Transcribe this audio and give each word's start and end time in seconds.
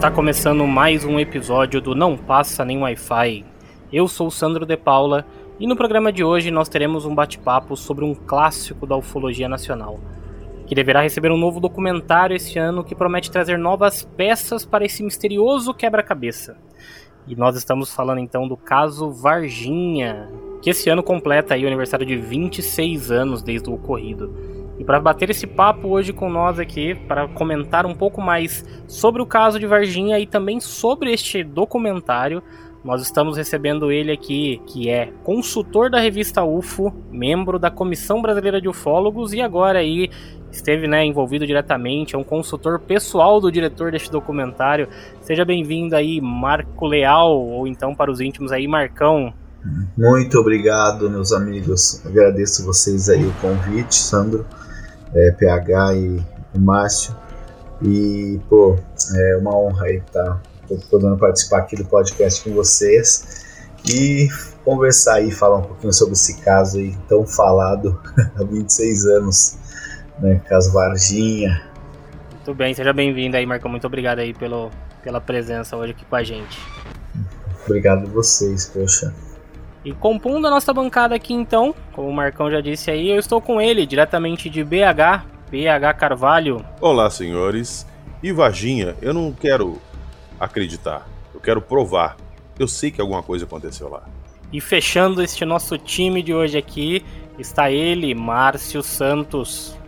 Está 0.00 0.10
começando 0.10 0.66
mais 0.66 1.04
um 1.04 1.20
episódio 1.20 1.78
do 1.78 1.94
Não 1.94 2.16
Passa 2.16 2.64
Nem 2.64 2.78
Wi-Fi. 2.78 3.44
Eu 3.92 4.08
sou 4.08 4.28
o 4.28 4.30
Sandro 4.30 4.64
De 4.64 4.74
Paula 4.74 5.26
e 5.58 5.66
no 5.66 5.76
programa 5.76 6.10
de 6.10 6.24
hoje 6.24 6.50
nós 6.50 6.70
teremos 6.70 7.04
um 7.04 7.14
bate-papo 7.14 7.76
sobre 7.76 8.02
um 8.02 8.14
clássico 8.14 8.86
da 8.86 8.96
ufologia 8.96 9.46
nacional, 9.46 10.00
que 10.66 10.74
deverá 10.74 11.02
receber 11.02 11.30
um 11.30 11.36
novo 11.36 11.60
documentário 11.60 12.34
este 12.34 12.58
ano 12.58 12.82
que 12.82 12.94
promete 12.94 13.30
trazer 13.30 13.58
novas 13.58 14.02
peças 14.02 14.64
para 14.64 14.86
esse 14.86 15.02
misterioso 15.02 15.74
quebra-cabeça. 15.74 16.56
E 17.28 17.36
nós 17.36 17.54
estamos 17.54 17.92
falando 17.92 18.20
então 18.20 18.48
do 18.48 18.56
caso 18.56 19.10
Varginha, 19.10 20.30
que 20.62 20.70
esse 20.70 20.88
ano 20.88 21.02
completa 21.02 21.52
aí 21.52 21.64
o 21.64 21.66
aniversário 21.66 22.06
de 22.06 22.16
26 22.16 23.10
anos 23.10 23.42
desde 23.42 23.68
o 23.68 23.74
ocorrido. 23.74 24.34
E 24.80 24.84
para 24.84 24.98
bater 24.98 25.28
esse 25.28 25.46
papo 25.46 25.88
hoje 25.88 26.10
com 26.10 26.30
nós 26.30 26.58
aqui, 26.58 26.94
para 26.94 27.28
comentar 27.28 27.84
um 27.84 27.94
pouco 27.94 28.18
mais 28.18 28.64
sobre 28.88 29.20
o 29.20 29.26
caso 29.26 29.60
de 29.60 29.66
Varginha 29.66 30.18
e 30.18 30.26
também 30.26 30.58
sobre 30.58 31.12
este 31.12 31.44
documentário, 31.44 32.42
nós 32.82 33.02
estamos 33.02 33.36
recebendo 33.36 33.92
ele 33.92 34.10
aqui, 34.10 34.58
que 34.66 34.88
é 34.88 35.12
consultor 35.22 35.90
da 35.90 36.00
revista 36.00 36.42
UFO, 36.42 36.94
membro 37.10 37.58
da 37.58 37.70
Comissão 37.70 38.22
Brasileira 38.22 38.58
de 38.58 38.70
Ufólogos 38.70 39.34
e 39.34 39.42
agora 39.42 39.80
aí 39.80 40.08
esteve 40.50 40.88
né, 40.88 41.04
envolvido 41.04 41.46
diretamente, 41.46 42.14
é 42.14 42.18
um 42.18 42.24
consultor 42.24 42.80
pessoal 42.80 43.38
do 43.38 43.52
diretor 43.52 43.92
deste 43.92 44.10
documentário. 44.10 44.88
Seja 45.20 45.44
bem-vindo 45.44 45.94
aí, 45.94 46.22
Marco 46.22 46.86
Leal, 46.86 47.38
ou 47.38 47.66
então 47.66 47.94
para 47.94 48.10
os 48.10 48.18
íntimos 48.18 48.50
aí, 48.50 48.66
Marcão. 48.66 49.30
Muito 49.94 50.38
obrigado, 50.38 51.10
meus 51.10 51.34
amigos. 51.34 52.00
Agradeço 52.06 52.64
vocês 52.64 53.10
aí 53.10 53.26
o 53.26 53.32
convite, 53.42 53.94
Sandro 53.94 54.46
é, 55.14 55.30
PH 55.32 55.94
e 55.94 56.24
o 56.54 56.60
Márcio. 56.60 57.14
E, 57.82 58.38
pô, 58.48 58.76
é 59.14 59.36
uma 59.36 59.56
honra 59.56 59.86
aí 59.86 59.96
estar 59.96 60.24
tá, 60.24 60.40
podendo 60.90 61.16
participar 61.16 61.58
aqui 61.60 61.76
do 61.76 61.84
podcast 61.84 62.42
com 62.44 62.54
vocês 62.54 63.44
e 63.88 64.28
conversar 64.64 65.14
aí, 65.14 65.30
falar 65.30 65.58
um 65.58 65.62
pouquinho 65.62 65.92
sobre 65.92 66.12
esse 66.12 66.40
caso 66.42 66.78
aí 66.78 66.94
tão 67.08 67.26
falado 67.26 67.98
há 68.36 68.44
26 68.44 69.06
anos, 69.06 69.58
né? 70.18 70.40
Caso 70.48 70.72
Varginha. 70.72 71.62
Muito 72.34 72.54
bem, 72.54 72.74
seja 72.74 72.92
bem-vindo 72.92 73.36
aí, 73.36 73.46
Marcão. 73.46 73.70
Muito 73.70 73.86
obrigado 73.86 74.18
aí 74.18 74.34
pelo, 74.34 74.70
pela 75.02 75.20
presença 75.20 75.76
hoje 75.76 75.92
aqui 75.92 76.04
com 76.04 76.16
a 76.16 76.22
gente. 76.22 76.58
Obrigado 77.64 78.06
a 78.06 78.10
vocês, 78.10 78.66
poxa. 78.66 79.12
E 79.82 79.92
compondo 79.92 80.46
a 80.46 80.50
nossa 80.50 80.74
bancada 80.74 81.14
aqui 81.14 81.32
então, 81.32 81.74
como 81.92 82.08
o 82.08 82.12
Marcão 82.12 82.50
já 82.50 82.60
disse 82.60 82.90
aí, 82.90 83.08
eu 83.08 83.18
estou 83.18 83.40
com 83.40 83.60
ele, 83.60 83.86
diretamente 83.86 84.50
de 84.50 84.62
BH, 84.62 85.24
BH 85.50 85.96
Carvalho. 85.98 86.64
Olá, 86.80 87.08
senhores. 87.08 87.86
E 88.22 88.30
Varginha, 88.30 88.94
eu 89.00 89.14
não 89.14 89.32
quero 89.32 89.80
acreditar, 90.38 91.08
eu 91.32 91.40
quero 91.40 91.62
provar. 91.62 92.18
Eu 92.58 92.68
sei 92.68 92.90
que 92.90 93.00
alguma 93.00 93.22
coisa 93.22 93.46
aconteceu 93.46 93.88
lá. 93.88 94.02
E 94.52 94.60
fechando 94.60 95.22
este 95.22 95.46
nosso 95.46 95.78
time 95.78 96.22
de 96.22 96.34
hoje 96.34 96.58
aqui, 96.58 97.02
está 97.38 97.70
ele, 97.70 98.14
Márcio 98.14 98.82
Santos. 98.82 99.79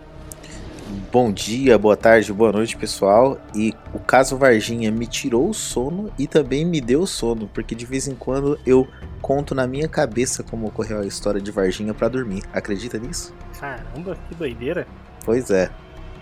Bom 1.11 1.33
dia, 1.33 1.79
boa 1.79 1.97
tarde, 1.97 2.31
boa 2.35 2.53
noite, 2.53 2.77
pessoal. 2.77 3.39
E 3.55 3.73
o 3.95 3.99
caso 3.99 4.37
Varginha 4.37 4.91
me 4.91 5.07
tirou 5.07 5.49
o 5.49 5.55
sono 5.55 6.13
e 6.19 6.27
também 6.27 6.67
me 6.67 6.83
deu 6.83 7.07
sono, 7.07 7.49
porque 7.49 7.75
de 7.75 7.87
vez 7.87 8.07
em 8.07 8.15
quando 8.15 8.59
eu 8.67 8.87
conto 9.23 9.55
na 9.55 9.67
minha 9.67 9.89
cabeça 9.89 10.43
como 10.43 10.67
ocorreu 10.67 11.01
a 11.01 11.07
história 11.07 11.41
de 11.41 11.51
Varginha 11.51 11.95
para 11.95 12.09
dormir. 12.09 12.43
Acredita 12.53 12.99
nisso? 12.99 13.35
Caramba, 13.59 14.19
que 14.29 14.35
doideira. 14.35 14.87
Pois 15.25 15.51
é. 15.51 15.71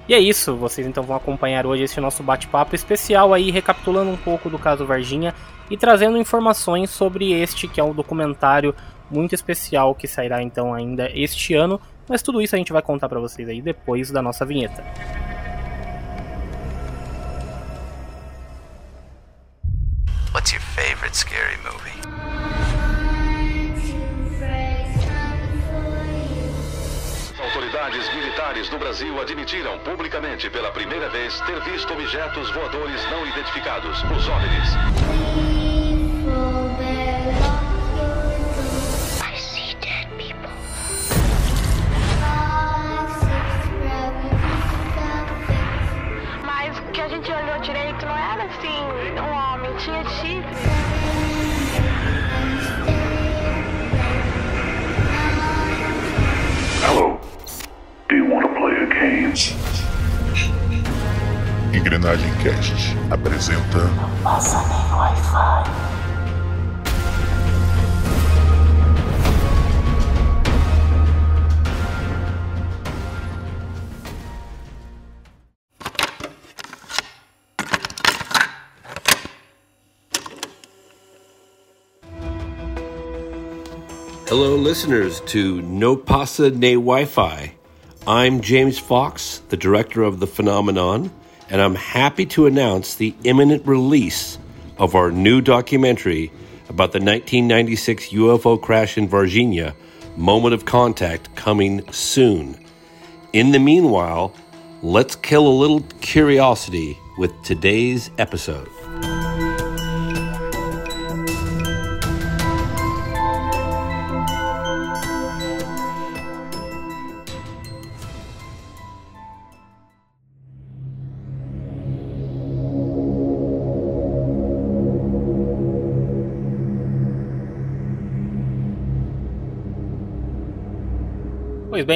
E 0.08 0.14
é 0.14 0.20
isso, 0.20 0.54
vocês 0.54 0.86
então 0.86 1.02
vão 1.02 1.16
acompanhar 1.16 1.66
hoje 1.66 1.82
esse 1.82 2.00
nosso 2.00 2.22
bate-papo 2.22 2.76
especial 2.76 3.34
aí, 3.34 3.50
recapitulando 3.50 4.12
um 4.12 4.16
pouco 4.16 4.48
do 4.48 4.58
caso 4.58 4.86
Varginha 4.86 5.34
e 5.68 5.76
trazendo 5.76 6.16
informações 6.16 6.90
sobre 6.90 7.32
este 7.32 7.66
que 7.66 7.80
é 7.80 7.84
um 7.84 7.92
documentário 7.92 8.72
muito 9.10 9.34
especial 9.34 9.96
que 9.96 10.06
sairá 10.06 10.40
então 10.40 10.72
ainda 10.72 11.10
este 11.12 11.54
ano 11.54 11.80
mas 12.10 12.22
tudo 12.22 12.42
isso 12.42 12.56
a 12.56 12.58
gente 12.58 12.72
vai 12.72 12.82
contar 12.82 13.08
para 13.08 13.20
vocês 13.20 13.48
aí 13.48 13.62
depois 13.62 14.10
da 14.10 14.20
nossa 14.20 14.44
vinheta. 14.44 14.82
What's 20.34 20.52
your 20.52 20.60
favorite 20.60 21.16
scary 21.16 21.56
movie? 21.58 22.00
Autoridades 27.40 28.12
militares 28.14 28.68
do 28.68 28.78
Brasil 28.78 29.20
admitiram 29.20 29.78
publicamente 29.78 30.50
pela 30.50 30.72
primeira 30.72 31.08
vez 31.10 31.40
ter 31.42 31.60
visto 31.62 31.92
objetos 31.92 32.50
voadores 32.50 33.08
não 33.08 33.24
identificados, 33.24 34.02
os 34.02 34.28
OVNIs. 34.28 34.70
Direito 47.20 48.06
não 48.06 48.16
era 48.16 48.44
assim 48.44 49.20
um 49.20 49.30
homem, 49.32 49.76
tinha 49.76 50.02
chifre. 50.04 50.56
Hello. 56.82 57.20
Do 58.08 58.16
you 58.16 58.26
want 58.26 58.46
to 58.46 58.54
play 58.54 58.82
a 58.82 58.86
game? 58.86 59.34
Engrenagem 61.74 62.32
Cast 62.42 62.96
apresenta. 63.10 63.78
Não 63.78 64.10
passa 64.22 64.58
nem 64.68 64.92
Wi-Fi. 64.92 65.99
Hello, 84.30 84.54
listeners 84.54 85.18
to 85.22 85.60
No 85.62 85.96
Pasa 85.96 86.50
Ne 86.50 86.74
Wi 86.74 87.04
Fi. 87.04 87.52
I'm 88.06 88.40
James 88.40 88.78
Fox, 88.78 89.42
the 89.48 89.56
director 89.56 90.04
of 90.04 90.20
The 90.20 90.28
Phenomenon, 90.28 91.10
and 91.48 91.60
I'm 91.60 91.74
happy 91.74 92.26
to 92.26 92.46
announce 92.46 92.94
the 92.94 93.12
imminent 93.24 93.66
release 93.66 94.38
of 94.78 94.94
our 94.94 95.10
new 95.10 95.40
documentary 95.40 96.30
about 96.68 96.92
the 96.92 97.00
1996 97.00 98.10
UFO 98.10 98.62
crash 98.62 98.96
in 98.96 99.08
Virginia, 99.08 99.74
Moment 100.16 100.54
of 100.54 100.64
Contact, 100.64 101.34
coming 101.34 101.82
soon. 101.90 102.56
In 103.32 103.50
the 103.50 103.58
meanwhile, 103.58 104.32
let's 104.80 105.16
kill 105.16 105.44
a 105.44 105.58
little 105.58 105.80
curiosity 106.02 106.96
with 107.18 107.32
today's 107.42 108.12
episode. 108.16 108.68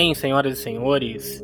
Bem, 0.05 0.15
senhoras 0.15 0.59
e 0.59 0.63
senhores, 0.63 1.43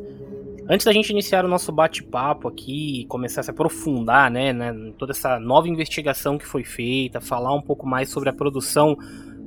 antes 0.69 0.85
da 0.85 0.93
gente 0.93 1.09
iniciar 1.09 1.43
o 1.43 1.47
nosso 1.47 1.71
bate-papo 1.71 2.47
aqui 2.47 3.01
e 3.01 3.05
começar 3.05 3.41
a 3.41 3.43
se 3.43 3.49
aprofundar, 3.49 4.29
né, 4.29 4.53
né, 4.53 4.71
toda 4.99 5.13
essa 5.13 5.39
nova 5.39 5.67
investigação 5.67 6.37
que 6.37 6.45
foi 6.45 6.63
feita, 6.63 7.19
falar 7.19 7.55
um 7.55 7.61
pouco 7.61 7.87
mais 7.87 8.09
sobre 8.11 8.29
a 8.29 8.33
produção 8.33 8.95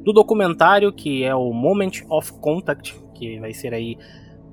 do 0.04 0.12
documentário 0.12 0.92
que 0.92 1.22
é 1.22 1.32
o 1.32 1.52
Moment 1.52 2.02
of 2.10 2.32
Contact, 2.40 3.00
que 3.14 3.38
vai 3.38 3.52
ser 3.52 3.72
aí 3.72 3.96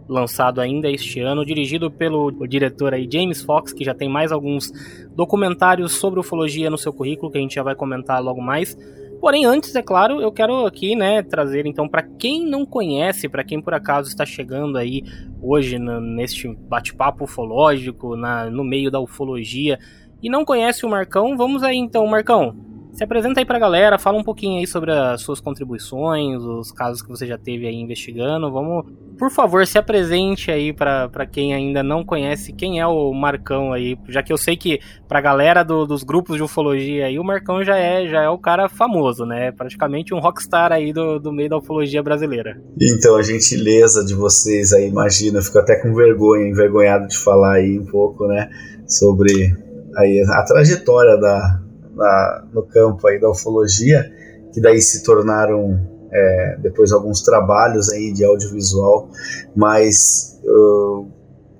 lançado 0.08 0.62
ainda 0.62 0.92
este 0.92 1.20
ano, 1.20 1.44
dirigido 1.44 1.90
pelo 1.90 2.32
diretor 2.48 2.94
aí 2.94 3.10
James 3.12 3.42
Fox, 3.42 3.74
que 3.74 3.84
já 3.84 3.96
tem 3.96 4.08
mais 4.08 4.32
alguns 4.32 4.72
documentários 5.16 5.94
sobre 5.94 6.20
ufologia 6.20 6.70
no 6.70 6.78
seu 6.78 6.94
currículo 6.94 7.32
que 7.32 7.40
a 7.40 7.42
gente 7.42 7.56
já 7.56 7.64
vai 7.64 7.74
comentar 7.74 8.22
logo 8.22 8.42
mais. 8.42 8.78
Porém, 9.22 9.46
antes, 9.46 9.76
é 9.76 9.84
claro, 9.84 10.20
eu 10.20 10.32
quero 10.32 10.66
aqui, 10.66 10.96
né, 10.96 11.22
trazer 11.22 11.68
então 11.68 11.88
para 11.88 12.02
quem 12.02 12.44
não 12.44 12.66
conhece, 12.66 13.30
para 13.30 13.44
quem 13.44 13.62
por 13.62 13.72
acaso 13.72 14.10
está 14.10 14.26
chegando 14.26 14.80
aí 14.80 15.04
hoje 15.40 15.78
no, 15.78 16.02
neste 16.02 16.48
bate-papo 16.48 17.26
ufológico, 17.26 18.16
na, 18.16 18.50
no 18.50 18.64
meio 18.64 18.90
da 18.90 19.00
ufologia 19.00 19.78
e 20.24 20.28
não 20.28 20.44
conhece 20.44 20.88
o 20.88 20.90
Marcão, 20.90 21.38
vamos 21.38 21.62
aí 21.62 21.78
então, 21.78 22.08
Marcão. 22.08 22.71
Se 22.94 23.04
apresenta 23.04 23.40
aí 23.40 23.46
pra 23.46 23.58
galera, 23.58 23.98
fala 23.98 24.18
um 24.18 24.24
pouquinho 24.24 24.60
aí 24.60 24.68
sobre 24.68 24.92
as 24.92 25.22
suas 25.22 25.40
contribuições, 25.40 26.44
os 26.44 26.72
casos 26.72 27.02
que 27.02 27.10
você 27.10 27.26
já 27.26 27.38
teve 27.38 27.66
aí 27.66 27.76
investigando. 27.76 28.52
Vamos, 28.52 28.86
por 29.18 29.32
favor, 29.32 29.66
se 29.66 29.78
apresente 29.78 30.52
aí 30.52 30.74
para 30.74 31.26
quem 31.26 31.54
ainda 31.54 31.82
não 31.82 32.04
conhece 32.04 32.52
quem 32.52 32.80
é 32.80 32.86
o 32.86 33.14
Marcão 33.14 33.72
aí, 33.72 33.98
já 34.10 34.22
que 34.22 34.32
eu 34.32 34.38
sei 34.38 34.58
que 34.58 34.80
pra 35.08 35.22
galera 35.22 35.64
do, 35.64 35.86
dos 35.86 36.04
grupos 36.04 36.36
de 36.36 36.44
ufologia 36.44 37.06
aí, 37.06 37.18
o 37.18 37.24
Marcão 37.24 37.64
já 37.64 37.78
é, 37.78 38.08
já 38.08 38.24
é 38.24 38.30
o 38.30 38.38
cara 38.38 38.68
famoso, 38.68 39.26
né? 39.26 39.52
Praticamente 39.52 40.14
um 40.14 40.20
rockstar 40.20 40.72
aí 40.72 40.92
do, 40.92 41.18
do 41.18 41.32
meio 41.32 41.50
da 41.50 41.58
ufologia 41.58 42.04
brasileira. 42.04 42.62
Então, 42.80 43.16
a 43.16 43.24
gentileza 43.24 44.04
de 44.04 44.14
vocês 44.14 44.74
aí, 44.74 44.88
imagina, 44.88 45.40
eu 45.40 45.44
fico 45.44 45.60
até 45.60 45.76
com 45.82 45.94
vergonha, 45.94 46.48
envergonhado 46.48 47.08
de 47.08 47.18
falar 47.18 47.56
aí 47.56 47.80
um 47.80 47.86
pouco, 47.86 48.28
né, 48.28 48.50
sobre 48.86 49.56
aí 49.98 50.22
a 50.22 50.44
trajetória 50.44 51.18
da, 51.18 51.62
na, 51.96 52.46
no 52.54 52.64
campo 52.64 53.08
aí 53.08 53.20
da 53.20 53.30
ufologia, 53.30 54.12
que 54.54 54.62
daí 54.62 54.82
se 54.82 55.04
tornaram 55.04 55.80
é, 56.12 56.58
depois 56.62 56.92
alguns 56.92 57.22
trabalhos 57.22 57.90
aí 57.90 58.12
de 58.12 58.24
audiovisual, 58.26 59.10
mas 59.56 60.40
eu, 60.44 61.08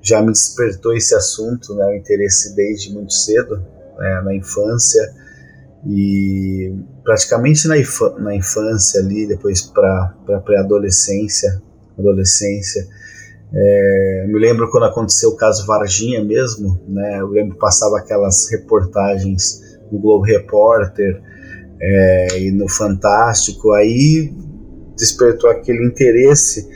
já 0.02 0.22
me 0.22 0.32
despertou 0.32 0.96
esse 0.96 1.16
assunto, 1.16 1.74
né, 1.76 1.86
o 1.86 1.96
interesse 1.96 2.56
desde 2.56 2.94
muito 2.94 3.14
cedo, 3.14 3.58
né, 3.98 4.22
na 4.26 4.36
infância 4.36 5.14
e 5.86 6.76
praticamente 7.04 7.68
na, 7.68 7.76
na 8.20 8.36
infância 8.36 9.00
ali, 9.00 9.28
depois 9.28 9.62
para 9.62 10.14
pré-adolescência, 10.44 11.62
adolescência, 11.98 12.88
é, 13.54 14.26
me 14.28 14.40
lembro 14.40 14.70
quando 14.72 14.86
aconteceu 14.86 15.30
o 15.30 15.36
caso 15.36 15.66
Varginha 15.66 16.24
mesmo, 16.24 16.80
né? 16.88 17.20
Eu 17.20 17.28
lembro 17.28 17.56
que 17.56 17.60
passava 17.60 17.98
aquelas 17.98 18.50
reportagens 18.50 19.71
no 19.92 20.00
Globo 20.00 20.24
Repórter 20.24 21.22
é, 21.82 22.40
e 22.40 22.52
no 22.52 22.70
Fantástico, 22.70 23.74
aí 23.74 24.34
despertou 24.96 25.50
aquele 25.50 25.86
interesse 25.86 26.68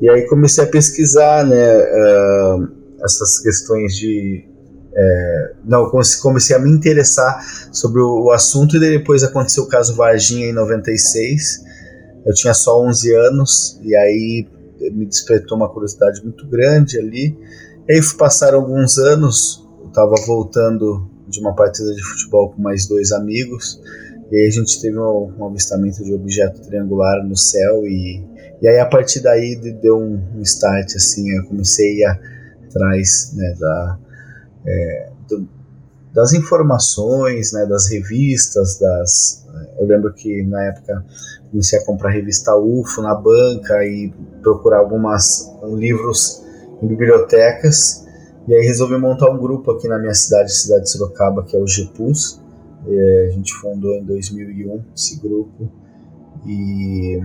e 0.00 0.08
aí 0.08 0.26
comecei 0.26 0.62
a 0.62 0.66
pesquisar, 0.66 1.44
né, 1.44 1.76
uh, 1.76 2.68
essas 3.04 3.40
questões 3.40 3.96
de 3.96 4.46
é, 4.94 5.52
não 5.64 5.88
comecei 6.22 6.56
a 6.56 6.58
me 6.58 6.70
interessar 6.70 7.40
sobre 7.72 8.00
o, 8.00 8.24
o, 8.24 8.32
assunto 8.32 8.76
e 8.76 8.80
depois 8.80 9.22
aconteceu 9.22 9.62
o 9.64 9.68
caso 9.68 9.94
Varginha 9.94 10.46
em 10.46 10.52
96. 10.52 11.62
Eu 12.26 12.34
tinha 12.34 12.52
só 12.52 12.82
11 12.84 13.14
anos 13.14 13.80
e 13.82 13.94
aí 13.94 14.48
me 14.92 15.06
despertou 15.06 15.56
uma 15.56 15.68
curiosidade 15.68 16.22
muito 16.24 16.48
grande 16.48 16.98
ali. 16.98 17.38
E 17.88 17.92
aí 17.92 18.00
passaram 18.18 18.58
alguns 18.58 18.98
anos, 18.98 19.64
eu 19.80 19.88
estava 19.88 20.14
voltando 20.26 21.08
de 21.28 21.40
uma 21.40 21.54
partida 21.54 21.94
de 21.94 22.02
futebol 22.02 22.50
com 22.50 22.62
mais 22.62 22.86
dois 22.86 23.12
amigos. 23.12 23.80
E 24.30 24.36
aí 24.36 24.46
a 24.46 24.50
gente 24.50 24.80
teve 24.80 24.98
um, 24.98 25.32
um 25.38 25.46
avistamento 25.46 26.02
de 26.04 26.12
objeto 26.12 26.60
triangular 26.62 27.24
no 27.24 27.36
céu 27.36 27.86
e, 27.86 28.22
e 28.60 28.68
aí 28.68 28.78
a 28.78 28.86
partir 28.86 29.20
daí 29.20 29.56
deu 29.56 29.98
um, 29.98 30.20
um 30.36 30.42
start 30.42 30.94
assim, 30.96 31.30
eu 31.36 31.44
comecei 31.44 32.04
a 32.04 32.18
atrás 32.68 33.32
né, 33.34 33.54
da, 33.58 33.98
é, 34.66 35.10
do, 35.28 35.48
das 36.12 36.32
informações, 36.32 37.52
né, 37.52 37.64
das 37.64 37.90
revistas, 37.90 38.78
das 38.78 39.46
eu 39.78 39.86
lembro 39.86 40.12
que 40.12 40.42
na 40.44 40.64
época 40.64 41.04
comecei 41.50 41.78
a 41.78 41.84
comprar 41.84 42.10
revista 42.10 42.56
UFO 42.56 43.02
na 43.02 43.14
banca 43.14 43.84
e 43.84 44.12
procurar 44.42 44.78
algumas 44.78 45.50
livros 45.62 46.44
em 46.82 46.86
bibliotecas 46.86 48.06
e 48.48 48.54
aí 48.54 48.66
resolvi 48.66 48.96
montar 48.96 49.30
um 49.30 49.36
grupo 49.36 49.70
aqui 49.72 49.86
na 49.86 49.98
minha 49.98 50.14
cidade, 50.14 50.50
cidade 50.54 50.84
de 50.84 50.90
Sorocaba, 50.90 51.44
que 51.44 51.54
é 51.54 51.60
o 51.60 51.66
GPUS. 51.66 52.40
É, 52.86 53.26
a 53.28 53.30
gente 53.32 53.52
fundou 53.52 53.92
em 53.94 54.04
2001 54.06 54.84
esse 54.96 55.20
grupo. 55.20 55.70
E, 56.46 57.20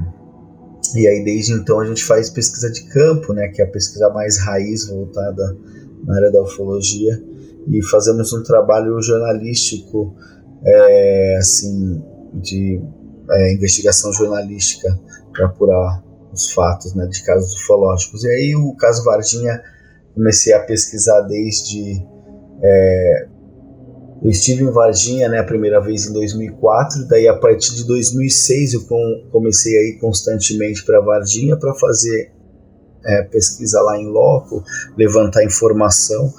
e 0.96 1.08
aí 1.08 1.24
desde 1.24 1.54
então 1.54 1.80
a 1.80 1.86
gente 1.86 2.04
faz 2.04 2.30
pesquisa 2.30 2.70
de 2.70 2.84
campo, 2.90 3.32
né, 3.32 3.48
que 3.48 3.62
é 3.62 3.66
a 3.66 3.70
pesquisa 3.70 4.10
mais 4.10 4.38
raiz 4.38 4.90
voltada 4.90 5.58
na 6.04 6.14
área 6.14 6.30
da 6.30 6.42
ufologia. 6.42 7.24
E 7.70 7.82
fazemos 7.84 8.34
um 8.34 8.44
trabalho 8.44 9.02
jornalístico, 9.02 10.14
é, 10.66 11.38
assim, 11.38 12.04
de 12.34 12.82
é, 13.32 13.54
investigação 13.54 14.12
jornalística 14.12 15.00
para 15.32 15.46
apurar 15.46 16.04
os 16.34 16.52
fatos 16.52 16.94
né, 16.94 17.06
de 17.08 17.24
casos 17.24 17.54
ufológicos. 17.62 18.26
E 18.26 18.28
aí 18.28 18.56
o 18.58 18.76
caso 18.76 19.06
Varginha 19.06 19.62
comecei 20.14 20.54
a 20.54 20.60
pesquisar 20.60 21.22
desde. 21.22 22.06
É, 22.62 23.28
eu 24.24 24.30
estive 24.30 24.64
em 24.64 24.72
Varginha 24.72 25.28
né, 25.28 25.40
a 25.40 25.44
primeira 25.44 25.82
vez 25.82 26.08
em 26.08 26.14
2004, 26.14 27.06
daí 27.08 27.28
a 27.28 27.36
partir 27.38 27.76
de 27.76 27.86
2006 27.86 28.74
eu 28.74 28.86
com, 28.86 29.28
comecei 29.32 29.78
a 29.78 29.82
ir 29.90 30.00
constantemente 30.00 30.86
para 30.86 31.02
Varginha 31.02 31.58
para 31.58 31.74
fazer 31.76 32.32
é, 33.06 33.24
pesquisa 33.24 33.82
lá 33.82 33.98
em 33.98 34.08
loco, 34.08 34.64
levantar 34.98 35.44
informação. 35.44 36.34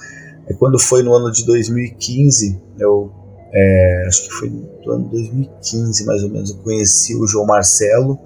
E 0.49 0.55
quando 0.55 0.79
foi 0.79 1.03
no 1.03 1.12
ano 1.15 1.31
de 1.31 1.44
2015, 1.44 2.59
eu 2.79 3.12
é, 3.53 4.05
acho 4.06 4.25
que 4.25 4.31
foi 4.31 4.49
no 4.49 4.93
ano 4.93 5.09
2015 5.11 6.06
mais 6.06 6.23
ou 6.23 6.31
menos, 6.31 6.50
eu 6.50 6.56
conheci 6.56 7.15
o 7.15 7.26
João 7.26 7.47
Marcelo, 7.47 8.19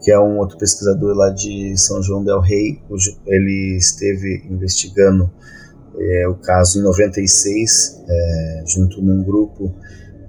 que 0.00 0.10
é 0.10 0.18
um 0.18 0.38
outro 0.38 0.56
pesquisador 0.56 1.14
lá 1.14 1.30
de 1.30 1.76
São 1.76 2.02
João 2.02 2.24
del 2.24 2.40
Rei. 2.40 2.82
Ele 3.26 3.76
esteve 3.76 4.46
investigando 4.50 5.30
é, 5.98 6.28
o 6.28 6.34
caso 6.36 6.78
em 6.78 6.82
96, 6.82 8.02
é, 8.08 8.64
junto 8.66 9.02
num 9.02 9.22
grupo 9.22 9.74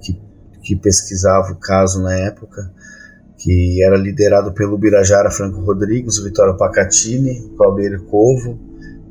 que, 0.01 0.19
que 0.61 0.75
pesquisava 0.75 1.53
o 1.53 1.59
caso 1.59 2.01
na 2.01 2.13
época, 2.13 2.71
que 3.37 3.83
era 3.83 3.97
liderado 3.97 4.53
pelo 4.53 4.77
Birajara 4.77 5.31
Franco 5.31 5.61
Rodrigues, 5.61 6.21
Vitório 6.21 6.57
Pacatini, 6.57 7.39
o 7.45 7.55
Claudio 7.55 8.05
Covo 8.05 8.59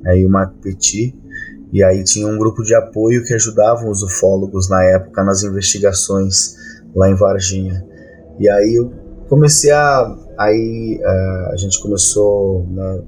né, 0.03 0.19
e 0.19 0.27
o 0.27 0.31
Marco 0.31 0.55
Petit. 0.61 1.19
E 1.73 1.83
aí 1.83 2.05
tinha 2.05 2.27
um 2.27 2.37
grupo 2.37 2.63
de 2.63 2.75
apoio 2.75 3.25
que 3.25 3.33
ajudavam 3.33 3.91
os 3.91 4.03
ufólogos 4.03 4.69
na 4.69 4.83
época 4.85 5.23
nas 5.25 5.43
investigações 5.43 6.57
lá 6.95 7.09
em 7.09 7.15
Varginha. 7.15 7.85
E 8.39 8.49
aí 8.49 8.75
eu 8.75 8.93
comecei 9.29 9.71
a 9.71 10.17
Aí 10.41 10.99
uh, 11.03 11.53
a 11.53 11.57
gente 11.59 11.79
começou, 11.83 12.65
né, 12.71 13.03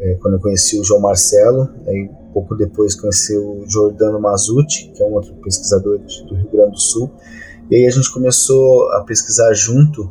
é, 0.00 0.14
quando 0.22 0.34
eu 0.34 0.40
conheci 0.40 0.80
o 0.80 0.82
João 0.82 1.02
Marcelo, 1.02 1.68
aí 1.86 2.08
pouco 2.32 2.56
depois 2.56 2.94
conheci 2.94 3.36
o 3.36 3.62
Jordano 3.68 4.18
Mazuti, 4.18 4.90
que 4.94 5.02
é 5.02 5.06
um 5.06 5.12
outro 5.12 5.34
pesquisador 5.34 5.98
do 5.98 6.34
Rio 6.34 6.50
Grande 6.50 6.70
do 6.70 6.80
Sul, 6.80 7.10
e 7.70 7.76
aí 7.76 7.86
a 7.86 7.90
gente 7.90 8.10
começou 8.10 8.90
a 8.92 9.04
pesquisar 9.04 9.52
junto 9.52 10.10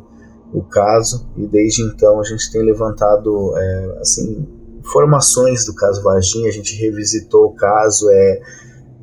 o 0.54 0.62
caso, 0.62 1.28
e 1.36 1.48
desde 1.48 1.82
então 1.82 2.20
a 2.20 2.22
gente 2.22 2.48
tem 2.52 2.64
levantado 2.64 3.58
é, 3.58 3.98
assim, 4.00 4.46
informações 4.78 5.64
do 5.66 5.74
caso 5.74 6.00
Varginha, 6.04 6.48
a 6.48 6.52
gente 6.52 6.76
revisitou 6.76 7.46
o 7.46 7.54
caso, 7.54 8.08
é, 8.08 8.40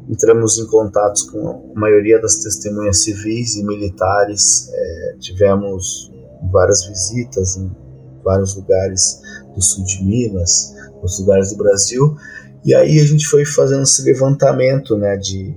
entramos 0.08 0.58
em 0.60 0.65
contatos 0.65 1.24
com 1.24 1.74
a 1.75 1.77
maioria 1.77 2.22
das 2.22 2.38
testemunhas 2.38 3.03
civis 3.03 3.58
e 3.58 3.65
militares, 3.65 4.70
é, 4.72 5.15
tivemos 5.20 6.14
várias 6.55 6.85
visitas 6.85 7.57
em 7.57 7.69
vários 8.24 8.55
lugares 8.55 9.21
do 9.53 9.62
sul 9.62 9.83
de 9.83 10.03
Minas, 10.03 10.74
nos 11.01 11.19
lugares 11.19 11.51
do 11.51 11.57
Brasil, 11.57 12.15
e 12.63 12.74
aí 12.74 13.00
a 13.00 13.05
gente 13.05 13.27
foi 13.27 13.45
fazendo 13.45 13.83
esse 13.83 14.01
levantamento, 14.03 14.97
né, 14.97 15.17
de, 15.17 15.53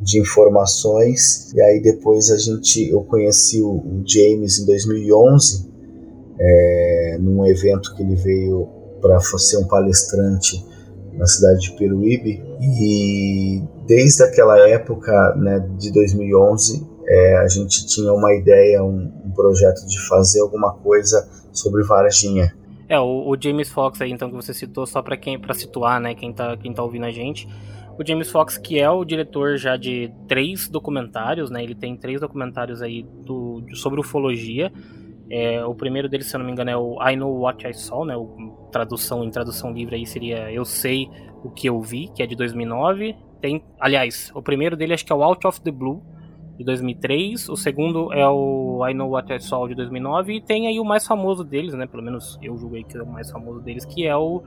de 0.00 0.20
informações, 0.20 1.50
e 1.52 1.60
aí 1.60 1.80
depois 1.82 2.30
a 2.30 2.36
gente, 2.36 2.90
eu 2.90 3.02
conheci 3.02 3.60
o, 3.62 3.70
o 3.70 4.02
James 4.06 4.60
em 4.60 4.66
2011, 4.66 5.72
é, 6.38 7.18
num 7.18 7.46
evento 7.46 7.94
que 7.96 8.02
ele 8.02 8.14
veio 8.14 8.68
para 9.00 9.18
ser 9.20 9.56
um 9.56 9.64
palestrante 9.64 10.64
na 11.14 11.26
cidade 11.26 11.60
de 11.60 11.76
Peruíbe, 11.76 12.42
e 12.60 13.62
desde 13.86 14.22
aquela 14.22 14.58
época, 14.68 15.34
né, 15.36 15.58
de 15.78 15.90
2011, 15.90 16.91
é, 17.12 17.36
a 17.36 17.46
gente 17.46 17.86
tinha 17.86 18.10
uma 18.10 18.32
ideia, 18.32 18.82
um, 18.82 19.12
um, 19.26 19.30
projeto 19.32 19.86
de 19.86 20.00
fazer 20.08 20.40
alguma 20.40 20.72
coisa 20.72 21.28
sobre 21.52 21.82
Varginha. 21.82 22.56
É, 22.88 22.98
o, 22.98 23.28
o, 23.28 23.36
James 23.38 23.68
Fox 23.68 24.00
aí, 24.00 24.10
então, 24.10 24.30
que 24.30 24.34
você 24.34 24.54
citou, 24.54 24.86
só 24.86 25.02
para 25.02 25.14
quem 25.14 25.38
para 25.38 25.52
situar, 25.52 26.00
né, 26.00 26.14
quem 26.14 26.32
tá, 26.32 26.56
quem 26.56 26.72
tá 26.72 26.82
ouvindo 26.82 27.04
a 27.04 27.10
gente. 27.10 27.46
O 27.98 28.06
James 28.06 28.30
Fox, 28.30 28.56
que 28.56 28.80
é 28.80 28.88
o 28.88 29.04
diretor 29.04 29.58
já 29.58 29.76
de 29.76 30.10
três 30.26 30.68
documentários, 30.68 31.50
né, 31.50 31.62
ele 31.62 31.74
tem 31.74 31.94
três 31.98 32.18
documentários 32.18 32.80
aí 32.80 33.02
do, 33.02 33.62
sobre 33.74 34.00
ufologia. 34.00 34.72
É, 35.30 35.62
o 35.64 35.74
primeiro 35.74 36.08
dele, 36.08 36.24
se 36.24 36.34
eu 36.34 36.38
não 36.38 36.46
me 36.46 36.52
engano, 36.52 36.70
é 36.70 36.76
o 36.76 36.96
I 37.06 37.14
Know 37.14 37.40
What 37.40 37.66
I 37.66 37.74
Saw, 37.74 38.06
né, 38.06 38.16
o, 38.16 38.68
tradução 38.72 39.22
em 39.22 39.30
tradução 39.30 39.70
livre 39.70 39.96
aí 39.96 40.06
seria 40.06 40.50
Eu 40.50 40.64
Sei 40.64 41.10
o 41.44 41.50
que 41.50 41.68
Eu 41.68 41.78
Vi, 41.82 42.08
que 42.14 42.22
é 42.22 42.26
de 42.26 42.34
2009. 42.34 43.14
Tem, 43.38 43.62
aliás, 43.78 44.32
o 44.34 44.40
primeiro 44.40 44.76
dele 44.76 44.94
acho 44.94 45.04
que 45.04 45.12
é 45.12 45.16
o 45.16 45.22
Out 45.22 45.46
of 45.46 45.60
the 45.60 45.70
Blue, 45.70 46.02
de 46.62 46.66
2003, 46.66 47.48
o 47.48 47.56
segundo 47.56 48.12
é 48.12 48.26
o 48.28 48.86
I 48.88 48.94
Know 48.94 49.10
What 49.10 49.32
I 49.32 49.40
Saw 49.40 49.68
de 49.68 49.74
2009 49.74 50.36
e 50.36 50.40
tem 50.40 50.68
aí 50.68 50.78
o 50.78 50.84
mais 50.84 51.06
famoso 51.06 51.44
deles, 51.44 51.74
né, 51.74 51.86
pelo 51.86 52.02
menos 52.02 52.38
eu 52.42 52.56
julguei 52.56 52.84
que 52.84 52.96
é 52.96 53.02
o 53.02 53.06
mais 53.06 53.30
famoso 53.30 53.60
deles, 53.60 53.84
que 53.84 54.06
é 54.06 54.16
o, 54.16 54.42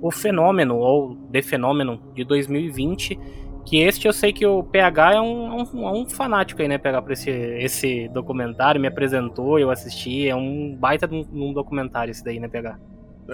o 0.00 0.10
Fenômeno 0.10 0.76
ou 0.76 1.16
The 1.32 1.42
Fenômeno 1.42 2.00
de 2.14 2.24
2020, 2.24 3.18
Que 3.64 3.78
este 3.78 4.06
eu 4.06 4.12
sei 4.12 4.32
que 4.32 4.46
o 4.46 4.62
PH 4.62 5.14
é 5.14 5.20
um, 5.20 5.62
um, 5.62 6.02
um 6.02 6.06
fanático 6.08 6.60
aí, 6.60 6.68
né? 6.68 6.76
Pegar 6.76 7.00
por 7.00 7.12
esse, 7.12 7.30
esse 7.30 8.08
documentário, 8.08 8.78
me 8.78 8.86
apresentou, 8.86 9.58
eu 9.58 9.70
assisti. 9.70 10.28
É 10.28 10.36
um 10.36 10.76
baita 10.78 11.08
de 11.08 11.14
um, 11.14 11.24
um 11.32 11.52
documentário 11.52 12.10
esse 12.10 12.22
daí, 12.22 12.38
né, 12.38 12.46
PH? 12.46 12.78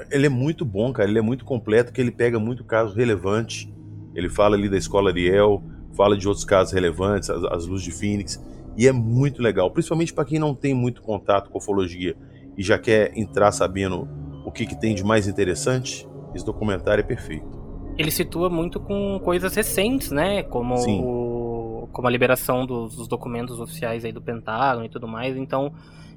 Ele 0.09 0.27
é 0.27 0.29
muito 0.29 0.65
bom, 0.65 0.93
cara. 0.93 1.09
Ele 1.09 1.19
é 1.19 1.23
muito 1.23 1.45
completo, 1.45 1.93
que 1.93 2.01
ele 2.01 2.13
pega 2.13 2.39
muito 2.39 2.63
caso 2.63 2.95
relevante. 2.95 3.75
Ele 4.15 4.29
fala 4.29 4.55
ali 4.55 4.69
da 4.69 4.77
escola 4.77 5.11
Ariel, 5.11 5.65
fala 5.95 6.17
de 6.17 6.27
outros 6.27 6.45
casos 6.45 6.73
relevantes, 6.73 7.31
as, 7.31 7.45
as 7.45 7.67
luzes 7.67 7.85
de 7.85 7.93
Phoenix. 7.93 8.43
E 8.77 8.87
é 8.87 8.93
muito 8.93 9.43
legal, 9.43 9.71
principalmente 9.71 10.13
para 10.13 10.25
quem 10.25 10.39
não 10.39 10.55
tem 10.55 10.75
muito 10.75 11.03
contato 11.03 11.51
com 11.51 11.59
ufologia 11.59 12.17
e 12.57 12.63
já 12.63 12.79
quer 12.79 13.17
entrar 13.17 13.53
sabendo 13.53 14.09
o 14.45 14.51
que, 14.51 14.67
que 14.67 14.79
tem 14.79 14.95
de 14.95 15.05
mais 15.05 15.27
interessante. 15.27 16.09
Esse 16.35 16.45
documentário 16.45 17.03
é 17.03 17.05
perfeito 17.05 17.61
ele 18.01 18.11
situa 18.11 18.49
muito 18.49 18.81
com 18.81 19.21
coisas 19.23 19.55
recentes, 19.55 20.11
né? 20.11 20.43
Como, 20.43 20.75
o, 20.75 21.89
como 21.93 22.09
a 22.09 22.11
liberação 22.11 22.65
dos, 22.65 22.97
dos, 22.97 23.07
documentos 23.07 23.61
oficiais 23.61 24.07
aí 24.07 24.13
do 24.13 24.23
Pentágono 24.23 24.87
e 24.87 24.89
tudo 24.89 25.07
mais. 25.07 25.37
Então, 25.37 25.71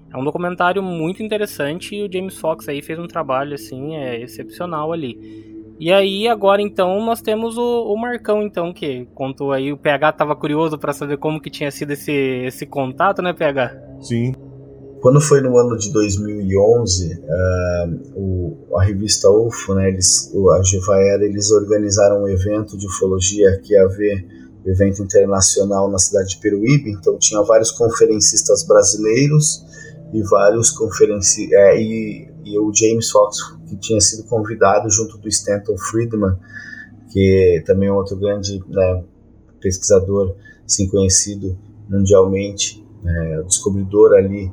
é 0.10 0.18
um 0.18 0.24
documentário 0.24 0.82
muito 0.82 1.22
interessante 1.22 1.94
e 1.94 2.04
o 2.04 2.12
James 2.12 2.38
Fox 2.38 2.70
aí 2.70 2.82
fez 2.82 2.98
um 2.98 3.06
trabalho, 3.08 3.54
assim, 3.54 3.98
é, 3.98 4.22
excepcional 4.22 4.94
ali. 4.94 5.53
E 5.80 5.92
aí, 5.92 6.28
agora 6.28 6.62
então, 6.62 7.04
nós 7.04 7.22
temos 7.22 7.58
o, 7.58 7.94
o 7.94 8.00
Marcão, 8.00 8.44
então, 8.44 8.72
que 8.74 9.08
contou 9.14 9.52
aí, 9.52 9.72
o 9.72 9.78
PH 9.78 10.14
tava 10.14 10.36
curioso 10.36 10.78
para 10.78 10.94
saber 10.94 11.18
como 11.18 11.42
que 11.42 11.50
tinha 11.50 11.72
sido 11.72 11.92
esse, 11.92 12.12
esse 12.12 12.66
contato, 12.66 13.22
né, 13.22 13.34
PH? 13.34 13.76
Sim. 14.02 14.34
Quando 15.02 15.20
foi 15.20 15.42
no 15.42 15.58
ano 15.58 15.78
de 15.78 15.92
2011, 15.92 17.14
uh, 17.14 17.20
ah, 17.30 17.88
o, 18.16 18.78
a 18.78 18.84
revista 18.84 19.30
UFO, 19.30 19.74
né, 19.74 19.90
eles, 19.90 20.32
a 20.58 20.64
Gevaera, 20.64 21.26
eles 21.26 21.52
organizaram 21.52 22.24
um 22.24 22.28
evento 22.30 22.78
de 22.78 22.88
ufologia 22.88 23.60
que 23.62 23.74
ia 23.74 23.84
haver 23.84 24.26
um 24.66 24.72
evento 24.72 25.04
internacional 25.04 25.92
na 25.92 25.98
cidade 25.98 26.30
de 26.30 26.38
Peruíbe, 26.38 26.92
então 26.92 27.18
tinha 27.18 27.42
vários 27.42 27.72
conferencistas 27.72 28.66
brasileiros 28.66 29.66
e 30.14 30.22
vários 30.22 30.72
conferenci 30.72 31.54
é, 31.54 31.82
e, 31.82 32.33
e, 32.46 32.58
o 32.58 32.74
James 32.74 33.10
Fox 33.10 33.38
que 33.68 33.78
tinha 33.78 34.00
sido 34.00 34.28
convidado 34.28 34.90
junto 34.90 35.18
do 35.18 35.28
Stanton 35.28 35.78
Friedman 35.78 36.38
que 37.10 37.64
também 37.66 37.90
é 37.90 37.92
outro 37.92 38.16
grande 38.18 38.64
né, 38.68 39.04
pesquisador 39.62 40.36
assim 40.66 40.88
conhecido 40.90 41.58
mundialmente 41.90 42.84
né, 43.04 43.44
descobridor 43.48 44.14
ali 44.14 44.52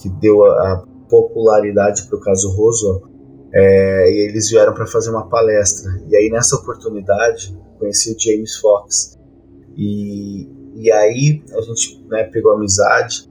que 0.00 0.08
deu 0.08 0.44
a, 0.44 0.72
a 0.72 0.84
popularidade 1.12 2.04
para 2.04 2.16
o 2.16 2.20
caso 2.20 2.50
Roswell, 2.56 3.02
é, 3.52 4.10
e 4.10 4.28
eles 4.28 4.48
vieram 4.48 4.72
para 4.72 4.86
fazer 4.86 5.10
uma 5.10 5.28
palestra. 5.28 5.92
E 6.08 6.16
aí, 6.16 6.30
nessa 6.30 6.56
oportunidade, 6.56 7.54
conheci 7.78 8.14
o 8.14 8.18
James 8.18 8.56
Fox. 8.56 9.18
E, 9.76 10.48
e 10.74 10.90
aí, 10.90 11.42
a 11.54 11.60
gente 11.60 12.02
né, 12.08 12.24
pegou 12.24 12.52
amizade. 12.52 13.30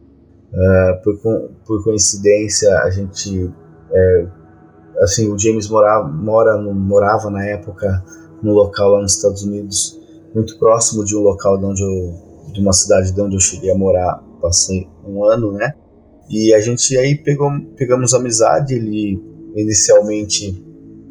Uh, 0.53 1.01
por, 1.01 1.49
por 1.65 1.83
coincidência, 1.83 2.77
a 2.79 2.89
gente. 2.89 3.49
É, 3.93 4.27
assim, 4.99 5.31
o 5.31 5.37
James 5.37 5.69
morava, 5.69 6.07
mora 6.07 6.61
morava 6.61 7.29
na 7.29 7.45
época 7.45 8.03
no 8.41 8.53
local 8.53 8.91
lá 8.91 9.01
nos 9.01 9.15
Estados 9.15 9.43
Unidos, 9.43 9.99
muito 10.33 10.57
próximo 10.57 11.05
de 11.05 11.15
um 11.15 11.19
local 11.19 11.57
de 11.57 11.65
onde 11.65 11.83
eu, 11.83 12.51
de 12.53 12.59
uma 12.59 12.73
cidade 12.73 13.11
de 13.11 13.21
onde 13.21 13.35
eu 13.35 13.39
cheguei 13.39 13.71
a 13.71 13.77
morar, 13.77 14.23
passei 14.41 14.87
um 15.05 15.23
ano, 15.23 15.51
né? 15.51 15.73
E 16.31 16.53
a 16.53 16.61
gente 16.61 16.97
aí 16.97 17.15
pegou, 17.15 17.51
pegamos 17.75 18.13
amizade. 18.13 18.73
Ele 18.73 19.21
inicialmente 19.53 20.63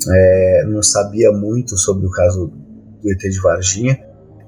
é, 0.09 0.65
não 0.67 0.83
sabia 0.83 1.31
muito 1.31 1.77
sobre 1.77 2.07
o 2.07 2.11
caso 2.11 2.51
do 3.03 3.13
ET 3.13 3.19
de 3.19 3.41
Varginha. 3.41 4.01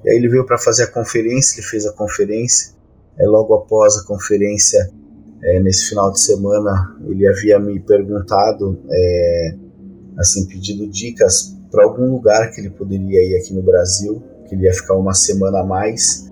E 0.03 0.11
aí 0.11 0.17
ele 0.17 0.29
veio 0.29 0.47
para 0.47 0.59
fazer 0.59 0.85
a 0.85 0.91
conferência, 0.91 1.61
ele 1.61 1.67
fez 1.67 1.85
a 1.85 1.93
conferência. 1.93 2.73
É, 3.19 3.27
logo 3.27 3.55
após 3.55 3.99
a 3.99 4.07
conferência, 4.07 4.91
é, 5.45 5.61
nesse 5.61 5.89
final 5.89 6.13
de 6.13 6.21
semana, 6.21 6.97
ele 7.07 7.27
havia 7.27 7.59
me 7.59 7.81
perguntado, 7.81 8.79
é, 8.91 9.57
assim, 10.19 10.47
pedido 10.47 10.87
dicas 10.87 11.57
para 11.71 11.85
algum 11.85 12.13
lugar 12.13 12.53
que 12.53 12.61
ele 12.61 12.71
poderia 12.71 13.21
ir 13.25 13.37
aqui 13.37 13.53
no 13.53 13.63
Brasil, 13.63 14.23
que 14.47 14.55
ele 14.55 14.65
ia 14.65 14.73
ficar 14.73 14.95
uma 14.95 15.15
semana 15.15 15.61
a 15.61 15.65
mais. 15.65 16.31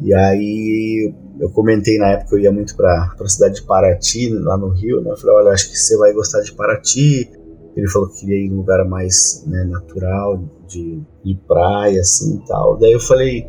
E 0.00 0.14
aí 0.14 1.12
eu 1.40 1.50
comentei 1.50 1.98
na 1.98 2.12
época 2.12 2.30
que 2.30 2.34
eu 2.36 2.38
ia 2.40 2.52
muito 2.52 2.76
para 2.76 3.14
a 3.20 3.28
cidade 3.28 3.56
de 3.56 3.62
Paraty, 3.62 4.30
lá 4.30 4.56
no 4.56 4.68
Rio, 4.68 5.00
né? 5.00 5.10
Eu 5.10 5.16
falei, 5.16 5.36
olha, 5.36 5.50
acho 5.52 5.70
que 5.70 5.76
você 5.76 5.96
vai 5.96 6.12
gostar 6.12 6.40
de 6.40 6.52
Paraty. 6.52 7.30
Ele 7.76 7.88
falou 7.88 8.08
que 8.08 8.20
queria 8.20 8.44
ir 8.44 8.48
num 8.48 8.58
lugar 8.58 8.84
mais 8.84 9.44
né, 9.46 9.64
natural, 9.64 10.42
de, 10.66 11.00
de 11.24 11.34
praia, 11.46 12.00
assim 12.00 12.36
e 12.36 12.46
tal. 12.46 12.76
Daí 12.76 12.92
eu 12.92 13.00
falei, 13.00 13.48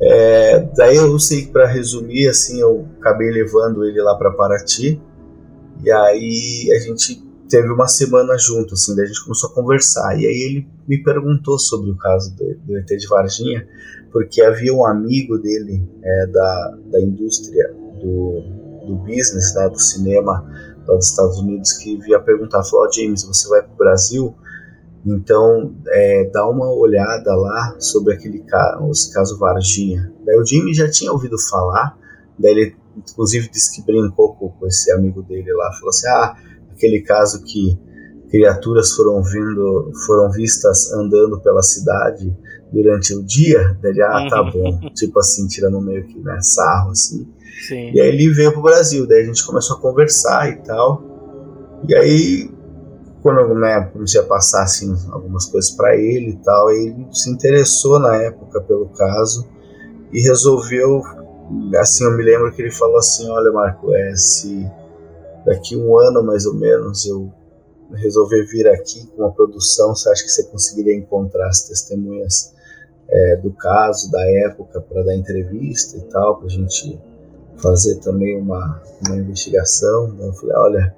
é, 0.00 0.60
daí 0.76 0.96
eu 0.96 1.18
sei 1.18 1.46
para 1.46 1.66
resumir, 1.66 2.28
assim, 2.28 2.60
eu 2.60 2.86
acabei 2.98 3.30
levando 3.30 3.84
ele 3.84 4.00
lá 4.02 4.14
para 4.16 4.30
Paraty. 4.30 5.00
E 5.84 5.90
aí 5.90 6.72
a 6.74 6.80
gente 6.80 7.22
teve 7.48 7.68
uma 7.68 7.86
semana 7.86 8.36
junto, 8.38 8.74
assim, 8.74 8.94
daí 8.94 9.04
a 9.04 9.08
gente 9.08 9.24
começou 9.24 9.50
a 9.50 9.54
conversar. 9.54 10.18
E 10.18 10.26
aí 10.26 10.34
ele 10.34 10.68
me 10.88 11.02
perguntou 11.02 11.58
sobre 11.58 11.90
o 11.90 11.96
caso 11.96 12.34
do, 12.36 12.54
do 12.66 12.78
ET 12.78 12.86
de 12.86 13.06
Varginha 13.06 13.66
porque 14.16 14.40
havia 14.40 14.72
um 14.72 14.86
amigo 14.86 15.36
dele 15.36 15.86
é, 16.02 16.26
da, 16.28 16.78
da 16.90 17.00
indústria 17.02 17.70
do, 18.00 18.42
do 18.86 18.96
business, 19.04 19.54
né, 19.54 19.68
do 19.68 19.78
cinema 19.78 20.42
lá 20.88 20.94
dos 20.94 21.10
Estados 21.10 21.38
Unidos, 21.38 21.74
que 21.74 21.98
via 21.98 22.18
perguntar, 22.18 22.64
falou, 22.64 22.86
oh, 22.86 22.92
James, 22.92 23.24
você 23.24 23.46
vai 23.46 23.60
para 23.60 23.74
o 23.74 23.76
Brasil? 23.76 24.34
Então, 25.06 25.72
é, 25.88 26.30
dá 26.32 26.48
uma 26.48 26.68
olhada 26.72 27.32
lá 27.36 27.76
sobre 27.78 28.14
aquele 28.14 28.40
caso, 28.40 29.12
caso 29.12 29.38
Varginha. 29.38 30.12
Daí 30.24 30.36
o 30.36 30.44
Jimmy 30.44 30.74
já 30.74 30.90
tinha 30.90 31.12
ouvido 31.12 31.38
falar, 31.38 31.96
daí 32.36 32.50
ele 32.50 32.76
inclusive 32.96 33.48
disse 33.48 33.76
que 33.76 33.86
brincou 33.86 34.34
com 34.34 34.66
esse 34.66 34.90
amigo 34.90 35.22
dele 35.22 35.52
lá, 35.52 35.70
falou 35.74 35.90
assim, 35.90 36.08
ah, 36.08 36.34
aquele 36.72 37.02
caso 37.02 37.42
que 37.44 37.78
criaturas 38.30 38.92
foram 38.92 39.22
vindo, 39.22 39.92
foram 40.06 40.30
vistas 40.32 40.92
andando 40.92 41.40
pela 41.40 41.62
cidade 41.62 42.34
durante 42.72 43.14
o 43.14 43.22
dia, 43.22 43.78
daí 43.80 44.00
ah, 44.02 44.26
tá 44.28 44.42
bom, 44.42 44.80
tipo 44.94 45.20
assim, 45.20 45.46
tirando 45.46 45.80
meio 45.80 46.04
que 46.06 46.18
né, 46.18 46.38
sarro, 46.40 46.90
assim. 46.90 47.28
Sim. 47.68 47.92
E 47.92 48.00
aí 48.00 48.08
ele 48.08 48.28
veio 48.30 48.52
pro 48.52 48.62
Brasil, 48.62 49.06
daí 49.06 49.22
a 49.22 49.26
gente 49.26 49.46
começou 49.46 49.76
a 49.76 49.80
conversar 49.80 50.50
e 50.50 50.56
tal. 50.62 51.02
E 51.88 51.94
aí, 51.94 52.50
quando 53.26 53.56
né, 53.56 53.90
comecei 53.92 54.20
a 54.20 54.24
passar 54.24 54.62
assim, 54.62 54.94
algumas 55.10 55.46
coisas 55.46 55.72
para 55.72 55.96
ele 55.96 56.30
e 56.30 56.36
tal, 56.36 56.70
ele 56.70 57.08
se 57.10 57.28
interessou 57.28 57.98
na 57.98 58.22
época 58.22 58.60
pelo 58.60 58.86
caso 58.90 59.48
e 60.12 60.20
resolveu, 60.20 61.02
assim, 61.76 62.04
eu 62.04 62.16
me 62.16 62.22
lembro 62.22 62.52
que 62.52 62.62
ele 62.62 62.70
falou 62.70 62.98
assim, 62.98 63.28
olha 63.28 63.50
Marco, 63.50 63.92
é, 63.92 64.14
se 64.14 64.64
daqui 65.44 65.76
um 65.76 65.98
ano 65.98 66.22
mais 66.22 66.46
ou 66.46 66.54
menos 66.54 67.04
eu 67.04 67.28
resolver 67.94 68.44
vir 68.44 68.68
aqui 68.68 69.04
com 69.16 69.24
a 69.24 69.32
produção, 69.32 69.92
você 69.92 70.08
acha 70.08 70.22
que 70.22 70.30
você 70.30 70.44
conseguiria 70.44 70.94
encontrar 70.94 71.48
as 71.48 71.62
testemunhas 71.62 72.54
é, 73.08 73.36
do 73.38 73.50
caso, 73.54 74.08
da 74.08 74.24
época, 74.46 74.80
para 74.80 75.02
dar 75.02 75.16
entrevista 75.16 75.96
e 75.96 76.02
tal, 76.02 76.36
para 76.36 76.46
a 76.46 76.50
gente 76.50 76.96
fazer 77.56 77.96
também 77.96 78.40
uma, 78.40 78.80
uma 79.04 79.16
investigação? 79.16 80.16
Eu 80.16 80.32
falei, 80.32 80.56
olha, 80.56 80.96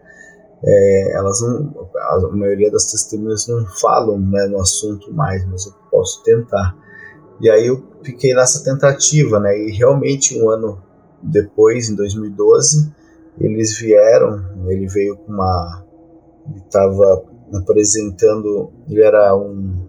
é, 0.64 1.16
elas 1.16 1.40
não, 1.40 1.88
a 1.96 2.28
maioria 2.32 2.70
das 2.70 2.90
testemunhas 2.90 3.46
não 3.46 3.64
falam 3.80 4.18
né, 4.18 4.46
no 4.48 4.60
assunto 4.60 5.12
mais, 5.12 5.44
mas 5.46 5.66
eu 5.66 5.72
posso 5.90 6.22
tentar. 6.22 6.76
E 7.40 7.48
aí 7.48 7.66
eu 7.68 7.82
fiquei 8.02 8.34
nessa 8.34 8.64
tentativa, 8.64 9.38
né? 9.38 9.56
E 9.56 9.70
realmente 9.70 10.40
um 10.40 10.50
ano 10.50 10.82
depois, 11.22 11.88
em 11.88 11.94
2012, 11.94 12.92
eles 13.40 13.78
vieram. 13.78 14.44
Ele 14.66 14.86
veio 14.88 15.16
com 15.16 15.32
uma 15.32 15.84
ele 16.50 16.62
estava 16.64 17.24
apresentando, 17.54 18.72
ele 18.88 19.02
era 19.02 19.36
um 19.36 19.86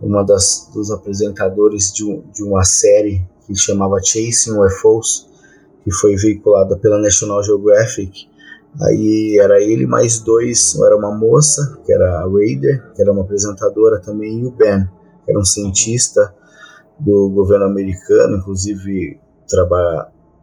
uma 0.00 0.22
das 0.22 0.70
dos 0.74 0.90
apresentadores 0.90 1.90
de, 1.92 2.04
de 2.34 2.42
uma 2.42 2.62
série 2.62 3.24
que 3.46 3.54
chamava 3.56 4.02
Chasing 4.02 4.58
UFOs, 4.58 5.28
que 5.82 5.90
foi 5.90 6.14
veiculada 6.16 6.76
pela 6.76 6.98
National 6.98 7.42
Geographic. 7.42 8.28
Aí 8.80 9.38
era 9.40 9.62
ele 9.62 9.86
mais 9.86 10.18
dois, 10.18 10.74
era 10.80 10.96
uma 10.96 11.16
moça, 11.16 11.78
que 11.84 11.92
era 11.92 12.20
a 12.20 12.28
Raider, 12.28 12.92
que 12.92 13.02
era 13.02 13.12
uma 13.12 13.22
apresentadora 13.22 14.00
também, 14.00 14.40
e 14.40 14.46
o 14.46 14.50
Ben, 14.50 14.84
que 15.24 15.30
era 15.30 15.38
um 15.38 15.44
cientista 15.44 16.34
do 16.98 17.30
governo 17.30 17.66
americano, 17.66 18.38
inclusive 18.38 19.20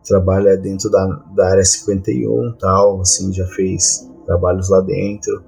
trabalha, 0.03 0.57
dentro 0.57 0.89
da, 0.89 1.05
da 1.35 1.49
área 1.49 1.63
51 1.63 2.53
tal, 2.57 3.01
assim, 3.01 3.33
já 3.33 3.45
fez 3.47 4.09
trabalhos 4.25 4.69
lá 4.69 4.81
dentro. 4.81 5.43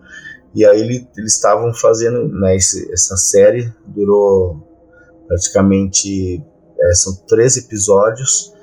E 0.54 0.66
aí 0.66 0.82
ele, 0.82 1.08
eles 1.18 1.36
estavam 1.36 1.74
fazendo 1.74 2.28
né, 2.28 2.56
esse, 2.56 2.92
essa 2.92 3.16
série, 3.18 3.74
durou 3.88 4.62
praticamente 5.28 6.44
é, 6.80 6.94
são 6.94 7.16
três 7.28 7.58
episódios 7.58 8.54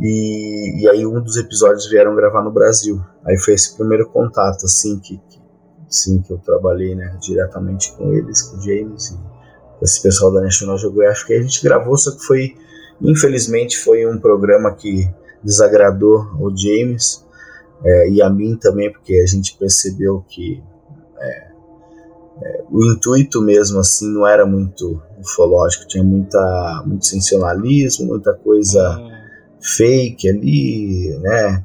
e, 0.00 0.82
e 0.82 0.88
aí 0.88 1.04
um 1.06 1.20
dos 1.20 1.36
episódios 1.36 1.88
vieram 1.88 2.14
gravar 2.14 2.42
no 2.42 2.52
Brasil. 2.52 3.00
Aí 3.28 3.36
foi 3.36 3.54
esse 3.54 3.76
primeiro 3.76 4.08
contato 4.08 4.64
assim 4.64 4.98
que, 4.98 5.20
que 5.28 5.38
assim 5.88 6.20
que 6.22 6.32
eu 6.32 6.38
trabalhei 6.38 6.94
né, 6.94 7.16
diretamente 7.20 7.92
com 7.92 8.12
eles, 8.12 8.42
com 8.42 8.56
o 8.56 8.60
James 8.60 9.10
e 9.10 9.18
esse 9.82 10.02
pessoal 10.02 10.32
da 10.32 10.40
National 10.40 10.78
Geographic. 10.78 11.32
a 11.32 11.42
gente 11.42 11.62
gravou, 11.62 11.96
só 11.96 12.10
que 12.10 12.24
foi, 12.24 12.54
infelizmente, 13.00 13.78
foi 13.78 14.06
um 14.06 14.18
programa 14.18 14.74
que 14.74 15.08
desagradou 15.42 16.26
o 16.40 16.54
James 16.56 17.24
é, 17.84 18.10
e 18.10 18.20
a 18.20 18.28
mim 18.28 18.56
também, 18.56 18.92
porque 18.92 19.14
a 19.22 19.26
gente 19.26 19.56
percebeu 19.56 20.24
que 20.28 20.62
é, 21.20 21.48
é, 22.42 22.64
o 22.70 22.84
intuito 22.84 23.40
mesmo 23.40 23.78
assim 23.78 24.12
não 24.12 24.26
era 24.26 24.44
muito 24.44 25.00
ufológico, 25.20 25.86
tinha 25.86 26.02
muita, 26.02 26.82
muito 26.84 27.06
sensacionalismo, 27.06 28.06
muita 28.06 28.34
coisa 28.34 28.98
fake 29.60 30.28
ali, 30.28 31.18
né? 31.20 31.64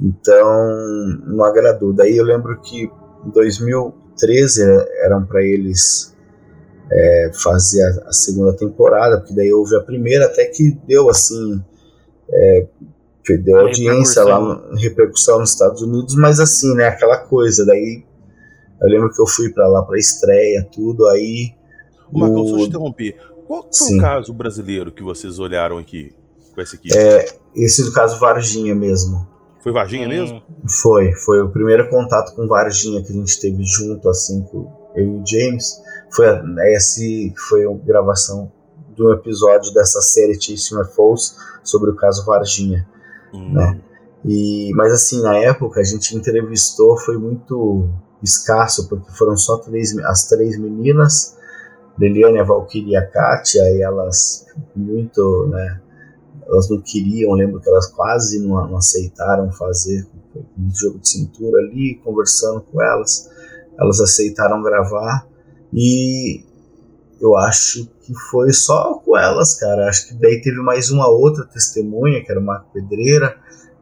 Então 0.00 1.18
não 1.26 1.44
agradou. 1.44 1.92
Daí 1.92 2.16
eu 2.16 2.24
lembro 2.24 2.60
que 2.60 2.84
em 3.24 3.30
2013 3.30 4.62
eram 5.04 5.24
para 5.24 5.42
eles 5.42 6.16
é, 6.90 7.30
fazer 7.42 7.82
a, 7.82 8.08
a, 8.08 8.12
segunda 8.12 8.54
temporada, 8.54 9.18
porque 9.18 9.34
daí 9.34 9.52
houve 9.52 9.76
a 9.76 9.80
primeira 9.80 10.26
até 10.26 10.46
que 10.46 10.78
deu 10.86 11.08
assim 11.08 11.62
é, 12.30 12.66
deu 13.42 13.60
audiência 13.60 14.24
lá, 14.24 14.62
repercussão 14.76 15.38
nos 15.38 15.50
Estados 15.50 15.80
Unidos, 15.82 16.14
mas 16.16 16.40
assim, 16.40 16.74
né, 16.74 16.88
aquela 16.88 17.18
coisa, 17.18 17.64
daí 17.64 18.04
eu 18.80 18.88
lembro 18.88 19.12
que 19.12 19.20
eu 19.20 19.26
fui 19.26 19.50
para 19.50 19.68
lá 19.68 19.82
para 19.82 19.98
estreia, 19.98 20.66
tudo, 20.72 21.06
aí... 21.08 21.54
Marcão, 22.12 22.42
o... 22.42 22.48
só 22.48 22.56
te 22.56 22.62
interromper, 22.64 23.16
qual 23.46 23.62
foi 23.62 23.88
Sim. 23.88 23.98
o 23.98 24.00
caso 24.00 24.32
brasileiro 24.32 24.90
que 24.90 25.02
vocês 25.02 25.38
olharam 25.38 25.78
aqui, 25.78 26.12
com 26.54 26.60
esse 26.60 26.76
aqui? 26.76 26.88
É, 26.92 27.26
esse 27.54 27.84
do 27.84 27.92
caso 27.92 28.18
Varginha 28.18 28.74
mesmo. 28.74 29.26
Foi 29.62 29.72
Varginha 29.72 30.06
hum. 30.06 30.10
mesmo? 30.10 30.42
Foi, 30.68 31.12
foi 31.12 31.40
o 31.40 31.48
primeiro 31.48 31.88
contato 31.88 32.34
com 32.34 32.46
Varginha 32.46 33.02
que 33.02 33.12
a 33.12 33.14
gente 33.14 33.40
teve 33.40 33.62
junto, 33.64 34.08
assim, 34.08 34.42
com 34.42 34.70
eu 34.94 35.04
e 35.04 35.08
o 35.08 35.22
James, 35.26 35.80
foi 36.10 36.26
esse 36.74 37.32
foi 37.48 37.64
a 37.64 37.72
gravação 37.72 38.52
de 38.94 39.02
um 39.02 39.12
episódio 39.12 39.72
dessa 39.72 40.02
série 40.02 40.34
Chasing 40.34 40.84
Falls 40.94 41.34
sobre 41.64 41.90
o 41.90 41.96
caso 41.96 42.26
Varginha. 42.26 42.86
Hum. 43.32 43.54
Né? 43.54 43.80
E, 44.24 44.72
mas 44.74 44.92
assim, 44.92 45.22
na 45.22 45.36
época 45.38 45.80
a 45.80 45.84
gente 45.84 46.14
entrevistou, 46.16 46.98
foi 46.98 47.16
muito 47.16 47.88
escasso, 48.22 48.88
porque 48.88 49.10
foram 49.12 49.36
só 49.36 49.56
três, 49.58 49.96
as 49.98 50.28
três 50.28 50.58
meninas, 50.58 51.36
Liliane, 51.98 52.38
a 52.38 52.44
Valkyrie 52.44 52.92
e 52.92 52.96
a 52.96 53.06
Kátia, 53.06 53.62
e 53.70 53.82
elas 53.82 54.46
muito, 54.76 55.46
né, 55.48 55.80
elas 56.52 56.68
não 56.68 56.80
queriam, 56.80 57.32
lembro 57.32 57.60
que 57.60 57.68
elas 57.68 57.86
quase 57.86 58.38
não, 58.38 58.68
não 58.68 58.76
aceitaram 58.76 59.50
fazer 59.52 60.06
um 60.58 60.70
jogo 60.74 60.98
de 60.98 61.08
cintura 61.08 61.58
ali, 61.58 62.00
conversando 62.04 62.60
com 62.60 62.82
elas, 62.82 63.30
elas 63.78 64.00
aceitaram 64.00 64.62
gravar, 64.62 65.26
e 65.72 66.44
eu 67.20 67.36
acho 67.36 67.88
que 68.02 68.12
foi 68.30 68.52
só 68.52 68.94
com 69.04 69.16
elas, 69.16 69.54
cara. 69.54 69.88
Acho 69.88 70.08
que 70.08 70.14
daí 70.14 70.40
teve 70.42 70.60
mais 70.60 70.90
uma 70.90 71.08
outra 71.08 71.44
testemunha, 71.44 72.22
que 72.22 72.30
era 72.30 72.40
o 72.40 72.44
Marco 72.44 72.66
Pedreira, 72.72 73.36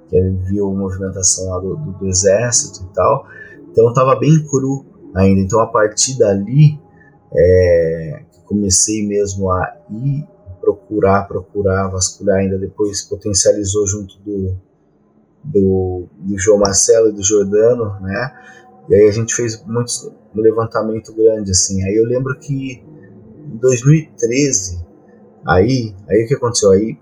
que 0.08 0.20
viu 0.20 0.68
a 0.68 0.74
movimentação 0.74 1.48
lá 1.48 1.58
do, 1.58 1.76
do, 1.76 1.92
do 1.92 2.06
exército 2.06 2.84
e 2.84 2.94
tal. 2.94 3.26
Então 3.70 3.92
tava 3.94 4.14
bem 4.16 4.44
cru 4.46 4.84
ainda. 5.14 5.40
Então 5.40 5.60
a 5.60 5.66
partir 5.66 6.18
dali, 6.18 6.78
é, 7.34 8.22
comecei 8.44 9.06
mesmo 9.06 9.50
a 9.50 9.74
ir 9.90 10.26
procurar, 10.90 11.28
procurar, 11.28 11.88
vasculhar 11.88 12.38
ainda 12.38 12.58
depois 12.58 13.02
potencializou 13.02 13.86
junto 13.86 14.18
do, 14.18 14.56
do, 15.44 16.08
do 16.18 16.38
João 16.38 16.58
Marcelo 16.58 17.10
e 17.10 17.12
do 17.12 17.22
Jordano, 17.22 18.00
né? 18.00 18.36
E 18.88 18.94
aí 18.94 19.08
a 19.08 19.12
gente 19.12 19.32
fez 19.32 19.62
muitos, 19.64 20.10
um 20.34 20.40
levantamento 20.40 21.14
grande 21.14 21.52
assim. 21.52 21.84
Aí 21.84 21.94
eu 21.94 22.04
lembro 22.04 22.36
que 22.40 22.82
em 23.38 23.56
2013, 23.56 24.84
aí, 25.46 25.94
aí 26.08 26.24
o 26.24 26.28
que 26.28 26.34
aconteceu? 26.34 26.72
Aí 26.72 26.98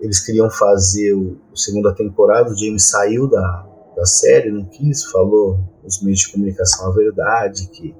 eles 0.00 0.20
queriam 0.20 0.48
fazer 0.50 1.12
o, 1.12 1.36
a 1.52 1.56
segunda 1.56 1.94
temporada, 1.94 2.50
o 2.50 2.56
James 2.56 2.88
saiu 2.88 3.28
da, 3.28 3.66
da 3.94 4.06
série, 4.06 4.50
não 4.50 4.64
quis, 4.64 5.04
falou 5.04 5.60
os 5.84 6.02
meios 6.02 6.20
de 6.20 6.32
comunicação 6.32 6.90
a 6.90 6.94
verdade, 6.94 7.68
que 7.68 7.94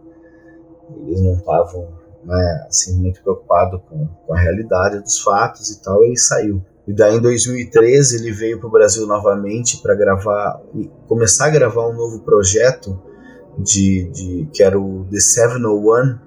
eles 1.05 1.21
não 1.21 1.35
estavam 1.35 1.98
né, 2.29 2.67
assim, 2.69 3.01
muito 3.01 3.23
preocupados 3.23 3.81
com, 3.89 4.07
com 4.07 4.35
a 4.35 4.39
realidade 4.39 5.01
dos 5.01 5.19
fatos 5.21 5.71
e 5.71 5.83
tal, 5.83 6.05
ele 6.05 6.19
saiu. 6.19 6.63
E 6.87 6.93
daí 6.93 7.17
em 7.17 7.21
2013 7.21 8.17
ele 8.17 8.33
veio 8.33 8.59
para 8.59 8.69
o 8.69 8.71
Brasil 8.71 9.07
novamente 9.07 9.81
para 9.83 9.95
gravar, 9.95 10.61
começar 11.07 11.47
a 11.47 11.51
gravar 11.51 11.89
um 11.89 11.95
novo 11.95 12.21
projeto 12.21 13.01
de, 13.59 14.11
de 14.11 14.49
que 14.53 14.63
era 14.63 14.79
o 14.79 15.07
The 15.11 15.21
701, 15.21 16.19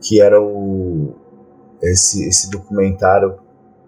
que 0.00 0.20
era 0.20 0.40
o 0.40 1.14
esse, 1.82 2.28
esse 2.28 2.50
documentário 2.50 3.38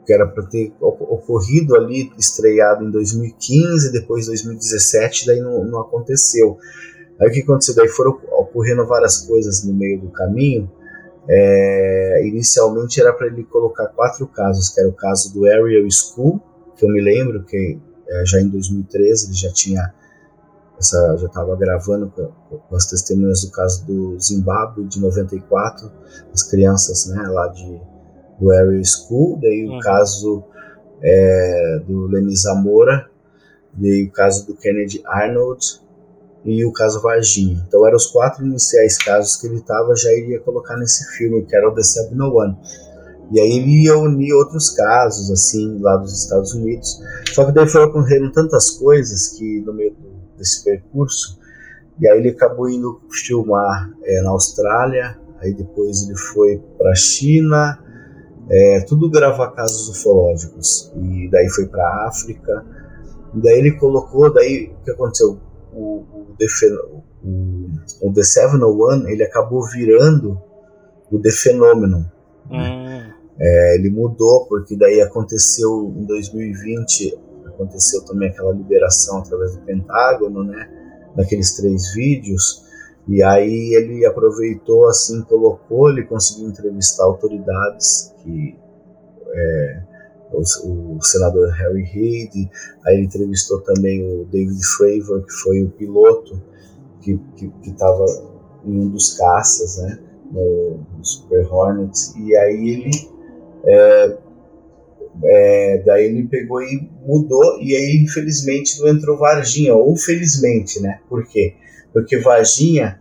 que 0.06 0.12
era 0.12 0.26
para 0.26 0.44
ter 0.46 0.72
ocorrido 0.80 1.76
ali, 1.76 2.10
estreado 2.18 2.84
em 2.84 2.90
2015, 2.90 3.92
depois 3.92 4.26
2017, 4.26 5.26
daí 5.26 5.40
não, 5.40 5.64
não 5.64 5.80
aconteceu. 5.80 6.58
Aí 7.20 7.28
o 7.28 7.32
que 7.32 7.40
aconteceu? 7.40 7.74
Daí 7.74 7.88
foram 7.88 8.18
ocorrendo 8.32 8.84
várias 8.86 9.18
coisas 9.18 9.62
no 9.62 9.72
meio 9.72 10.00
do 10.00 10.08
caminho. 10.08 10.68
É, 11.28 12.22
inicialmente 12.26 13.00
era 13.00 13.12
para 13.12 13.28
ele 13.28 13.44
colocar 13.44 13.86
quatro 13.88 14.26
casos, 14.26 14.70
que 14.70 14.80
era 14.80 14.88
o 14.88 14.92
caso 14.92 15.32
do 15.32 15.46
Ariel 15.46 15.88
School, 15.90 16.40
que 16.76 16.84
eu 16.84 16.88
me 16.88 17.00
lembro 17.00 17.44
que 17.44 17.78
é, 18.08 18.26
já 18.26 18.40
em 18.40 18.48
2013 18.48 19.26
ele 19.26 19.34
já 19.34 19.52
tinha 19.52 19.94
essa, 20.78 21.16
já 21.16 21.26
estava 21.26 21.54
gravando 21.56 22.10
com, 22.10 22.58
com, 22.58 22.76
as 22.76 22.86
testemunhas 22.86 23.44
do 23.44 23.52
caso 23.52 23.86
do 23.86 24.18
Zimbábue 24.18 24.84
de 24.84 25.00
94, 25.00 25.90
as 26.32 26.42
crianças 26.42 27.06
né, 27.06 27.22
lá 27.28 27.48
de, 27.48 27.80
do 28.40 28.50
Area 28.50 28.82
School, 28.84 29.38
daí 29.40 29.66
uhum. 29.66 29.78
o 29.78 29.80
caso 29.80 30.42
é, 31.00 31.82
do 31.86 32.06
Lenny 32.08 32.36
Zamora, 32.36 33.08
daí 33.72 34.04
o 34.04 34.10
caso 34.10 34.46
do 34.46 34.56
Kennedy 34.56 35.00
Arnold 35.06 35.80
e 36.44 36.64
o 36.64 36.72
caso 36.72 37.00
Varginha. 37.00 37.64
Então 37.66 37.86
eram 37.86 37.96
os 37.96 38.06
quatro 38.06 38.44
iniciais 38.44 38.98
casos 38.98 39.36
que 39.36 39.46
ele 39.46 39.60
tava, 39.60 39.94
já 39.94 40.12
iria 40.12 40.40
colocar 40.40 40.76
nesse 40.76 41.04
filme, 41.16 41.44
que 41.44 41.54
era 41.54 41.68
o 41.68 41.74
The 41.74 41.82
701. 41.82 42.56
E 43.32 43.40
aí 43.40 43.56
ele 43.56 43.84
ia 43.84 43.96
unir 43.96 44.34
outros 44.34 44.70
casos, 44.70 45.30
assim, 45.30 45.78
lá 45.80 45.96
dos 45.96 46.12
Estados 46.12 46.52
Unidos. 46.52 47.00
Só 47.32 47.44
que 47.44 47.52
daí 47.52 47.66
foram 47.66 47.86
ocorrendo 47.86 48.30
tantas 48.30 48.70
coisas 48.70 49.28
que 49.28 49.60
no 49.60 49.72
meio 49.72 49.94
desse 50.36 50.62
percurso. 50.62 51.38
E 51.98 52.08
aí 52.08 52.18
ele 52.18 52.30
acabou 52.30 52.68
indo 52.68 53.00
filmar 53.10 53.90
é, 54.02 54.20
na 54.22 54.30
Austrália, 54.30 55.18
aí 55.40 55.54
depois 55.54 56.02
ele 56.02 56.18
foi 56.18 56.60
para 56.76 56.90
a 56.90 56.94
China, 56.94 57.78
é, 58.50 58.80
tudo 58.80 59.08
gravar 59.08 59.52
casos 59.52 59.88
ufológicos. 59.88 60.92
E 60.96 61.30
daí 61.30 61.48
foi 61.48 61.66
para 61.66 62.06
África. 62.06 62.66
E 63.34 63.40
daí 63.40 63.58
ele 63.58 63.72
colocou, 63.78 64.32
daí 64.32 64.74
o 64.78 64.84
que 64.84 64.90
aconteceu? 64.90 65.38
O, 65.72 66.04
o, 66.12 66.36
The, 66.38 66.46
o, 67.24 68.08
o 68.08 68.12
The 68.12 68.22
701 68.22 69.08
ele 69.08 69.22
acabou 69.22 69.66
virando 69.66 70.40
o 71.10 71.18
The 71.18 71.30
Phenomenon. 71.30 72.04
Hum. 72.50 73.12
É, 73.38 73.76
ele 73.76 73.90
mudou 73.90 74.46
porque 74.46 74.76
daí 74.76 75.00
aconteceu 75.00 75.92
em 75.96 76.04
2020 76.04 77.18
aconteceu 77.62 78.04
também 78.04 78.30
aquela 78.30 78.52
liberação 78.52 79.18
através 79.18 79.54
do 79.54 79.62
Pentágono, 79.62 80.42
né, 80.44 80.68
daqueles 81.14 81.54
três 81.54 81.92
vídeos, 81.94 82.64
e 83.08 83.22
aí 83.22 83.74
ele 83.74 84.06
aproveitou 84.06 84.88
assim, 84.88 85.22
colocou, 85.22 85.90
ele 85.90 86.04
conseguiu 86.04 86.48
entrevistar 86.48 87.04
autoridades 87.04 88.14
que 88.22 88.56
é, 89.34 89.82
o, 90.32 90.96
o, 90.96 91.02
senador 91.02 91.50
Harry 91.50 91.82
Reid, 91.82 92.50
aí 92.84 92.96
ele 92.96 93.06
entrevistou 93.06 93.60
também 93.60 94.02
o 94.04 94.24
David 94.26 94.60
Fravor, 94.76 95.24
que 95.24 95.32
foi 95.32 95.62
o 95.62 95.70
piloto 95.70 96.40
que 97.00 97.18
estava 97.64 98.04
em 98.64 98.80
um 98.80 98.88
dos 98.88 99.14
caças, 99.16 99.78
né, 99.78 99.98
no, 100.30 100.80
no 100.96 101.04
Super 101.04 101.46
Hornets, 101.52 102.14
e 102.16 102.36
aí 102.36 102.68
ele 102.70 102.90
é, 103.64 104.16
é, 105.24 105.82
daí 105.84 106.06
ele 106.06 106.24
pegou 106.24 106.62
e 106.62 106.88
mudou, 107.04 107.60
e 107.60 107.74
aí 107.74 108.02
infelizmente 108.02 108.80
não 108.80 108.88
entrou 108.88 109.18
Varginha, 109.18 109.74
ou 109.74 109.96
felizmente, 109.96 110.80
né? 110.80 111.00
Por 111.08 111.26
quê? 111.26 111.54
Porque 111.92 112.18
Varginha, 112.18 113.00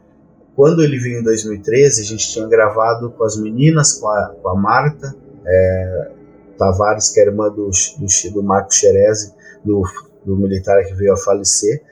quando 0.55 0.83
ele 0.83 0.99
veio 0.99 1.19
em 1.19 1.23
2013, 1.23 2.01
a 2.01 2.05
gente 2.05 2.29
tinha 2.29 2.47
gravado 2.47 3.11
com 3.11 3.23
as 3.23 3.39
meninas, 3.39 3.93
com 3.93 4.07
a, 4.07 4.35
com 4.41 4.49
a 4.49 4.55
Marta 4.55 5.15
é, 5.45 6.11
Tavares, 6.57 7.09
que 7.09 7.19
é 7.19 7.25
irmã 7.25 7.49
do, 7.49 7.69
do, 7.69 8.33
do 8.33 8.43
Marco 8.43 8.73
Xerezi, 8.73 9.33
do, 9.63 9.83
do 10.25 10.35
militar 10.35 10.83
que 10.85 10.93
veio 10.93 11.13
a 11.13 11.17
falecer, 11.17 11.83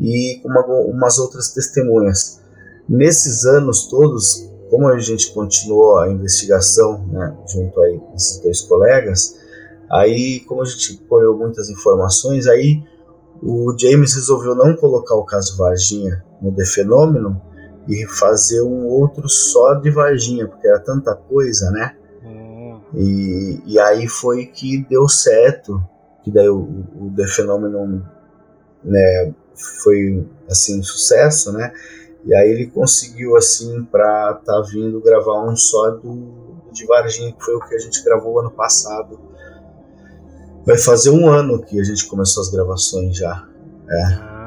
e 0.00 0.40
com 0.42 0.48
uma, 0.48 0.64
umas 0.64 1.18
outras 1.18 1.52
testemunhas. 1.52 2.40
Nesses 2.88 3.44
anos 3.44 3.86
todos, 3.88 4.48
como 4.70 4.88
a 4.88 4.98
gente 4.98 5.32
continuou 5.32 5.98
a 5.98 6.08
investigação 6.08 7.06
né, 7.06 7.36
junto 7.46 7.80
a 7.80 7.90
esses 8.14 8.40
dois 8.40 8.60
colegas, 8.62 9.38
Aí, 9.90 10.40
como 10.40 10.62
a 10.62 10.64
gente 10.66 10.98
colheu 11.08 11.36
muitas 11.36 11.70
informações, 11.70 12.46
aí 12.46 12.82
o 13.42 13.74
James 13.78 14.14
resolveu 14.14 14.54
não 14.54 14.76
colocar 14.76 15.14
o 15.14 15.24
caso 15.24 15.56
Varginha 15.56 16.22
no 16.42 16.52
The 16.52 16.64
Fenômeno 16.64 17.40
e 17.88 18.06
fazer 18.06 18.60
um 18.60 18.86
outro 18.86 19.28
só 19.28 19.74
de 19.74 19.90
Varginha, 19.90 20.46
porque 20.46 20.68
era 20.68 20.78
tanta 20.78 21.14
coisa, 21.14 21.70
né? 21.70 21.96
E, 22.94 23.60
e 23.66 23.78
aí 23.78 24.08
foi 24.08 24.46
que 24.46 24.84
deu 24.88 25.08
certo, 25.08 25.82
que 26.22 26.30
daí 26.30 26.48
o, 26.48 26.84
o 26.96 27.12
The 27.16 27.26
Phenomenon 27.26 28.00
né, 28.82 29.34
foi 29.82 30.26
assim 30.48 30.80
um 30.80 30.82
sucesso, 30.82 31.52
né? 31.52 31.72
E 32.24 32.34
aí 32.34 32.50
ele 32.50 32.66
conseguiu 32.66 33.36
assim 33.36 33.84
para 33.84 34.34
tá 34.34 34.60
vindo 34.70 35.00
gravar 35.00 35.48
um 35.48 35.56
só 35.56 35.90
do 35.90 36.48
de 36.72 36.86
Varginha, 36.86 37.32
que 37.32 37.42
foi 37.42 37.54
o 37.54 37.60
que 37.60 37.74
a 37.74 37.78
gente 37.78 38.02
gravou 38.04 38.38
ano 38.38 38.50
passado. 38.50 39.18
Vai 40.66 40.76
fazer 40.76 41.10
um 41.10 41.28
ano 41.28 41.62
que 41.62 41.80
a 41.80 41.84
gente 41.84 42.06
começou 42.06 42.42
as 42.42 42.50
gravações 42.50 43.16
já. 43.16 43.48
É. 43.90 44.37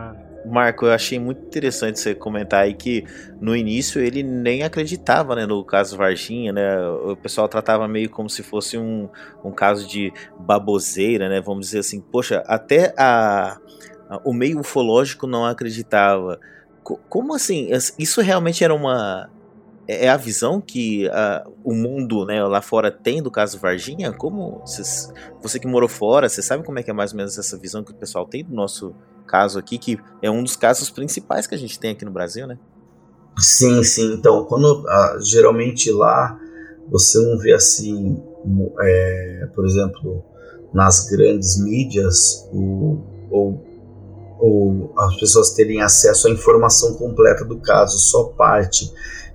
Marco, 0.44 0.86
eu 0.88 0.92
achei 0.92 1.20
muito 1.20 1.40
interessante 1.46 2.00
você 2.00 2.16
comentar 2.16 2.64
aí 2.64 2.74
que 2.74 3.04
no 3.40 3.56
início 3.56 4.02
ele 4.02 4.24
nem 4.24 4.64
acreditava 4.64 5.36
né, 5.36 5.46
no 5.46 5.64
caso 5.64 5.96
Varginha, 5.96 6.52
né? 6.52 6.80
O 6.90 7.16
pessoal 7.16 7.48
tratava 7.48 7.88
meio 7.88 8.10
como 8.10 8.28
se 8.28 8.42
fosse 8.42 8.76
um, 8.78 9.08
um 9.44 9.54
caso 9.54 9.88
de 9.88 10.12
baboseira, 10.38 11.30
né? 11.30 11.42
Vamos 11.42 11.68
dizer 11.68 11.80
assim, 11.80 12.02
poxa, 12.02 12.44
até 12.48 12.92
a, 12.98 13.54
a- 14.10 14.20
o 14.24 14.34
meio 14.34 14.60
ufológico 14.60 15.28
não 15.28 15.46
acreditava. 15.46 16.40
Co- 16.84 17.04
como 17.08 17.36
assim? 17.36 17.70
Isso 18.00 18.22
realmente 18.22 18.64
era 18.64 18.74
uma. 18.74 19.30
É 19.92 20.06
é 20.06 20.10
a 20.10 20.16
visão 20.18 20.62
que 20.62 21.08
ah, 21.10 21.46
o 21.64 21.74
mundo 21.74 22.26
né, 22.26 22.44
lá 22.46 22.62
fora 22.62 22.90
tem 22.92 23.22
do 23.22 23.30
caso 23.30 23.60
Varginha? 23.60 24.14
Como 24.14 24.60
vocês- 24.66 25.12
você 25.42 25.60
que 25.60 25.68
morou 25.68 25.90
fora, 25.90 26.30
você 26.30 26.42
sabe 26.42 26.64
como 26.64 26.80
é 26.80 26.84
que 26.84 26.90
é 26.90 26.94
mais 26.94 27.12
ou 27.12 27.18
menos 27.18 27.38
essa 27.38 27.58
visão 27.58 27.84
que 27.84 27.92
o 27.92 27.96
pessoal 27.96 28.26
tem 28.26 28.44
do 28.44 28.54
nosso 28.54 28.96
caso 29.28 29.60
aqui, 29.60 29.78
que 29.78 30.00
é 30.22 30.30
um 30.32 30.44
dos 30.44 30.56
casos 30.56 30.90
principais 30.90 31.46
que 31.48 31.56
a 31.56 31.58
gente 31.58 31.80
tem 31.80 31.92
aqui 31.92 32.06
no 32.06 32.12
Brasil, 32.12 32.48
né? 32.48 32.58
Sim, 33.38 33.84
sim. 33.84 34.14
Então, 34.14 34.46
quando 34.46 34.86
ah, 34.88 35.18
geralmente 35.22 35.92
lá 35.92 36.38
você 36.90 37.18
não 37.20 37.38
vê 37.38 37.54
assim, 37.54 38.22
é, 38.82 39.48
por 39.56 39.66
exemplo, 39.66 40.24
nas 40.74 41.08
grandes 41.10 41.62
mídias, 41.64 42.48
o, 42.52 43.00
ou, 43.30 43.66
ou 44.40 44.94
as 44.98 45.16
pessoas 45.18 45.52
terem 45.52 45.82
acesso 45.82 46.28
à 46.28 46.32
informação 46.32 46.96
completa 46.96 47.46
do 47.46 47.58
caso, 47.60 47.98
só 47.98 48.26
parte. 48.26 48.92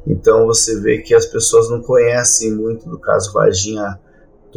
Então 0.06 0.46
você 0.46 0.80
vê 0.80 0.98
que 0.98 1.14
as 1.14 1.26
pessoas 1.26 1.68
não 1.68 1.82
conhecem 1.82 2.54
muito 2.54 2.88
do 2.88 2.98
caso 2.98 3.32
Varginha 3.32 3.98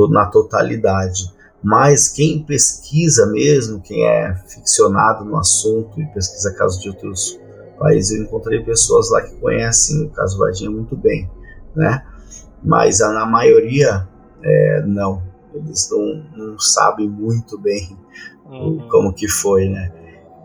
na 0.09 0.27
totalidade. 0.27 1.33
Mas 1.61 2.07
quem 2.07 2.41
pesquisa 2.41 3.25
mesmo, 3.27 3.81
quem 3.81 4.05
é 4.07 4.33
ficcionado 4.47 5.25
no 5.25 5.37
assunto 5.37 5.99
e 5.99 6.05
pesquisa 6.13 6.53
casos 6.53 6.81
de 6.81 6.89
outros 6.89 7.37
países, 7.77 8.17
eu 8.17 8.23
encontrei 8.23 8.63
pessoas 8.63 9.11
lá 9.11 9.21
que 9.21 9.35
conhecem 9.35 10.05
o 10.05 10.09
caso 10.09 10.37
Varginha 10.37 10.71
muito 10.71 10.95
bem, 10.95 11.29
né? 11.75 12.05
Mas 12.63 12.99
na 12.99 13.25
maioria, 13.25 14.07
é, 14.41 14.83
não. 14.85 15.21
Eles 15.53 15.89
não, 15.91 16.23
não 16.37 16.59
sabem 16.59 17.09
muito 17.09 17.57
bem 17.57 17.97
uhum. 18.45 18.87
como 18.89 19.13
que 19.13 19.27
foi, 19.27 19.67
né? 19.67 19.91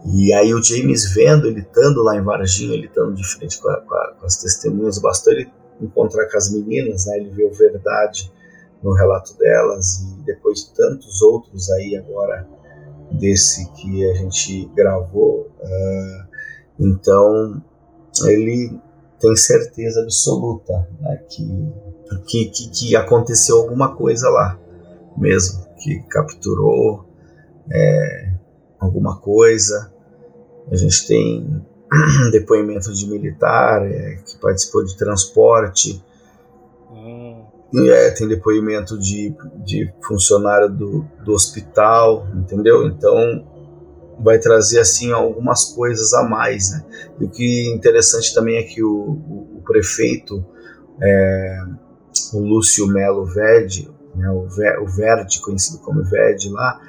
E 0.07 0.33
aí 0.35 0.53
o 0.53 0.63
James 0.63 1.13
vendo, 1.15 1.47
ele 1.47 1.61
estando 1.61 2.03
lá 2.03 2.17
em 2.17 2.23
Varginha, 2.23 2.75
ele 2.75 2.87
estando 2.87 3.15
de 3.15 3.25
frente 3.27 3.61
com, 3.61 3.69
a- 3.71 3.81
com 3.81 3.95
a- 3.95 4.15
com 4.21 4.27
as 4.27 4.37
testemunhas, 4.37 4.99
bastou 4.99 5.33
ele 5.33 5.51
encontrar 5.81 6.29
com 6.31 6.37
as 6.37 6.53
meninas, 6.53 7.07
né? 7.07 7.19
Ele 7.19 7.31
viu 7.31 7.51
verdade 7.53 8.31
no 8.83 8.93
relato 8.93 9.37
delas 9.39 10.01
e 10.03 10.23
depois 10.25 10.61
de 10.61 10.75
tantos 10.75 11.23
outros 11.23 11.71
aí 11.71 11.97
agora 11.97 12.47
desse 13.13 13.71
que 13.73 14.05
a 14.11 14.15
gente 14.15 14.67
gravou, 14.75 15.49
ah, 15.63 16.27
então 16.79 17.63
ele 18.27 18.79
tem 19.21 19.35
certeza 19.37 20.03
absoluta 20.03 20.87
né, 21.01 21.17
que, 21.29 21.73
que, 22.27 22.45
que, 22.47 22.71
que 22.71 22.97
aconteceu 22.97 23.57
alguma 23.59 23.95
coisa 23.97 24.29
lá 24.29 24.59
mesmo, 25.17 25.65
que 25.79 26.01
capturou 26.11 27.07
é, 27.71 28.33
alguma 28.79 29.19
coisa. 29.19 29.93
A 30.71 30.77
gente 30.77 31.07
tem 31.07 31.63
depoimento 32.33 32.93
de 32.93 33.09
militar 33.09 33.87
é, 33.87 34.17
que 34.25 34.37
participou 34.39 34.85
de 34.85 34.97
transporte, 34.97 36.03
Hum. 37.75 37.91
é, 37.91 38.11
tem 38.13 38.29
depoimento 38.29 38.97
de, 38.97 39.35
de 39.65 39.93
funcionário 40.07 40.71
do, 40.71 41.05
do 41.25 41.33
hospital, 41.33 42.29
entendeu? 42.35 42.87
Então 42.87 43.45
vai 44.21 44.39
trazer 44.39 44.79
assim 44.79 45.11
algumas 45.11 45.65
coisas 45.75 46.15
a 46.15 46.23
mais, 46.23 46.71
né? 46.71 46.85
E 47.21 47.25
o 47.25 47.29
que 47.29 47.69
é 47.69 47.75
interessante 47.75 48.33
também 48.33 48.59
é 48.59 48.63
que 48.63 48.81
o, 48.81 48.89
o, 48.89 49.59
o 49.59 49.63
prefeito, 49.67 50.45
é, 51.03 51.59
o 52.33 52.39
Lúcio 52.39 52.87
Melo 52.87 53.25
Verde, 53.25 53.91
né, 54.15 54.31
o, 54.31 54.47
Ver, 54.47 54.79
o 54.79 54.87
Verde, 54.87 55.41
conhecido 55.41 55.81
como 55.81 56.05
Verde 56.05 56.49
lá, 56.51 56.81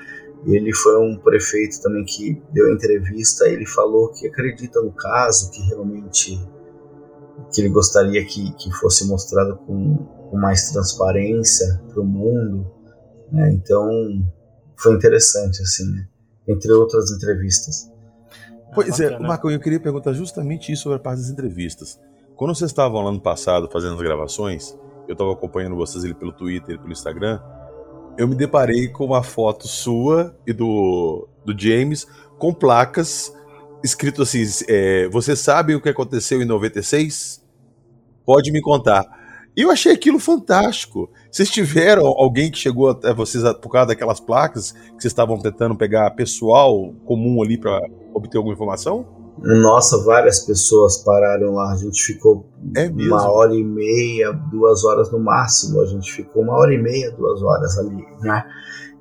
ele 0.53 0.73
foi 0.73 0.97
um 0.99 1.17
prefeito 1.17 1.81
também 1.81 2.03
que 2.05 2.41
deu 2.51 2.71
entrevista, 2.73 3.47
ele 3.47 3.65
falou 3.65 4.09
que 4.11 4.27
acredita 4.27 4.81
no 4.81 4.91
caso, 4.91 5.49
que 5.51 5.61
realmente 5.61 6.39
que 7.51 7.61
ele 7.61 7.69
gostaria 7.69 8.23
que, 8.25 8.53
que 8.53 8.71
fosse 8.73 9.07
mostrado 9.07 9.57
com, 9.57 9.97
com 10.29 10.37
mais 10.37 10.71
transparência 10.71 11.81
para 11.89 12.01
o 12.01 12.05
mundo, 12.05 12.65
né? 13.31 13.51
Então 13.51 13.89
foi 14.77 14.93
interessante 14.93 15.61
assim, 15.61 15.85
né? 15.91 16.07
entre 16.47 16.71
outras 16.71 17.11
entrevistas. 17.11 17.91
Pois 18.73 18.99
é. 18.99 19.17
Marco, 19.19 19.49
eu 19.49 19.59
queria 19.59 19.79
perguntar 19.79 20.13
justamente 20.13 20.71
isso 20.71 20.83
sobre 20.83 20.97
a 20.97 21.01
parte 21.01 21.21
das 21.21 21.29
entrevistas. 21.29 21.99
Quando 22.35 22.53
vocês 22.53 22.71
estavam 22.71 23.01
lá 23.01 23.11
no 23.11 23.21
passado 23.21 23.69
fazendo 23.71 23.95
as 23.95 24.01
gravações, 24.01 24.77
eu 25.07 25.13
estava 25.13 25.31
acompanhando 25.31 25.75
vocês 25.75 26.03
ali 26.03 26.13
pelo 26.13 26.33
Twitter 26.33 26.75
e 26.75 26.77
pelo 26.77 26.91
Instagram, 26.91 27.39
eu 28.17 28.27
me 28.27 28.35
deparei 28.35 28.87
com 28.87 29.05
uma 29.05 29.23
foto 29.23 29.67
sua 29.67 30.37
e 30.45 30.53
do, 30.53 31.27
do 31.45 31.57
James 31.57 32.07
com 32.37 32.53
placas 32.53 33.33
escrito 33.83 34.23
assim: 34.23 34.43
é, 34.67 35.07
Você 35.09 35.35
sabe 35.35 35.75
o 35.75 35.81
que 35.81 35.89
aconteceu 35.89 36.41
em 36.41 36.45
96? 36.45 37.43
Pode 38.25 38.51
me 38.51 38.61
contar. 38.61 39.05
E 39.55 39.61
eu 39.61 39.71
achei 39.71 39.93
aquilo 39.93 40.19
fantástico. 40.19 41.09
Vocês 41.31 41.49
tiveram 41.49 42.05
alguém 42.05 42.51
que 42.51 42.57
chegou 42.57 42.89
até 42.89 43.13
vocês 43.13 43.43
por 43.61 43.69
causa 43.69 43.87
daquelas 43.87 44.19
placas 44.19 44.71
que 44.71 45.01
vocês 45.01 45.05
estavam 45.05 45.39
tentando 45.39 45.75
pegar 45.77 46.11
pessoal 46.11 46.93
comum 47.05 47.41
ali 47.41 47.57
para 47.57 47.79
obter 48.13 48.37
alguma 48.37 48.53
informação? 48.53 49.24
Nossa, 49.37 50.03
várias 50.03 50.39
pessoas 50.39 50.97
pararam 50.97 51.53
lá. 51.55 51.73
A 51.73 51.75
gente 51.75 52.01
ficou 52.01 52.49
É 52.75 52.87
uma 52.87 53.29
hora 53.29 53.53
e 53.53 53.63
meia, 53.63 54.31
duas 54.31 54.83
horas 54.83 55.11
no 55.11 55.19
máximo. 55.19 55.81
A 55.81 55.85
gente 55.85 56.11
ficou 56.11 56.43
uma 56.43 56.53
hora 56.53 56.73
e 56.73 56.81
meia, 56.81 57.11
duas 57.11 57.41
horas 57.41 57.77
ali, 57.77 58.05
né? 58.21 58.45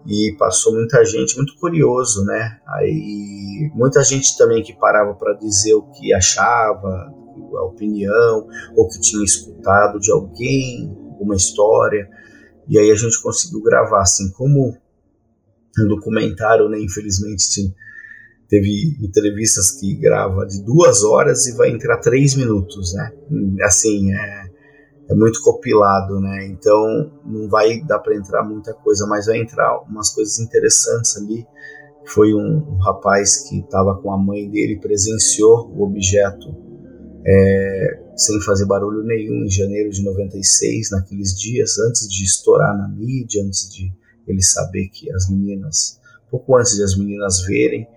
E 0.07 0.35
passou 0.38 0.75
muita 0.75 1.05
gente, 1.05 1.37
muito 1.37 1.57
curioso, 1.59 2.25
né? 2.25 2.59
Aí 2.66 3.70
muita 3.75 4.03
gente 4.03 4.37
também 4.37 4.62
que 4.62 4.75
parava 4.75 5.14
para 5.14 5.35
dizer 5.35 5.75
o 5.75 5.83
que 5.83 6.12
achava, 6.12 7.12
a 7.57 7.64
opinião, 7.64 8.47
ou 8.77 8.88
que 8.88 9.01
tinha 9.01 9.25
escutado 9.25 9.99
de 9.99 10.11
alguém, 10.11 10.94
alguma 11.11 11.37
história. 11.37 12.09
E 12.68 12.79
aí 12.79 12.90
a 12.90 12.97
gente 12.97 13.23
conseguiu 13.23 13.62
gravar, 13.62 14.03
assim, 14.03 14.31
como 14.33 14.77
um 15.79 15.88
documentário, 15.88 16.68
né? 16.68 16.79
Infelizmente 16.81 17.49
tinha 17.51 17.73
teve 18.55 18.97
entrevistas 19.01 19.73
que 19.73 19.97
grava 19.97 20.47
de 20.47 20.62
duas 20.62 21.03
horas 21.03 21.45
e 21.49 21.57
vai 21.57 21.71
entrar 21.71 21.99
três 21.99 22.37
minutos, 22.37 22.95
né? 22.95 23.12
Assim, 23.64 24.12
é, 24.12 24.45
é 25.11 25.14
muito 25.17 25.43
compilado, 25.43 26.21
né? 26.21 26.47
Então 26.47 27.11
não 27.27 27.49
vai 27.49 27.81
dar 27.81 27.99
para 27.99 28.14
entrar 28.14 28.45
muita 28.45 28.73
coisa, 28.73 29.09
mas 29.09 29.27
vai 29.27 29.40
entrar 29.40 29.81
umas 29.81 30.14
coisas 30.14 30.38
interessantes 30.38 31.17
ali. 31.17 31.45
Foi 32.07 32.33
um, 32.33 32.75
um 32.75 32.79
rapaz 32.79 33.49
que 33.49 33.59
estava 33.59 34.01
com 34.01 34.12
a 34.12 34.19
mãe 34.19 34.49
dele, 34.49 34.79
presenciou 34.79 35.69
o 35.75 35.83
objeto 35.83 36.55
é, 37.27 38.03
sem 38.14 38.40
fazer 38.43 38.67
barulho 38.67 39.03
nenhum 39.03 39.45
em 39.45 39.51
janeiro 39.51 39.90
de 39.90 40.05
96, 40.05 40.93
naqueles 40.93 41.37
dias, 41.37 41.77
antes 41.81 42.09
de 42.09 42.23
estourar 42.23 42.79
na 42.79 42.87
mídia, 42.87 43.43
antes 43.43 43.69
de 43.69 43.93
ele 44.29 44.43
saber 44.43 44.90
que 44.90 45.11
as 45.12 45.29
meninas, 45.29 45.99
pouco 46.31 46.57
antes 46.57 46.77
de 46.77 46.85
as 46.85 46.97
meninas 46.97 47.40
verem, 47.45 47.88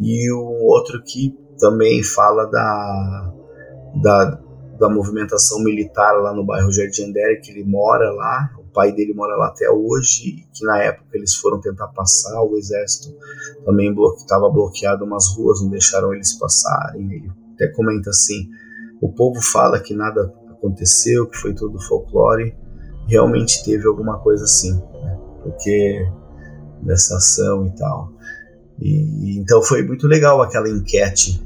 e 0.00 0.30
o 0.32 0.66
outro 0.66 1.02
que 1.02 1.36
também 1.58 2.02
fala 2.02 2.44
da, 2.46 3.32
da, 4.02 4.40
da 4.78 4.88
movimentação 4.88 5.62
militar 5.62 6.12
lá 6.20 6.34
no 6.34 6.44
bairro 6.44 6.72
Jardim 6.72 7.04
Andere, 7.04 7.40
que 7.40 7.50
ele 7.50 7.64
mora 7.64 8.10
lá, 8.12 8.50
o 8.58 8.64
pai 8.72 8.92
dele 8.92 9.14
mora 9.14 9.36
lá 9.36 9.46
até 9.48 9.70
hoje, 9.70 10.46
que 10.52 10.64
na 10.64 10.82
época 10.82 11.08
eles 11.14 11.34
foram 11.34 11.60
tentar 11.60 11.88
passar, 11.88 12.42
o 12.42 12.56
exército 12.56 13.16
também 13.64 13.94
estava 14.18 14.50
bloqueado 14.50 15.04
umas 15.04 15.34
ruas, 15.34 15.62
não 15.62 15.70
deixaram 15.70 16.12
eles 16.12 16.38
passarem, 16.38 17.10
ele 17.10 17.30
até 17.54 17.68
comenta 17.68 18.10
assim, 18.10 18.48
o 19.00 19.10
povo 19.10 19.40
fala 19.40 19.80
que 19.80 19.94
nada 19.94 20.32
aconteceu, 20.50 21.26
que 21.26 21.38
foi 21.38 21.54
tudo 21.54 21.80
folclore, 21.80 22.54
realmente 23.08 23.64
teve 23.64 23.86
alguma 23.86 24.18
coisa 24.18 24.44
assim, 24.44 24.74
né? 24.74 25.18
porque 25.42 26.06
dessa 26.82 27.16
ação 27.16 27.66
e 27.66 27.70
tal. 27.76 28.15
E, 28.80 29.38
então 29.38 29.62
foi 29.62 29.82
muito 29.82 30.06
legal 30.06 30.40
aquela 30.42 30.68
enquete 30.68 31.40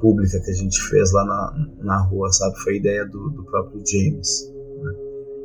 pública 0.00 0.40
que 0.40 0.50
a 0.50 0.54
gente 0.54 0.80
fez 0.82 1.12
lá 1.12 1.24
na, 1.24 1.66
na 1.78 2.02
rua, 2.02 2.30
sabe? 2.32 2.58
Foi 2.62 2.76
ideia 2.76 3.04
do, 3.04 3.30
do 3.30 3.44
próprio 3.44 3.80
James. 3.86 4.52
Né? 4.82 4.92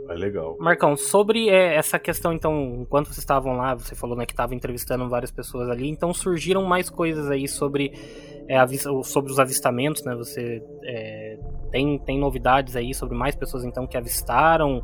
É 0.10 0.14
legal. 0.16 0.58
Marcão, 0.60 0.98
sobre 0.98 1.50
é, 1.50 1.76
essa 1.76 2.00
questão, 2.00 2.34
então, 2.34 2.80
enquanto 2.82 3.08
vocês 3.08 3.20
estavam 3.20 3.56
lá, 3.56 3.76
você 3.76 3.94
falou 3.94 4.18
né, 4.18 4.26
que 4.26 4.34
estava 4.34 4.56
entrevistando 4.56 5.08
várias 5.08 5.32
pessoas 5.32 5.70
ali, 5.70 5.88
então 5.88 6.12
surgiram 6.14 6.64
mais 6.64 6.90
coisas 6.90 7.30
aí 7.30 7.48
sobre, 7.48 7.92
é, 8.50 8.58
sobre 9.04 9.32
os 9.32 9.40
avistamentos, 9.40 10.04
né? 10.04 10.16
Você 10.16 10.64
é, 10.84 11.38
tem, 11.72 12.00
tem 12.00 12.20
novidades 12.20 12.76
aí 12.76 12.96
sobre 12.96 13.16
mais 13.16 13.36
pessoas 13.36 13.64
então 13.64 13.86
que 13.86 13.98
avistaram 13.98 14.82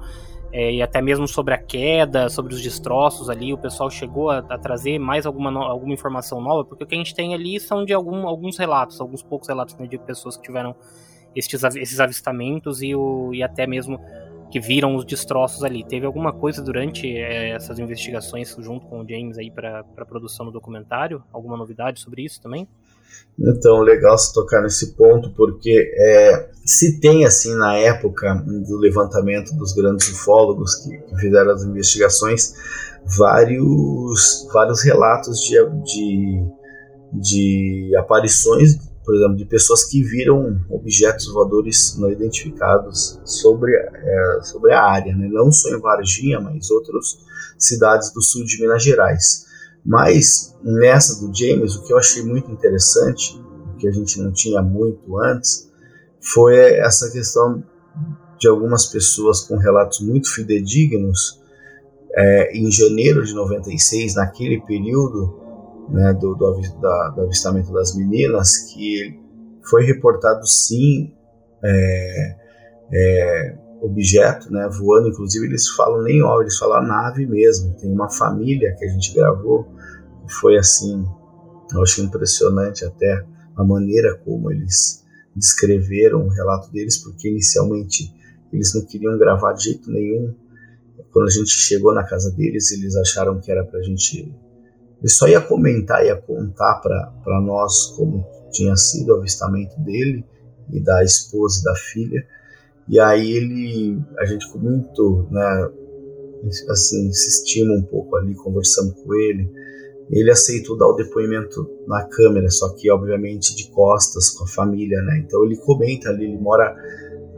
é, 0.53 0.71
e 0.71 0.83
até 0.83 1.01
mesmo 1.01 1.27
sobre 1.27 1.55
a 1.55 1.57
queda, 1.57 2.29
sobre 2.29 2.53
os 2.53 2.61
destroços 2.61 3.27
ali, 3.27 3.51
o 3.51 3.57
pessoal 3.57 3.89
chegou 3.89 4.29
a, 4.29 4.37
a 4.37 4.57
trazer 4.59 4.99
mais 4.99 5.25
alguma, 5.25 5.49
no, 5.49 5.63
alguma 5.63 5.91
informação 5.91 6.39
nova, 6.39 6.63
porque 6.63 6.83
o 6.83 6.87
que 6.87 6.93
a 6.93 6.97
gente 6.99 7.15
tem 7.15 7.33
ali 7.33 7.59
são 7.59 7.83
de 7.83 7.91
algum, 7.91 8.27
alguns 8.27 8.55
relatos, 8.59 9.01
alguns 9.01 9.23
poucos 9.23 9.47
relatos 9.47 9.75
né, 9.77 9.87
de 9.87 9.97
pessoas 9.97 10.37
que 10.37 10.43
tiveram 10.43 10.75
estes, 11.35 11.63
esses 11.63 11.99
avistamentos 11.99 12.83
e, 12.83 12.93
o, 12.93 13.33
e 13.33 13.41
até 13.41 13.65
mesmo 13.65 13.99
que 14.51 14.59
viram 14.59 14.95
os 14.95 15.03
destroços 15.03 15.63
ali. 15.63 15.83
Teve 15.83 16.05
alguma 16.05 16.31
coisa 16.31 16.61
durante 16.61 17.07
é, 17.17 17.49
essas 17.49 17.79
investigações 17.79 18.55
junto 18.59 18.85
com 18.85 19.01
o 19.01 19.09
James 19.09 19.39
aí 19.39 19.49
para 19.49 19.79
a 19.97 20.05
produção 20.05 20.45
do 20.45 20.51
documentário? 20.51 21.23
Alguma 21.33 21.57
novidade 21.57 21.99
sobre 21.99 22.21
isso 22.21 22.39
também? 22.39 22.67
Então, 23.39 23.82
legal 23.82 24.17
se 24.17 24.34
tocar 24.34 24.62
nesse 24.62 24.93
ponto, 24.95 25.32
porque 25.32 25.91
é, 25.97 26.49
se 26.65 26.99
tem, 26.99 27.26
assim, 27.26 27.56
na 27.56 27.76
época 27.76 28.36
do 28.67 28.78
levantamento 28.78 29.54
dos 29.56 29.73
grandes 29.73 30.08
ufólogos 30.10 30.76
que, 30.76 30.97
que 30.97 31.15
fizeram 31.17 31.52
as 31.52 31.63
investigações, 31.63 32.54
vários, 33.17 34.47
vários 34.54 34.84
relatos 34.84 35.39
de, 35.39 35.58
de, 35.84 36.45
de 37.12 37.95
aparições, 37.97 38.78
por 39.04 39.15
exemplo, 39.15 39.36
de 39.36 39.45
pessoas 39.45 39.84
que 39.84 40.02
viram 40.02 40.62
objetos 40.69 41.28
voadores 41.28 41.97
não 41.97 42.10
identificados 42.10 43.19
sobre, 43.26 43.76
é, 43.76 44.41
sobre 44.43 44.71
a 44.73 44.82
área, 44.82 45.13
né? 45.13 45.28
não 45.30 45.52
só 45.52 45.69
em 45.69 45.80
Varginha, 45.80 46.39
mas 46.39 46.71
outras 46.71 47.17
cidades 47.58 48.13
do 48.13 48.21
sul 48.21 48.45
de 48.45 48.62
Minas 48.62 48.82
Gerais. 48.84 49.45
Mas 49.86 50.56
nessa 50.63 51.19
do 51.19 51.36
James, 51.36 51.76
o 51.76 51.84
que 51.84 51.91
eu 51.91 51.98
achei 51.98 52.24
muito 52.24 52.52
interessante, 52.52 53.41
que 53.78 53.88
a 53.88 53.91
gente 53.91 54.19
não 54.22 54.32
tinha 54.32 54.62
muito 54.62 55.19
antes, 55.19 55.69
foi 56.22 56.58
essa 56.80 57.12
questão 57.12 57.63
de 58.39 58.48
algumas 58.48 58.86
pessoas 58.86 59.41
com 59.41 59.58
relatos 59.58 60.00
muito 60.00 60.34
fidedignos. 60.34 61.41
É, 62.15 62.56
em 62.56 62.69
janeiro 62.72 63.26
de 63.26 63.34
96, 63.34 64.15
naquele 64.15 64.62
período 64.62 65.34
né, 65.89 66.13
do, 66.13 66.36
do, 66.36 66.62
da, 66.80 67.10
do, 67.10 67.22
avistamento 67.22 67.74
das 67.74 67.96
meninas, 67.96 68.72
que 68.72 69.19
foi 69.63 69.84
reportado 69.84 70.46
sim 70.46 71.12
é, 71.63 72.36
é, 72.91 73.58
objeto, 73.84 74.52
né, 74.52 74.67
voando, 74.69 75.10
inclusive 75.10 75.46
eles 75.46 75.67
falam 75.69 76.02
nem 76.04 76.24
ó, 76.24 76.41
eles 76.41 76.58
falam 76.58 76.88
nave 76.88 77.26
mesmo. 77.26 77.76
Tem 77.76 77.91
uma 77.91 78.10
família 78.10 78.74
que 78.78 78.86
a 78.86 78.88
gente 78.88 79.13
gravou, 79.13 79.67
foi 80.39 80.58
assim, 80.58 81.06
eu 81.74 81.84
achei 81.84 82.04
impressionante 82.04 82.86
até 82.86 83.26
a 83.56 83.63
maneira 83.63 84.17
como 84.24 84.52
eles 84.52 85.04
descreveram 85.36 86.26
o 86.26 86.30
relato 86.30 86.72
deles, 86.72 86.98
porque 86.98 87.30
inicialmente 87.30 88.13
eles 88.52 88.74
não 88.74 88.86
queriam 88.86 89.17
gravar 89.17 89.54
de 89.54 89.65
jeito 89.65 89.91
nenhum. 89.91 90.34
Quando 91.12 91.28
a 91.28 91.32
gente 91.32 91.50
chegou 91.50 91.93
na 91.93 92.04
casa 92.04 92.32
deles, 92.32 92.72
eles 92.72 92.96
acharam 92.96 93.39
que 93.39 93.52
era 93.52 93.63
para 93.65 93.80
a 93.80 93.84
gente. 93.84 94.34
Ele 95.00 95.10
só 95.10 95.28
ia 95.28 95.41
comentar, 95.41 96.06
ia 96.06 96.15
contar 96.15 96.80
para 96.80 97.41
nós 97.41 97.88
como 97.98 98.26
tinha 98.52 98.76
sido 98.76 99.10
o 99.10 99.17
avistamento 99.17 99.80
dele 99.82 100.24
e 100.72 100.80
da 100.80 101.04
esposa 101.04 101.60
e 101.60 101.63
da 101.63 101.76
filha. 101.76 102.26
E 102.88 103.00
aí 103.00 103.32
ele, 103.32 104.02
a 104.17 104.26
gente 104.26 104.46
ficou 104.46 104.62
muito, 104.62 105.28
né, 105.32 105.69
assim, 106.69 107.08
insistimos 107.08 107.80
um 107.80 107.84
pouco 107.84 108.15
ali, 108.15 108.36
conversando 108.36 108.93
com 108.93 109.13
ele. 109.15 109.50
Ele 110.10 110.30
aceitou 110.30 110.78
dar 110.78 110.88
o 110.88 110.96
depoimento 110.96 111.67
na 111.88 112.04
câmera, 112.06 112.50
só 112.50 112.74
que 112.76 112.91
obviamente 112.91 113.56
de 113.56 113.69
costas 113.72 114.30
com 114.32 114.43
a 114.43 114.48
família, 114.48 115.02
né? 115.02 115.24
Então 115.26 115.46
ele 115.46 115.56
comenta 115.58 116.10
ali, 116.10 116.26
ele 116.26 116.38
mora 116.38 116.76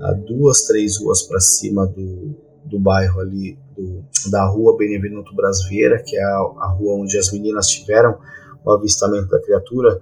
a 0.02 0.12
duas, 0.14 0.64
três 0.64 1.00
ruas 1.00 1.24
para 1.24 1.40
cima 1.40 1.86
do, 1.86 2.36
do 2.66 2.80
bairro 2.80 3.22
ali, 3.22 3.58
do, 3.78 4.04
da 4.30 4.46
rua 4.48 4.76
Benevenuto 4.78 5.36
Brasveira, 5.36 6.02
que 6.04 6.18
é 6.18 6.24
a, 6.24 6.38
a, 6.38 6.76
rua 6.78 6.96
onde 6.96 7.18
as 7.18 7.32
meninas 7.32 7.68
tiveram 7.68 8.18
o 8.66 8.72
avistamento 8.72 9.28
da 9.30 9.42
criatura. 9.42 10.02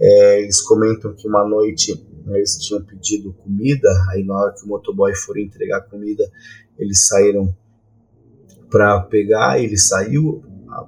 É, 0.00 0.42
eles 0.42 0.60
comentam 0.62 1.12
que 1.14 1.28
uma 1.28 1.46
noite 1.46 1.92
eles 2.28 2.56
tinham 2.58 2.82
pedido 2.82 3.32
comida, 3.34 3.88
aí 4.10 4.24
na 4.24 4.34
hora 4.34 4.54
que 4.54 4.64
o 4.64 4.68
motoboy 4.68 5.14
for 5.14 5.38
entregar 5.38 5.82
comida, 5.82 6.24
eles 6.78 7.06
saíram 7.06 7.54
para 8.70 9.00
pegar, 9.02 9.60
ele 9.60 9.76
saiu, 9.76 10.42
a 10.68 10.86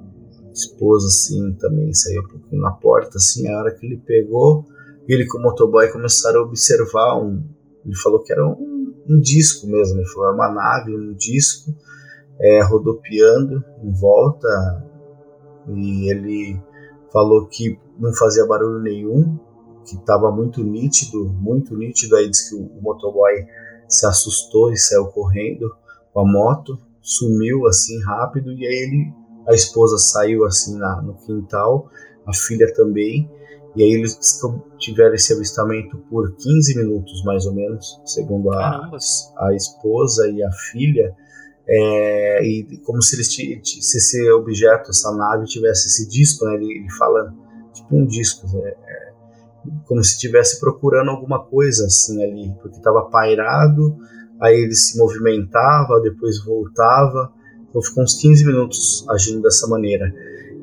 esposa 0.52 1.06
assim 1.06 1.52
também 1.54 1.92
saiu 1.92 2.22
um 2.22 2.28
pouquinho 2.28 2.62
na 2.62 2.72
porta, 2.72 3.16
assim, 3.16 3.48
a 3.48 3.58
hora 3.58 3.74
que 3.74 3.86
ele 3.86 3.98
pegou, 3.98 4.66
ele 5.06 5.26
com 5.26 5.38
o 5.38 5.42
motoboy 5.42 5.90
começaram 5.92 6.40
a 6.40 6.44
observar 6.44 7.16
um, 7.16 7.44
ele 7.84 7.94
falou 7.96 8.22
que 8.22 8.32
era 8.32 8.44
um, 8.44 8.94
um 9.08 9.20
disco 9.20 9.66
mesmo, 9.66 10.00
ele 10.00 10.08
falou, 10.08 10.28
era 10.28 10.34
uma 10.34 10.52
nave, 10.52 10.96
um 10.96 11.14
disco, 11.14 11.74
é, 12.40 12.62
rodopiando 12.62 13.64
em 13.82 13.92
volta, 13.92 14.48
e 15.68 16.10
ele 16.10 16.60
falou 17.12 17.46
que 17.46 17.78
não 17.98 18.12
fazia 18.12 18.46
barulho 18.46 18.80
nenhum, 18.80 19.38
que 19.86 19.96
estava 19.96 20.30
muito 20.30 20.62
nítido, 20.62 21.24
muito 21.24 21.76
nítido. 21.76 22.16
Aí 22.16 22.28
diz 22.28 22.48
que 22.48 22.54
o, 22.54 22.62
o 22.62 22.82
motoboy 22.82 23.32
se 23.88 24.06
assustou 24.06 24.72
e 24.72 24.76
saiu 24.76 25.06
correndo 25.06 25.74
com 26.12 26.20
a 26.20 26.24
moto, 26.24 26.78
sumiu 27.00 27.66
assim 27.66 28.02
rápido 28.02 28.52
e 28.52 28.66
aí 28.66 28.74
ele, 28.74 29.12
a 29.46 29.54
esposa 29.54 29.96
saiu 29.98 30.44
assim 30.44 30.76
na, 30.76 31.00
no 31.00 31.14
quintal, 31.14 31.88
a 32.26 32.34
filha 32.34 32.72
também. 32.74 33.30
E 33.76 33.82
aí 33.82 33.92
eles 33.92 34.18
tiveram 34.78 35.14
esse 35.14 35.34
avistamento 35.34 35.98
por 36.10 36.34
15 36.34 36.76
minutos 36.78 37.22
mais 37.24 37.44
ou 37.44 37.52
menos, 37.54 38.00
segundo 38.06 38.50
a, 38.52 38.90
a 39.38 39.54
esposa 39.54 40.28
e 40.30 40.42
a 40.42 40.50
filha. 40.50 41.14
É, 41.68 42.44
e 42.44 42.78
como 42.84 43.02
se, 43.02 43.16
eles, 43.16 43.28
se 43.34 43.98
esse 43.98 44.30
objeto, 44.30 44.90
essa 44.90 45.14
nave 45.14 45.44
tivesse 45.44 45.88
esse 45.88 46.08
disco, 46.08 46.46
né? 46.46 46.54
Ele, 46.54 46.78
ele 46.78 46.90
fala 46.92 47.34
tipo 47.74 47.96
um 47.96 48.06
disco, 48.06 48.46
né? 48.56 48.72
Como 49.86 50.02
se 50.02 50.12
estivesse 50.12 50.60
procurando 50.60 51.10
alguma 51.10 51.44
coisa 51.44 51.86
assim 51.86 52.22
ali, 52.22 52.52
porque 52.60 52.76
estava 52.76 53.02
pairado, 53.10 53.96
aí 54.40 54.60
ele 54.60 54.74
se 54.74 54.98
movimentava, 54.98 56.00
depois 56.00 56.42
voltava, 56.44 57.32
então 57.68 57.82
ficou 57.82 58.04
uns 58.04 58.14
15 58.14 58.46
minutos 58.46 59.06
agindo 59.08 59.42
dessa 59.42 59.66
maneira. 59.66 60.12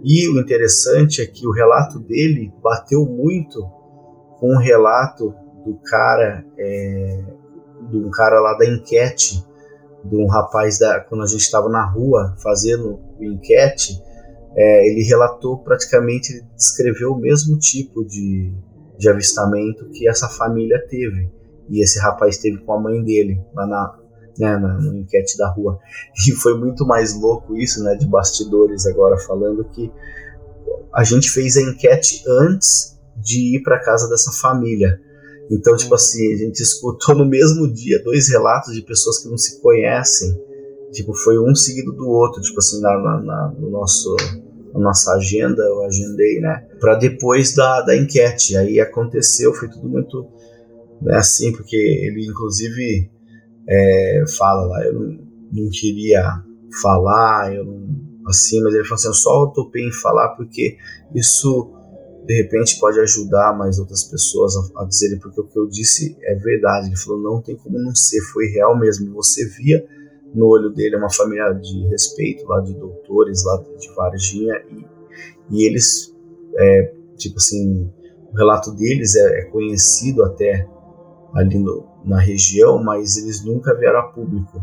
E 0.03 0.27
o 0.27 0.39
interessante 0.39 1.21
é 1.21 1.25
que 1.25 1.47
o 1.47 1.51
relato 1.51 1.99
dele 1.99 2.51
bateu 2.61 3.05
muito 3.05 3.61
com 4.37 4.55
o 4.55 4.59
relato 4.59 5.33
do 5.65 5.79
cara, 5.85 6.45
é, 6.57 7.23
de 7.89 7.97
um 7.97 8.09
cara 8.09 8.41
lá 8.41 8.57
da 8.57 8.65
enquete, 8.65 9.43
de 10.03 10.17
um 10.17 10.27
rapaz 10.27 10.77
da, 10.77 10.99
quando 10.99 11.23
a 11.23 11.27
gente 11.27 11.41
estava 11.41 11.69
na 11.69 11.85
rua 11.85 12.35
fazendo 12.43 12.99
o 13.17 13.23
enquete, 13.23 14.01
é, 14.55 14.87
ele 14.87 15.03
relatou 15.03 15.57
praticamente, 15.59 16.33
ele 16.33 16.45
descreveu 16.55 17.13
o 17.13 17.17
mesmo 17.17 17.57
tipo 17.57 18.03
de, 18.05 18.53
de 18.97 19.09
avistamento 19.09 19.89
que 19.89 20.07
essa 20.07 20.27
família 20.27 20.83
teve. 20.89 21.29
E 21.69 21.81
esse 21.81 21.99
rapaz 21.99 22.37
teve 22.37 22.57
com 22.59 22.73
a 22.73 22.79
mãe 22.79 23.03
dele, 23.03 23.39
lá 23.53 23.65
na, 23.65 23.99
né, 24.37 24.57
na, 24.57 24.79
na 24.79 24.97
enquete 24.97 25.37
da 25.37 25.49
rua. 25.49 25.79
E 26.27 26.31
foi 26.31 26.57
muito 26.57 26.85
mais 26.85 27.19
louco 27.19 27.55
isso, 27.55 27.83
né, 27.83 27.95
de 27.95 28.07
bastidores 28.07 28.85
agora 28.85 29.17
falando 29.17 29.63
que 29.65 29.91
a 30.93 31.03
gente 31.03 31.29
fez 31.29 31.57
a 31.57 31.61
enquete 31.61 32.23
antes 32.27 32.99
de 33.15 33.55
ir 33.55 33.63
para 33.63 33.79
casa 33.79 34.09
dessa 34.09 34.31
família. 34.31 34.99
Então, 35.49 35.75
tipo 35.75 35.93
assim, 35.93 36.33
a 36.33 36.37
gente 36.37 36.61
escutou 36.61 37.15
no 37.15 37.25
mesmo 37.25 37.71
dia 37.71 38.01
dois 38.03 38.29
relatos 38.29 38.73
de 38.73 38.81
pessoas 38.81 39.19
que 39.19 39.29
não 39.29 39.37
se 39.37 39.61
conhecem. 39.61 40.33
Tipo, 40.91 41.13
foi 41.13 41.39
um 41.39 41.55
seguido 41.55 41.91
do 41.91 42.07
outro, 42.07 42.41
tipo 42.41 42.59
assim, 42.59 42.79
na, 42.81 42.97
na, 42.97 43.21
na 43.21 43.53
no 43.57 43.69
nosso 43.69 44.15
a 44.73 44.79
nossa 44.79 45.13
agenda, 45.13 45.61
eu 45.63 45.83
agendei, 45.83 46.39
né, 46.39 46.65
para 46.79 46.95
depois 46.95 47.53
da, 47.53 47.81
da 47.81 47.95
enquete. 47.95 48.57
Aí 48.57 48.79
aconteceu, 48.79 49.53
foi 49.53 49.69
tudo 49.69 49.87
muito 49.87 50.27
né, 51.01 51.15
assim, 51.15 51.51
porque 51.51 51.75
ele 51.75 52.25
inclusive 52.25 53.09
é, 53.69 54.23
fala 54.37 54.65
lá, 54.67 54.85
eu 54.85 54.93
não, 54.93 55.69
queria 55.69 56.23
falar, 56.81 57.53
eu 57.53 57.65
não, 57.65 57.83
assim, 58.27 58.61
mas 58.61 58.73
ele 58.73 58.83
falou 58.83 58.95
assim, 58.95 59.07
eu 59.07 59.13
só 59.13 59.47
topei 59.47 59.87
em 59.87 59.91
falar 59.91 60.29
porque 60.29 60.77
isso 61.13 61.71
de 62.25 62.35
repente 62.35 62.79
pode 62.79 62.99
ajudar 62.99 63.55
mais 63.57 63.77
outras 63.79 64.03
pessoas 64.03 64.55
a, 64.55 64.83
a 64.83 64.85
dizerem 64.85 65.19
porque 65.19 65.41
o 65.41 65.47
que 65.47 65.59
eu 65.59 65.67
disse 65.67 66.17
é 66.21 66.35
verdade. 66.35 66.87
Ele 66.87 66.97
falou, 66.97 67.21
não 67.21 67.41
tem 67.41 67.55
como 67.55 67.77
não 67.77 67.93
ser, 67.93 68.21
foi 68.31 68.47
real 68.47 68.79
mesmo. 68.79 69.13
Você 69.13 69.45
via 69.49 69.85
no 70.33 70.47
olho 70.47 70.69
dele 70.71 70.95
é 70.95 70.97
uma 70.97 71.11
família 71.11 71.51
de 71.53 71.87
respeito 71.87 72.47
lá 72.47 72.59
de 72.61 72.73
doutores 72.73 73.43
lá 73.45 73.63
de 73.77 73.93
Varginha 73.95 74.55
e, 74.71 74.85
e 75.51 75.67
eles 75.67 76.15
é, 76.55 76.93
tipo 77.17 77.37
assim 77.37 77.89
o 78.31 78.37
relato 78.37 78.71
deles 78.71 79.15
é, 79.15 79.41
é 79.41 79.43
conhecido 79.45 80.23
até 80.23 80.67
ali 81.33 81.57
no, 81.57 81.85
na 82.05 82.19
região, 82.19 82.81
mas 82.83 83.17
eles 83.17 83.43
nunca 83.43 83.75
vieram 83.75 83.99
a 83.99 84.03
público 84.03 84.61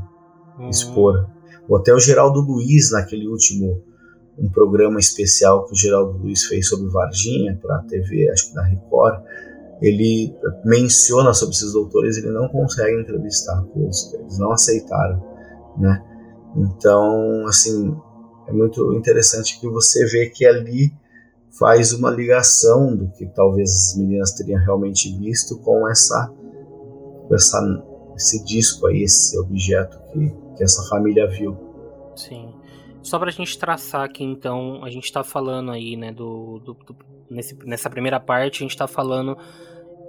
uhum. 0.59 0.69
expor. 0.69 1.29
O 1.69 1.75
Hotel 1.75 1.99
Geraldo 1.99 2.41
Luiz, 2.41 2.91
naquele 2.91 3.27
último 3.29 3.83
um 4.39 4.49
programa 4.49 4.99
especial 4.99 5.67
que 5.67 5.73
o 5.73 5.77
Geraldo 5.77 6.19
Luiz 6.19 6.45
fez 6.45 6.69
sobre 6.69 6.89
Varginha 6.89 7.59
para 7.61 7.77
a 7.77 7.83
TV, 7.83 8.31
acho 8.31 8.49
que 8.49 8.55
da 8.55 8.63
Record, 8.63 9.23
ele 9.83 10.35
menciona 10.65 11.35
sobre 11.35 11.55
esses 11.55 11.73
doutores, 11.73 12.17
ele 12.17 12.31
não 12.31 12.49
consegue 12.49 13.01
entrevistar, 13.01 13.65
eles, 13.77 14.15
eles 14.15 14.39
não 14.39 14.53
aceitaram, 14.53 15.23
né? 15.77 16.05
Então, 16.57 17.47
assim, 17.47 17.97
é 18.47 18.53
muito 18.53 18.93
interessante 18.95 19.61
que 19.61 19.69
você 19.69 20.05
vê 20.07 20.29
que 20.29 20.45
ali 20.45 20.93
faz 21.59 21.93
uma 21.93 22.11
ligação 22.11 22.97
do 22.97 23.09
que 23.13 23.27
talvez 23.27 23.71
as 23.71 23.97
meninas 23.97 24.33
teriam 24.33 24.61
realmente 24.61 25.17
visto 25.19 25.59
com 25.59 25.89
essa, 25.89 26.33
essa 27.33 27.61
esse 28.17 28.45
disco 28.45 28.87
aí, 28.87 29.03
esse 29.03 29.39
objeto 29.39 29.99
que, 30.13 30.29
que 30.57 30.63
essa 30.63 30.87
família 30.89 31.27
viu. 31.27 31.57
Sim. 32.15 32.53
Só 33.03 33.19
para 33.19 33.31
a 33.31 33.33
gente 33.33 33.59
traçar 33.59 34.05
aqui, 34.05 34.23
então, 34.23 34.85
a 34.85 34.91
gente 34.91 35.05
está 35.05 35.25
falando 35.25 35.71
aí, 35.71 35.97
né, 35.97 36.13
do, 36.13 36.59
do, 36.59 36.75
do 36.75 36.97
nesse, 37.31 37.57
nessa 37.65 37.89
primeira 37.89 38.21
parte, 38.21 38.59
a 38.59 38.65
gente 38.65 38.73
está 38.73 38.87
falando 38.87 39.39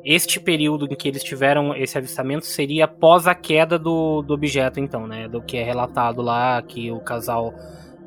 este 0.03 0.39
período 0.39 0.85
em 0.85 0.95
que 0.95 1.07
eles 1.07 1.23
tiveram 1.23 1.75
esse 1.75 1.97
avistamento 1.97 2.45
seria 2.45 2.85
após 2.85 3.27
a 3.27 3.35
queda 3.35 3.77
do, 3.77 4.21
do 4.21 4.33
objeto, 4.33 4.79
então, 4.79 5.07
né? 5.07 5.27
Do 5.27 5.41
que 5.41 5.57
é 5.57 5.63
relatado 5.63 6.21
lá, 6.21 6.61
que 6.61 6.91
o 6.91 6.99
casal 6.99 7.53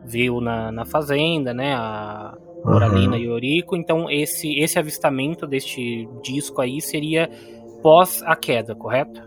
viu 0.04 0.40
na, 0.40 0.72
na 0.72 0.85
fazenda, 0.85 1.54
né? 1.54 1.74
A 1.74 2.37
Moralina 2.64 3.16
uhum. 3.16 3.22
e 3.22 3.28
o 3.28 3.33
Eurico. 3.33 3.76
Então, 3.76 4.11
esse, 4.11 4.59
esse 4.59 4.78
avistamento 4.78 5.46
deste 5.46 6.09
disco 6.22 6.61
aí 6.61 6.80
seria 6.80 7.30
pós 7.83 8.22
a 8.24 8.35
queda, 8.35 8.74
correto? 8.74 9.22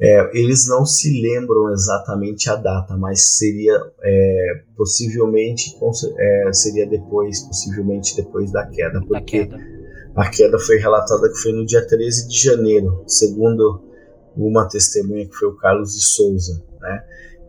É, 0.00 0.38
eles 0.38 0.68
não 0.68 0.84
se 0.84 1.22
lembram 1.22 1.70
exatamente 1.72 2.50
a 2.50 2.56
data, 2.56 2.96
mas 2.98 3.36
seria 3.38 3.72
é, 4.02 4.62
possivelmente 4.76 5.74
é, 6.18 6.52
seria 6.52 6.86
depois, 6.86 7.40
possivelmente 7.46 8.14
depois 8.14 8.52
da 8.52 8.66
queda, 8.66 9.00
porque 9.00 9.46
da 9.46 9.56
queda 9.56 9.75
a 10.16 10.30
queda 10.30 10.58
foi 10.58 10.78
relatada 10.78 11.28
que 11.28 11.36
foi 11.36 11.52
no 11.52 11.66
dia 11.66 11.86
13 11.86 12.28
de 12.28 12.42
janeiro, 12.42 13.04
segundo 13.06 13.82
uma 14.34 14.66
testemunha 14.66 15.26
que 15.26 15.34
foi 15.34 15.48
o 15.48 15.56
Carlos 15.56 15.92
de 15.94 16.02
Souza, 16.02 16.62
né? 16.80 17.04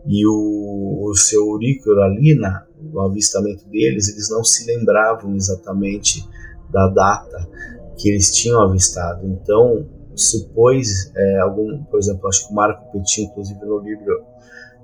E 0.06 0.26
o, 0.26 1.08
o 1.10 1.14
seu 1.16 1.40
Eurícoro 1.46 2.02
ali, 2.02 2.34
na, 2.34 2.66
no 2.80 3.00
avistamento 3.00 3.66
deles, 3.68 4.08
eles 4.08 4.30
não 4.30 4.44
se 4.44 4.66
lembravam 4.66 5.34
exatamente 5.34 6.26
da 6.70 6.88
data 6.88 7.48
que 7.96 8.08
eles 8.08 8.30
tinham 8.30 8.60
avistado. 8.60 9.26
Então, 9.26 9.86
supôs 10.14 11.10
é, 11.16 11.38
algum, 11.40 11.82
por 11.84 11.98
exemplo, 11.98 12.28
acho 12.28 12.46
que 12.46 12.52
o 12.52 12.56
Marco 12.56 12.92
Petit, 12.92 13.22
inclusive 13.22 13.60
no 13.64 13.78
livro, 13.80 14.22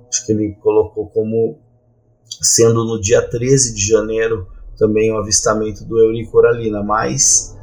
acho 0.09 0.25
que 0.25 0.31
ele 0.31 0.55
colocou 0.61 1.07
como 1.07 1.57
sendo 2.41 2.83
no 2.83 2.99
dia 2.99 3.21
13 3.21 3.73
de 3.73 3.87
janeiro 3.87 4.47
também 4.77 5.11
o 5.11 5.17
avistamento 5.17 5.85
do 5.85 5.97
Eurico 5.99 6.37
Oralina, 6.37 6.83
mas 6.83 7.54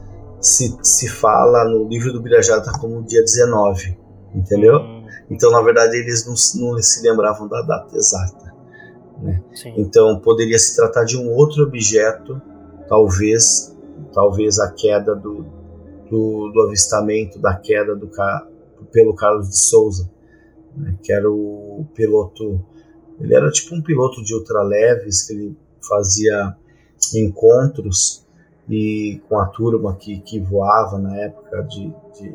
se, 0.42 0.76
se 0.82 1.08
fala 1.08 1.64
no 1.64 1.88
livro 1.88 2.12
do 2.12 2.20
Birajara 2.20 2.62
como 2.80 3.02
dia 3.04 3.22
19, 3.22 3.96
entendeu? 4.34 4.78
Hum. 4.78 5.06
Então, 5.30 5.50
na 5.50 5.62
verdade, 5.62 5.96
eles 5.96 6.26
não, 6.26 6.34
não 6.60 6.82
se 6.82 7.02
lembravam 7.08 7.48
da 7.48 7.62
data 7.62 7.96
exata. 7.96 8.52
Né? 9.22 9.40
Então, 9.76 10.18
poderia 10.18 10.58
se 10.58 10.74
tratar 10.74 11.04
de 11.04 11.16
um 11.16 11.30
outro 11.30 11.62
objeto, 11.62 12.42
talvez, 12.88 13.74
talvez 14.12 14.58
a 14.58 14.70
queda 14.72 15.14
do, 15.14 15.46
do, 16.10 16.50
do 16.50 16.62
avistamento 16.66 17.38
da 17.38 17.54
queda 17.54 17.94
do 17.94 18.10
pelo 18.90 19.14
Carlos 19.14 19.48
de 19.48 19.58
Souza, 19.58 20.10
né? 20.76 20.96
que 21.02 21.12
era 21.12 21.30
o 21.30 21.86
piloto. 21.94 22.60
Ele 23.20 23.34
era 23.34 23.48
tipo 23.50 23.76
um 23.76 23.82
piloto 23.82 24.22
de 24.24 24.34
ultraleves 24.34 25.22
que 25.22 25.32
ele 25.34 25.56
fazia 25.80 26.56
encontros 27.14 28.21
e 28.72 29.20
com 29.28 29.38
a 29.38 29.44
turma 29.48 29.94
que, 29.96 30.18
que 30.20 30.40
voava 30.40 30.98
na 30.98 31.14
época 31.18 31.62
de, 31.64 31.94
de, 32.14 32.34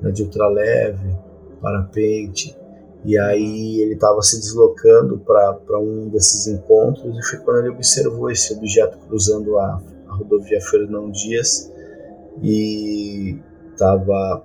né, 0.00 0.12
de 0.12 0.22
ultraleve, 0.22 1.18
parapente, 1.60 2.56
e 3.04 3.18
aí 3.18 3.80
ele 3.80 3.94
estava 3.94 4.22
se 4.22 4.38
deslocando 4.38 5.18
para 5.18 5.80
um 5.80 6.08
desses 6.08 6.46
encontros 6.46 7.18
e 7.18 7.22
foi 7.24 7.40
quando 7.40 7.58
ele 7.60 7.70
observou 7.70 8.30
esse 8.30 8.54
objeto 8.54 8.96
cruzando 9.08 9.58
a, 9.58 9.82
a 10.06 10.14
rodovia 10.14 10.60
Fernão 10.60 11.10
Dias 11.10 11.72
e 12.40 13.36
estava 13.72 14.44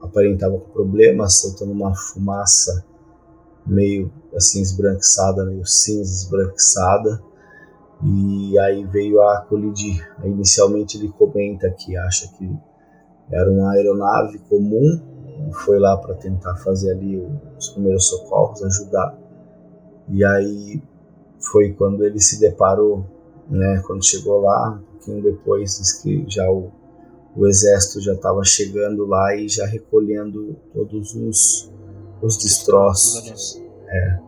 aparentava 0.00 0.56
com 0.56 0.70
problemas, 0.70 1.40
soltando 1.40 1.72
uma 1.72 1.92
fumaça 1.96 2.84
meio 3.66 4.12
assim 4.36 4.62
esbranquiçada, 4.62 5.44
meio 5.44 5.66
cinza 5.66 6.12
esbranquiçada 6.12 7.20
e 8.02 8.58
aí 8.58 8.84
veio 8.84 9.20
a 9.22 9.40
colidir. 9.40 10.08
Inicialmente 10.24 10.98
ele 10.98 11.08
comenta 11.08 11.70
que 11.70 11.96
acha 11.96 12.28
que 12.36 12.50
era 13.30 13.50
uma 13.50 13.72
aeronave 13.72 14.38
comum, 14.48 15.00
foi 15.52 15.78
lá 15.78 15.96
para 15.96 16.14
tentar 16.14 16.56
fazer 16.56 16.92
ali 16.92 17.18
os 17.58 17.68
primeiros 17.70 18.06
socorros, 18.06 18.62
ajudar. 18.62 19.18
E 20.08 20.24
aí 20.24 20.82
foi 21.40 21.72
quando 21.72 22.04
ele 22.04 22.20
se 22.20 22.40
deparou, 22.40 23.04
né, 23.48 23.82
quando 23.86 24.04
chegou 24.04 24.40
lá, 24.40 24.70
um 24.70 24.92
pouquinho 24.92 25.22
depois, 25.22 25.78
diz 25.78 25.92
que 26.02 26.24
já 26.28 26.48
o, 26.50 26.70
o 27.36 27.46
exército 27.46 28.00
já 28.00 28.14
estava 28.14 28.42
chegando 28.44 29.06
lá 29.06 29.34
e 29.36 29.48
já 29.48 29.66
recolhendo 29.66 30.56
todos 30.72 31.14
os, 31.14 31.72
os 32.22 32.36
destroços. 32.38 33.62
É. 33.88 34.27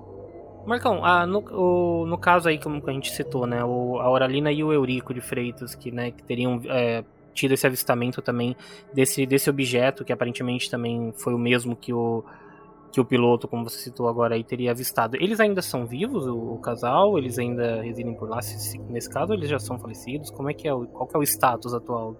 Marcão, 0.67 1.05
ah, 1.05 1.27
no, 1.27 1.39
o, 1.39 2.07
no 2.07 2.19
caso 2.19 2.49
aí 2.49 2.59
como 2.59 2.83
a 2.87 2.93
gente 2.93 3.13
citou, 3.13 3.47
né, 3.47 3.65
o, 3.65 3.99
a 3.99 4.11
Oralina 4.11 4.53
e 4.53 4.63
o 4.63 4.73
Eurico 4.73 5.15
de 5.15 5.21
Freitas, 5.21 5.75
que, 5.75 5.91
né, 5.91 6.11
que 6.11 6.23
teriam 6.23 6.61
é, 6.67 7.05
tido 7.33 7.53
esse 7.53 7.67
avistamento 7.67 8.21
também 8.21 8.57
desse, 8.93 9.25
desse 9.27 9.49
objeto, 9.49 10.05
que 10.05 10.13
aparentemente 10.13 10.71
também 10.71 11.13
foi 11.17 11.35
o 11.35 11.39
mesmo 11.39 11.75
que 11.75 11.93
o, 11.93 12.25
que 12.93 13.01
o 13.01 13.05
piloto, 13.05 13.49
como 13.49 13.69
você 13.69 13.79
citou 13.79 14.09
agora 14.09 14.35
aí, 14.35 14.45
teria 14.45 14.73
avistado. 14.73 15.17
Eles 15.17 15.41
ainda 15.41 15.63
são 15.63 15.87
vivos, 15.87 16.27
o, 16.27 16.55
o 16.55 16.59
casal? 16.59 17.19
Eles 17.19 17.39
ainda 17.39 17.83
residem 17.83 18.15
por 18.15 18.29
lá? 18.29 18.43
Se, 18.43 18.59
se, 18.59 18.79
nesse 18.79 19.09
caso, 19.09 19.33
eles 19.33 19.49
já 19.49 19.59
são 19.59 19.79
falecidos? 19.79 20.31
Como 20.31 20.51
é 20.51 20.55
que 20.55 20.69
é 20.69 20.73
qual 20.73 21.07
que 21.07 21.17
é 21.17 21.19
o 21.19 21.23
status 21.23 21.73
atual? 21.73 22.17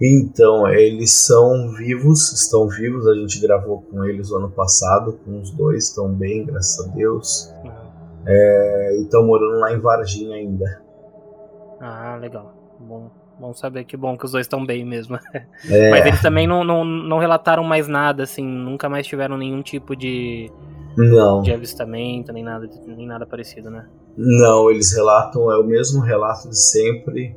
Então, 0.00 0.68
eles 0.68 1.12
são 1.12 1.72
vivos, 1.72 2.32
estão 2.32 2.68
vivos. 2.68 3.06
A 3.06 3.14
gente 3.14 3.40
gravou 3.40 3.82
com 3.82 4.04
eles 4.04 4.30
o 4.30 4.36
ano 4.36 4.50
passado, 4.50 5.18
com 5.24 5.40
os 5.40 5.50
dois, 5.50 5.88
estão 5.88 6.12
bem, 6.12 6.44
graças 6.44 6.86
a 6.86 6.92
Deus. 6.92 7.52
Uhum. 7.64 7.72
É, 8.26 8.96
e 8.98 9.02
estão 9.02 9.24
morando 9.24 9.58
lá 9.60 9.72
em 9.72 9.80
Varginha 9.80 10.36
ainda. 10.36 10.82
Ah, 11.80 12.16
legal. 12.20 12.52
Bom, 12.80 13.10
bom 13.38 13.54
saber 13.54 13.84
que 13.84 13.96
bom 13.96 14.16
que 14.16 14.24
os 14.24 14.32
dois 14.32 14.46
estão 14.46 14.64
bem 14.64 14.84
mesmo. 14.84 15.18
É. 15.70 15.90
Mas 15.90 16.06
eles 16.06 16.20
também 16.20 16.46
não, 16.46 16.64
não, 16.64 16.84
não 16.84 17.18
relataram 17.18 17.64
mais 17.64 17.88
nada, 17.88 18.24
assim, 18.24 18.44
nunca 18.44 18.88
mais 18.88 19.06
tiveram 19.06 19.38
nenhum 19.38 19.62
tipo 19.62 19.96
de, 19.96 20.50
não. 20.96 21.40
de 21.40 21.52
avistamento, 21.52 22.32
nem 22.32 22.44
nada, 22.44 22.68
nem 22.86 23.06
nada 23.06 23.24
parecido, 23.24 23.70
né? 23.70 23.86
Não, 24.16 24.70
eles 24.70 24.94
relatam, 24.94 25.50
é 25.50 25.58
o 25.58 25.64
mesmo 25.64 26.02
relato 26.02 26.48
de 26.48 26.60
sempre 26.60 27.34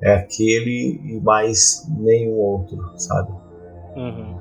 é 0.00 0.14
aquele 0.14 1.00
e 1.04 1.20
mais 1.20 1.86
nenhum 1.88 2.34
outro, 2.34 2.78
sabe? 2.96 3.32
Uhum. 3.96 4.38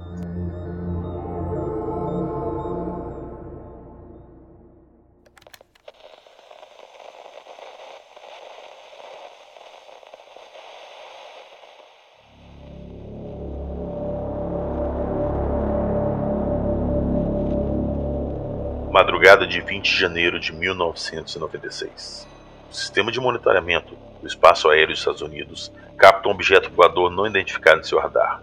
Madrugada 18.91 19.45
de 19.45 19.61
20 19.61 19.83
de 19.83 19.99
janeiro 19.99 20.39
de 20.39 20.51
1996. 20.53 22.36
O 22.69 22.73
sistema 22.73 23.11
de 23.11 23.19
monitoramento 23.19 23.95
do 24.21 24.27
espaço 24.27 24.69
aéreo 24.69 24.89
dos 24.89 24.99
Estados 24.99 25.21
Unidos 25.21 25.71
capta 25.97 26.27
um 26.27 26.31
objeto 26.31 26.69
voador 26.69 27.09
não 27.09 27.25
identificado 27.25 27.79
em 27.79 27.83
seu 27.83 27.99
radar. 27.99 28.41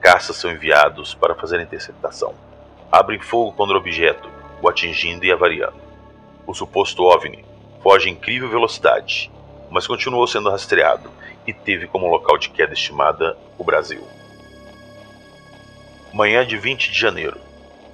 Caças 0.00 0.36
são 0.36 0.50
enviados 0.50 1.14
para 1.14 1.34
fazer 1.34 1.58
a 1.58 1.62
interceptação. 1.62 2.34
Abrem 2.92 3.18
fogo 3.18 3.52
contra 3.52 3.74
o 3.74 3.78
objeto, 3.80 4.28
o 4.60 4.68
atingindo 4.68 5.24
e 5.24 5.32
avariando. 5.32 5.80
O 6.46 6.52
suposto 6.52 7.04
OVNI 7.04 7.44
foge 7.82 8.10
em 8.10 8.12
incrível 8.12 8.50
velocidade, 8.50 9.30
mas 9.70 9.86
continuou 9.86 10.26
sendo 10.26 10.50
rastreado 10.50 11.10
e 11.46 11.52
teve 11.52 11.86
como 11.86 12.06
local 12.06 12.36
de 12.36 12.50
queda 12.50 12.74
estimada 12.74 13.36
o 13.58 13.64
Brasil. 13.64 14.06
Manhã 16.12 16.46
de 16.46 16.56
20 16.56 16.92
de 16.92 16.98
janeiro. 16.98 17.40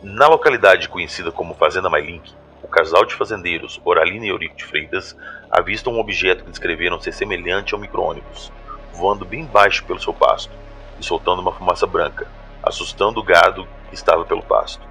Na 0.03 0.27
localidade 0.27 0.89
conhecida 0.89 1.31
como 1.31 1.55
Fazenda 1.55 1.89
Mailink, 1.89 2.35
casal 2.69 3.05
de 3.05 3.15
fazendeiros, 3.15 3.81
Oralina 3.85 4.27
e 4.27 4.29
Eurico 4.29 4.57
de 4.57 4.65
Freitas, 4.65 5.17
avistam 5.51 5.95
um 5.95 5.99
objeto 5.99 6.45
que 6.45 6.51
descreveram 6.51 7.01
ser 7.01 7.13
semelhante 7.13 7.75
ao 7.75 7.81
micro-ônibus. 7.81 8.53
voando 8.93 9.25
bem 9.25 9.45
baixo 9.45 9.85
pelo 9.85 10.01
seu 10.01 10.13
pasto 10.13 10.53
e 10.99 11.05
soltando 11.05 11.41
uma 11.41 11.53
fumaça 11.53 11.87
branca, 11.87 12.29
assustando 12.63 13.19
o 13.21 13.23
gado 13.23 13.67
que 13.89 13.95
estava 13.95 14.25
pelo 14.25 14.43
pasto. 14.43 14.87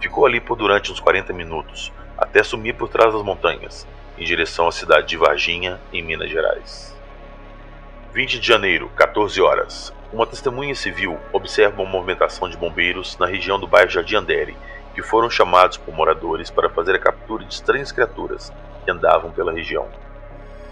Ficou 0.00 0.26
ali 0.26 0.40
por 0.40 0.56
durante 0.56 0.90
uns 0.90 0.98
40 0.98 1.32
minutos, 1.32 1.92
até 2.18 2.42
sumir 2.42 2.74
por 2.74 2.88
trás 2.88 3.12
das 3.12 3.22
montanhas, 3.22 3.86
em 4.18 4.24
direção 4.24 4.66
à 4.66 4.72
cidade 4.72 5.06
de 5.06 5.16
Varginha, 5.16 5.80
em 5.92 6.02
Minas 6.02 6.30
Gerais. 6.30 6.96
20 8.12 8.40
de 8.40 8.46
janeiro, 8.46 8.90
14 8.96 9.40
horas. 9.42 9.92
Uma 10.12 10.26
testemunha 10.26 10.74
civil 10.74 11.18
observa 11.32 11.82
uma 11.82 11.90
movimentação 11.90 12.48
de 12.48 12.56
bombeiros 12.56 13.18
na 13.18 13.26
região 13.26 13.60
do 13.60 13.66
bairro 13.66 13.90
Jardim 13.90 14.16
Andere, 14.16 14.56
que 14.96 15.02
foram 15.02 15.28
chamados 15.28 15.76
por 15.76 15.94
moradores 15.94 16.48
para 16.48 16.70
fazer 16.70 16.94
a 16.94 16.98
captura 16.98 17.44
de 17.44 17.52
estranhas 17.52 17.92
criaturas 17.92 18.50
que 18.82 18.90
andavam 18.90 19.30
pela 19.30 19.52
região. 19.52 19.86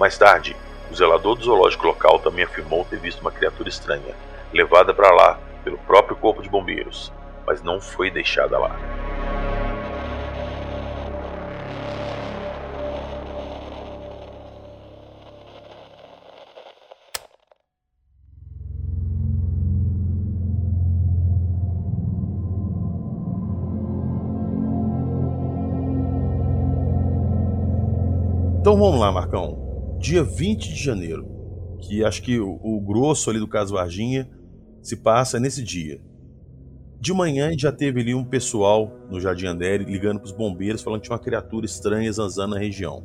Mais 0.01 0.17
tarde, 0.17 0.57
o 0.91 0.95
zelador 0.95 1.37
do 1.37 1.45
zoológico 1.45 1.87
local 1.87 2.19
também 2.21 2.43
afirmou 2.43 2.87
ter 2.87 2.99
visto 2.99 3.21
uma 3.21 3.31
criatura 3.31 3.69
estranha, 3.69 4.15
levada 4.51 4.95
para 4.95 5.15
lá 5.15 5.39
pelo 5.63 5.77
próprio 5.77 6.17
corpo 6.17 6.43
de 6.43 6.49
bombeiros, 6.49 7.13
mas 7.47 7.63
não 7.63 7.79
foi 7.83 8.11
deixada 8.11 8.59
lá. 8.59 8.75
Vamos 28.85 29.01
lá, 29.01 29.11
Marcão. 29.11 29.97
Dia 29.99 30.23
20 30.23 30.75
de 30.75 30.77
janeiro, 30.77 31.27
que 31.81 32.05
acho 32.05 32.21
que 32.21 32.39
o, 32.39 32.61
o 32.63 32.79
grosso 32.83 33.31
ali 33.31 33.39
do 33.39 33.49
caso 33.49 33.73
Varginha 33.73 34.29
se 34.83 34.97
passa 34.97 35.41
nesse 35.41 35.65
dia. 35.65 36.03
De 37.01 37.11
manhã 37.11 37.51
já 37.57 37.73
teve 37.73 38.03
ali 38.03 38.15
um 38.15 38.23
pessoal 38.23 38.93
no 39.11 39.19
Jardim 39.19 39.47
Andere 39.47 39.85
ligando 39.85 40.19
para 40.19 40.27
os 40.27 40.33
bombeiros 40.33 40.83
falando 40.83 41.01
que 41.01 41.07
tinha 41.07 41.17
uma 41.17 41.23
criatura 41.23 41.65
estranha 41.65 42.13
zanzando 42.13 42.55
na 42.55 42.61
região. 42.61 43.03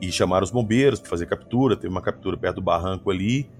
E 0.00 0.10
chamaram 0.10 0.44
os 0.44 0.50
bombeiros 0.50 0.98
para 0.98 1.10
fazer 1.10 1.26
captura, 1.26 1.76
teve 1.76 1.88
uma 1.88 2.00
captura 2.00 2.36
perto 2.38 2.56
do 2.56 2.62
barranco 2.62 3.10
ali. 3.10 3.50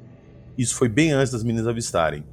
Isso 0.57 0.74
foi 0.74 0.89
bem 0.89 1.12
antes 1.12 1.32
das 1.32 1.45
meninas 1.45 1.66
avistarem. 1.66 2.24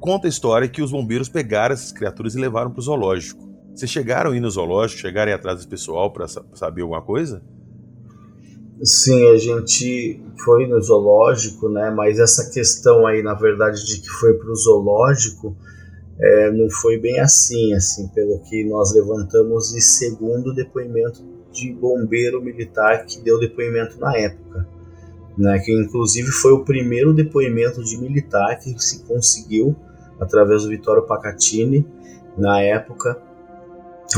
Conta 0.00 0.26
a 0.26 0.30
história 0.30 0.68
que 0.68 0.82
os 0.82 0.92
bombeiros 0.92 1.30
pegaram 1.30 1.72
essas 1.72 1.92
criaturas 1.92 2.34
e 2.34 2.38
levaram 2.38 2.70
para 2.70 2.80
o 2.80 2.82
zoológico. 2.82 3.51
Vocês 3.74 3.90
chegaram 3.90 4.32
aí 4.32 4.40
no 4.40 4.50
zoológico, 4.50 5.00
chegaram 5.00 5.32
atrás 5.32 5.56
desse 5.56 5.68
pessoal 5.68 6.12
para 6.12 6.28
saber 6.28 6.82
alguma 6.82 7.02
coisa? 7.02 7.42
Sim, 8.82 9.28
a 9.28 9.36
gente 9.36 10.20
foi 10.44 10.66
no 10.66 10.80
zoológico, 10.80 11.68
né? 11.68 11.90
Mas 11.90 12.18
essa 12.18 12.50
questão 12.50 13.06
aí, 13.06 13.22
na 13.22 13.34
verdade, 13.34 13.86
de 13.86 14.00
que 14.00 14.08
foi 14.08 14.34
para 14.34 14.50
o 14.50 14.56
zoológico, 14.56 15.56
é, 16.20 16.50
não 16.50 16.68
foi 16.68 16.98
bem 16.98 17.18
assim, 17.20 17.72
assim, 17.74 18.08
pelo 18.08 18.40
que 18.40 18.64
nós 18.64 18.92
levantamos 18.92 19.74
e 19.74 19.80
segundo 19.80 20.50
o 20.50 20.54
depoimento 20.54 21.24
de 21.52 21.72
bombeiro 21.72 22.42
militar 22.42 23.06
que 23.06 23.20
deu 23.20 23.38
depoimento 23.38 23.98
na 23.98 24.16
época, 24.16 24.68
né? 25.38 25.58
Que 25.60 25.72
inclusive 25.72 26.30
foi 26.30 26.52
o 26.52 26.64
primeiro 26.64 27.14
depoimento 27.14 27.82
de 27.82 27.96
militar 27.96 28.58
que 28.58 28.76
se 28.82 29.04
conseguiu 29.04 29.76
através 30.20 30.62
do 30.62 30.68
Vitório 30.68 31.02
Pacatini 31.02 31.86
na 32.36 32.60
época 32.60 33.20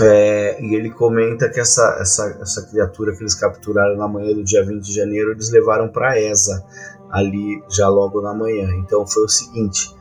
é, 0.02 0.60
e 0.62 0.74
ele 0.74 0.90
comenta 0.90 1.48
que 1.48 1.60
essa, 1.60 1.98
essa, 2.00 2.38
essa 2.40 2.66
criatura 2.66 3.14
que 3.14 3.22
eles 3.22 3.34
capturaram 3.34 3.96
na 3.96 4.08
manhã 4.08 4.34
do 4.34 4.42
dia 4.42 4.64
20 4.64 4.82
de 4.82 4.94
janeiro, 4.94 5.32
eles 5.32 5.50
levaram 5.50 5.88
para 5.88 6.18
ESA, 6.18 6.64
ali 7.10 7.62
já 7.68 7.88
logo 7.88 8.20
na 8.20 8.32
manhã. 8.34 8.70
Então 8.76 9.06
foi 9.06 9.24
o 9.24 9.28
seguinte: 9.28 9.94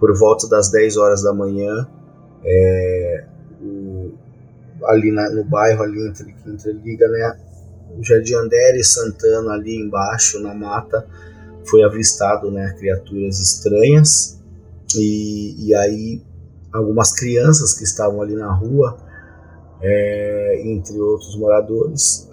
por 0.00 0.16
volta 0.16 0.48
das 0.48 0.70
10 0.70 0.96
horas 0.96 1.22
da 1.22 1.34
manhã, 1.34 1.86
é, 2.44 3.24
o, 3.60 4.12
ali 4.84 5.12
na, 5.12 5.28
no 5.30 5.44
bairro, 5.44 5.82
ali 5.82 6.08
entre, 6.08 6.32
que 6.32 6.50
interliga 6.50 7.06
né, 7.08 7.38
o 7.98 8.02
Jardim 8.02 8.34
Andere 8.34 8.80
e 8.80 8.84
Santana, 8.84 9.52
ali 9.52 9.76
embaixo 9.76 10.40
na 10.40 10.54
mata, 10.54 11.06
foi 11.64 11.82
avistado 11.82 12.50
né, 12.50 12.74
criaturas 12.78 13.38
estranhas. 13.38 14.38
E, 14.96 15.68
e 15.68 15.74
aí, 15.74 16.22
algumas 16.72 17.12
crianças 17.12 17.74
que 17.74 17.84
estavam 17.84 18.22
ali 18.22 18.34
na 18.34 18.50
rua 18.52 19.06
é, 19.80 20.62
entre 20.64 20.98
outros 21.00 21.36
moradores. 21.36 22.30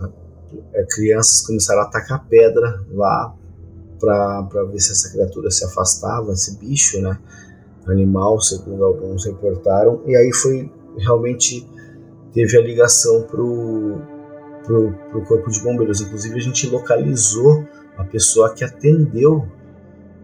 É, 0.73 0.83
crianças 0.89 1.45
começaram 1.45 1.81
a 1.81 1.85
atacar 1.85 2.25
pedra 2.27 2.83
lá 2.91 3.35
para 3.99 4.63
ver 4.71 4.79
se 4.79 4.91
essa 4.91 5.11
criatura 5.11 5.49
se 5.49 5.65
afastava, 5.65 6.31
esse 6.31 6.57
bicho, 6.57 7.01
né? 7.01 7.17
Animal, 7.87 8.39
segundo 8.41 8.83
alguns 8.83 9.25
reportaram. 9.25 10.01
E 10.05 10.15
aí 10.15 10.31
foi 10.33 10.71
realmente 10.97 11.67
teve 12.33 12.57
a 12.57 12.61
ligação 12.61 13.23
pro, 13.23 14.01
pro, 14.63 14.93
pro 15.11 15.25
corpo 15.25 15.49
de 15.49 15.61
bombeiros. 15.61 16.01
Inclusive 16.01 16.35
a 16.35 16.41
gente 16.41 16.69
localizou 16.69 17.65
a 17.97 18.03
pessoa 18.03 18.53
que 18.53 18.63
atendeu 18.63 19.47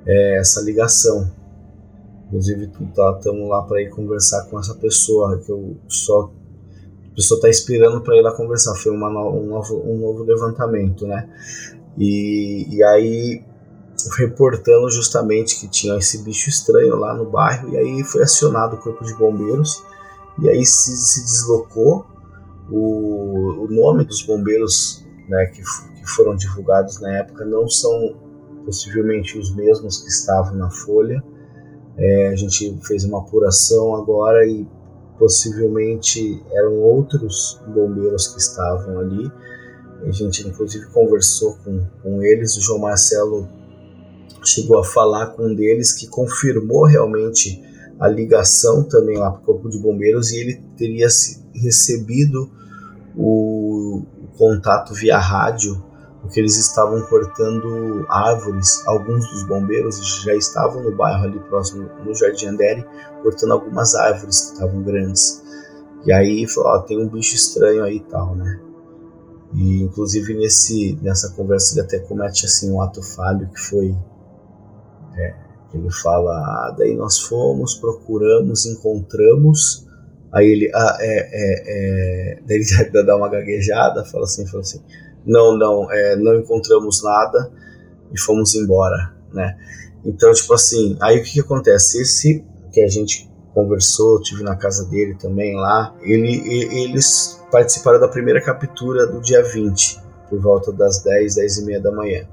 é, 0.05 0.39
essa 0.39 0.61
ligação. 0.61 1.31
Inclusive 2.27 2.65
estamos 2.65 2.93
tá, 2.95 3.31
lá 3.31 3.61
para 3.63 3.81
ir 3.81 3.89
conversar 3.89 4.45
com 4.45 4.59
essa 4.59 4.73
pessoa 4.75 5.37
que 5.39 5.51
eu 5.51 5.77
só 5.87 6.31
a 7.11 7.15
pessoa 7.15 7.37
está 7.37 7.49
esperando 7.49 8.01
para 8.01 8.15
ir 8.15 8.21
lá 8.21 8.31
conversar. 8.31 8.73
Foi 8.75 8.91
uma, 8.91 9.09
um, 9.09 9.45
novo, 9.45 9.81
um 9.85 9.97
novo 9.97 10.23
levantamento, 10.23 11.05
né? 11.05 11.29
E, 11.97 12.67
e 12.73 12.83
aí 12.83 13.43
reportando 14.17 14.89
justamente 14.89 15.59
que 15.59 15.67
tinha 15.67 15.97
esse 15.97 16.23
bicho 16.23 16.49
estranho 16.49 16.95
lá 16.95 17.13
no 17.13 17.29
bairro 17.29 17.69
e 17.69 17.77
aí 17.77 18.03
foi 18.03 18.23
acionado 18.23 18.75
o 18.75 18.79
corpo 18.79 19.03
de 19.03 19.13
bombeiros 19.15 19.83
e 20.41 20.49
aí 20.49 20.65
se, 20.65 20.95
se 20.95 21.23
deslocou 21.23 22.05
o, 22.71 23.65
o 23.65 23.67
nome 23.69 24.03
dos 24.05 24.23
bombeiros 24.23 25.05
né, 25.29 25.45
que, 25.47 25.61
que 25.61 26.09
foram 26.09 26.35
divulgados 26.35 26.99
na 26.99 27.17
época 27.17 27.45
não 27.45 27.67
são 27.67 28.15
possivelmente 28.65 29.37
os 29.37 29.53
mesmos 29.55 30.01
que 30.01 30.07
estavam 30.07 30.55
na 30.55 30.71
folha 30.71 31.23
é, 31.97 32.29
a 32.29 32.35
gente 32.35 32.79
fez 32.87 33.03
uma 33.03 33.19
apuração 33.19 33.95
agora 33.95 34.47
e 34.47 34.65
possivelmente 35.21 36.43
eram 36.51 36.79
outros 36.79 37.61
bombeiros 37.67 38.29
que 38.29 38.39
estavam 38.39 38.97
ali. 38.97 39.31
A 40.03 40.09
gente 40.09 40.47
inclusive 40.47 40.87
conversou 40.87 41.55
com, 41.63 41.85
com 42.01 42.23
eles, 42.23 42.57
o 42.57 42.61
João 42.61 42.79
Marcelo 42.79 43.47
chegou 44.43 44.79
a 44.79 44.83
falar 44.83 45.27
com 45.27 45.43
um 45.43 45.53
deles 45.53 45.93
que 45.93 46.07
confirmou 46.07 46.85
realmente 46.85 47.61
a 47.99 48.07
ligação 48.07 48.81
também 48.81 49.15
lá 49.15 49.29
para 49.29 49.41
o 49.41 49.43
Corpo 49.43 49.69
de 49.69 49.77
Bombeiros 49.77 50.31
e 50.31 50.39
ele 50.39 50.55
teria 50.75 51.07
recebido 51.53 52.49
o, 53.15 54.01
o 54.23 54.27
contato 54.39 54.95
via 54.95 55.19
rádio 55.19 55.79
porque 56.21 56.39
eles 56.39 56.55
estavam 56.55 57.01
cortando 57.01 58.05
árvores. 58.07 58.85
Alguns 58.87 59.27
dos 59.31 59.43
bombeiros 59.43 60.23
já 60.23 60.35
estavam 60.35 60.83
no 60.83 60.95
bairro 60.95 61.23
ali 61.23 61.39
próximo, 61.39 61.89
no 62.05 62.13
Jardim 62.13 62.47
Andere, 62.47 62.85
cortando 63.23 63.53
algumas 63.53 63.95
árvores 63.95 64.41
que 64.41 64.53
estavam 64.53 64.83
grandes. 64.83 65.43
E 66.05 66.13
aí 66.13 66.47
falou: 66.47 66.69
ó, 66.71 66.79
tem 66.79 67.01
um 67.01 67.09
bicho 67.09 67.35
estranho 67.35 67.83
aí 67.83 67.97
e 67.97 68.03
tal, 68.03 68.35
né? 68.35 68.59
E 69.53 69.81
inclusive 69.81 70.33
nesse, 70.35 70.97
nessa 71.01 71.31
conversa 71.31 71.73
ele 71.73 71.85
até 71.85 71.99
comete 71.99 72.45
assim 72.45 72.71
um 72.71 72.81
ato 72.81 73.01
falho 73.01 73.49
que 73.49 73.59
foi. 73.59 73.95
É, 75.17 75.35
ele 75.73 75.91
fala: 75.91 76.31
ah, 76.31 76.75
daí 76.77 76.95
nós 76.95 77.19
fomos, 77.19 77.75
procuramos, 77.75 78.65
encontramos. 78.67 79.87
Aí 80.31 80.47
ele, 80.47 80.71
ah, 80.73 80.97
é, 80.99 81.19
é, 81.33 82.35
é. 82.35 82.41
Daí 82.47 82.57
ele 82.57 83.03
dá 83.05 83.17
uma 83.17 83.27
gaguejada, 83.27 84.05
fala 84.05 84.23
assim, 84.23 84.45
fala 84.45 84.61
assim 84.61 84.81
não, 85.25 85.57
não, 85.57 85.91
é, 85.91 86.15
não 86.15 86.39
encontramos 86.39 87.03
nada 87.03 87.51
e 88.11 88.19
fomos 88.19 88.55
embora, 88.55 89.13
né? 89.33 89.57
Então, 90.03 90.31
tipo 90.33 90.53
assim, 90.53 90.97
aí 90.99 91.19
o 91.19 91.23
que, 91.23 91.33
que 91.33 91.39
acontece? 91.39 92.01
Esse 92.01 92.43
que 92.71 92.81
a 92.81 92.87
gente 92.87 93.29
conversou, 93.53 94.21
tive 94.21 94.43
na 94.43 94.55
casa 94.55 94.85
dele 94.89 95.15
também 95.15 95.55
lá, 95.55 95.93
ele, 96.01 96.41
eles 96.83 97.39
participaram 97.51 97.99
da 97.99 98.07
primeira 98.07 98.41
captura 98.41 99.05
do 99.05 99.21
dia 99.21 99.43
20, 99.43 99.99
por 100.29 100.39
volta 100.39 100.71
das 100.71 101.03
10, 101.03 101.35
10 101.35 101.57
e 101.57 101.65
meia 101.65 101.81
da 101.81 101.91
manhã. 101.91 102.27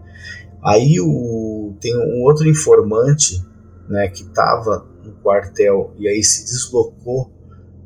Aí 0.65 1.01
o, 1.01 1.75
tem 1.81 1.97
um 1.97 2.23
outro 2.23 2.49
informante, 2.49 3.45
né, 3.89 4.09
que 4.09 4.23
estava 4.23 4.87
no 5.05 5.13
quartel 5.23 5.93
e 5.99 6.09
aí 6.09 6.23
se 6.23 6.45
deslocou 6.45 7.31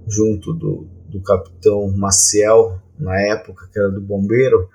junto 0.06 0.52
do, 0.52 0.86
do 1.08 1.22
capitão 1.22 1.90
Maciel, 1.96 2.78
na 2.98 3.18
época, 3.20 3.68
que 3.72 3.78
era 3.78 3.90
do 3.90 4.00
bombeiro, 4.00 4.68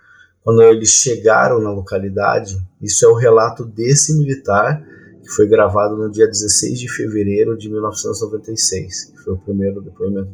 quando 0.47 0.61
eles 0.61 0.91
chegaram 0.91 1.59
na 1.59 1.69
localidade, 1.69 2.57
isso 2.81 3.05
é 3.05 3.09
o 3.09 3.15
relato 3.15 3.65
desse 3.65 4.17
militar 4.17 4.81
que 5.21 5.29
foi 5.29 5.45
gravado 5.45 5.97
no 5.97 6.09
dia 6.09 6.25
16 6.25 6.79
de 6.79 6.89
fevereiro 6.89 7.57
de 7.57 7.69
1996, 7.69 9.11
que 9.11 9.17
foi 9.25 9.33
o 9.33 9.37
primeiro 9.37 9.81
depoimento 9.81 10.31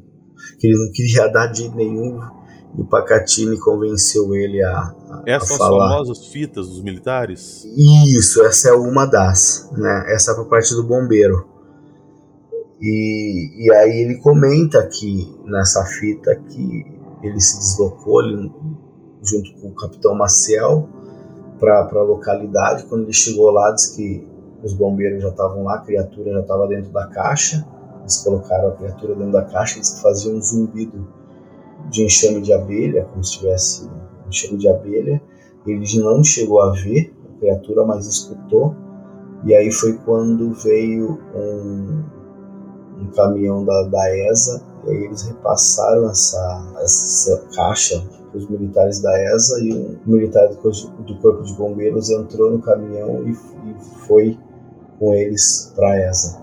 que 0.59 0.67
ele 0.67 0.77
não 0.77 0.91
queria 0.91 1.25
dar 1.33 1.47
de 1.47 1.67
nenhum 1.69 2.19
E 2.77 2.81
o 2.81 2.85
Pacatini 2.85 3.57
convenceu 3.57 4.35
ele 4.35 4.61
a, 4.61 4.81
a, 4.81 5.23
Essas 5.25 5.49
a 5.49 5.55
são 5.55 5.57
falar. 5.57 5.85
as 5.85 5.91
famosas 5.93 6.27
fitas 6.27 6.67
dos 6.67 6.83
militares? 6.83 7.65
Isso, 7.75 8.43
essa 8.43 8.69
é 8.69 8.73
uma 8.73 9.07
das, 9.07 9.67
né? 9.75 10.13
Essa 10.13 10.33
é 10.33 10.39
a 10.39 10.45
parte 10.45 10.75
do 10.75 10.83
bombeiro. 10.83 11.43
E, 12.79 13.65
e 13.65 13.73
aí 13.73 14.03
ele 14.03 14.19
comenta 14.19 14.85
que 14.85 15.35
nessa 15.43 15.83
fita 15.85 16.35
que 16.35 16.85
ele 17.23 17.41
se 17.41 17.57
deslocou 17.57 18.21
ele, 18.21 18.51
junto 19.23 19.53
com 19.55 19.69
o 19.69 19.75
capitão 19.75 20.13
Maciel 20.13 20.87
para 21.59 21.79
a 21.79 22.03
localidade. 22.03 22.85
Quando 22.85 23.03
ele 23.03 23.13
chegou 23.13 23.49
lá, 23.51 23.71
diz 23.71 23.87
que 23.95 24.27
os 24.63 24.73
bombeiros 24.73 25.23
já 25.23 25.29
estavam 25.29 25.63
lá, 25.63 25.75
a 25.75 25.79
criatura 25.79 26.33
já 26.33 26.39
estava 26.41 26.67
dentro 26.67 26.91
da 26.91 27.07
caixa. 27.07 27.65
Eles 28.01 28.17
colocaram 28.17 28.69
a 28.69 28.71
criatura 28.71 29.15
dentro 29.15 29.31
da 29.31 29.43
caixa, 29.43 29.77
eles 29.77 30.01
faziam 30.01 30.35
um 30.35 30.41
zumbido 30.41 31.07
de 31.89 32.03
enxame 32.03 32.41
de 32.41 32.51
abelha, 32.53 33.05
como 33.05 33.23
se 33.23 33.39
tivesse 33.39 33.89
enxame 34.27 34.57
de 34.57 34.67
abelha. 34.67 35.21
Ele 35.65 36.01
não 36.01 36.23
chegou 36.23 36.61
a 36.61 36.71
ver 36.71 37.13
a 37.33 37.39
criatura, 37.39 37.85
mas 37.85 38.05
escutou. 38.05 38.75
E 39.45 39.53
aí 39.53 39.71
foi 39.71 39.93
quando 40.05 40.53
veio 40.53 41.19
um, 41.35 42.03
um 43.01 43.07
caminhão 43.15 43.63
da, 43.63 43.83
da 43.83 44.17
ESA, 44.29 44.72
e 44.85 44.89
aí 44.89 45.05
eles 45.05 45.23
repassaram 45.23 46.09
essa, 46.09 46.73
essa 46.81 47.47
caixa 47.55 48.03
os 48.33 48.49
militares 48.49 48.99
da 48.99 49.35
ESA, 49.35 49.59
e 49.59 49.73
um 49.73 49.99
militar 50.05 50.47
do, 50.49 50.57
Corpo 50.57 51.43
de 51.43 51.53
Bombeiros 51.53 52.09
entrou 52.09 52.51
no 52.51 52.61
caminhão 52.61 53.23
e, 53.27 53.31
e 53.31 53.75
foi 54.07 54.37
com 54.99 55.13
eles 55.13 55.71
para 55.75 55.89
a 55.89 56.09
ESA. 56.09 56.41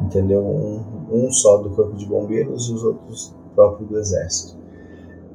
Entendeu? 0.00 0.40
Um, 0.40 0.84
um 1.10 1.32
só 1.32 1.58
do 1.58 1.70
Corpo 1.70 1.96
de 1.96 2.06
Bombeiros 2.06 2.68
e 2.68 2.72
os 2.72 2.82
outros 2.82 3.34
próprios 3.54 3.88
do 3.88 3.98
Exército. 3.98 4.58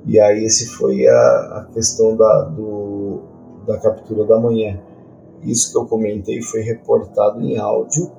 E 0.05 0.19
aí 0.19 0.43
esse 0.43 0.67
foi 0.67 1.07
a, 1.07 1.13
a 1.57 1.67
questão 1.73 2.15
da, 2.15 2.43
do, 2.43 3.21
da 3.67 3.77
captura 3.77 4.25
da 4.25 4.39
manhã. 4.39 4.79
Isso 5.41 5.71
que 5.71 5.77
eu 5.77 5.85
comentei 5.85 6.41
foi 6.41 6.61
reportado 6.61 7.41
em 7.41 7.57
áudio 7.57 8.11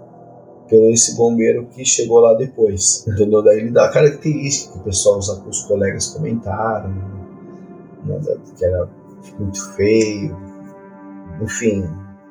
pelo 0.74 0.90
esse 0.90 1.16
bombeiro 1.16 1.66
que 1.66 1.84
chegou 1.84 2.18
lá 2.18 2.34
depois, 2.34 3.06
entendeu? 3.06 3.42
Daí 3.42 3.60
ele 3.60 3.70
dá 3.70 3.84
a 3.84 3.92
característica 3.92 4.72
que 4.72 4.78
o 4.80 4.82
pessoal, 4.82 5.18
os, 5.18 5.28
os 5.28 5.62
colegas 5.66 6.08
comentaram, 6.08 6.90
né, 8.04 8.20
que 8.58 8.64
era 8.64 8.88
muito 9.38 9.72
feio, 9.74 10.36
enfim, 11.40 11.84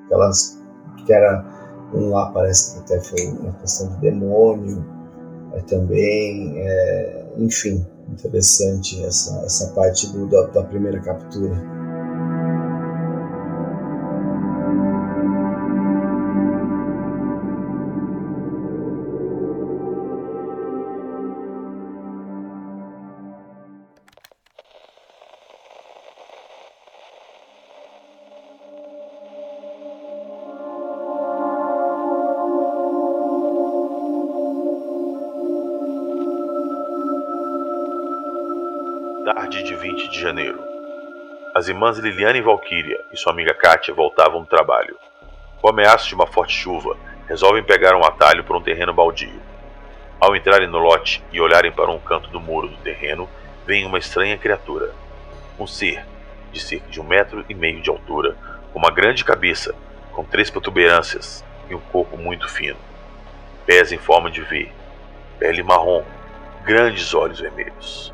aquelas 0.06 0.62
que 1.06 1.14
era 1.14 1.46
um 1.94 2.10
lá 2.10 2.32
parece 2.32 2.74
que 2.74 2.80
até 2.82 3.00
foi 3.00 3.28
uma 3.28 3.54
questão 3.54 3.88
de 3.88 4.02
demônio, 4.02 4.86
é, 5.54 5.62
também, 5.62 6.54
é, 6.58 7.26
enfim, 7.38 7.86
interessante 8.12 9.02
essa, 9.06 9.42
essa 9.46 9.74
parte 9.74 10.12
do, 10.12 10.28
da, 10.28 10.48
da 10.48 10.64
primeira 10.64 11.00
captura. 11.00 11.56
As 41.64 41.70
irmãs 41.70 41.98
Liliane 41.98 42.40
e 42.40 42.42
Valkyria 42.42 43.00
e 43.14 43.16
sua 43.16 43.32
amiga 43.32 43.54
Kátia 43.54 43.94
voltavam 43.94 44.42
do 44.42 44.46
trabalho. 44.46 44.98
Com 45.62 45.68
o 45.68 45.70
ameaço 45.70 46.10
de 46.10 46.14
uma 46.14 46.28
forte 46.28 46.54
chuva, 46.54 46.98
resolvem 47.26 47.64
pegar 47.64 47.96
um 47.96 48.04
atalho 48.04 48.44
por 48.44 48.58
um 48.58 48.62
terreno 48.62 48.94
baldio. 48.94 49.42
Ao 50.20 50.36
entrarem 50.36 50.68
no 50.68 50.78
lote 50.78 51.24
e 51.32 51.40
olharem 51.40 51.72
para 51.72 51.90
um 51.90 52.00
canto 52.00 52.30
do 52.32 52.42
muro 52.42 52.68
do 52.68 52.76
terreno, 52.80 53.30
veem 53.66 53.86
uma 53.86 53.98
estranha 53.98 54.38
criatura. 54.38 54.94
Um 55.58 55.66
ser, 55.66 56.06
de 56.52 56.60
cerca 56.60 56.90
de 56.90 57.00
um 57.00 57.06
metro 57.06 57.46
e 57.48 57.56
meio 57.56 57.80
de 57.80 57.90
altura, 57.90 58.36
com 58.74 58.80
uma 58.80 58.92
grande 58.92 59.24
cabeça, 59.24 59.74
com 60.12 60.26
três 60.26 60.50
protuberâncias 60.50 61.46
e 61.70 61.76
um 61.76 61.80
corpo 61.80 62.18
muito 62.18 62.50
fino. 62.50 62.78
Pés 63.66 63.94
em 63.94 63.98
forma 63.98 64.30
de 64.30 64.42
V, 64.42 64.70
pele 65.40 65.64
marrom, 65.64 66.04
grandes 66.66 67.14
olhos 67.14 67.40
vermelhos. 67.40 68.14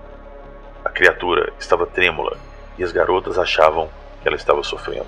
A 0.86 0.90
criatura 0.92 1.52
estava 1.58 1.88
trêmula 1.88 2.38
e 2.80 2.84
as 2.84 2.94
garotas 2.94 3.38
achavam 3.38 3.90
que 4.22 4.28
ela 4.28 4.38
estava 4.38 4.64
sofrendo. 4.64 5.06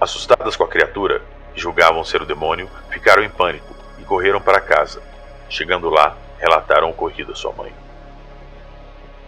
Assustadas 0.00 0.54
com 0.54 0.62
a 0.62 0.68
criatura, 0.68 1.20
que 1.52 1.60
julgavam 1.60 2.04
ser 2.04 2.22
o 2.22 2.26
demônio, 2.26 2.70
ficaram 2.90 3.24
em 3.24 3.28
pânico 3.28 3.74
e 3.98 4.04
correram 4.04 4.40
para 4.40 4.60
casa. 4.60 5.02
Chegando 5.50 5.90
lá, 5.90 6.16
relataram 6.38 6.86
o 6.86 6.90
ocorrido 6.90 7.32
à 7.32 7.34
sua 7.34 7.52
mãe. 7.52 7.72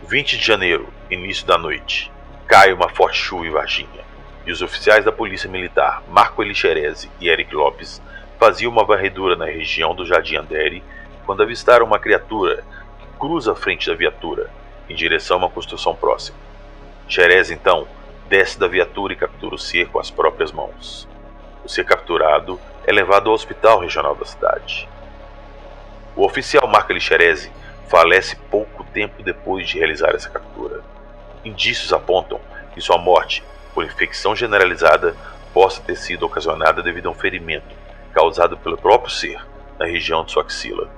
20 0.07 0.39
de 0.39 0.47
janeiro, 0.47 0.89
início 1.11 1.45
da 1.45 1.59
noite. 1.59 2.13
Cai 2.47 2.73
uma 2.73 2.89
forte 2.89 3.19
chuva 3.19 3.47
em 3.47 3.51
Varginha, 3.51 4.05
e 4.47 4.53
os 4.53 4.63
oficiais 4.63 5.05
da 5.05 5.11
Polícia 5.11 5.51
Militar, 5.51 6.03
Marco 6.09 6.43
Elixerese 6.43 7.11
e 7.21 7.29
Eric 7.29 7.53
Lopes, 7.55 8.01
faziam 8.39 8.71
uma 8.71 8.85
varredura 8.85 9.35
na 9.35 9.47
região 9.47 9.95
do 9.95 10.07
Jardim 10.07 10.37
Andere 10.37 10.83
quando 11.27 11.43
avistaram 11.43 11.85
uma 11.85 11.99
criatura 11.99 12.65
que 13.01 13.19
cruza 13.19 13.53
a 13.53 13.57
frente 13.57 13.91
da 13.91 13.97
viatura, 13.97 14.49
em 14.89 14.95
direção 14.95 15.37
a 15.37 15.41
uma 15.41 15.51
construção 15.51 15.95
próxima. 15.95 16.48
Xerez, 17.09 17.51
então, 17.51 17.89
desce 18.29 18.59
da 18.59 18.69
viatura 18.69 19.15
e 19.15 19.17
captura 19.17 19.55
o 19.55 19.59
ser 19.59 19.89
com 19.89 19.99
as 19.99 20.11
próprias 20.11 20.53
mãos. 20.53 21.09
O 21.65 21.69
ser 21.69 21.85
capturado 21.85 22.61
é 22.87 22.93
levado 22.93 23.29
ao 23.29 23.35
hospital 23.35 23.81
regional 23.81 24.15
da 24.15 24.27
cidade. 24.27 24.87
O 26.15 26.25
oficial 26.25 26.69
Marco 26.69 26.93
Elixerese 26.93 27.51
falece 27.89 28.37
pouco 28.51 28.85
tempo 28.85 29.23
depois 29.23 29.67
de 29.67 29.79
realizar 29.79 30.15
essa 30.15 30.29
captura. 30.29 30.83
Indícios 31.45 31.93
apontam 31.93 32.41
que 32.75 32.81
sua 32.81 32.99
morte, 32.99 33.43
por 33.75 33.85
infecção 33.85 34.37
generalizada, 34.37 35.17
possa 35.55 35.81
ter 35.81 35.97
sido 35.97 36.27
ocasionada 36.27 36.83
devido 36.83 37.09
a 37.09 37.13
um 37.13 37.15
ferimento 37.15 37.75
causado 38.13 38.59
pelo 38.59 38.77
próprio 38.77 39.11
ser 39.11 39.41
na 39.79 39.87
região 39.87 40.25
de 40.25 40.33
sua 40.33 40.43
axila. 40.43 40.98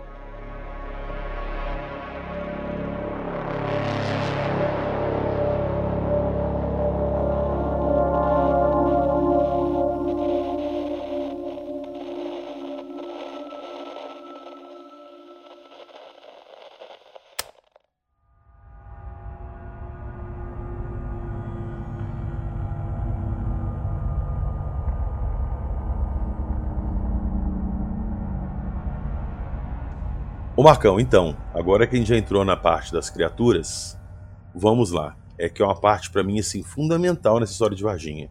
Ô 30.61 30.63
Marcão, 30.63 31.01
então, 31.01 31.35
agora 31.55 31.87
que 31.87 31.97
a 31.97 31.99
gente 31.99 32.11
já 32.11 32.19
entrou 32.19 32.45
na 32.45 32.55
parte 32.55 32.93
das 32.93 33.09
criaturas, 33.09 33.99
vamos 34.55 34.91
lá. 34.91 35.17
É 35.39 35.49
que 35.49 35.63
é 35.63 35.65
uma 35.65 35.75
parte 35.75 36.11
para 36.11 36.23
mim 36.23 36.39
assim 36.39 36.63
fundamental 36.63 37.41
nessa 37.41 37.53
história 37.53 37.75
de 37.75 37.83
Varginha. 37.83 38.31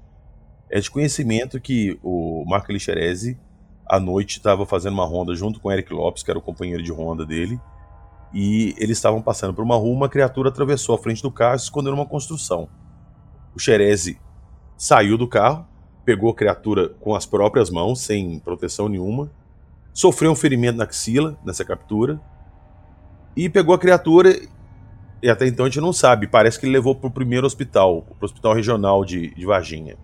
É 0.70 0.80
de 0.80 0.92
conhecimento 0.92 1.60
que 1.60 2.00
o 2.04 2.46
Marco 2.48 2.72
Elixerese 2.72 3.36
à 3.84 4.00
noite 4.00 4.38
estava 4.38 4.64
fazendo 4.64 4.94
uma 4.94 5.08
ronda 5.08 5.34
junto 5.34 5.60
com 5.60 5.70
o 5.70 5.72
Eric 5.72 5.92
Lopes, 5.92 6.22
que 6.22 6.30
era 6.30 6.38
o 6.38 6.42
companheiro 6.44 6.84
de 6.84 6.92
ronda 6.92 7.26
dele, 7.26 7.60
e 8.32 8.76
eles 8.78 9.00
estavam 9.00 9.24
passando 9.24 9.56
por 9.56 9.64
uma 9.64 9.78
rua, 9.78 9.96
uma 9.96 10.08
criatura 10.08 10.50
atravessou 10.50 10.94
a 10.94 11.00
frente 11.00 11.24
do 11.24 11.32
carro 11.32 11.56
e 11.56 11.60
se 11.60 11.66
escondeu 11.66 11.96
numa 11.96 12.06
construção. 12.06 12.70
O 13.56 13.60
Xerese 13.60 14.22
saiu 14.78 15.18
do 15.18 15.28
carro, 15.28 15.66
pegou 16.06 16.30
a 16.30 16.36
criatura 16.36 16.90
com 16.90 17.16
as 17.16 17.26
próprias 17.26 17.72
mãos, 17.72 18.02
sem 18.02 18.38
proteção 18.38 18.88
nenhuma, 18.88 19.32
sofreu 20.00 20.32
um 20.32 20.36
ferimento 20.36 20.78
na 20.78 20.86
axila 20.86 21.38
nessa 21.44 21.66
captura 21.66 22.22
e 23.36 23.50
pegou 23.50 23.76
a 23.76 23.78
criatura 23.78 24.34
e 25.22 25.30
até 25.30 25.46
então 25.46 25.66
a 25.66 25.70
gente 25.70 25.82
não 25.82 25.92
sabe, 25.92 26.26
parece 26.26 26.58
que 26.58 26.66
ele 26.66 26.72
levou 26.72 26.96
para 26.96 27.10
o 27.10 27.12
primeiro 27.12 27.46
hospital, 27.46 28.04
para 28.04 28.24
o 28.24 28.26
hospital 28.26 28.54
regional 28.54 29.04
de, 29.04 29.36
de 29.36 29.46
Varginha. 29.46 29.98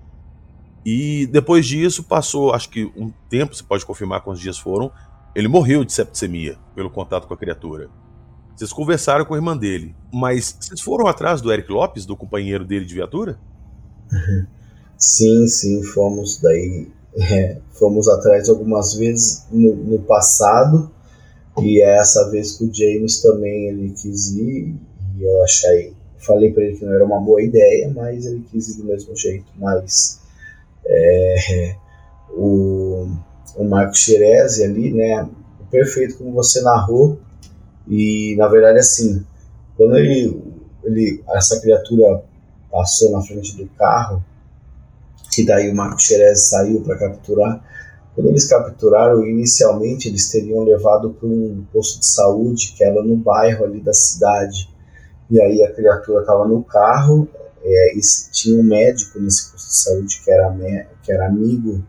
E 0.86 1.26
depois 1.28 1.66
disso 1.66 2.04
passou, 2.04 2.54
acho 2.54 2.70
que 2.70 2.92
um 2.98 3.10
tempo, 3.30 3.56
você 3.56 3.64
pode 3.64 3.86
confirmar 3.86 4.20
quantos 4.20 4.42
dias 4.42 4.58
foram, 4.58 4.92
ele 5.34 5.48
morreu 5.48 5.86
de 5.86 5.94
septicemia 5.94 6.58
pelo 6.76 6.90
contato 6.90 7.26
com 7.26 7.34
a 7.34 7.38
criatura. 7.38 7.90
Vocês 8.54 8.74
conversaram 8.74 9.24
com 9.24 9.34
a 9.34 9.38
irmã 9.38 9.56
dele, 9.56 9.96
mas 10.14 10.58
vocês 10.60 10.82
foram 10.82 11.08
atrás 11.08 11.40
do 11.40 11.54
Eric 11.54 11.72
Lopes, 11.72 12.06
do 12.06 12.18
companheiro 12.18 12.66
dele 12.66 12.84
de 12.84 12.96
viatura? 12.96 13.40
Sim, 14.98 15.48
sim, 15.48 15.84
fomos 15.84 16.42
daí 16.42 16.92
é, 17.18 17.58
fomos 17.72 18.08
atrás 18.08 18.50
algumas 18.50 18.94
vezes 18.94 19.46
no, 19.52 19.76
no, 19.76 20.00
passado 20.00 20.92
e 21.62 21.82
é 21.82 21.98
essa 21.98 22.30
vez 22.30 22.58
que 22.58 22.66
o 22.66 22.74
James 22.74 23.22
também 23.22 23.70
ele 23.70 23.92
quis 23.92 24.32
ir 24.32 24.76
e 25.18 25.24
eu 25.24 25.44
achei 25.44 25.96
falei 26.26 26.52
para 26.52 26.64
ele 26.64 26.78
que 26.78 26.86
não 26.86 26.94
era 26.94 27.06
uma 27.06 27.20
boa 27.20 27.42
ideia, 27.42 27.92
mas 27.94 28.26
ele 28.26 28.44
quis 28.52 28.70
ir 28.70 28.78
do 28.78 28.86
mesmo 28.86 29.16
jeito. 29.16 29.46
Mas 29.58 30.20
é, 30.86 31.76
o, 32.32 33.08
o 33.56 33.64
Marco 33.64 33.96
Xerezi 33.96 34.64
ali, 34.64 34.92
né, 34.92 35.30
perfeito 35.70 36.18
como 36.18 36.34
você 36.34 36.62
narrou, 36.62 37.20
e 37.88 38.36
na 38.38 38.48
verdade 38.48 38.80
assim, 38.80 39.24
quando 39.78 39.98
ele, 39.98 40.42
ele 40.84 41.24
essa 41.30 41.60
criatura 41.62 42.24
passou 42.72 43.12
na 43.12 43.22
frente 43.22 43.56
do 43.56 43.68
carro, 43.78 44.24
que 45.36 45.46
daí 45.46 45.70
o 45.70 45.76
Marco 45.76 46.02
Xerez 46.02 46.50
saiu 46.50 46.82
para 46.82 46.98
capturar. 46.98 47.62
Quando 48.16 48.30
eles 48.30 48.46
capturaram, 48.46 49.26
inicialmente 49.26 50.08
eles 50.08 50.32
teriam 50.32 50.64
levado 50.64 51.10
para 51.10 51.28
um 51.28 51.66
posto 51.74 52.00
de 52.00 52.06
saúde 52.06 52.74
que 52.78 52.84
era 52.84 53.04
no 53.04 53.18
bairro 53.18 53.66
ali 53.66 53.82
da 53.82 53.92
cidade. 53.92 54.74
E 55.30 55.42
aí 55.42 55.62
a 55.62 55.74
criatura 55.74 56.22
estava 56.22 56.48
no 56.48 56.64
carro, 56.64 57.28
é, 57.62 57.98
e 57.98 58.00
tinha 58.32 58.58
um 58.58 58.64
médico 58.64 59.20
nesse 59.20 59.52
posto 59.52 59.68
de 59.68 59.76
saúde 59.76 60.22
que 60.24 60.32
era, 60.32 60.88
que 61.04 61.12
era 61.12 61.28
amigo 61.28 61.84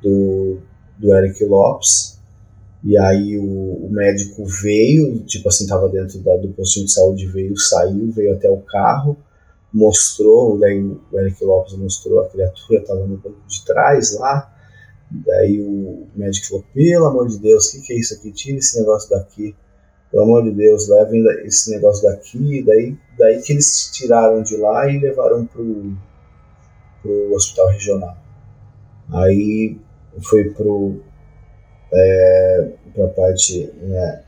do, 0.00 0.58
do 0.96 1.14
Eric 1.16 1.44
Lopes. 1.44 2.20
E 2.84 2.96
aí 2.96 3.36
o, 3.36 3.86
o 3.86 3.88
médico 3.90 4.44
veio, 4.44 5.24
tipo 5.24 5.48
assim, 5.48 5.64
estava 5.64 5.88
dentro 5.88 6.20
da, 6.20 6.36
do 6.36 6.48
postinho 6.50 6.86
de 6.86 6.92
saúde, 6.92 7.26
veio, 7.26 7.58
saiu, 7.58 8.12
veio 8.12 8.34
até 8.34 8.48
o 8.48 8.58
carro 8.58 9.16
mostrou, 9.72 10.58
daí 10.58 10.82
o 10.82 11.20
Eric 11.20 11.44
Lopes 11.44 11.74
mostrou 11.74 12.20
a 12.20 12.28
criatura, 12.28 12.80
estava 12.80 13.00
no 13.00 13.16
banco 13.16 13.40
de 13.46 13.64
trás 13.64 14.18
lá, 14.18 14.52
daí 15.10 15.60
o 15.60 16.08
médico 16.14 16.48
falou, 16.48 16.64
pelo 16.74 17.06
amor 17.06 17.28
de 17.28 17.38
Deus, 17.38 17.68
o 17.68 17.72
que, 17.72 17.86
que 17.86 17.92
é 17.92 17.96
isso 17.96 18.14
aqui? 18.14 18.32
Tira 18.32 18.58
esse 18.58 18.78
negócio 18.78 19.10
daqui, 19.10 19.54
pelo 20.10 20.24
amor 20.24 20.42
de 20.42 20.50
Deus, 20.50 20.88
levem 20.88 21.24
esse 21.44 21.70
negócio 21.70 22.02
daqui, 22.08 22.62
daí, 22.62 22.96
daí 23.16 23.40
que 23.42 23.52
eles 23.52 23.90
tiraram 23.92 24.42
de 24.42 24.56
lá 24.56 24.90
e 24.90 24.98
levaram 24.98 25.46
pro, 25.46 25.96
pro 27.00 27.34
hospital 27.34 27.68
regional. 27.68 28.16
Aí 29.12 29.78
foi 30.22 30.50
pro 30.50 31.00
é, 31.92 32.72
pra 32.94 33.08
parte 33.08 33.72
né, 33.82 34.22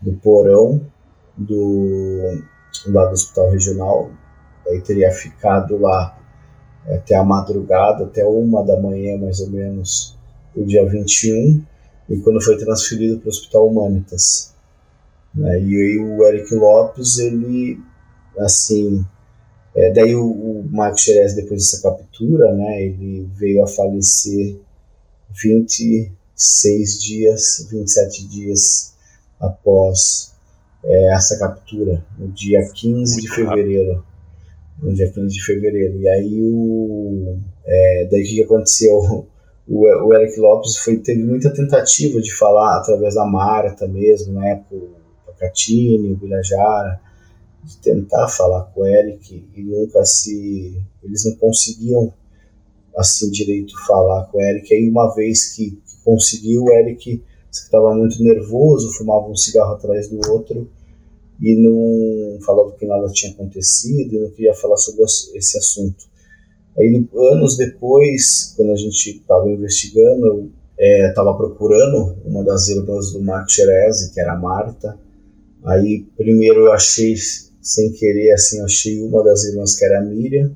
do 0.00 0.12
porão 0.14 0.80
do, 1.36 2.42
lá 2.86 3.06
do 3.06 3.12
hospital 3.12 3.50
regional 3.50 4.10
Daí 4.66 4.80
teria 4.80 5.12
ficado 5.12 5.78
lá 5.78 6.18
é, 6.86 6.96
até 6.96 7.14
a 7.14 7.24
madrugada, 7.24 8.04
até 8.04 8.24
uma 8.24 8.64
da 8.64 8.80
manhã 8.80 9.16
mais 9.16 9.40
ou 9.40 9.48
menos, 9.48 10.16
o 10.54 10.64
dia 10.64 10.84
21, 10.84 11.62
e 12.08 12.16
quando 12.18 12.42
foi 12.42 12.56
transferido 12.58 13.18
para 13.18 13.26
o 13.26 13.30
Hospital 13.30 13.68
Humanitas. 13.68 14.54
Né? 15.34 15.60
E 15.60 15.76
aí 15.76 15.98
o 15.98 16.24
Eric 16.24 16.52
Lopes, 16.54 17.18
ele, 17.18 17.80
assim, 18.38 19.04
é, 19.74 19.92
daí 19.92 20.16
o, 20.16 20.26
o 20.26 20.68
Marco 20.70 20.98
Xerez, 20.98 21.34
depois 21.34 21.62
dessa 21.62 21.82
captura, 21.82 22.52
né, 22.52 22.82
ele 22.82 23.28
veio 23.34 23.62
a 23.62 23.68
falecer 23.68 24.56
26 25.42 27.02
dias, 27.02 27.68
27 27.70 28.26
dias 28.26 28.94
após 29.38 30.34
é, 30.82 31.12
essa 31.14 31.38
captura, 31.38 32.04
no 32.18 32.28
dia 32.28 32.60
15 32.72 33.12
Muito 33.12 33.20
de 33.20 33.28
fevereiro. 33.28 33.94
Rápido 33.94 34.15
no 34.82 34.92
dia 34.92 35.10
15 35.10 35.28
de 35.28 35.44
fevereiro. 35.44 35.98
E 35.98 36.08
aí 36.08 36.40
o. 36.42 37.38
É, 37.64 38.08
daí 38.10 38.22
o 38.22 38.24
que 38.24 38.42
aconteceu? 38.42 39.26
O, 39.68 39.80
o 39.80 40.14
Eric 40.14 40.38
Lopes 40.38 40.76
foi, 40.76 40.98
teve 40.98 41.24
muita 41.24 41.52
tentativa 41.52 42.20
de 42.20 42.32
falar 42.32 42.76
através 42.76 43.16
da 43.16 43.26
Marta 43.26 43.88
mesmo, 43.88 44.34
né? 44.34 44.62
O 44.70 44.90
Pacatini, 45.26 46.12
o 46.12 46.16
Bilajara, 46.16 47.00
de 47.64 47.76
tentar 47.78 48.28
falar 48.28 48.62
com 48.66 48.82
o 48.82 48.86
Eric 48.86 49.44
e 49.56 49.62
nunca 49.64 50.04
se. 50.04 50.80
Eles 51.02 51.24
não 51.24 51.34
conseguiam 51.34 52.14
assim 52.96 53.28
direito 53.28 53.74
falar 53.88 54.26
com 54.26 54.38
o 54.38 54.40
Eric. 54.40 54.72
Aí 54.72 54.88
uma 54.88 55.12
vez 55.16 55.52
que, 55.56 55.72
que 55.72 56.04
conseguiu, 56.04 56.62
o 56.62 56.72
Eric 56.72 57.20
estava 57.50 57.92
muito 57.92 58.22
nervoso, 58.22 58.92
fumava 58.92 59.26
um 59.26 59.34
cigarro 59.34 59.74
atrás 59.74 60.08
do 60.08 60.20
outro 60.30 60.70
e 61.40 61.54
não 61.56 62.40
falava 62.40 62.72
que 62.72 62.86
nada 62.86 63.08
tinha 63.12 63.32
acontecido 63.32 64.20
não 64.20 64.30
queria 64.30 64.54
falar 64.54 64.76
sobre 64.76 65.04
esse 65.04 65.58
assunto. 65.58 66.04
Aí, 66.78 67.06
anos 67.32 67.56
depois, 67.56 68.54
quando 68.56 68.72
a 68.72 68.76
gente 68.76 69.18
estava 69.18 69.48
investigando, 69.48 70.50
estava 70.78 71.30
é, 71.30 71.36
procurando 71.36 72.16
uma 72.24 72.44
das 72.44 72.68
irmãs 72.68 73.12
do 73.12 73.22
Marco 73.22 73.50
Xerezi, 73.50 74.12
que 74.12 74.20
era 74.20 74.34
a 74.34 74.38
Marta. 74.38 74.98
Aí, 75.64 76.04
primeiro 76.16 76.66
eu 76.66 76.72
achei, 76.72 77.14
sem 77.62 77.92
querer, 77.92 78.32
assim, 78.32 78.60
achei 78.60 79.00
uma 79.00 79.24
das 79.24 79.44
irmãs 79.44 79.74
que 79.74 79.84
era 79.84 80.00
a 80.00 80.04
Miriam. 80.04 80.54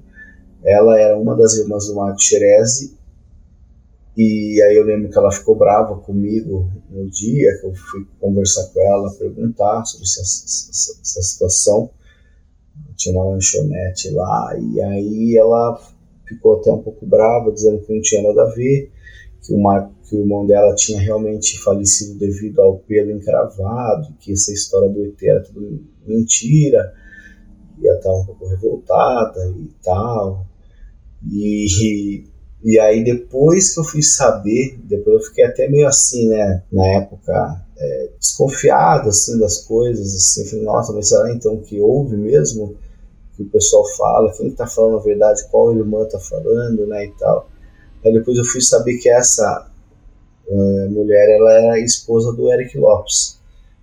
Ela 0.63 1.01
era 1.01 1.19
uma 1.19 1.35
das 1.35 1.55
irmãs 1.55 1.87
do 1.87 1.95
Marco 1.95 2.21
Xerezi 2.21 3.00
e 4.17 4.61
aí 4.63 4.77
eu 4.77 4.85
lembro 4.85 5.11
que 5.11 5.17
ela 5.17 5.31
ficou 5.31 5.57
brava 5.57 5.97
comigo 5.97 6.71
no 6.91 7.09
dia 7.09 7.57
que 7.61 7.67
eu 7.67 7.75
fui 7.75 8.07
conversar 8.19 8.67
com 8.73 8.81
ela, 8.81 9.11
perguntar 9.13 9.85
sobre 9.85 10.05
essa, 10.05 10.21
essa, 10.21 11.01
essa 11.01 11.23
situação. 11.23 11.91
Tinha 12.97 13.15
uma 13.15 13.31
lanchonete 13.31 14.11
lá, 14.11 14.57
e 14.59 14.81
aí 14.83 15.37
ela 15.37 15.81
ficou 16.27 16.59
até 16.59 16.71
um 16.71 16.83
pouco 16.83 17.07
brava, 17.07 17.51
dizendo 17.51 17.81
que 17.81 17.95
não 17.95 18.03
tinha 18.03 18.23
nada 18.23 18.43
a 18.43 18.55
ver, 18.55 18.91
que 19.43 19.55
o, 19.55 19.61
Marco, 19.61 19.95
que 20.05 20.15
o 20.15 20.21
irmão 20.21 20.47
dela 20.47 20.75
tinha 20.75 21.01
realmente 21.01 21.59
falecido 21.59 22.19
devido 22.19 22.61
ao 22.61 22.79
pelo 22.79 23.11
encravado, 23.11 24.15
que 24.21 24.33
essa 24.33 24.53
história 24.53 24.89
do 24.89 25.05
ET 25.07 25.23
era 25.23 25.43
tudo 25.43 25.83
mentira, 26.07 26.93
e 27.81 27.89
ela 27.89 27.97
estava 27.97 28.17
um 28.17 28.27
pouco 28.27 28.47
revoltada 28.47 29.55
e 29.59 29.71
tal. 29.83 30.47
E 31.27 32.25
e 32.63 32.79
aí 32.79 33.03
depois 33.03 33.73
que 33.73 33.81
eu 33.81 33.85
fui 33.85 34.03
saber, 34.03 34.79
depois 34.85 35.17
eu 35.17 35.29
fiquei 35.29 35.45
até 35.45 35.69
meio 35.69 35.87
assim, 35.87 36.29
né, 36.29 36.63
na 36.71 36.87
época, 36.87 37.65
é, 37.79 38.11
desconfiado 38.19 39.09
assim 39.09 39.39
das 39.39 39.59
coisas, 39.65 40.15
assim, 40.15 40.47
falei, 40.47 40.65
nossa, 40.65 40.93
mas 40.93 41.09
será 41.09 41.33
então 41.33 41.57
que 41.59 41.81
houve 41.81 42.17
mesmo? 42.17 42.77
Que 43.35 43.43
o 43.43 43.49
pessoal 43.49 43.85
fala, 43.97 44.33
quem 44.33 44.49
está 44.49 44.67
falando 44.67 44.99
a 44.99 45.03
verdade, 45.03 45.49
qual 45.51 45.75
irmã 45.75 46.03
está 46.03 46.19
falando, 46.19 46.87
né, 46.87 47.07
e 47.07 47.13
tal. 47.13 47.49
Aí 48.05 48.13
depois 48.13 48.37
eu 48.37 48.45
fui 48.45 48.61
saber 48.61 48.99
que 48.99 49.09
essa 49.09 49.71
uh, 50.49 50.91
mulher, 50.91 51.39
ela 51.39 51.53
era 51.53 51.81
esposa 51.81 52.33
do 52.33 52.53
Eric 52.53 52.77
Lopes, 52.77 53.39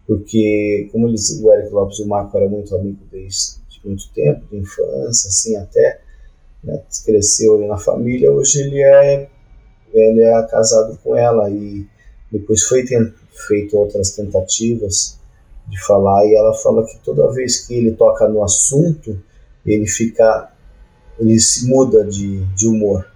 porque 0.06 0.88
como 0.92 1.08
eles, 1.08 1.42
o 1.42 1.52
Eric 1.52 1.74
Lopes 1.74 2.00
e 2.00 2.04
o 2.04 2.08
Marco 2.08 2.38
eram 2.38 2.50
muito 2.50 2.76
amigos 2.76 3.08
desde 3.12 3.58
de 3.70 3.88
muito 3.88 4.12
tempo, 4.14 4.46
de 4.50 4.58
infância, 4.58 5.30
assim, 5.30 5.56
até 5.56 6.00
né, 6.68 6.82
cresceu 7.06 7.56
ali 7.56 7.66
na 7.66 7.78
família, 7.78 8.32
hoje 8.32 8.62
ele 8.62 8.82
é, 8.82 9.30
ele 9.94 10.22
é 10.22 10.44
casado 10.44 11.00
com 11.02 11.16
ela 11.16 11.50
e 11.50 11.88
depois 12.30 12.64
foi 12.64 12.84
feito 13.48 13.78
outras 13.78 14.12
tentativas 14.12 15.18
de 15.68 15.82
falar 15.86 16.26
e 16.26 16.36
ela 16.36 16.54
fala 16.54 16.86
que 16.86 16.98
toda 17.00 17.32
vez 17.32 17.66
que 17.66 17.74
ele 17.74 17.92
toca 17.92 18.28
no 18.28 18.44
assunto, 18.44 19.18
ele 19.66 19.88
fica, 19.88 20.52
ele 21.20 21.40
se 21.40 21.68
muda 21.68 22.04
de, 22.04 22.46
de 22.54 22.68
humor. 22.68 23.08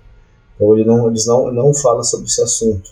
Então 0.56 0.74
ele 0.74 0.86
não, 0.86 1.10
eles 1.10 1.26
não, 1.26 1.52
não 1.52 1.74
fala 1.74 2.04
sobre 2.04 2.28
esse 2.28 2.42
assunto. 2.42 2.92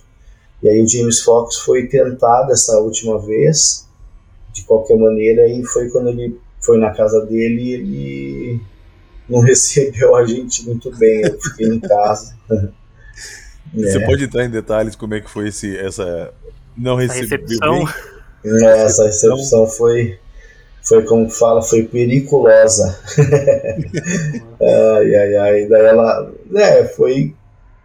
E 0.62 0.68
aí 0.68 0.82
o 0.82 0.88
James 0.88 1.22
Fox 1.22 1.57
foi 1.57 1.88
tentar 1.88 2.43
dessa 2.43 2.78
última 2.80 3.18
vez, 3.20 3.88
de 4.51 4.64
qualquer 4.64 4.97
maneira, 4.97 5.47
e 5.47 5.64
foi 5.64 5.89
quando 5.89 6.10
ele 6.10 6.38
foi 6.62 6.78
na 6.78 6.91
casa 6.91 7.26
dele 7.26 7.62
e 7.62 7.74
ele 7.74 8.39
não 9.30 9.41
recebeu 9.41 10.15
a 10.15 10.25
gente 10.25 10.65
muito 10.65 10.95
bem. 10.97 11.21
Eu 11.21 11.39
fiquei 11.39 11.67
em 11.67 11.80
casa. 11.80 12.36
Você 13.73 13.99
é. 13.99 14.05
pode 14.05 14.23
entrar 14.23 14.45
em 14.45 14.49
detalhes 14.49 14.95
como 14.95 15.13
é 15.13 15.21
que 15.21 15.30
foi 15.30 15.49
esse, 15.49 15.77
essa 15.77 16.34
não 16.75 16.95
recebeu 16.95 17.39
recepção. 17.39 17.86
bem? 18.41 18.65
É, 18.65 18.84
essa 18.84 19.05
recepção 19.05 19.67
foi, 19.67 20.17
foi 20.82 21.05
como 21.05 21.30
fala, 21.30 21.61
foi 21.61 21.84
periculosa. 21.84 22.97
ai, 24.59 25.15
ai, 25.15 25.36
ai. 25.36 25.65
Daí 25.67 25.86
ela, 25.86 26.32
né, 26.49 26.84
foi. 26.86 27.36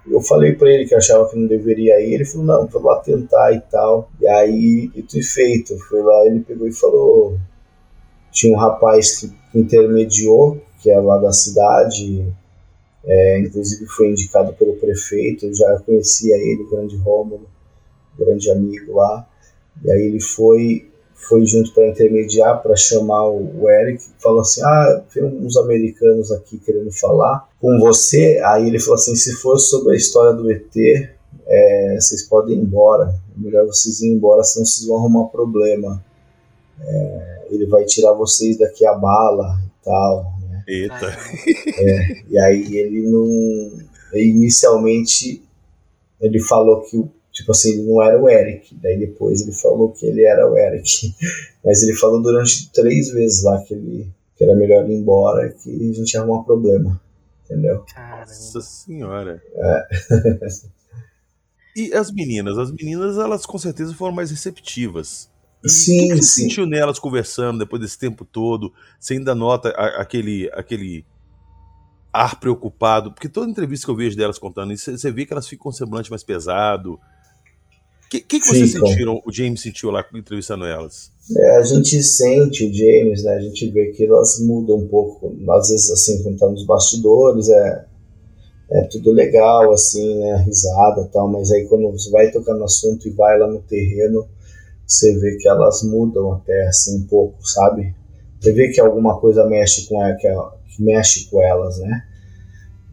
Eu 0.07 0.21
falei 0.21 0.53
para 0.53 0.71
ele 0.71 0.87
que 0.87 0.95
achava 0.95 1.29
que 1.29 1.37
não 1.37 1.47
deveria 1.47 2.01
ir. 2.01 2.15
Ele 2.15 2.25
falou, 2.25 2.47
não, 2.47 2.67
vou 2.67 2.83
lá 2.83 3.01
tentar 3.01 3.53
e 3.53 3.61
tal. 3.61 4.11
E 4.21 4.27
aí, 4.29 4.91
e 4.95 5.23
feito, 5.23 5.77
foi 5.89 6.03
lá, 6.03 6.27
ele 6.27 6.41
pegou 6.41 6.67
e 6.67 6.73
falou. 6.73 7.39
Tinha 8.31 8.53
um 8.53 8.57
rapaz 8.57 9.19
que 9.21 9.33
intermediou 9.59 10.61
que 10.85 10.91
é 10.91 11.01
lá 11.01 11.17
da 11.17 11.33
cidade, 11.33 12.31
é, 13.07 13.41
inclusive 13.41 13.87
foi 13.87 14.11
indicado 14.11 14.53
pelo 14.53 14.75
prefeito, 14.75 15.47
eu 15.47 15.55
já 15.55 15.81
conhecia 15.81 16.37
ele, 16.37 16.63
o 16.63 16.71
grande 16.71 16.95
Rômulo, 16.97 17.49
grande 18.19 18.51
amigo 18.51 18.97
lá, 18.97 19.27
e 19.83 19.91
aí 19.91 20.03
ele 20.03 20.21
foi 20.21 20.91
foi 21.15 21.47
junto 21.47 21.73
para 21.73 21.89
intermediar, 21.89 22.63
para 22.63 22.77
chamar 22.77 23.31
o 23.31 23.67
Eric, 23.67 24.05
falou 24.19 24.41
assim, 24.41 24.61
ah, 24.63 25.03
tem 25.11 25.25
uns 25.25 25.57
americanos 25.57 26.31
aqui 26.31 26.59
querendo 26.59 26.93
falar 26.93 27.49
com 27.59 27.79
você, 27.79 28.43
aí 28.45 28.69
ele 28.69 28.79
falou 28.79 28.97
assim, 28.97 29.17
se 29.17 29.33
for 29.37 29.59
sobre 29.59 29.95
a 29.95 29.97
história 29.97 30.35
do 30.35 30.53
ET, 30.53 30.77
é, 31.47 31.97
vocês 31.99 32.25
podem 32.25 32.59
ir 32.59 32.61
embora, 32.61 33.15
é 33.35 33.41
melhor 33.43 33.65
vocês 33.65 34.03
irem 34.03 34.17
embora, 34.17 34.45
senão 34.45 34.67
vocês 34.67 34.87
vão 34.87 34.99
arrumar 34.99 35.29
problema, 35.29 36.05
é, 36.79 37.47
ele 37.51 37.65
vai 37.69 37.87
tirar 37.87 38.13
vocês 38.13 38.59
daqui 38.59 38.85
a 38.85 38.93
bala, 38.93 39.59
tal. 39.83 40.34
Eita. 40.67 41.07
É, 41.07 42.23
e 42.29 42.39
aí 42.39 42.77
ele 42.77 43.03
não. 43.09 43.85
Inicialmente 44.15 45.43
ele 46.21 46.41
falou 46.41 46.83
que 46.83 47.03
tipo 47.33 47.51
assim, 47.51 47.73
ele 47.73 47.83
não 47.83 48.03
era 48.03 48.21
o 48.21 48.29
Eric. 48.29 48.75
Daí 48.77 48.99
depois 48.99 49.43
ele 49.43 49.53
falou 49.53 49.93
que 49.93 50.07
ele 50.07 50.25
era 50.25 50.51
o 50.51 50.57
Eric. 50.57 51.15
Mas 51.65 51.83
ele 51.83 51.95
falou 51.97 52.23
durante 52.23 52.71
três 52.73 53.11
vezes 53.11 53.43
lá 53.43 53.63
que 53.63 53.75
ele 53.75 54.09
que 54.37 54.43
era 54.43 54.55
melhor 54.57 54.89
ir 54.91 54.95
embora 54.95 55.49
que 55.49 55.71
a 55.71 55.93
gente 55.93 56.13
ia 56.13 56.21
arrumar 56.21 56.43
problema. 56.45 57.01
Entendeu? 57.45 57.85
Nossa 57.97 58.61
senhora. 58.61 59.43
É. 59.55 59.89
E 61.77 61.93
as 61.93 62.13
meninas? 62.13 62.57
As 62.57 62.71
meninas, 62.71 63.19
elas 63.19 63.45
com 63.45 63.59
certeza 63.59 63.93
foram 63.95 64.15
mais 64.15 64.31
receptivas. 64.31 65.29
Sim, 65.67 66.13
o 66.13 66.17
que, 66.17 66.23
você 66.23 66.23
sim. 66.23 66.43
sentiu 66.43 66.67
nelas 66.67 66.99
conversando 66.99 67.59
depois 67.59 67.81
desse 67.81 67.99
tempo 67.99 68.25
todo? 68.25 68.73
Você 69.01 69.15
ainda 69.15 69.35
nota 69.35 69.71
a- 69.71 70.03
aquele, 70.03 70.51
aquele 70.53 71.05
ar 72.13 72.39
preocupado? 72.39 73.13
Porque 73.13 73.29
toda 73.29 73.51
entrevista 73.51 73.87
que 73.87 73.91
eu 73.91 73.97
vejo 73.97 74.17
delas 74.17 74.39
contando 74.39 74.73
isso, 74.73 74.97
você 74.97 75.11
vê 75.11 75.25
que 75.25 75.33
elas 75.33 75.49
ficam 75.49 75.65
com 75.65 75.69
um 75.71 75.73
semblante 75.73 76.11
mais 76.11 76.23
pesado. 76.23 76.95
O 76.95 78.09
que, 78.11 78.21
que, 78.21 78.41
que 78.41 78.47
vocês 78.47 78.71
sentiram, 78.71 79.21
o 79.25 79.33
James 79.33 79.61
sentiu 79.61 79.91
lá 79.91 80.05
entrevistando 80.15 80.65
elas? 80.65 81.11
É, 81.37 81.57
a 81.57 81.63
gente 81.63 82.03
sente 82.03 82.67
o 82.67 82.73
James, 82.73 83.25
né? 83.25 83.35
A 83.35 83.41
gente 83.41 83.69
vê 83.71 83.87
que 83.93 84.05
elas 84.05 84.39
mudam 84.41 84.77
um 84.77 84.87
pouco. 84.87 85.35
Às 85.51 85.71
vezes, 85.71 85.91
assim, 85.91 86.23
quando 86.23 86.39
tá 86.39 86.49
nos 86.49 86.65
bastidores, 86.67 87.49
é, 87.49 87.85
é 88.71 88.83
tudo 88.83 89.11
legal, 89.11 89.73
assim, 89.73 90.19
né? 90.19 90.45
Risada 90.47 91.01
e 91.01 91.09
tal. 91.09 91.29
Mas 91.29 91.51
aí 91.51 91.67
quando 91.67 91.91
você 91.91 92.11
vai 92.11 92.31
tocar 92.31 92.55
no 92.55 92.65
assunto 92.65 93.09
e 93.09 93.11
vai 93.11 93.39
lá 93.39 93.49
no 93.49 93.61
terreno, 93.61 94.29
você 94.87 95.19
vê 95.19 95.37
que 95.37 95.49
elas 95.49 95.83
mudam 95.83 96.33
até, 96.35 96.67
assim, 96.67 96.99
um 96.99 97.07
pouco, 97.07 97.47
sabe? 97.47 97.95
Você 98.41 98.53
vê 98.53 98.69
que 98.69 98.81
alguma 98.81 99.19
coisa 99.19 99.47
mexe 99.47 99.87
com 99.87 100.03
ela, 100.03 100.15
que, 100.17 100.29
que 100.77 100.83
mexe 100.83 101.29
com 101.31 101.43
elas, 101.43 101.79
né? 101.79 102.05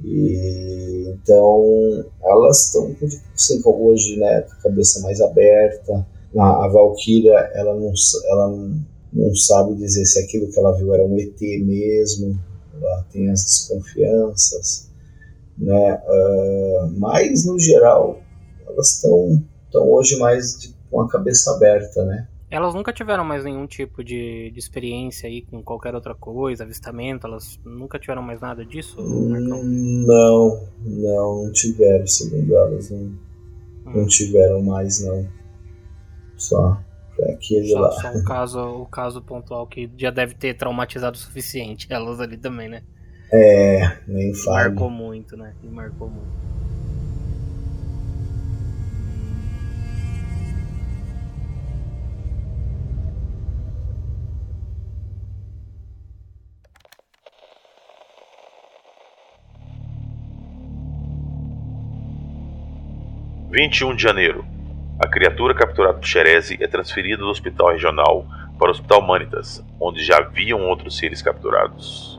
E 0.03 0.91
então 1.09 2.05
elas 2.23 2.65
estão 2.65 2.95
assim, 3.35 3.61
hoje, 3.65 4.17
né, 4.17 4.41
com 4.41 4.53
a 4.53 4.63
cabeça 4.63 5.01
mais 5.01 5.21
aberta. 5.21 6.07
A, 6.37 6.65
a 6.65 6.67
Valkyria, 6.69 7.33
ela 7.53 7.75
não, 7.75 7.91
ela 8.29 8.49
não, 8.49 8.79
não 9.11 9.35
sabe 9.35 9.75
dizer 9.75 10.05
se 10.05 10.19
aquilo 10.19 10.49
que 10.49 10.57
ela 10.57 10.75
viu 10.77 10.93
era 10.93 11.05
um 11.05 11.17
ET 11.19 11.39
mesmo. 11.63 12.39
Ela 12.73 13.05
tem 13.11 13.29
as 13.29 13.43
desconfianças, 13.43 14.89
né? 15.57 16.01
Ah, 16.07 16.89
mas 16.97 17.45
no 17.45 17.59
geral 17.59 18.19
elas 18.67 18.93
estão 18.95 19.43
estão 19.65 19.89
hoje 19.89 20.17
mais 20.17 20.57
de- 20.59 20.75
com 20.91 21.01
a 21.01 21.07
cabeça 21.09 21.51
aberta, 21.55 22.03
né? 22.05 22.27
Elas 22.49 22.73
nunca 22.75 22.91
tiveram 22.91 23.23
mais 23.23 23.45
nenhum 23.45 23.65
tipo 23.65 24.03
de, 24.03 24.51
de 24.51 24.59
experiência 24.59 25.29
aí 25.29 25.41
com 25.41 25.63
qualquer 25.63 25.95
outra 25.95 26.13
coisa, 26.13 26.65
avistamento, 26.65 27.25
elas 27.25 27.57
nunca 27.63 27.97
tiveram 27.97 28.21
mais 28.21 28.41
nada 28.41 28.65
disso, 28.65 28.97
Marcão? 29.01 29.61
Hum, 29.61 30.03
Não, 30.05 30.67
não, 30.83 31.43
não 31.45 31.51
tiveram, 31.53 32.05
segundo 32.05 32.53
elas, 32.53 32.89
não, 32.91 32.99
Hum. 33.85 33.93
não 33.95 34.05
tiveram 34.05 34.61
mais, 34.61 35.01
não. 35.03 35.25
Só 36.37 36.77
foi 37.15 37.31
aquele 37.31 37.69
Só, 37.69 37.79
lá. 37.79 37.91
só 37.91 38.11
o 38.11 38.23
caso, 38.25 38.59
o 38.81 38.85
caso 38.85 39.21
pontual 39.21 39.65
que 39.65 39.89
já 39.97 40.11
deve 40.11 40.33
ter 40.35 40.53
traumatizado 40.55 41.15
o 41.15 41.19
suficiente 41.19 41.87
elas 41.93 42.19
ali 42.19 42.37
também, 42.37 42.67
né? 42.67 42.83
É, 43.33 43.97
nem 44.09 44.33
fale. 44.33 44.69
Marcou 44.69 44.89
muito, 44.89 45.37
né? 45.37 45.53
E 45.63 45.67
marcou 45.67 46.09
muito. 46.09 46.41
21 63.53 63.97
de 63.97 64.03
janeiro. 64.03 64.45
A 64.97 65.09
criatura 65.09 65.53
capturada 65.53 65.97
por 65.97 66.07
Xerese 66.07 66.57
é 66.61 66.67
transferida 66.67 67.17
do 67.17 67.27
hospital 67.27 67.71
regional 67.71 68.25
para 68.57 68.69
o 68.69 68.71
Hospital 68.71 69.01
Humanitas, 69.01 69.61
onde 69.77 70.01
já 70.01 70.19
haviam 70.19 70.61
outros 70.69 70.97
seres 70.97 71.21
capturados. 71.21 72.17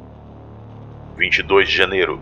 22 1.16 1.70
de 1.70 1.74
janeiro. 1.74 2.20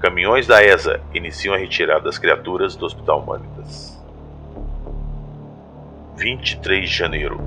Caminhões 0.00 0.48
da 0.48 0.60
ESA 0.60 1.00
iniciam 1.14 1.54
a 1.54 1.56
retirada 1.56 2.00
das 2.00 2.18
criaturas 2.18 2.74
do 2.74 2.84
Hospital 2.84 3.20
Humanitas. 3.20 3.96
23 6.16 6.90
de 6.90 6.96
janeiro. 6.96 7.40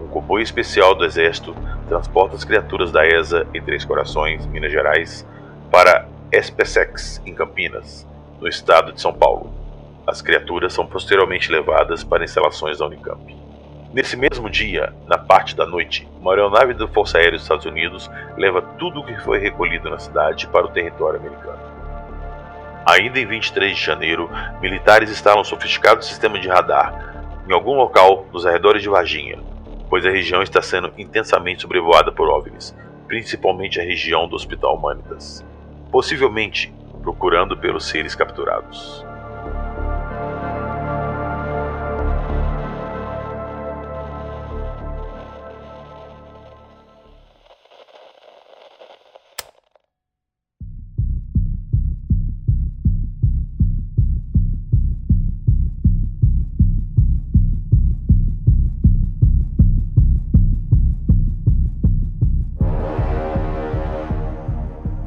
Um 0.00 0.06
comboio 0.06 0.44
especial 0.44 0.94
do 0.94 1.04
Exército 1.04 1.52
transporta 1.88 2.36
as 2.36 2.44
criaturas 2.44 2.92
da 2.92 3.04
ESA 3.04 3.44
em 3.52 3.60
Três 3.60 3.84
Corações, 3.84 4.46
Minas 4.46 4.70
Gerais, 4.70 5.26
para 5.68 6.06
Espesex, 6.30 7.20
em 7.26 7.34
Campinas, 7.34 8.06
no 8.40 8.46
estado 8.46 8.92
de 8.92 9.00
São 9.00 9.12
Paulo. 9.12 9.63
As 10.06 10.20
criaturas 10.20 10.72
são 10.72 10.86
posteriormente 10.86 11.50
levadas 11.50 12.04
para 12.04 12.24
instalações 12.24 12.78
da 12.78 12.86
Unicamp. 12.86 13.34
Nesse 13.92 14.16
mesmo 14.16 14.50
dia, 14.50 14.92
na 15.06 15.16
parte 15.16 15.56
da 15.56 15.64
noite, 15.64 16.06
uma 16.20 16.32
aeronave 16.32 16.74
da 16.74 16.86
Força 16.88 17.16
Aérea 17.16 17.32
dos 17.32 17.42
Estados 17.42 17.64
Unidos 17.64 18.10
leva 18.36 18.60
tudo 18.60 19.00
o 19.00 19.04
que 19.04 19.16
foi 19.22 19.38
recolhido 19.38 19.88
na 19.88 19.98
cidade 19.98 20.46
para 20.48 20.66
o 20.66 20.70
território 20.70 21.20
americano. 21.20 21.60
Ainda 22.84 23.18
em 23.18 23.24
23 23.24 23.74
de 23.74 23.82
janeiro, 23.82 24.28
militares 24.60 25.10
instalam 25.10 25.40
um 25.40 25.44
sofisticado 25.44 26.04
sistema 26.04 26.38
de 26.38 26.48
radar 26.48 27.14
em 27.48 27.52
algum 27.52 27.74
local 27.74 28.26
nos 28.32 28.44
arredores 28.44 28.82
de 28.82 28.88
Varginha, 28.88 29.38
pois 29.88 30.04
a 30.04 30.10
região 30.10 30.42
está 30.42 30.60
sendo 30.60 30.92
intensamente 30.98 31.62
sobrevoada 31.62 32.12
por 32.12 32.28
OVNIs, 32.28 32.76
principalmente 33.06 33.80
a 33.80 33.84
região 33.84 34.28
do 34.28 34.36
Hospital 34.36 34.76
Humanitas, 34.76 35.44
possivelmente 35.90 36.74
procurando 37.02 37.56
pelos 37.56 37.86
seres 37.86 38.14
capturados. 38.14 39.06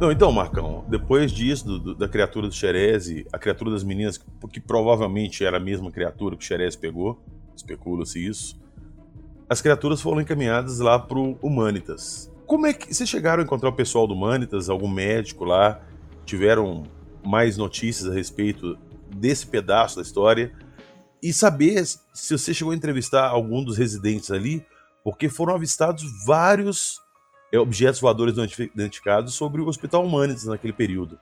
Não, 0.08 0.12
então, 0.14 0.32
Marcão, 0.32 0.86
depois 0.88 1.34
disso, 1.34 1.66
do- 1.66 1.80
do- 1.80 1.95
da 1.95 2.08
criatura 2.08 2.47
do 2.47 2.53
Xerese, 2.53 3.28
a 3.34 3.38
criatura 3.38 3.72
das 3.72 3.84
meninas, 3.84 4.18
que, 4.18 4.26
que 4.53 4.60
provavelmente 4.62 5.43
era 5.43 5.58
a 5.58 5.60
mesma 5.60 5.91
criatura 5.91 6.38
que 6.38 6.45
o 6.45 6.47
pegou, 6.78 7.22
especula-se 7.53 8.26
isso, 8.26 8.58
as 9.49 9.62
criaturas 9.62 9.99
foram 9.99 10.22
encaminhadas 10.22 10.80
lá 10.80 10.97
pro 10.97 11.38
Humanitas. 11.41 12.32
Como 12.45 12.66
é 12.66 12.72
que 12.72 12.93
vocês 12.93 13.10
chegaram 13.10 13.41
a 13.41 13.45
encontrar 13.45 13.68
o 13.68 13.74
pessoal 13.74 14.08
do 14.08 14.14
Humanitas, 14.14 14.70
algum 14.70 14.88
médico 14.88 15.43
lá? 15.43 15.82
Tiveram 16.26 16.84
mais 17.22 17.58
notícias 17.58 18.10
a 18.10 18.14
respeito 18.14 18.78
desse 19.14 19.45
pedaço 19.45 19.97
da 19.97 20.03
história? 20.03 20.53
E 21.22 21.34
saber 21.34 21.84
se 21.86 22.38
você 22.38 22.53
chegou 22.53 22.72
a 22.72 22.76
entrevistar 22.78 23.28
algum 23.28 23.62
dos 23.62 23.78
residentes 23.78 24.32
ali, 24.32 24.66
porque 25.03 25.28
foram 25.28 25.53
avistados 25.53 26.01
vários 26.26 27.01
objetos 27.55 27.99
voadores 27.99 28.35
não 28.35 28.43
identifi- 28.43 28.71
identificados 28.73 29.33
sobre 29.33 29.61
o 29.61 29.67
Hospital 29.67 30.03
Humanitas 30.03 30.45
naquele 30.45 30.73
período. 30.73 31.17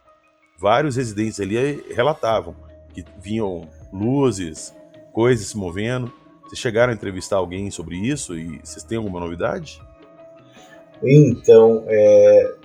Vários 0.58 0.96
residentes 0.96 1.40
ali 1.40 1.58
eh, 1.58 1.94
relatavam 1.94 2.56
que 2.94 3.04
vinham 3.22 3.68
luzes, 3.92 4.74
coisas 5.12 5.48
se 5.48 5.58
movendo. 5.58 6.12
Vocês 6.44 6.60
chegaram 6.60 6.94
a 6.94 6.96
entrevistar 6.96 7.38
alguém 7.38 7.70
sobre 7.70 7.98
isso 7.98 8.36
e 8.38 8.60
vocês 8.64 8.84
têm 8.84 8.98
alguma 8.98 9.20
novidade? 9.20 9.82
Então, 11.04 11.84
é, 11.88 12.56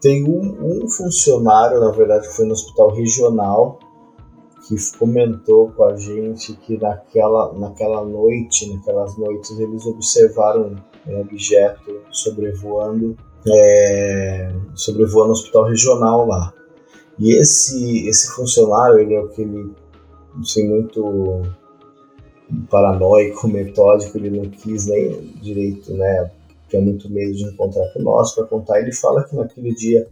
tem 0.00 0.24
um, 0.24 0.84
um 0.84 0.88
funcionário, 0.88 1.80
na 1.80 1.90
verdade, 1.90 2.28
que 2.28 2.34
foi 2.34 2.46
no 2.46 2.52
hospital 2.52 2.94
regional, 2.94 3.78
que 4.68 4.76
comentou 4.98 5.72
com 5.72 5.84
a 5.84 5.96
gente 5.96 6.54
que 6.54 6.78
naquela, 6.78 7.52
naquela 7.58 8.04
noite, 8.04 8.72
naquelas 8.72 9.16
noites, 9.18 9.58
eles 9.58 9.84
observaram 9.86 10.76
um 11.06 11.20
objeto 11.20 12.02
sobrevoando, 12.10 13.16
é, 13.46 14.52
sobrevoando 14.74 15.30
o 15.30 15.32
hospital 15.32 15.64
regional 15.64 16.26
lá. 16.26 16.52
E 17.18 17.34
esse, 17.34 18.08
esse 18.08 18.30
funcionário, 18.32 18.98
ele 18.98 19.14
é 19.14 19.20
aquele, 19.20 19.72
assim, 20.40 20.68
muito 20.68 21.42
paranoico, 22.70 23.46
metódico, 23.48 24.18
ele 24.18 24.30
não 24.30 24.48
quis 24.48 24.86
nem 24.86 25.32
direito, 25.40 25.92
né, 25.94 26.30
tinha 26.68 26.82
muito 26.82 27.10
medo 27.10 27.34
de 27.34 27.44
encontrar 27.44 27.86
com 27.92 28.00
nós 28.00 28.34
para 28.34 28.44
contar. 28.46 28.80
Ele 28.80 28.92
fala 28.92 29.24
que 29.24 29.36
naquele 29.36 29.74
dia 29.74 30.08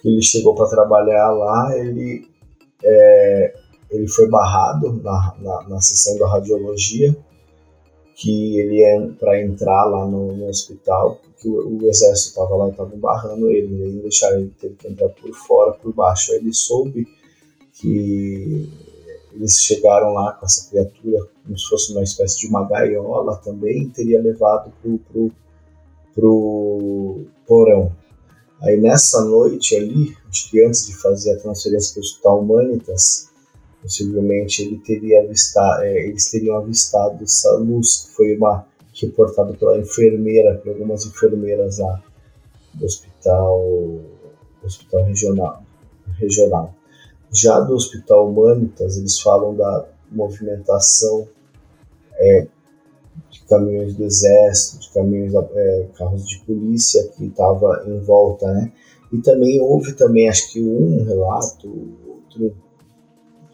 que 0.00 0.08
ele 0.08 0.22
chegou 0.22 0.54
para 0.54 0.68
trabalhar 0.68 1.30
lá, 1.30 1.76
ele, 1.76 2.26
é, 2.82 3.54
ele 3.90 4.08
foi 4.08 4.28
barrado 4.28 5.00
na, 5.02 5.34
na, 5.38 5.68
na 5.68 5.80
sessão 5.80 6.18
da 6.18 6.28
radiologia, 6.28 7.14
que 8.18 8.58
ele 8.58 8.80
ia 8.80 9.14
para 9.16 9.40
entrar 9.40 9.84
lá 9.84 10.04
no, 10.04 10.36
no 10.36 10.48
hospital, 10.48 11.20
porque 11.22 11.48
o, 11.48 11.78
o 11.78 11.88
exército 11.88 12.30
estava 12.30 12.56
lá 12.56 12.66
e 12.66 12.70
estava 12.72 12.96
barrando 12.96 13.48
ele, 13.48 13.80
ele 13.80 14.02
deixaram 14.02 14.40
ele 14.40 14.52
ter 14.60 14.74
que 14.74 14.88
entrar 14.88 15.08
por 15.10 15.32
fora, 15.32 15.72
por 15.74 15.94
baixo. 15.94 16.32
Aí 16.32 16.38
ele 16.38 16.52
soube 16.52 17.06
que 17.74 18.68
eles 19.32 19.60
chegaram 19.60 20.14
lá 20.14 20.32
com 20.32 20.46
essa 20.46 20.68
criatura 20.68 21.28
como 21.44 21.56
se 21.56 21.68
fosse 21.68 21.92
uma 21.92 22.02
espécie 22.02 22.40
de 22.40 22.48
uma 22.48 22.68
gaiola 22.68 23.36
também, 23.36 23.88
teria 23.88 24.20
levado 24.20 24.72
pro, 24.82 24.98
pro, 24.98 25.30
pro 26.12 27.24
porão. 27.46 27.92
Aí 28.60 28.76
nessa 28.80 29.24
noite 29.24 29.76
ali, 29.76 30.16
acho 30.28 30.50
que 30.50 30.60
antes 30.64 30.88
de 30.88 30.96
fazer 30.96 31.34
a 31.34 31.38
transferência 31.38 31.94
para 31.94 32.00
o 32.00 32.02
Hospital 32.02 32.40
Humanitas, 32.40 33.28
possivelmente 33.82 34.62
ele 34.62 34.78
teria 34.78 35.22
avistado, 35.22 35.82
é, 35.82 36.06
eles 36.06 36.30
teriam 36.30 36.56
avistado 36.56 37.22
essa 37.22 37.52
luz 37.56 38.06
que 38.06 38.14
foi 38.14 38.36
uma 38.36 38.66
reportada 38.94 39.54
pela 39.54 39.78
enfermeira, 39.78 40.56
por 40.56 40.70
algumas 40.70 41.06
enfermeiras 41.06 41.78
lá 41.78 42.02
do 42.74 42.84
hospital, 42.84 43.60
do 44.60 44.66
hospital 44.66 45.04
regional, 45.04 45.62
regional. 46.18 46.74
Já 47.32 47.60
do 47.60 47.74
Hospital 47.74 48.30
Humanitas, 48.30 48.96
eles 48.96 49.20
falam 49.20 49.54
da 49.54 49.86
movimentação 50.10 51.28
é, 52.14 52.46
de 53.30 53.40
caminhões 53.42 53.94
do 53.94 54.04
exército, 54.04 54.80
de 54.80 54.90
caminhões, 54.90 55.34
é, 55.34 55.86
carros 55.94 56.26
de 56.26 56.38
polícia 56.40 57.06
que 57.08 57.26
estava 57.26 57.84
em 57.86 58.00
volta, 58.00 58.50
né? 58.52 58.72
E 59.12 59.18
também 59.18 59.60
houve 59.60 59.92
também, 59.92 60.28
acho 60.28 60.50
que 60.52 60.62
um 60.62 61.04
relato, 61.04 61.68
outro 62.08 62.54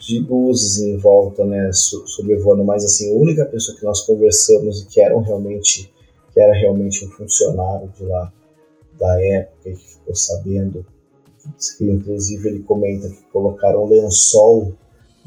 de 0.07 0.21
luzes 0.21 0.79
em 0.79 0.99
volta, 0.99 1.45
né, 1.45 1.71
sobrevoando, 1.73 2.63
mas 2.63 2.85
assim, 2.85 3.11
a 3.11 3.19
única 3.19 3.45
pessoa 3.47 3.77
que 3.77 3.85
nós 3.85 4.03
conversamos 4.03 4.83
e 4.83 4.87
que 4.87 5.01
era 5.01 5.19
realmente, 5.19 5.91
que 6.33 6.41
era 6.41 6.53
realmente 6.53 7.05
um 7.07 7.11
funcionário 7.11 7.89
de 7.97 8.05
lá 8.05 8.31
da 8.99 9.25
época 9.25 9.71
que 9.71 9.77
ficou 9.77 10.15
sabendo, 10.15 10.85
que 11.79 11.91
inclusive 11.91 12.49
ele 12.49 12.63
comenta 12.63 13.09
que 13.09 13.23
colocaram 13.33 13.85
um 13.85 13.89
lençol 13.89 14.75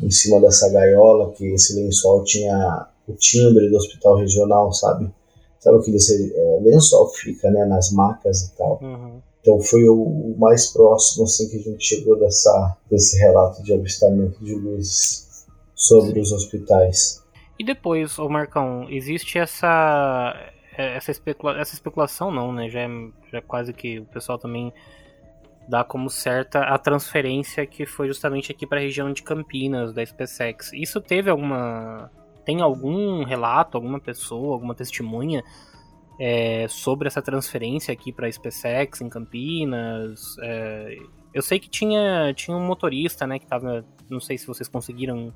em 0.01 0.11
cima 0.11 0.39
dessa 0.39 0.69
gaiola, 0.69 1.31
que 1.31 1.45
esse 1.47 1.75
lençol 1.75 2.23
tinha 2.23 2.87
o 3.07 3.13
timbre 3.13 3.69
do 3.69 3.77
hospital 3.77 4.17
regional, 4.17 4.71
sabe? 4.71 5.11
Sabe 5.59 5.79
aquele 5.79 5.97
é, 5.97 6.59
lençol 6.61 7.09
fica, 7.09 7.49
né, 7.49 7.65
nas 7.65 7.91
macas 7.91 8.43
e 8.43 8.55
tal. 8.55 8.79
Uhum. 8.81 9.21
Então 9.47 9.61
foi 9.61 9.87
o 9.87 10.35
mais 10.37 10.73
próximo 10.73 11.23
assim 11.23 11.49
que 11.49 11.55
a 11.55 11.61
gente 11.61 11.81
chegou 11.81 12.19
dessa 12.19 12.77
desse 12.91 13.17
relato 13.17 13.63
de 13.63 13.73
avistamento 13.73 14.43
de 14.43 14.53
luzes 14.53 15.47
sobre 15.73 16.19
os 16.19 16.33
hospitais. 16.33 17.23
E 17.57 17.63
depois, 17.63 18.19
o 18.19 18.27
Marcão, 18.27 18.87
existe 18.89 19.39
essa 19.39 20.35
essa, 20.77 21.11
especula 21.11 21.57
essa 21.57 21.73
especulação 21.73 22.29
não, 22.29 22.51
né? 22.51 22.69
Já 22.69 22.81
é, 22.81 22.89
já 23.31 23.37
é 23.37 23.41
quase 23.41 23.71
que 23.71 23.99
o 23.99 24.05
pessoal 24.07 24.37
também 24.37 24.73
dá 25.69 25.81
como 25.81 26.09
certa 26.09 26.59
a 26.63 26.77
transferência 26.77 27.65
que 27.65 27.85
foi 27.85 28.07
justamente 28.07 28.51
aqui 28.51 28.67
para 28.67 28.79
a 28.79 28.81
região 28.81 29.13
de 29.13 29.23
Campinas 29.23 29.93
da 29.93 30.05
SpaceX. 30.05 30.73
Isso 30.73 30.99
teve 30.99 31.29
alguma 31.29 32.11
tem 32.43 32.61
algum 32.61 33.23
relato, 33.23 33.77
alguma 33.77 33.99
pessoa, 33.99 34.53
alguma 34.53 34.75
testemunha 34.75 35.41
é, 36.19 36.67
sobre 36.67 37.07
essa 37.07 37.21
transferência 37.21 37.91
aqui 37.91 38.11
para 38.11 38.27
a 38.27 38.31
SpaceX 38.31 39.01
em 39.01 39.09
Campinas? 39.09 40.35
É, 40.41 40.97
eu 41.33 41.41
sei 41.41 41.59
que 41.59 41.69
tinha, 41.69 42.33
tinha 42.33 42.55
um 42.55 42.65
motorista, 42.65 43.27
né, 43.27 43.37
que 43.39 43.45
estava, 43.45 43.85
não 44.09 44.19
sei 44.19 44.37
se 44.37 44.47
vocês 44.47 44.67
conseguiram 44.67 45.33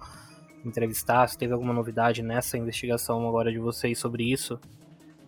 entrevistar, 0.66 1.28
se 1.28 1.38
teve 1.38 1.54
alguma 1.54 1.74
novidade 1.74 2.22
nessa 2.22 2.58
investigação 2.58 3.28
agora 3.28 3.52
de 3.52 3.60
vocês 3.60 3.98
sobre 3.98 4.32
isso, 4.32 4.60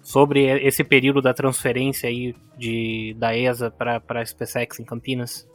sobre 0.02 0.46
esse 0.66 0.84
período 0.84 1.22
da 1.22 1.34
transferência 1.34 2.10
aí 2.10 2.36
de, 2.58 3.16
da 3.18 3.36
ESA 3.36 3.72
para 3.72 4.02
a 4.08 4.26
SpaceX 4.26 4.80
em 4.80 4.84
Campinas. 4.84 5.48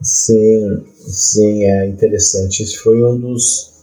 Sim, 0.00 0.84
sim, 0.96 1.64
é 1.64 1.86
interessante. 1.86 2.62
Esse 2.62 2.78
foi 2.78 3.02
um 3.02 3.18
dos 3.18 3.77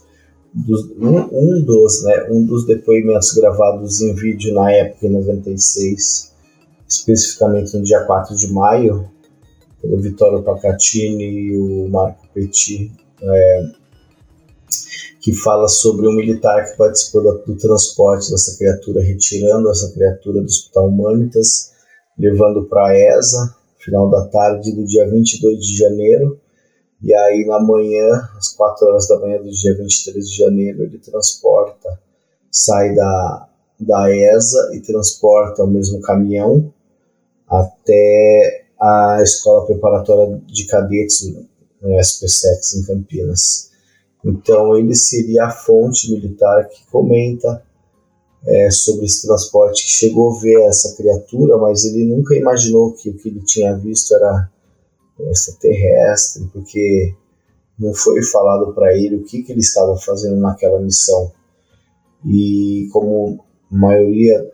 dos, 0.56 0.90
um, 0.98 1.18
um, 1.32 1.62
dos, 1.62 2.02
né, 2.04 2.26
um 2.30 2.46
dos 2.46 2.66
depoimentos 2.66 3.32
gravados 3.32 4.00
em 4.00 4.14
vídeo 4.14 4.54
na 4.54 4.72
época, 4.72 5.06
em 5.06 5.10
96, 5.10 6.32
especificamente 6.88 7.76
no 7.76 7.82
dia 7.82 8.04
4 8.04 8.34
de 8.34 8.50
maio, 8.50 9.08
pelo 9.82 10.00
Vittorio 10.00 10.42
Pacatini 10.42 11.24
e 11.24 11.56
o 11.56 11.88
Marco 11.90 12.26
Petit, 12.32 12.90
é, 13.20 13.62
que 15.20 15.34
fala 15.34 15.68
sobre 15.68 16.08
um 16.08 16.12
militar 16.12 16.64
que 16.64 16.78
participou 16.78 17.22
do, 17.22 17.52
do 17.52 17.58
transporte 17.58 18.30
dessa 18.30 18.56
criatura, 18.56 19.02
retirando 19.02 19.70
essa 19.70 19.92
criatura 19.92 20.40
do 20.40 20.46
Hospital 20.46 20.88
Humanitas, 20.88 21.72
levando 22.18 22.64
para 22.64 22.88
a 22.88 22.98
ESA, 22.98 23.54
final 23.78 24.08
da 24.08 24.26
tarde 24.28 24.74
do 24.74 24.86
dia 24.86 25.06
22 25.08 25.58
de 25.58 25.76
janeiro, 25.76 26.40
e 27.02 27.14
aí 27.14 27.44
na 27.46 27.60
manhã, 27.60 28.28
às 28.36 28.48
4 28.48 28.86
horas 28.86 29.08
da 29.08 29.18
manhã 29.18 29.38
do 29.38 29.50
dia 29.50 29.76
23 29.76 30.28
de 30.28 30.36
janeiro, 30.36 30.82
ele 30.82 30.98
transporta, 30.98 31.98
sai 32.50 32.94
da, 32.94 33.48
da 33.78 34.14
ESA 34.14 34.70
e 34.74 34.80
transporta 34.80 35.64
o 35.64 35.66
mesmo 35.66 36.00
caminhão 36.00 36.72
até 37.48 38.66
a 38.80 39.20
Escola 39.22 39.66
Preparatória 39.66 40.40
de 40.46 40.66
Cadetes 40.66 41.32
no 41.80 42.00
SPSEX 42.00 42.74
em 42.74 42.84
Campinas. 42.84 43.70
Então 44.24 44.76
ele 44.76 44.94
seria 44.94 45.46
a 45.46 45.50
fonte 45.50 46.10
militar 46.10 46.68
que 46.68 46.84
comenta 46.90 47.62
é, 48.46 48.70
sobre 48.70 49.06
esse 49.06 49.26
transporte, 49.26 49.84
que 49.84 49.90
chegou 49.90 50.34
a 50.34 50.40
ver 50.40 50.62
essa 50.62 50.96
criatura, 50.96 51.56
mas 51.58 51.84
ele 51.84 52.04
nunca 52.04 52.34
imaginou 52.34 52.92
que 52.92 53.10
o 53.10 53.16
que 53.16 53.28
ele 53.28 53.42
tinha 53.44 53.76
visto 53.76 54.14
era 54.14 54.50
extraterrestre, 55.18 56.48
porque 56.52 57.14
não 57.78 57.92
foi 57.94 58.22
falado 58.22 58.72
para 58.72 58.96
ele 58.96 59.16
o 59.16 59.24
que, 59.24 59.42
que 59.42 59.52
ele 59.52 59.60
estava 59.60 59.96
fazendo 59.96 60.36
naquela 60.36 60.80
missão. 60.80 61.30
E 62.24 62.88
como 62.92 63.44
a 63.70 63.76
maioria 63.76 64.50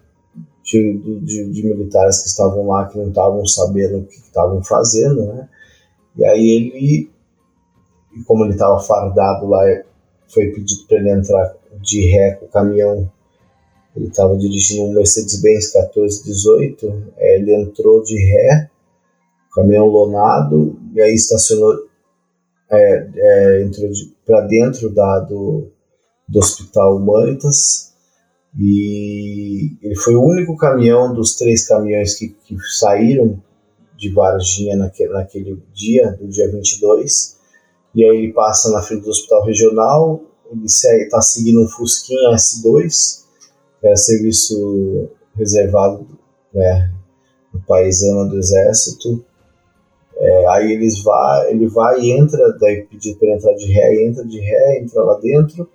de, 0.62 1.20
de, 1.22 1.50
de, 1.50 1.64
militares 1.64 2.20
que 2.20 2.28
estavam 2.28 2.66
lá 2.66 2.86
que 2.86 2.98
não 2.98 3.08
estavam 3.08 3.44
sabendo 3.46 3.98
o 3.98 4.04
que 4.04 4.16
estavam 4.16 4.62
fazendo, 4.62 5.26
né? 5.26 5.48
E 6.16 6.24
aí 6.24 6.50
ele, 6.50 7.10
como 8.26 8.44
ele 8.44 8.52
estava 8.52 8.78
fardado 8.80 9.46
lá, 9.46 9.62
foi 10.28 10.48
pedido 10.48 10.86
para 10.86 10.98
ele 10.98 11.10
entrar 11.10 11.54
de 11.80 12.10
ré 12.10 12.32
com 12.32 12.46
o 12.46 12.48
caminhão. 12.48 13.10
Ele 13.96 14.08
estava 14.08 14.36
dirigindo 14.36 14.84
um 14.84 14.94
Mercedes-Benz 14.94 15.72
1418, 15.74 17.12
é, 17.16 17.38
ele 17.38 17.54
entrou 17.54 18.02
de 18.02 18.16
ré 18.24 18.70
caminhão 19.53 19.86
lonado, 19.86 20.78
e 20.94 21.00
aí 21.00 21.14
estacionou, 21.14 21.72
é, 22.70 23.11
é, 23.14 23.62
entrou 23.62 23.90
de, 23.90 24.14
para 24.24 24.42
dentro 24.42 24.90
da, 24.90 25.20
do, 25.20 25.68
do 26.28 26.38
Hospital 26.38 26.96
Humanitas, 26.96 27.92
e 28.59 29.76
ele 29.82 29.96
foi 29.96 30.14
o 30.14 30.22
único 30.22 30.57
caminhão 30.57 31.14
dos 31.14 31.36
três 31.36 31.66
caminhões 31.66 32.14
que, 32.14 32.28
que 32.28 32.57
saíram 32.78 33.42
de 33.96 34.11
Varginha 34.11 34.76
naquele, 34.76 35.12
naquele 35.12 35.62
dia, 35.72 36.12
do 36.12 36.28
dia 36.28 36.50
22, 36.50 37.36
e 37.94 38.05
aí 38.05 38.16
ele 38.16 38.32
passa 38.32 38.70
na 38.70 38.82
frente 38.82 39.05
do 39.05 39.11
Hospital 39.11 39.44
Regional, 39.44 40.22
ele 40.50 40.64
está 40.64 41.20
seguindo 41.20 41.62
um 41.62 41.68
Fusquinha 41.68 42.34
S2, 42.34 43.22
que 43.80 43.86
era 43.86 43.96
serviço 43.96 45.09
reservado 45.34 46.07
né, 46.53 46.92
no 47.53 47.61
paisano 47.62 48.28
do 48.28 48.38
Exército, 48.38 49.24
é, 50.16 50.46
aí 50.48 50.72
eles 50.72 51.02
vai, 51.02 51.50
ele 51.50 51.66
vai 51.68 52.00
e 52.00 52.12
entra, 52.12 52.52
daí 52.58 52.82
pedir 52.82 53.16
para 53.16 53.34
entrar 53.34 53.54
de 53.54 53.66
ré, 53.72 54.04
entra 54.04 54.24
de 54.24 54.40
ré, 54.40 54.80
entra 54.80 55.02
lá 55.02 55.18
dentro. 55.18 55.68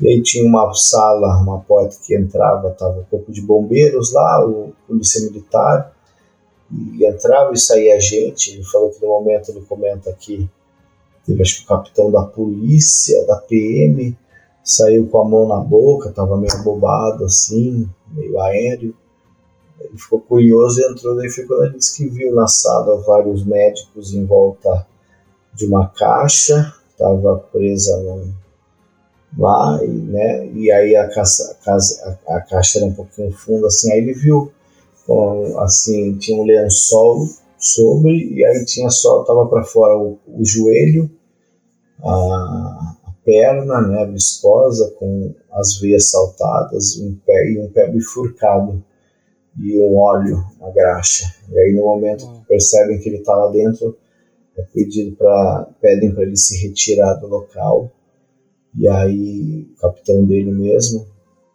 E 0.00 0.08
aí 0.08 0.22
tinha 0.22 0.46
uma 0.46 0.72
sala, 0.74 1.40
uma 1.40 1.60
porta 1.60 1.96
que 2.04 2.14
entrava, 2.14 2.70
tava 2.70 3.00
o 3.00 3.04
corpo 3.04 3.32
de 3.32 3.40
bombeiros 3.40 4.12
lá, 4.12 4.44
o 4.44 4.72
polícia 4.86 5.24
militar, 5.24 5.94
e 6.70 7.06
entrava 7.06 7.52
e 7.52 7.58
saía 7.58 7.98
gente. 8.00 8.52
Ele 8.52 8.64
falou 8.64 8.90
que 8.90 9.00
no 9.00 9.08
momento 9.08 9.50
ele 9.50 9.62
comenta 9.62 10.12
que 10.12 10.48
teve 11.24 11.42
acho 11.42 11.58
que 11.58 11.64
o 11.64 11.68
capitão 11.68 12.10
da 12.10 12.22
polícia, 12.22 13.24
da 13.26 13.36
PM, 13.36 14.16
saiu 14.62 15.06
com 15.06 15.20
a 15.20 15.24
mão 15.24 15.46
na 15.46 15.58
boca, 15.58 16.10
tava 16.10 16.36
meio 16.36 16.62
bobado 16.62 17.24
assim, 17.24 17.88
meio 18.10 18.38
aéreo. 18.40 18.94
Ele 19.80 19.98
ficou 19.98 20.20
curioso 20.20 20.80
e 20.80 20.84
entrou, 20.84 21.16
daí 21.16 21.28
foi 21.30 21.44
quando 21.44 21.64
ele 21.64 21.78
disse 21.78 21.96
que 21.96 22.08
viu 22.08 22.34
na 22.34 22.46
sala 22.46 23.00
vários 23.02 23.44
médicos 23.44 24.14
em 24.14 24.24
volta 24.24 24.86
de 25.54 25.66
uma 25.66 25.88
caixa, 25.88 26.74
estava 26.90 27.36
presa 27.52 27.96
lá, 29.38 29.78
e, 29.84 29.88
né, 29.88 30.46
e 30.52 30.70
aí 30.70 30.96
a, 30.96 31.08
casa, 31.08 31.56
a, 31.66 32.36
a, 32.36 32.40
caixa 32.40 32.78
era 32.78 32.86
um 32.86 32.92
pouquinho 32.92 33.32
funda, 33.32 33.66
assim, 33.66 33.92
aí 33.92 33.98
ele 33.98 34.14
viu, 34.14 34.50
com, 35.06 35.58
assim, 35.60 36.16
tinha 36.18 36.40
um 36.40 36.44
lençol 36.44 37.26
sobre, 37.58 38.32
e 38.32 38.44
aí 38.44 38.64
tinha 38.64 38.88
só, 38.90 39.24
tava 39.24 39.46
para 39.46 39.64
fora 39.64 39.96
o, 39.96 40.18
o 40.26 40.44
joelho, 40.44 41.10
a, 42.02 42.94
a 43.04 43.10
perna, 43.24 43.80
né, 43.82 44.06
viscosa, 44.06 44.90
com 44.98 45.34
as 45.52 45.78
veias 45.78 46.10
saltadas, 46.10 46.96
um 46.98 47.16
pé 47.26 47.50
e 47.50 47.58
um 47.58 47.70
pé 47.70 47.88
bifurcado 47.88 48.82
e 49.58 49.80
um 49.80 49.96
óleo 49.96 50.44
na 50.60 50.70
graxa. 50.70 51.24
E 51.50 51.58
aí 51.58 51.74
no 51.74 51.84
momento 51.84 52.26
que 52.26 52.46
percebem 52.46 52.98
que 52.98 53.08
ele 53.08 53.18
está 53.18 53.34
lá 53.34 53.50
dentro, 53.50 53.96
é 54.56 54.62
pedido 54.62 55.16
para 55.16 55.68
pedem 55.80 56.12
para 56.12 56.24
ele 56.24 56.36
se 56.36 56.66
retirar 56.66 57.14
do 57.14 57.26
local. 57.26 57.90
E 58.78 58.88
aí 58.88 59.66
o 59.72 59.80
capitão 59.80 60.24
dele 60.24 60.52
mesmo, 60.52 61.06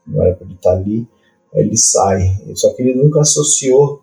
não 0.08 0.24
era 0.24 0.36
para 0.36 0.46
ele 0.46 0.56
estar 0.56 0.72
tá 0.72 0.78
ali, 0.78 1.08
ele 1.54 1.78
sai. 1.78 2.22
Só 2.56 2.74
que 2.74 2.82
ele 2.82 2.96
nunca 2.96 3.22
associou 3.22 4.02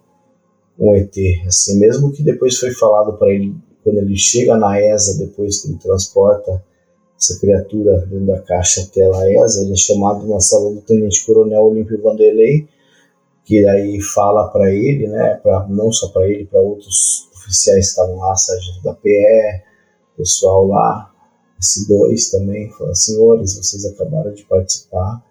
um 0.79 0.95
ET, 0.95 1.15
assim, 1.47 1.79
mesmo 1.79 2.13
que 2.13 2.23
depois 2.23 2.57
foi 2.57 2.71
falado 2.73 3.19
para 3.19 3.33
ele 3.33 3.55
quando 3.83 3.99
ele 3.99 4.17
chega 4.17 4.57
na 4.57 4.81
ESA 4.81 5.19
depois 5.19 5.63
que 5.63 5.69
ele 5.69 5.79
transporta 5.79 6.63
essa 7.19 7.39
criatura 7.41 8.07
dentro 8.07 8.27
da 8.27 8.41
caixa 8.41 8.83
até 8.83 9.05
a 9.05 9.45
ESA, 9.45 9.63
ele 9.63 9.73
é 9.73 9.77
chamado 9.77 10.27
na 10.29 10.39
sala 10.41 10.73
do 10.73 10.81
Tenente 10.83 11.25
Coronel 11.27 11.63
Olímpio 11.63 12.01
Vanderlei, 12.01 12.69
que 13.49 13.65
daí 13.65 13.99
fala 14.03 14.51
para 14.51 14.71
ele, 14.71 15.09
né, 15.09 15.41
pra, 15.43 15.67
não 15.71 15.91
só 15.91 16.09
para 16.11 16.29
ele, 16.29 16.45
para 16.45 16.61
outros 16.61 17.31
oficiais 17.35 17.87
que 17.87 17.91
estavam 17.93 18.17
lá, 18.17 18.37
sargento 18.37 18.83
da 18.83 18.93
PE, 18.93 19.63
pessoal 20.19 20.67
lá, 20.67 21.11
esse 21.59 21.89
dois 21.89 22.31
também, 22.31 22.71
fala, 22.73 22.95
senhores, 22.95 23.57
vocês 23.57 23.87
acabaram 23.87 24.35
de 24.35 24.45
participar 24.45 25.25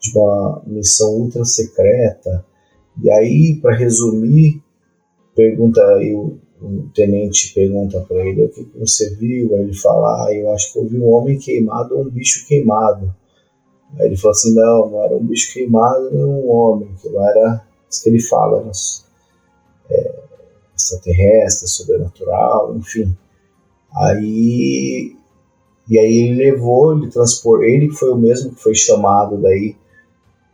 de 0.00 0.18
uma 0.18 0.62
missão 0.66 1.14
ultra 1.14 1.44
secreta, 1.44 2.44
e 3.00 3.08
aí, 3.08 3.60
para 3.62 3.76
resumir, 3.76 4.60
pergunta 5.36 5.80
aí 5.94 6.12
o, 6.12 6.40
o 6.60 6.90
tenente 6.92 7.54
pergunta 7.54 8.00
para 8.00 8.26
ele 8.26 8.46
o 8.46 8.48
que, 8.48 8.64
que 8.64 8.78
você 8.80 9.14
viu, 9.14 9.54
aí 9.54 9.60
ele 9.60 9.74
fala, 9.74 10.26
ah, 10.26 10.34
eu 10.34 10.50
acho 10.52 10.72
que 10.72 10.78
eu 10.80 10.88
vi 10.88 10.98
um 10.98 11.08
homem 11.08 11.38
queimado 11.38 11.96
ou 11.96 12.02
um 12.02 12.10
bicho 12.10 12.44
queimado. 12.48 13.14
Aí 13.98 14.06
ele 14.06 14.16
falou 14.16 14.32
assim, 14.32 14.54
não, 14.54 14.90
não 14.90 15.02
era 15.02 15.16
um 15.16 15.24
bicho 15.24 15.52
queimado 15.52 16.10
nem 16.12 16.24
um 16.24 16.50
homem, 16.50 16.90
aquilo 16.96 17.20
era 17.20 17.64
isso 17.90 18.02
que 18.02 18.08
ele 18.08 18.20
fala, 18.20 18.60
era, 18.60 18.70
é, 19.90 20.14
extraterrestre, 20.76 21.68
sobrenatural, 21.68 22.76
enfim. 22.76 23.16
Aí 23.92 25.16
e 25.90 25.98
aí 25.98 26.18
ele 26.18 26.36
levou, 26.36 26.96
ele 26.96 27.10
transportou, 27.10 27.64
ele 27.64 27.90
foi 27.90 28.12
o 28.12 28.16
mesmo 28.16 28.54
que 28.54 28.62
foi 28.62 28.76
chamado 28.76 29.36
daí, 29.36 29.74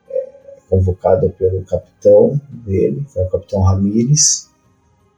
é, 0.09 0.29
convocado 0.71 1.29
pelo 1.29 1.63
capitão 1.63 2.41
dele, 2.49 3.05
que 3.13 3.19
é 3.19 3.23
o 3.23 3.29
capitão 3.29 3.61
Ramírez, 3.61 4.49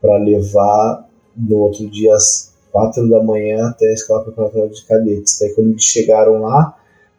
para 0.00 0.18
levar 0.18 1.08
no 1.36 1.58
outro 1.58 1.88
dia 1.88 2.12
às 2.16 2.52
quatro 2.72 3.08
da 3.08 3.22
manhã 3.22 3.68
até 3.68 3.86
a 3.86 3.92
escola 3.92 4.24
preparatória 4.24 4.70
de 4.70 4.84
cadetes. 4.86 5.38
Daí 5.38 5.54
quando 5.54 5.70
eles 5.70 5.84
chegaram 5.84 6.40
lá, 6.40 6.76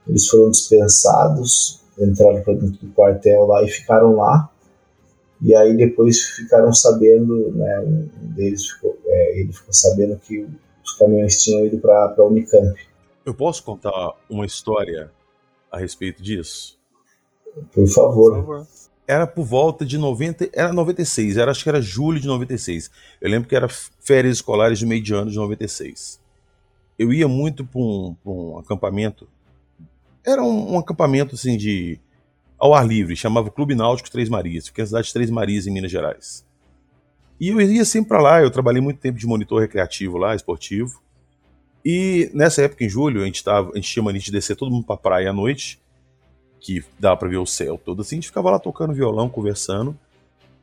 eles 0.10 0.28
foram 0.28 0.50
dispensados, 0.50 1.80
entraram 1.98 2.42
para 2.42 2.56
dentro 2.56 2.86
do 2.86 2.94
quartel 2.94 3.46
lá 3.46 3.64
e 3.64 3.70
ficaram 3.70 4.16
lá. 4.16 4.50
E 5.42 5.56
aí 5.56 5.78
depois 5.78 6.20
ficaram 6.20 6.74
sabendo, 6.74 7.52
né, 7.52 7.80
um 7.80 8.10
deles 8.34 8.68
ficou, 8.68 8.98
é, 9.06 9.40
ele 9.40 9.54
ficou 9.54 9.74
sabendo 9.74 10.18
que 10.18 10.46
os 10.84 10.94
caminhões 10.98 11.42
tinham 11.42 11.66
ido 11.66 11.78
para 11.78 12.14
a 12.18 12.24
Unicamp. 12.24 12.78
Eu 13.26 13.34
posso 13.34 13.64
contar 13.64 14.14
uma 14.30 14.46
história 14.46 15.12
a 15.72 15.78
respeito 15.78 16.22
disso? 16.22 16.78
Por 17.72 17.88
favor. 17.88 18.32
Por 18.34 18.46
favor. 18.46 18.68
Era 19.08 19.26
por 19.26 19.44
volta 19.44 19.86
de 19.86 19.98
90, 19.98 20.50
era 20.54 20.72
96, 20.72 21.38
era, 21.38 21.50
acho 21.50 21.64
que 21.64 21.70
era 21.70 21.82
julho 21.82 22.20
de 22.20 22.28
96. 22.28 22.92
Eu 23.20 23.30
lembro 23.30 23.50
que 23.50 23.56
era 23.56 23.68
férias 23.68 24.38
escolares 24.38 24.78
de 24.78 24.86
meio 24.86 25.02
de 25.02 25.14
ano 25.16 25.32
de 25.32 25.38
96. 25.38 26.20
Eu 26.98 27.12
ia 27.12 27.28
muito 27.28 27.66
para 27.66 27.82
um, 27.82 28.16
um, 28.24 28.58
acampamento. 28.60 29.28
Era 30.26 30.44
um, 30.44 30.74
um 30.74 30.80
acampamento 30.80 31.36
assim 31.36 31.58
de 31.58 32.00
ao 32.60 32.74
ar 32.74 32.86
livre, 32.86 33.16
chamava 33.16 33.50
Clube 33.50 33.74
Náutico 33.74 34.12
Três 34.12 34.28
Marias, 34.28 34.68
fica 34.68 34.82
na 34.82 34.88
cidade 34.88 35.08
de 35.08 35.14
Três 35.14 35.30
Marias, 35.30 35.66
em 35.66 35.72
Minas 35.72 35.90
Gerais. 35.90 36.46
E 37.40 37.48
eu 37.48 37.62
ia 37.62 37.86
sempre 37.86 38.10
para 38.10 38.22
lá, 38.22 38.42
eu 38.42 38.52
trabalhei 38.52 38.82
muito 38.82 39.00
tempo 39.00 39.18
de 39.18 39.26
monitor 39.26 39.62
recreativo 39.62 40.18
lá, 40.18 40.36
esportivo. 40.36 41.02
E 41.86 42.30
nessa 42.34 42.64
época, 42.64 42.84
em 42.84 42.90
julho, 42.90 43.22
a 43.22 43.26
gente, 43.26 43.42
tava, 43.42 43.72
a 43.72 43.76
gente 43.76 43.90
tinha 43.90 44.04
mania 44.04 44.20
de 44.20 44.30
descer 44.30 44.58
todo 44.58 44.70
mundo 44.70 44.86
pra 44.86 44.98
praia 44.98 45.30
à 45.30 45.34
noite, 45.34 45.80
que 46.60 46.84
dava 47.00 47.16
pra 47.16 47.30
ver 47.30 47.38
o 47.38 47.46
céu 47.46 47.78
todo 47.84 48.02
assim, 48.02 48.16
a 48.16 48.18
gente 48.18 48.28
ficava 48.28 48.52
lá 48.52 48.60
tocando 48.60 48.94
violão, 48.94 49.30
conversando. 49.30 49.98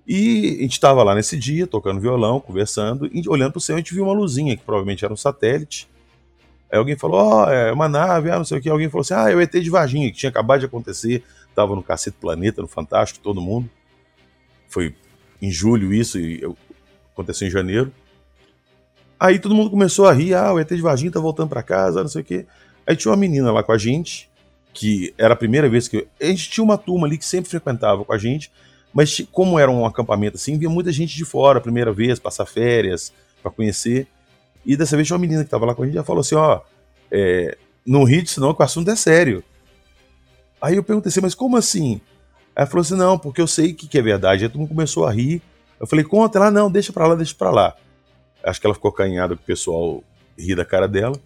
E 0.07 0.59
a 0.59 0.63
gente 0.63 0.73
estava 0.73 1.03
lá 1.03 1.15
nesse 1.15 1.37
dia, 1.37 1.67
tocando 1.67 1.99
violão, 1.99 2.39
conversando, 2.39 3.11
e 3.11 3.27
olhando 3.27 3.53
pro 3.53 3.61
céu, 3.61 3.77
a 3.77 3.79
gente 3.79 3.95
viu 3.95 4.05
uma 4.05 4.13
luzinha, 4.13 4.57
que 4.57 4.63
provavelmente 4.63 5.05
era 5.05 5.13
um 5.13 5.17
satélite. 5.17 5.89
Aí 6.71 6.79
alguém 6.79 6.97
falou, 6.97 7.21
ó, 7.21 7.47
oh, 7.47 7.51
é 7.51 7.73
uma 7.73 7.89
nave, 7.89 8.31
ah, 8.31 8.39
não 8.39 8.45
sei 8.45 8.59
o 8.59 8.61
que. 8.61 8.69
Alguém 8.69 8.89
falou 8.89 9.03
assim, 9.03 9.15
ah, 9.15 9.31
é 9.31 9.43
ET 9.43 9.53
de 9.53 9.71
Varginha, 9.71 10.11
que 10.11 10.17
tinha 10.17 10.31
acabado 10.31 10.61
de 10.61 10.67
acontecer 10.67 11.23
tava 11.57 11.75
no 11.75 11.83
Cacete 11.83 12.19
Planeta, 12.21 12.61
no 12.61 12.69
Fantástico, 12.69 13.25
todo 13.25 13.41
mundo. 13.41 13.69
Foi 14.69 14.95
em 15.41 15.51
julho 15.51 15.93
isso, 15.93 16.21
e 16.21 16.43
eu, 16.43 16.55
aconteceu 17.13 17.49
em 17.49 17.51
janeiro. 17.51 17.91
Aí 19.19 19.39
todo 19.39 19.55
mundo 19.55 19.71
começou 19.71 20.07
a 20.07 20.13
rir, 20.13 20.35
ah, 20.35 20.53
o 20.53 20.61
ET 20.61 20.69
de 20.69 20.83
Varginha 20.83 21.11
tá 21.11 21.19
voltando 21.19 21.49
para 21.49 21.63
casa, 21.63 22.03
não 22.03 22.09
sei 22.09 22.21
o 22.21 22.25
quê. 22.25 22.47
Aí 22.87 22.95
tinha 22.95 23.11
uma 23.11 23.17
menina 23.17 23.51
lá 23.51 23.63
com 23.63 23.73
a 23.73 23.79
gente, 23.79 24.29
que 24.75 25.15
era 25.17 25.33
a 25.33 25.37
primeira 25.37 25.69
vez 25.69 25.89
que. 25.89 26.07
A 26.21 26.27
gente 26.27 26.51
tinha 26.51 26.63
uma 26.63 26.77
turma 26.77 27.07
ali 27.07 27.17
que 27.17 27.25
sempre 27.25 27.49
frequentava 27.49 28.05
com 28.05 28.13
a 28.13 28.19
gente, 28.19 28.53
mas 28.93 29.27
como 29.33 29.59
era 29.59 29.71
um 29.71 29.87
acampamento 29.87 30.37
assim, 30.37 30.59
via 30.59 30.69
muita 30.69 30.93
gente 30.93 31.17
de 31.17 31.25
fora, 31.25 31.59
primeira 31.59 31.91
vez, 31.91 32.19
passar 32.19 32.45
férias, 32.45 33.13
para 33.43 33.51
conhecer. 33.51 34.07
E 34.67 34.77
dessa 34.77 34.97
vez 34.97 35.11
uma 35.11 35.19
menina 35.19 35.45
que 35.45 35.51
tava 35.51 35.65
lá 35.65 35.75
com 35.75 35.85
a 35.85 35.87
gente 35.87 35.97
e 35.97 36.03
falou 36.03 36.21
assim: 36.21 36.35
ó, 36.35 36.61
é, 37.11 37.57
não 37.87 38.05
ri 38.05 38.21
disso 38.23 38.41
não, 38.41 38.53
que 38.53 38.61
o 38.61 38.65
assunto 38.65 38.91
é 38.91 38.97
sério. 38.97 39.45
Aí 40.61 40.77
eu 40.77 40.83
perguntei 40.83 41.09
assim, 41.09 41.21
mas 41.21 41.35
como 41.35 41.57
assim? 41.57 42.01
Aí 42.55 42.63
ela 42.63 42.67
falou 42.67 42.81
assim, 42.81 42.97
não, 42.97 43.19
porque 43.19 43.41
eu 43.41 43.47
sei 43.47 43.73
que, 43.73 43.87
que 43.87 43.99
é 43.99 44.03
verdade. 44.03 44.45
Aí 44.45 44.49
todo 44.49 44.59
mundo 44.59 44.71
começou 44.71 45.07
a 45.07 45.13
rir. 45.13 45.41
Eu 45.79 45.87
falei, 45.87 46.05
conta 46.05 46.39
ela, 46.39 46.51
não, 46.51 46.71
deixa 46.71 46.93
pra 46.93 47.07
lá, 47.07 47.15
deixa 47.15 47.35
pra 47.35 47.51
lá. 47.51 47.77
Acho 48.43 48.61
que 48.61 48.67
ela 48.67 48.75
ficou 48.75 48.91
acanhada 48.91 49.37
com 49.37 49.43
o 49.43 49.47
pessoal 49.47 50.03
rir 50.39 50.55
da 50.55 50.65
cara 50.65 50.89
dela. 50.89 51.17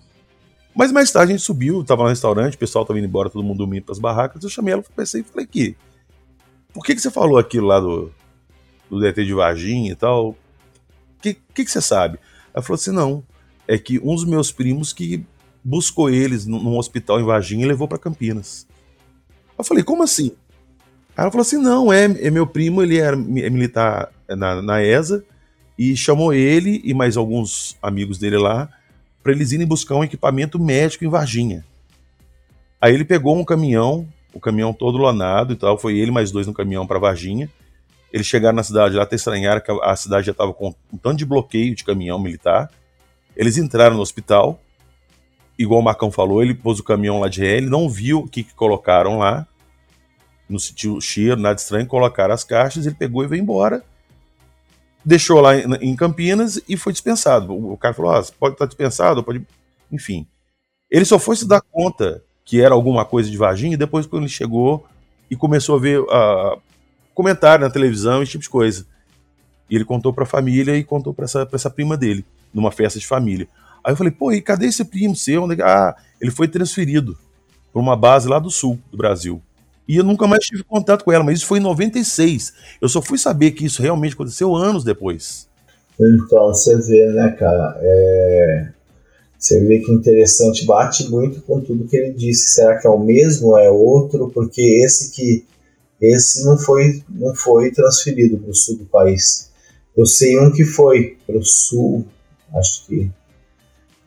Mas 0.74 0.92
mais 0.92 1.10
tarde 1.10 1.32
a 1.32 1.36
gente 1.36 1.44
subiu, 1.44 1.84
tava 1.84 2.02
no 2.02 2.08
restaurante, 2.08 2.54
o 2.54 2.58
pessoal 2.58 2.84
tava 2.84 2.98
indo 2.98 3.08
embora, 3.08 3.30
todo 3.30 3.42
mundo 3.42 3.58
dormindo 3.58 3.84
pras 3.84 3.98
barracas. 3.98 4.42
Eu 4.42 4.50
chamei 4.50 4.74
ela, 4.74 4.84
pensei 4.94 5.20
e 5.20 5.24
falei, 5.24 5.44
aqui, 5.44 5.76
por 6.72 6.84
que, 6.84 6.94
que 6.94 7.00
você 7.00 7.10
falou 7.10 7.38
aquilo 7.38 7.66
lá 7.66 7.80
do, 7.80 8.12
do 8.88 9.00
DT 9.00 9.24
de 9.24 9.34
Varginha 9.34 9.92
e 9.92 9.96
tal? 9.96 10.30
O 10.30 10.36
que, 11.20 11.34
que, 11.34 11.64
que 11.64 11.70
você 11.70 11.80
sabe? 11.80 12.18
Ela 12.54 12.62
falou 12.62 12.76
assim, 12.76 12.92
não, 12.92 13.24
é 13.70 13.78
que 13.78 14.00
um 14.00 14.16
dos 14.16 14.24
meus 14.24 14.50
primos 14.50 14.92
que 14.92 15.24
buscou 15.62 16.10
eles 16.10 16.44
num 16.44 16.76
hospital 16.76 17.20
em 17.20 17.24
Varginha 17.24 17.64
e 17.64 17.68
levou 17.68 17.86
para 17.86 17.98
Campinas. 17.98 18.66
Eu 19.56 19.62
falei, 19.62 19.84
como 19.84 20.02
assim? 20.02 20.32
Aí 21.16 21.22
ela 21.22 21.30
falou 21.30 21.42
assim: 21.42 21.56
não, 21.56 21.92
é, 21.92 22.04
é 22.04 22.30
meu 22.32 22.48
primo, 22.48 22.82
ele 22.82 22.98
era 22.98 23.14
é 23.14 23.48
militar 23.48 24.10
na, 24.28 24.60
na 24.60 24.82
ESA, 24.82 25.24
e 25.78 25.96
chamou 25.96 26.32
ele 26.34 26.80
e 26.82 26.92
mais 26.92 27.16
alguns 27.16 27.76
amigos 27.80 28.18
dele 28.18 28.38
lá 28.38 28.68
para 29.22 29.30
eles 29.30 29.52
irem 29.52 29.66
buscar 29.66 29.94
um 29.94 30.02
equipamento 30.02 30.58
médico 30.58 31.04
em 31.04 31.08
Varginha. 31.08 31.64
Aí 32.80 32.92
ele 32.92 33.04
pegou 33.04 33.36
um 33.36 33.44
caminhão, 33.44 34.08
o 34.34 34.40
caminhão 34.40 34.72
todo 34.72 34.98
lonado 34.98 35.52
e 35.52 35.56
tal, 35.56 35.78
foi 35.78 35.96
ele 35.96 36.10
mais 36.10 36.32
dois 36.32 36.46
no 36.46 36.54
caminhão 36.54 36.88
para 36.88 36.98
Varginha. 36.98 37.48
Eles 38.12 38.26
chegaram 38.26 38.56
na 38.56 38.64
cidade 38.64 38.96
lá, 38.96 39.04
até 39.04 39.14
estranharam 39.14 39.60
que 39.60 39.70
a 39.70 39.94
cidade 39.94 40.26
já 40.26 40.32
estava 40.32 40.52
com 40.52 40.74
um 40.92 40.96
tanto 40.96 41.18
de 41.18 41.24
bloqueio 41.24 41.72
de 41.72 41.84
caminhão 41.84 42.18
militar. 42.18 42.68
Eles 43.36 43.56
entraram 43.56 43.96
no 43.96 44.02
hospital, 44.02 44.60
igual 45.58 45.80
o 45.80 45.84
Marcão 45.84 46.10
falou, 46.10 46.42
ele 46.42 46.54
pôs 46.54 46.78
o 46.78 46.84
caminhão 46.84 47.20
lá 47.20 47.28
de 47.28 47.40
ré, 47.40 47.56
ele 47.56 47.68
não 47.68 47.88
viu 47.88 48.20
o 48.20 48.28
que, 48.28 48.42
que 48.42 48.54
colocaram 48.54 49.18
lá, 49.18 49.46
não 50.48 50.58
sentiu 50.58 51.00
cheiro, 51.00 51.40
nada 51.40 51.58
estranho, 51.60 51.86
colocaram 51.86 52.34
as 52.34 52.42
caixas, 52.42 52.86
ele 52.86 52.94
pegou 52.94 53.22
e 53.22 53.28
veio 53.28 53.42
embora. 53.42 53.84
Deixou 55.04 55.40
lá 55.40 55.56
em, 55.56 55.96
Campinas 55.96 56.60
e 56.68 56.76
foi 56.76 56.92
dispensado. 56.92 57.54
O, 57.54 57.76
cara 57.76 57.94
falou: 57.94 58.10
ah, 58.10 58.22
pode 58.38 58.54
estar 58.54 58.66
dispensado, 58.66 59.22
pode. 59.22 59.46
Enfim. 59.90 60.26
Ele 60.90 61.04
só 61.04 61.18
foi 61.18 61.36
se 61.36 61.46
dar 61.46 61.60
conta 61.60 62.22
que 62.44 62.60
era 62.60 62.74
alguma 62.74 63.04
coisa 63.04 63.30
de 63.30 63.36
Varginha 63.36 63.78
depois 63.78 64.06
quando 64.06 64.24
ele 64.24 64.32
chegou 64.32 64.84
e 65.30 65.36
começou 65.36 65.76
a 65.76 65.80
ver 65.80 66.00
uh, 66.00 66.60
comentário 67.14 67.64
na 67.64 67.70
televisão, 67.70 68.22
esse 68.22 68.32
tipo 68.32 68.42
de 68.42 68.50
coisa. 68.50 68.86
E 69.70 69.76
ele 69.76 69.84
contou 69.84 70.12
para 70.12 70.24
a 70.24 70.26
família 70.26 70.76
e 70.76 70.82
contou 70.82 71.14
para 71.14 71.26
essa, 71.26 71.48
essa 71.52 71.70
prima 71.70 71.96
dele, 71.96 72.24
numa 72.52 72.70
festa 72.70 72.98
de 72.98 73.06
família. 73.06 73.48
Aí 73.84 73.92
eu 73.92 73.96
falei, 73.96 74.12
pô, 74.12 74.32
e 74.32 74.40
cadê 74.40 74.66
esse 74.66 74.84
primo 74.84 75.16
seu? 75.16 75.50
É 75.52 75.56
ah, 75.62 75.94
ele 76.20 76.30
foi 76.30 76.48
transferido 76.48 77.16
para 77.72 77.80
uma 77.80 77.96
base 77.96 78.28
lá 78.28 78.38
do 78.38 78.50
sul 78.50 78.78
do 78.90 78.96
Brasil. 78.96 79.40
E 79.88 79.96
eu 79.96 80.04
nunca 80.04 80.26
mais 80.26 80.44
tive 80.44 80.62
contato 80.62 81.04
com 81.04 81.12
ela, 81.12 81.24
mas 81.24 81.38
isso 81.38 81.46
foi 81.46 81.58
em 81.58 81.62
96. 81.62 82.52
Eu 82.80 82.88
só 82.88 83.02
fui 83.02 83.18
saber 83.18 83.52
que 83.52 83.64
isso 83.64 83.82
realmente 83.82 84.14
aconteceu 84.14 84.54
anos 84.54 84.84
depois. 84.84 85.48
Então, 85.98 86.48
você 86.48 86.76
vê, 86.76 87.06
né, 87.08 87.30
cara? 87.32 87.76
É... 87.80 88.68
Você 89.38 89.58
vê 89.64 89.78
que 89.80 89.90
interessante, 89.90 90.66
bate 90.66 91.10
muito 91.10 91.40
com 91.40 91.60
tudo 91.60 91.88
que 91.88 91.96
ele 91.96 92.12
disse. 92.12 92.54
Será 92.54 92.78
que 92.78 92.86
é 92.86 92.90
o 92.90 92.98
mesmo 92.98 93.56
é 93.56 93.70
outro? 93.70 94.30
Porque 94.30 94.60
esse 94.84 95.10
que 95.10 95.44
esse 96.00 96.44
não 96.44 96.58
foi 96.58 97.02
não 97.08 97.34
foi 97.34 97.70
transferido 97.70 98.38
para 98.38 98.50
o 98.50 98.54
sul 98.54 98.76
do 98.76 98.84
país. 98.84 99.50
Eu 99.96 100.06
sei 100.06 100.38
um 100.38 100.52
que 100.52 100.64
foi 100.64 101.16
para 101.26 101.36
o 101.36 101.44
sul, 101.44 102.06
acho 102.54 102.86
que 102.86 103.10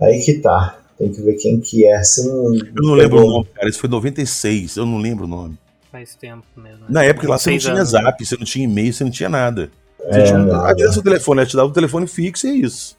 aí 0.01 0.19
que 0.23 0.35
tá. 0.35 0.79
Tem 0.97 1.11
que 1.11 1.21
ver 1.21 1.33
quem 1.33 1.59
que 1.59 1.85
é. 1.85 2.03
Você 2.03 2.27
não, 2.27 2.55
eu 2.55 2.71
não 2.75 2.93
lembro 2.93 3.25
o 3.25 3.27
nome, 3.29 3.45
cara. 3.53 3.67
Isso 3.67 3.79
foi 3.79 3.89
96, 3.89 4.77
eu 4.77 4.85
não 4.85 4.99
lembro 4.99 5.25
o 5.25 5.27
nome. 5.27 5.57
Faz 5.91 6.15
tempo 6.15 6.43
mesmo. 6.55 6.79
Né? 6.79 6.85
Na 6.89 7.03
época 7.03 7.27
lá 7.27 7.37
você 7.37 7.51
não 7.51 7.57
tinha 7.57 7.73
anos, 7.73 7.89
zap, 7.89 8.05
né? 8.05 8.25
você 8.25 8.37
não 8.37 8.45
tinha 8.45 8.65
e-mail, 8.65 8.93
você 8.93 9.03
não 9.03 9.11
tinha 9.11 9.29
nada. 9.29 9.69
Você 9.99 10.19
É, 10.19 10.23
tinha 10.23 10.39
um... 10.39 10.45
nada. 10.45 10.69
Adianta 10.69 10.99
o 10.99 11.03
telefone, 11.03 11.39
ela 11.41 11.49
te 11.49 11.55
dava 11.55 11.69
o 11.69 11.73
telefone 11.73 12.07
fixo 12.07 12.47
e 12.47 12.49
é 12.51 12.53
isso. 12.53 12.97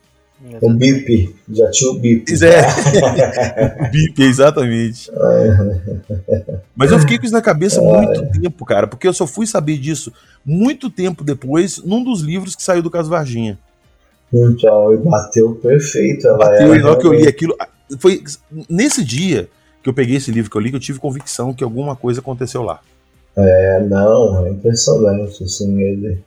O 0.60 0.70
bip, 0.74 1.34
já 1.48 1.70
tinha 1.70 1.90
o 1.90 1.98
bip. 1.98 2.30
É, 2.44 3.88
bip, 3.90 4.22
exatamente. 4.22 5.10
Mas 6.76 6.90
eu 6.90 6.98
fiquei 6.98 7.18
com 7.18 7.24
isso 7.24 7.32
na 7.32 7.40
cabeça 7.40 7.80
muito 7.80 8.30
tempo, 8.32 8.64
cara, 8.64 8.86
porque 8.86 9.06
eu 9.06 9.12
só 9.14 9.26
fui 9.26 9.46
saber 9.46 9.78
disso 9.78 10.12
muito 10.44 10.90
tempo 10.90 11.24
depois, 11.24 11.78
num 11.78 12.02
dos 12.02 12.20
livros 12.20 12.54
que 12.54 12.62
saiu 12.62 12.82
do 12.82 12.90
caso 12.90 13.08
Varginha. 13.08 13.58
Então, 14.32 14.94
e 14.94 14.96
bateu 14.98 15.54
perfeito. 15.56 16.26
Ela 16.26 16.38
Bateu, 16.38 16.74
e 16.74 16.78
na 16.80 16.90
hora 16.90 16.98
que 16.98 17.06
eu 17.06 17.12
li 17.12 17.26
aquilo. 17.26 17.56
Foi 17.98 18.22
nesse 18.68 19.04
dia 19.04 19.48
que 19.82 19.88
eu 19.88 19.94
peguei 19.94 20.16
esse 20.16 20.30
livro 20.30 20.50
que 20.50 20.56
eu 20.56 20.60
li 20.60 20.70
que 20.70 20.76
eu 20.76 20.80
tive 20.80 20.98
convicção 20.98 21.52
que 21.52 21.62
alguma 21.62 21.94
coisa 21.94 22.20
aconteceu 22.20 22.62
lá. 22.62 22.80
É, 23.36 23.80
não, 23.88 24.46
é 24.46 24.50
impressionante, 24.50 25.44
assim, 25.44 25.80
ele. 25.82 26.18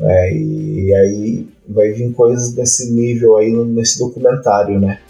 É, 0.00 0.32
e 0.32 0.94
aí 0.94 1.48
vai 1.68 1.90
vir 1.90 2.12
coisas 2.12 2.52
desse 2.52 2.92
nível 2.92 3.36
aí 3.36 3.50
nesse 3.50 3.98
documentário, 3.98 4.78
né? 4.78 5.00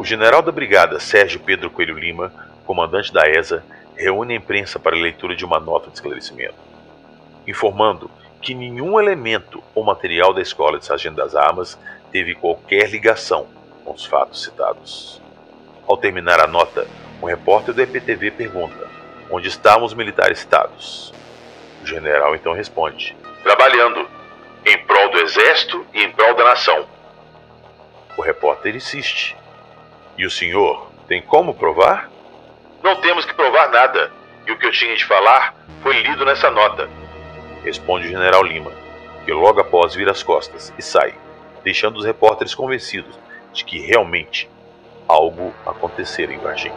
O 0.00 0.04
general 0.04 0.40
da 0.40 0.50
brigada 0.50 0.98
Sérgio 0.98 1.38
Pedro 1.40 1.68
Coelho 1.68 1.94
Lima, 1.98 2.32
comandante 2.64 3.12
da 3.12 3.28
ESA, 3.28 3.62
reúne 3.94 4.32
a 4.32 4.36
imprensa 4.38 4.78
para 4.78 4.96
a 4.96 4.98
leitura 4.98 5.36
de 5.36 5.44
uma 5.44 5.60
nota 5.60 5.90
de 5.90 5.96
esclarecimento, 5.96 6.54
informando 7.46 8.10
que 8.40 8.54
nenhum 8.54 8.98
elemento 8.98 9.62
ou 9.74 9.84
material 9.84 10.32
da 10.32 10.40
Escola 10.40 10.78
de 10.78 10.86
Sargento 10.86 11.16
das 11.16 11.36
Armas 11.36 11.78
teve 12.10 12.34
qualquer 12.34 12.88
ligação 12.88 13.46
com 13.84 13.92
os 13.92 14.06
fatos 14.06 14.42
citados. 14.42 15.20
Ao 15.86 15.98
terminar 15.98 16.40
a 16.40 16.46
nota, 16.46 16.86
um 17.20 17.26
repórter 17.26 17.74
do 17.74 17.82
EPTV 17.82 18.30
pergunta: 18.30 18.88
onde 19.30 19.48
estavam 19.48 19.84
os 19.84 19.92
militares 19.92 20.38
citados? 20.38 21.12
O 21.82 21.86
general 21.86 22.34
então 22.34 22.54
responde: 22.54 23.14
trabalhando, 23.42 24.08
em 24.64 24.78
prol 24.78 25.10
do 25.10 25.18
exército 25.18 25.86
e 25.92 26.04
em 26.04 26.10
prol 26.10 26.34
da 26.36 26.44
nação. 26.44 26.86
O 28.16 28.22
repórter 28.22 28.74
insiste: 28.74 29.36
e 30.20 30.26
o 30.26 30.30
senhor 30.30 30.86
tem 31.08 31.22
como 31.22 31.54
provar? 31.54 32.10
Não 32.82 33.00
temos 33.00 33.24
que 33.24 33.32
provar 33.32 33.70
nada, 33.70 34.12
e 34.46 34.52
o 34.52 34.58
que 34.58 34.66
eu 34.66 34.70
tinha 34.70 34.94
de 34.94 35.06
falar 35.06 35.54
foi 35.82 35.98
lido 36.02 36.26
nessa 36.26 36.50
nota, 36.50 36.90
responde 37.64 38.06
o 38.06 38.10
general 38.10 38.42
Lima, 38.44 38.70
que 39.24 39.32
logo 39.32 39.60
após 39.60 39.94
vira 39.94 40.10
as 40.10 40.22
costas 40.22 40.74
e 40.78 40.82
sai, 40.82 41.14
deixando 41.64 41.96
os 41.96 42.04
repórteres 42.04 42.54
convencidos 42.54 43.18
de 43.54 43.64
que 43.64 43.80
realmente 43.80 44.46
algo 45.08 45.54
acontecera 45.64 46.34
em 46.34 46.38
Varginha. 46.38 46.76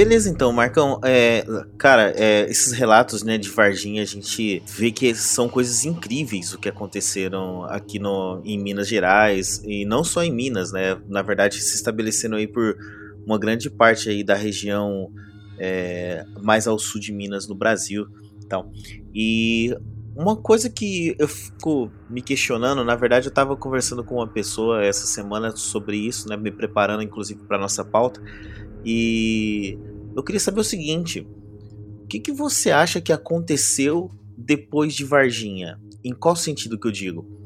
Beleza, 0.00 0.30
então, 0.30 0.50
Marcão. 0.50 0.98
É, 1.04 1.44
cara, 1.76 2.14
é, 2.16 2.48
esses 2.48 2.72
relatos 2.72 3.22
né, 3.22 3.36
de 3.36 3.50
Varginha, 3.50 4.00
a 4.00 4.06
gente 4.06 4.62
vê 4.66 4.90
que 4.90 5.14
são 5.14 5.46
coisas 5.46 5.84
incríveis 5.84 6.54
o 6.54 6.58
que 6.58 6.70
aconteceram 6.70 7.64
aqui 7.64 7.98
no, 7.98 8.40
em 8.42 8.58
Minas 8.58 8.88
Gerais. 8.88 9.62
E 9.62 9.84
não 9.84 10.02
só 10.02 10.24
em 10.24 10.32
Minas, 10.32 10.72
né? 10.72 10.98
Na 11.06 11.20
verdade, 11.20 11.60
se 11.60 11.74
estabelecendo 11.74 12.36
aí 12.36 12.46
por 12.46 12.78
uma 13.26 13.38
grande 13.38 13.68
parte 13.68 14.08
aí 14.08 14.24
da 14.24 14.34
região 14.34 15.12
é, 15.58 16.24
mais 16.40 16.66
ao 16.66 16.78
sul 16.78 16.98
de 16.98 17.12
Minas, 17.12 17.46
no 17.46 17.54
Brasil. 17.54 18.06
Então, 18.42 18.72
e 19.14 19.76
uma 20.14 20.36
coisa 20.36 20.68
que 20.68 21.14
eu 21.18 21.28
fico 21.28 21.90
me 22.08 22.20
questionando, 22.20 22.84
na 22.84 22.96
verdade, 22.96 23.26
eu 23.26 23.30
estava 23.30 23.56
conversando 23.56 24.02
com 24.02 24.16
uma 24.16 24.26
pessoa 24.26 24.84
essa 24.84 25.06
semana 25.06 25.54
sobre 25.56 25.96
isso, 25.96 26.28
né? 26.28 26.36
Me 26.36 26.50
preparando, 26.50 27.02
inclusive, 27.02 27.40
para 27.44 27.58
nossa 27.58 27.84
pauta. 27.84 28.20
E 28.84 29.78
eu 30.16 30.22
queria 30.22 30.40
saber 30.40 30.60
o 30.60 30.64
seguinte: 30.64 31.26
o 32.02 32.06
que, 32.06 32.18
que 32.18 32.32
você 32.32 32.70
acha 32.70 33.00
que 33.00 33.12
aconteceu 33.12 34.10
depois 34.36 34.94
de 34.94 35.04
Varginha? 35.04 35.80
Em 36.04 36.12
qual 36.12 36.34
sentido 36.34 36.78
que 36.78 36.86
eu 36.86 36.92
digo? 36.92 37.38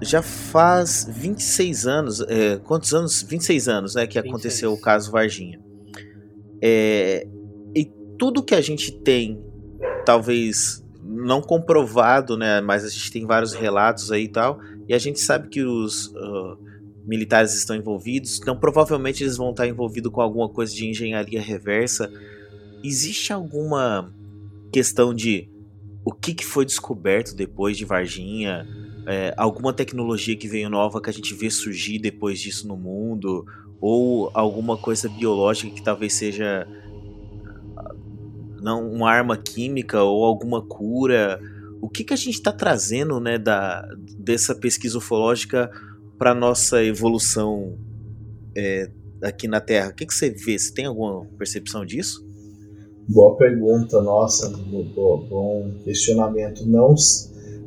Já 0.00 0.22
faz 0.22 1.06
26 1.08 1.86
anos, 1.86 2.20
é, 2.22 2.56
quantos 2.56 2.92
anos? 2.94 3.22
26 3.22 3.68
anos, 3.68 3.94
né, 3.94 4.06
que 4.06 4.14
26. 4.14 4.26
aconteceu 4.26 4.72
o 4.72 4.80
caso 4.80 5.12
Varginha. 5.12 5.60
É, 6.60 7.26
e 7.74 7.84
tudo 8.18 8.42
que 8.42 8.54
a 8.54 8.60
gente 8.60 8.90
tem, 8.90 9.40
talvez 10.04 10.82
não 11.02 11.42
comprovado, 11.42 12.36
né, 12.36 12.60
mas 12.60 12.84
a 12.84 12.88
gente 12.88 13.10
tem 13.10 13.26
vários 13.26 13.52
relatos 13.52 14.12
aí 14.12 14.24
e 14.24 14.28
tal, 14.28 14.60
e 14.88 14.94
a 14.94 14.98
gente 14.98 15.20
sabe 15.20 15.48
que 15.48 15.62
os 15.62 16.06
uh, 16.08 16.58
militares 17.04 17.54
estão 17.54 17.74
envolvidos, 17.74 18.38
então 18.40 18.56
provavelmente 18.56 19.22
eles 19.22 19.36
vão 19.36 19.50
estar 19.50 19.66
envolvidos 19.66 20.12
com 20.12 20.20
alguma 20.20 20.48
coisa 20.48 20.72
de 20.74 20.86
engenharia 20.86 21.40
reversa. 21.40 22.10
Existe 22.84 23.32
alguma 23.32 24.12
questão 24.72 25.14
de 25.14 25.48
o 26.04 26.12
que, 26.12 26.34
que 26.34 26.44
foi 26.44 26.64
descoberto 26.64 27.34
depois 27.34 27.76
de 27.76 27.84
Varginha? 27.84 28.66
É, 29.06 29.34
alguma 29.36 29.72
tecnologia 29.72 30.36
que 30.36 30.48
veio 30.48 30.70
nova 30.70 31.00
que 31.00 31.10
a 31.10 31.12
gente 31.12 31.34
vê 31.34 31.50
surgir 31.50 31.98
depois 31.98 32.40
disso 32.40 32.66
no 32.66 32.76
mundo? 32.76 33.44
Ou 33.80 34.30
alguma 34.34 34.76
coisa 34.76 35.08
biológica 35.08 35.74
que 35.74 35.82
talvez 35.82 36.14
seja 36.14 36.66
não 38.62 38.90
uma 38.90 39.10
arma 39.10 39.36
química 39.36 40.02
ou 40.02 40.24
alguma 40.24 40.62
cura? 40.62 41.40
O 41.80 41.88
que, 41.88 42.04
que 42.04 42.14
a 42.14 42.16
gente 42.16 42.34
está 42.34 42.52
trazendo 42.52 43.18
né, 43.18 43.38
da, 43.38 43.86
dessa 44.18 44.54
pesquisa 44.54 44.98
ufológica 44.98 45.70
para 46.16 46.34
nossa 46.34 46.82
evolução 46.84 47.76
é, 48.56 48.88
aqui 49.22 49.48
na 49.48 49.60
Terra? 49.60 49.90
O 49.90 49.94
que, 49.94 50.06
que 50.06 50.14
você 50.14 50.30
vê? 50.30 50.58
Você 50.58 50.72
tem 50.72 50.86
alguma 50.86 51.24
percepção 51.36 51.84
disso? 51.84 52.24
Boa 53.08 53.36
pergunta, 53.36 54.00
nossa, 54.00 54.48
bo- 54.48 55.26
bom 55.28 55.72
questionamento. 55.82 56.64
Não, 56.64 56.94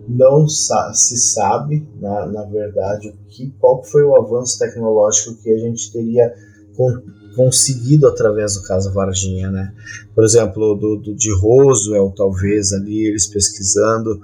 não 0.07 0.47
sa- 0.47 0.93
se 0.93 1.17
sabe, 1.17 1.85
na, 1.99 2.25
na 2.27 2.43
verdade, 2.45 3.09
o 3.09 3.13
que, 3.27 3.51
qual 3.59 3.83
foi 3.83 4.03
o 4.03 4.15
avanço 4.15 4.57
tecnológico 4.57 5.35
que 5.43 5.51
a 5.51 5.57
gente 5.57 5.91
teria 5.91 6.33
con- 6.75 7.01
conseguido 7.35 8.07
através 8.07 8.55
do 8.55 8.63
caso 8.63 8.91
Varginha, 8.93 9.51
né? 9.51 9.73
Por 10.13 10.23
exemplo, 10.23 10.75
do, 10.75 10.95
do 10.97 11.15
de 11.15 11.31
Roswell, 11.33 12.13
talvez 12.15 12.73
ali 12.73 13.05
eles 13.07 13.27
pesquisando 13.27 14.19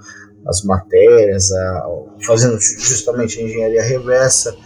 as 0.46 0.62
matérias, 0.64 1.52
a- 1.52 1.86
fazendo 2.26 2.58
ju- 2.58 2.78
justamente 2.80 3.38
a 3.38 3.42
engenharia 3.42 3.82
reversa. 3.82 4.56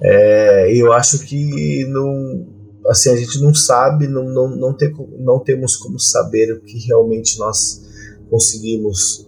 É, 0.00 0.72
eu 0.74 0.92
acho 0.92 1.18
que 1.26 1.84
não, 1.86 2.46
assim, 2.86 3.10
a 3.10 3.16
gente 3.16 3.40
não 3.42 3.52
sabe, 3.54 4.06
não, 4.06 4.24
não, 4.24 4.48
não, 4.56 4.72
tem, 4.72 4.94
não 5.18 5.38
temos 5.40 5.76
como 5.76 5.98
saber 5.98 6.52
o 6.52 6.60
que 6.60 6.78
realmente 6.86 7.38
nós 7.38 7.82
conseguimos 8.30 9.26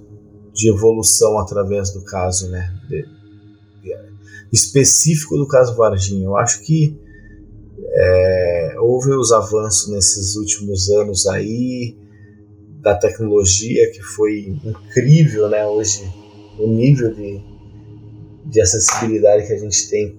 de 0.55 0.69
evolução 0.71 1.39
através 1.39 1.91
do 1.91 2.03
caso, 2.05 2.49
né? 2.49 2.73
de- 2.89 3.05
específico 4.53 5.37
do 5.37 5.47
caso 5.47 5.77
Varginha. 5.77 6.25
Eu 6.25 6.37
acho 6.37 6.63
que 6.63 6.99
é, 7.93 8.75
houve 8.79 9.11
os 9.11 9.33
avanços 9.33 9.91
nesses 9.91 10.37
últimos 10.37 10.89
anos 10.91 11.27
aí 11.27 11.97
da 12.81 12.95
tecnologia 12.95 13.91
que 13.91 14.03
foi 14.03 14.59
incrível, 14.65 15.49
né? 15.49 15.67
Hoje 15.67 16.03
o 16.59 16.69
nível 16.69 17.13
de, 17.15 17.41
de 18.47 18.61
acessibilidade 18.61 19.47
que 19.47 19.53
a 19.53 19.59
gente 19.59 19.89
tem 19.91 20.19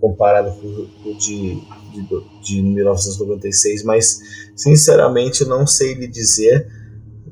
comparado 0.00 0.52
com 0.60 0.66
o 0.66 1.18
de, 1.18 1.60
de, 1.92 2.42
de 2.44 2.62
1996, 2.62 3.84
mas 3.84 4.18
sinceramente 4.54 5.42
eu 5.42 5.48
não 5.48 5.66
sei 5.66 5.94
lhe 5.94 6.06
dizer 6.06 6.68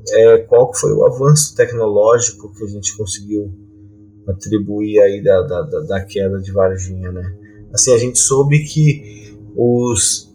é, 0.09 0.37
qual 0.39 0.73
foi 0.73 0.93
o 0.93 1.05
avanço 1.05 1.55
tecnológico 1.55 2.53
que 2.53 2.63
a 2.63 2.67
gente 2.67 2.95
conseguiu 2.97 3.51
atribuir 4.27 4.99
aí 4.99 5.23
da, 5.23 5.41
da, 5.43 5.61
da 5.61 6.05
queda 6.05 6.39
de 6.39 6.51
Varginha, 6.51 7.11
né? 7.11 7.33
Assim, 7.73 7.93
a 7.93 7.97
gente 7.97 8.17
soube 8.19 8.63
que 8.65 9.26
os, 9.57 10.31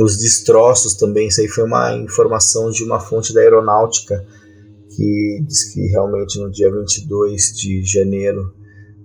os 0.00 0.16
destroços 0.16 0.94
também, 0.94 1.26
isso 1.26 1.40
aí 1.40 1.48
foi 1.48 1.64
uma 1.64 1.96
informação 1.96 2.70
de 2.70 2.84
uma 2.84 3.00
fonte 3.00 3.34
da 3.34 3.40
aeronáutica 3.40 4.24
que 4.96 5.44
diz 5.44 5.72
que 5.72 5.80
realmente 5.88 6.38
no 6.38 6.50
dia 6.50 6.70
22 6.70 7.52
de 7.56 7.82
janeiro 7.82 8.54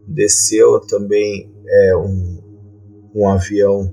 desceu 0.08 0.80
também 0.82 1.52
é, 1.66 1.98
um, 1.98 2.44
um 3.16 3.28
avião 3.28 3.92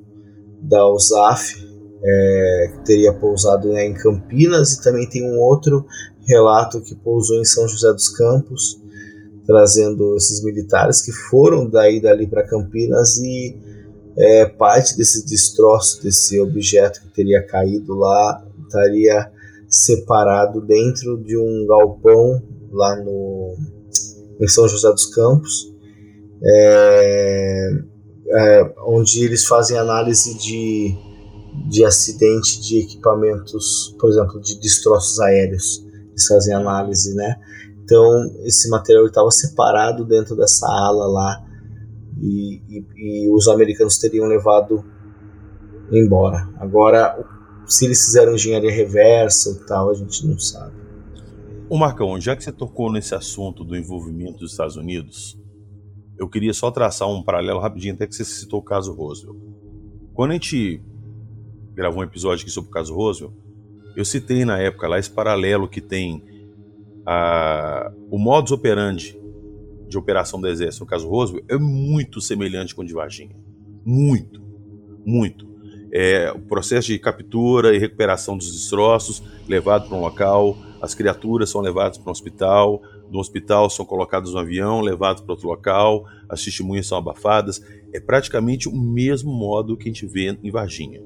da 0.61 0.87
USAF 0.91 1.65
é, 2.05 2.73
que 2.73 2.85
teria 2.85 3.13
pousado 3.15 3.69
né, 3.69 3.87
em 3.87 3.95
Campinas 3.95 4.75
e 4.75 4.83
também 4.83 5.09
tem 5.09 5.25
um 5.25 5.41
outro 5.41 5.87
relato 6.27 6.83
que 6.83 6.95
pousou 6.95 7.41
em 7.41 7.45
São 7.45 7.67
José 7.67 7.93
dos 7.93 8.11
Campos 8.11 8.79
trazendo 9.47 10.17
esses 10.17 10.43
militares 10.43 11.03
que 11.03 11.13
foram 11.13 11.69
daí 11.69 12.01
dali 12.01 12.27
para 12.27 12.47
Campinas 12.47 13.19
e 13.19 13.57
é, 14.17 14.47
parte 14.47 14.97
desse 14.97 15.25
destroço 15.27 16.03
desse 16.03 16.41
objeto 16.41 17.01
que 17.01 17.09
teria 17.09 17.45
caído 17.45 17.95
lá 17.95 18.47
estaria 18.63 19.31
separado 19.69 20.61
dentro 20.61 21.23
de 21.23 21.37
um 21.37 21.67
galpão 21.67 22.43
lá 22.73 22.97
no 22.97 23.57
em 24.41 24.49
São 24.49 24.69
José 24.69 24.91
dos 24.91 25.07
Campos 25.07 25.75
é, 26.43 27.71
é, 28.29 28.75
onde 28.87 29.25
eles 29.25 29.47
fazem 29.47 29.79
análise 29.79 30.37
de, 30.37 30.95
de 31.69 31.85
acidente 31.85 32.61
de 32.61 32.81
equipamentos, 32.81 33.95
por 33.99 34.11
exemplo, 34.11 34.41
de 34.41 34.59
destroços 34.61 35.19
aéreos. 35.21 35.85
Eles 36.11 36.27
fazem 36.27 36.55
análise, 36.55 37.15
né? 37.15 37.37
Então, 37.83 38.11
esse 38.45 38.69
material 38.69 39.07
estava 39.07 39.31
separado 39.31 40.05
dentro 40.05 40.37
dessa 40.37 40.67
ala 40.67 41.07
lá 41.07 41.45
e, 42.25 42.63
e, 42.69 43.27
e, 43.27 43.31
os 43.31 43.49
americanos 43.49 43.99
teriam 43.99 44.27
levado 44.27 44.83
embora. 45.93 46.49
Agora, 46.59 47.23
se 47.67 47.85
eles 47.85 48.03
fizeram 48.03 48.35
engenharia 48.35 48.73
reversa 48.73 49.51
ou 49.51 49.67
tal, 49.67 49.91
a 49.91 49.95
gente 49.95 50.27
não 50.27 50.39
sabe. 50.39 50.75
O 51.69 51.77
Marcão, 51.77 52.19
já 52.19 52.35
que 52.35 52.43
você 52.43 52.53
tocou 52.53 52.91
nesse 52.91 53.15
assunto 53.15 53.63
do 53.63 53.77
envolvimento 53.77 54.39
dos 54.39 54.53
Estados 54.53 54.77
Unidos, 54.77 55.39
eu 56.19 56.29
queria 56.29 56.55
só 56.55 56.71
traçar 56.71 57.09
um 57.09 57.23
paralelo 57.23 57.61
rapidinho, 57.61 57.95
até 57.95 58.07
que 58.07 58.15
você 58.15 58.25
citou 58.25 58.61
o 58.61 58.65
caso 58.65 58.95
Roosevelt. 58.95 59.39
Quando 60.15 60.31
a 60.31 60.35
gente 60.35 60.83
gravou 61.75 62.01
um 62.01 62.05
episódio 62.05 62.43
aqui 62.43 62.51
sobre 62.51 62.71
o 62.71 62.73
caso 62.73 62.95
Roosevelt, 62.95 63.35
eu 63.97 64.05
citei 64.05 64.45
na 64.45 64.59
época 64.59 64.89
lá 64.89 64.99
esse 64.99 65.11
paralelo 65.11 65.69
que 65.69 65.81
tem 65.81 66.23
a, 67.07 67.93
o 68.11 68.19
modus 68.19 68.53
operandi 68.53 69.19
de 69.89 69.99
operação 69.99 70.41
do 70.41 70.49
exército 70.49 70.85
no 70.85 70.91
caso 70.91 71.09
Roosevelt 71.09 71.45
é 71.49 71.59
muito 71.59 72.21
semelhante 72.21 72.75
com 72.75 72.83
o 72.83 72.85
de 72.85 72.95
Varginha. 72.95 73.37
Muito, 73.85 74.43
muito. 75.05 75.47
É, 75.93 76.33
o 76.33 76.41
processo 76.41 76.89
de 76.89 76.99
captura 76.99 77.75
e 77.75 77.79
recuperação 77.79 78.37
dos 78.37 78.51
destroços, 78.51 79.23
levado 79.47 79.89
para 79.89 79.97
um 79.97 80.01
local, 80.01 80.57
as 80.83 80.95
criaturas 80.95 81.51
são 81.51 81.61
levadas 81.61 81.99
para 81.99 82.09
um 82.09 82.13
hospital, 82.13 82.83
do 83.11 83.19
hospital 83.19 83.71
são 83.71 83.85
colocados 83.85 84.33
no 84.33 84.41
avião, 84.41 84.81
levados 84.81 85.23
para 85.23 85.33
outro 85.33 85.49
local, 85.49 86.05
as 86.29 86.43
testemunhas 86.43 86.87
são 86.87 86.99
abafadas. 86.99 87.63
É 87.93 88.01
praticamente 88.01 88.69
o 88.69 88.77
mesmo 88.77 89.33
modo 89.33 89.77
que 89.77 89.89
a 89.89 89.93
gente 89.93 90.07
vê 90.07 90.37
em 90.43 90.51
Varginha. 90.51 91.01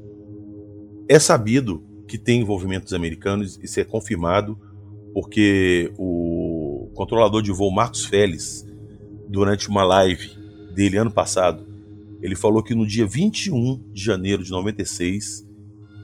É 1.07 1.19
sabido 1.19 1.85
que 2.07 2.17
tem 2.17 2.41
envolvimento 2.41 2.85
dos 2.85 2.95
americanos, 2.95 3.59
isso 3.63 3.79
é 3.79 3.85
confirmado, 3.85 4.59
porque 5.13 5.93
o 5.99 6.91
controlador 6.95 7.43
de 7.43 7.53
voo 7.53 7.71
Marcos 7.71 8.05
Félix, 8.05 8.67
durante 9.29 9.69
uma 9.69 9.85
live 9.85 10.31
dele 10.75 10.97
ano 10.97 11.11
passado, 11.11 11.67
ele 12.21 12.35
falou 12.35 12.63
que 12.63 12.75
no 12.75 12.87
dia 12.87 13.07
21 13.07 13.93
de 13.93 14.03
janeiro 14.03 14.43
de 14.43 14.51
96, 14.51 15.47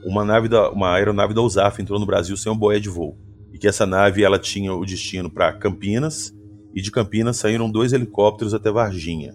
uma, 0.05 0.23
nave 0.23 0.47
da, 0.47 0.69
uma 0.71 0.93
aeronave 0.93 1.33
da 1.33 1.41
USAF 1.41 1.81
entrou 1.81 1.99
no 1.99 2.05
Brasil 2.05 2.37
sem 2.37 2.51
um 2.51 2.57
boé 2.57 2.79
de 2.79 2.89
voo 2.89 3.17
e 3.51 3.57
que 3.57 3.67
essa 3.67 3.85
nave 3.85 4.23
ela 4.23 4.37
tinha 4.37 4.73
o 4.73 4.85
destino 4.85 5.29
para 5.29 5.53
Campinas 5.53 6.33
e 6.73 6.81
de 6.81 6.91
Campinas 6.91 7.37
saíram 7.37 7.71
dois 7.71 7.93
helicópteros 7.93 8.53
até 8.53 8.69
Varginha. 8.69 9.33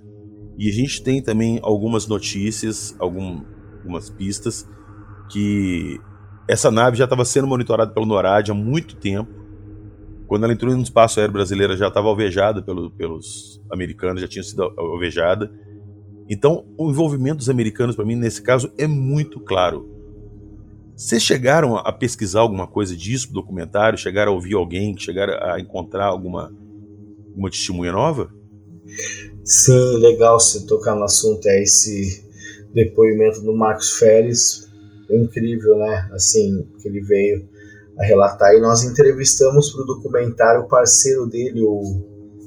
E 0.59 0.69
a 0.69 0.73
gente 0.73 1.03
tem 1.03 1.23
também 1.23 1.59
algumas 1.63 2.07
notícias, 2.07 2.95
algum, 2.99 3.43
algumas 3.79 4.11
pistas 4.11 4.69
que 5.31 5.99
essa 6.47 6.71
nave 6.71 6.99
já 6.99 7.05
estava 7.05 7.25
sendo 7.25 7.47
monitorada 7.47 7.93
pelo 7.93 8.05
NORAD 8.05 8.51
há 8.51 8.55
muito 8.55 8.95
tempo. 8.97 9.40
Quando 10.31 10.45
ela 10.45 10.53
entrou 10.53 10.73
no 10.77 10.83
espaço 10.85 11.19
aéreo 11.19 11.33
brasileiro, 11.33 11.77
já 11.77 11.89
estava 11.89 12.07
alvejada 12.07 12.63
pelo, 12.63 12.89
pelos 12.93 13.61
americanos, 13.69 14.21
já 14.21 14.29
tinha 14.29 14.45
sido 14.45 14.63
alvejada. 14.79 15.51
Então, 16.29 16.65
o 16.79 16.89
envolvimento 16.89 17.39
dos 17.39 17.51
americanos, 17.51 17.97
para 17.97 18.05
mim, 18.05 18.15
nesse 18.15 18.41
caso, 18.41 18.73
é 18.79 18.87
muito 18.87 19.41
claro. 19.41 19.91
Vocês 20.95 21.21
chegaram 21.21 21.77
a 21.77 21.91
pesquisar 21.91 22.43
alguma 22.43 22.69
coisa 22.69 22.97
disso 22.97 23.33
documentário? 23.33 23.99
Chegaram 23.99 24.31
a 24.31 24.35
ouvir 24.37 24.55
alguém? 24.55 24.97
Chegaram 24.97 25.35
a 25.51 25.59
encontrar 25.59 26.05
alguma, 26.05 26.55
alguma 27.31 27.51
testemunha 27.51 27.91
nova? 27.91 28.33
Sim, 29.43 29.97
legal 29.97 30.39
você 30.39 30.65
tocar 30.65 30.95
no 30.95 31.03
assunto. 31.03 31.45
É 31.49 31.61
esse 31.61 32.25
depoimento 32.73 33.41
do 33.41 33.53
Marcos 33.53 33.99
Férez. 33.99 34.71
Incrível, 35.11 35.77
né? 35.77 36.09
Assim, 36.13 36.69
que 36.81 36.87
ele 36.87 37.01
veio 37.01 37.49
a 38.01 38.05
relatar. 38.05 38.55
E 38.55 38.61
nós 38.61 38.83
entrevistamos 38.83 39.71
para 39.71 39.83
o 39.83 39.87
documentário 39.87 40.63
o 40.63 40.69
parceiro 40.69 41.27
dele, 41.27 41.63
o 41.63 41.83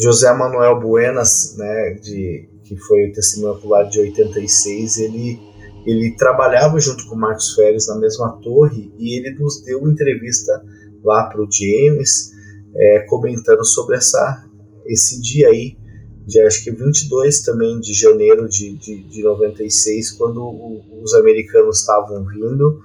José 0.02 0.34
Manuel 0.34 0.80
Buenas, 0.80 1.56
né? 1.58 1.92
De, 2.02 2.50
que 2.64 2.76
foi 2.78 3.10
o 3.10 3.14
testemunho 3.14 3.54
ocular 3.54 3.88
de 3.88 4.00
86. 4.00 4.98
Ele 4.98 5.54
ele 5.86 6.16
trabalhava 6.16 6.80
junto 6.80 7.06
com 7.08 7.16
o 7.16 7.20
Marcos 7.20 7.54
Férez 7.56 7.88
na 7.88 7.98
mesma 7.98 8.40
torre 8.42 8.94
e 8.98 9.18
ele 9.20 9.36
nos 9.38 9.62
deu 9.64 9.86
entrevista 9.88 10.64
lá 11.04 11.26
para 11.26 11.42
o 11.42 11.48
James, 11.52 12.32
é, 12.74 13.00
comentando 13.02 13.66
sobre 13.66 13.98
essa, 13.98 14.46
esse 14.86 15.22
dia 15.22 15.50
aí, 15.50 15.78
de 16.26 16.40
acho 16.40 16.64
que 16.64 16.72
22 16.72 17.42
também 17.42 17.82
de 17.82 17.94
janeiro 17.94 18.48
de, 18.48 18.78
de, 18.78 19.04
de 19.04 19.24
96, 19.24 20.12
quando 20.12 20.42
o, 20.42 20.82
os 21.04 21.14
americanos 21.16 21.82
estavam 21.82 22.26
vindo. 22.26 22.80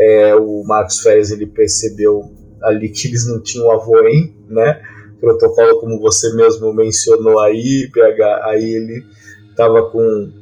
É, 0.00 0.34
o 0.34 0.62
Marcos 0.64 1.00
Férez 1.00 1.30
ele 1.30 1.46
percebeu 1.46 2.30
ali 2.62 2.88
que 2.88 3.08
eles 3.08 3.26
não 3.26 3.40
tinham 3.40 3.70
avoem, 3.70 4.36
né? 4.48 4.80
Protocolo, 5.20 5.80
como 5.80 6.00
você 6.00 6.32
mesmo 6.34 6.72
mencionou 6.72 7.40
aí, 7.40 7.90
PH, 7.92 8.44
aí 8.44 8.74
ele 8.74 9.04
estava 9.50 9.90
com 9.90 10.32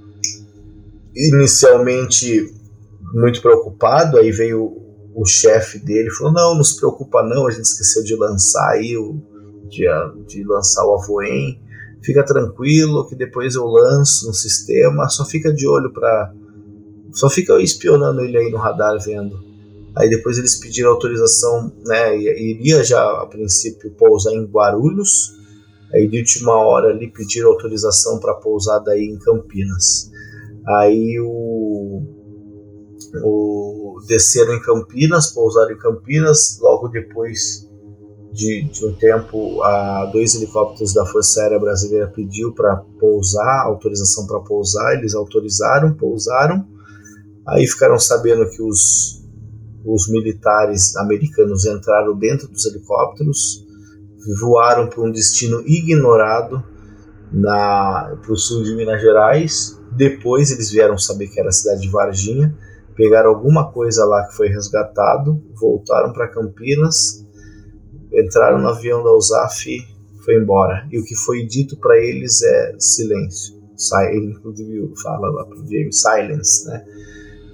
inicialmente 1.15 2.53
muito 3.15 3.41
preocupado, 3.41 4.19
aí 4.19 4.31
veio 4.31 4.87
o 5.15 5.25
chefe 5.25 5.79
dele 5.79 6.11
falou: 6.11 6.33
Não, 6.33 6.55
não 6.57 6.65
se 6.65 6.77
preocupa, 6.77 7.23
não, 7.23 7.47
a 7.47 7.51
gente 7.51 7.65
esqueceu 7.65 8.05
de 8.05 8.15
lançar 8.15 8.73
aí, 8.73 8.97
o, 8.99 9.19
de, 9.69 9.87
de 10.27 10.45
lançar 10.45 10.85
o 10.87 10.95
Avoen. 10.95 11.59
Fica 12.03 12.23
tranquilo 12.25 13.09
que 13.09 13.17
depois 13.17 13.55
eu 13.55 13.65
lanço 13.65 14.27
no 14.27 14.35
sistema, 14.35 15.09
só 15.09 15.25
fica 15.25 15.53
de 15.53 15.67
olho 15.67 15.91
para. 15.93 16.33
Só 17.13 17.31
fica 17.31 17.59
espionando 17.63 18.21
ele 18.21 18.37
aí 18.37 18.51
no 18.51 18.59
radar 18.59 18.99
vendo. 19.03 19.46
Aí 19.97 20.11
depois 20.11 20.37
eles 20.37 20.61
pediram 20.61 20.91
autorização, 20.91 21.73
né? 21.87 22.17
Iria 22.19 22.85
já 22.85 23.03
a 23.03 23.27
princípio 23.27 23.91
pousar 23.93 24.33
em 24.33 24.45
Guarulhos. 24.45 25.35
Aí 25.95 26.07
de 26.07 26.19
última 26.19 26.53
hora 26.53 26.91
ali 26.91 27.11
pediram 27.11 27.51
autorização 27.51 28.19
para 28.19 28.35
pousar 28.35 28.81
daí 28.81 29.05
em 29.05 29.19
Campinas. 29.19 30.11
Aí 30.67 31.19
o, 31.21 32.03
o 33.23 33.97
desceram 34.07 34.55
em 34.55 34.61
Campinas, 34.61 35.29
pousaram 35.29 35.73
em 35.73 35.79
Campinas, 35.79 36.59
logo 36.61 36.89
depois 36.89 37.67
de, 38.33 38.65
de 38.65 38.85
um 38.85 38.93
tempo, 38.93 39.63
a, 39.63 40.11
dois 40.13 40.35
helicópteros 40.35 40.93
da 40.93 41.07
Força 41.07 41.41
Aérea 41.41 41.59
Brasileira 41.59 42.09
pediu 42.09 42.53
para 42.53 42.77
pousar, 43.01 43.63
autorização 43.65 44.27
para 44.27 44.41
pousar, 44.41 44.99
eles 44.99 45.15
autorizaram, 45.15 45.95
pousaram. 45.95 46.67
Aí 47.49 47.67
ficaram 47.67 47.99
sabendo 47.99 48.49
que 48.51 48.61
os, 48.61 49.16
os 49.87 50.11
militares 50.11 50.97
americanos 50.97 51.65
entraram 51.65 52.17
dentro 52.19 52.49
dos 52.49 52.67
helicópteros, 52.67 53.65
voaram 54.41 54.89
para 54.89 55.03
um 55.03 55.11
destino 55.11 55.63
ignorado 55.67 56.63
para 57.41 58.33
o 58.33 58.37
sul 58.37 58.65
de 58.65 58.75
Minas 58.75 59.01
Gerais 59.01 59.77
depois 59.97 60.51
eles 60.51 60.71
vieram 60.71 60.99
saber 60.99 61.29
que 61.29 61.41
era 61.41 61.49
a 61.49 61.53
cidade 61.53 61.81
de 61.81 61.89
Varginha, 61.89 62.55
pegaram 62.95 63.31
alguma 63.31 63.73
coisa 63.73 64.05
lá 64.05 64.27
que 64.27 64.37
foi 64.37 64.49
resgatado, 64.49 65.43
voltaram 65.59 66.13
para 66.13 66.29
Campinas, 66.29 67.25
entraram 68.13 68.59
no 68.59 68.69
avião 68.69 69.03
da 69.03 69.13
USAF 69.13 69.71
e 69.71 70.23
foi 70.23 70.37
embora. 70.37 70.87
E 70.93 70.99
o 70.99 71.05
que 71.05 71.15
foi 71.15 71.47
dito 71.47 71.79
para 71.79 71.97
eles 71.99 72.43
é 72.43 72.77
silêncio. 72.79 73.57
Ele 74.11 74.33
inclusive 74.33 74.93
fala 75.03 75.29
lá 75.31 75.45
para 75.45 75.59
o 75.59 75.67
James, 75.67 76.01
silence, 76.01 76.67
né? 76.67 76.85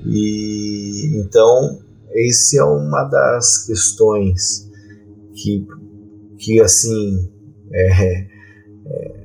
E 0.04 1.20
então 1.20 1.80
esse 2.14 2.58
é 2.58 2.64
uma 2.64 3.04
das 3.04 3.66
questões 3.66 4.70
que, 5.34 5.66
que 6.38 6.60
assim 6.60 7.30
é, 7.72 8.28
é, 8.86 9.22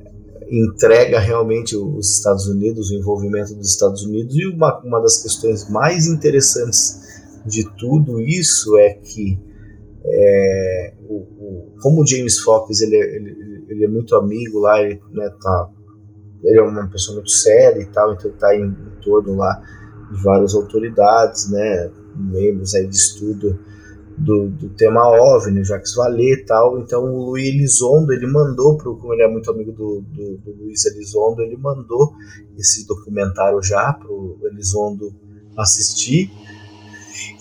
entrega 0.50 1.20
realmente 1.20 1.76
os 1.76 2.18
Estados 2.18 2.48
Unidos, 2.48 2.90
o 2.90 2.96
envolvimento 2.96 3.54
dos 3.54 3.70
Estados 3.70 4.04
Unidos. 4.04 4.36
E 4.36 4.48
uma, 4.48 4.80
uma 4.82 5.02
das 5.02 5.22
questões 5.22 5.70
mais 5.70 6.08
interessantes 6.08 7.06
de 7.46 7.70
tudo 7.78 8.20
isso 8.20 8.78
é 8.78 8.94
que 8.94 9.40
é, 10.06 10.94
o, 11.08 11.16
o, 11.16 11.76
como 11.82 12.02
o 12.02 12.08
James 12.08 12.40
Fox 12.40 12.82
ele, 12.82 12.96
ele, 12.96 13.66
ele, 13.68 13.86
é 13.86 13.88
muito 13.88 14.16
amigo 14.16 14.60
lá, 14.60 14.82
ele, 14.82 15.02
né, 15.12 15.30
tá, 15.42 15.70
ele 16.44 16.60
é 16.60 16.62
uma 16.62 16.88
pessoa 16.88 17.16
muito 17.16 17.30
séria 17.30 17.82
e 17.82 17.86
tal, 17.88 18.14
então 18.14 18.30
ele 18.30 18.40
tá 18.40 18.56
em, 18.56 18.66
em 18.66 19.02
torno 19.02 19.36
lá 19.36 19.62
de 20.12 20.24
várias 20.24 20.56
autoridades, 20.56 21.50
né, 21.52 21.92
membros 22.18 22.74
aí 22.76 22.88
de 22.88 22.96
estudo 22.96 23.60
do, 24.18 24.50
do 24.50 24.70
tema 24.70 25.08
OVNI, 25.08 25.64
Jacques 25.64 25.94
Vallée 25.94 26.34
e 26.34 26.46
tal. 26.46 26.80
Então 26.80 27.04
o 27.04 27.30
Luiz 27.30 27.48
Elizondo, 27.48 28.12
ele 28.12 28.26
mandou, 28.28 28.76
pro, 28.78 28.98
como 28.98 29.14
ele 29.14 29.24
é 29.24 29.28
muito 29.28 29.50
amigo 29.52 29.72
do, 29.72 30.02
do, 30.02 30.38
do 30.38 30.64
Luiz 30.64 30.86
Elizondo, 30.86 31.42
ele 31.44 31.56
mandou 31.58 32.14
esse 32.58 32.88
documentário 32.88 33.62
já 33.62 33.94
para 33.94 34.10
o 34.10 34.38
Elizondo 34.52 35.14
assistir. 35.56 36.32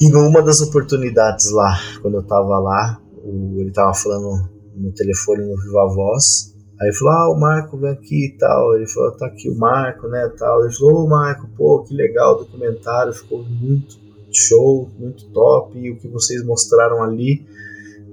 E 0.00 0.10
numa 0.10 0.42
das 0.42 0.60
oportunidades 0.60 1.50
lá, 1.50 1.78
quando 2.02 2.18
eu 2.18 2.22
tava 2.22 2.58
lá, 2.58 3.00
o, 3.24 3.58
ele 3.58 3.70
tava 3.70 3.94
falando 3.94 4.48
no 4.74 4.92
telefone 4.92 5.46
no 5.46 5.56
Viva 5.56 5.86
Voz. 5.94 6.54
Aí 6.78 6.92
falou, 6.92 7.14
ah, 7.14 7.32
o 7.32 7.40
Marco 7.40 7.78
vem 7.78 7.90
aqui 7.90 8.26
e 8.26 8.36
tal. 8.36 8.76
Ele 8.76 8.86
falou, 8.86 9.16
tá 9.16 9.26
aqui 9.26 9.48
o 9.48 9.56
Marco, 9.56 10.08
né, 10.08 10.30
tal. 10.38 10.62
Ele 10.62 10.74
falou, 10.74 11.04
ô 11.04 11.08
Marco, 11.08 11.48
pô, 11.56 11.82
que 11.82 11.94
legal 11.94 12.34
o 12.34 12.38
documentário, 12.40 13.14
ficou 13.14 13.42
muito 13.42 14.05
show, 14.36 14.90
muito 14.98 15.26
top. 15.30 15.78
E 15.78 15.90
o 15.90 15.96
que 15.96 16.08
vocês 16.08 16.44
mostraram 16.44 17.02
ali 17.02 17.46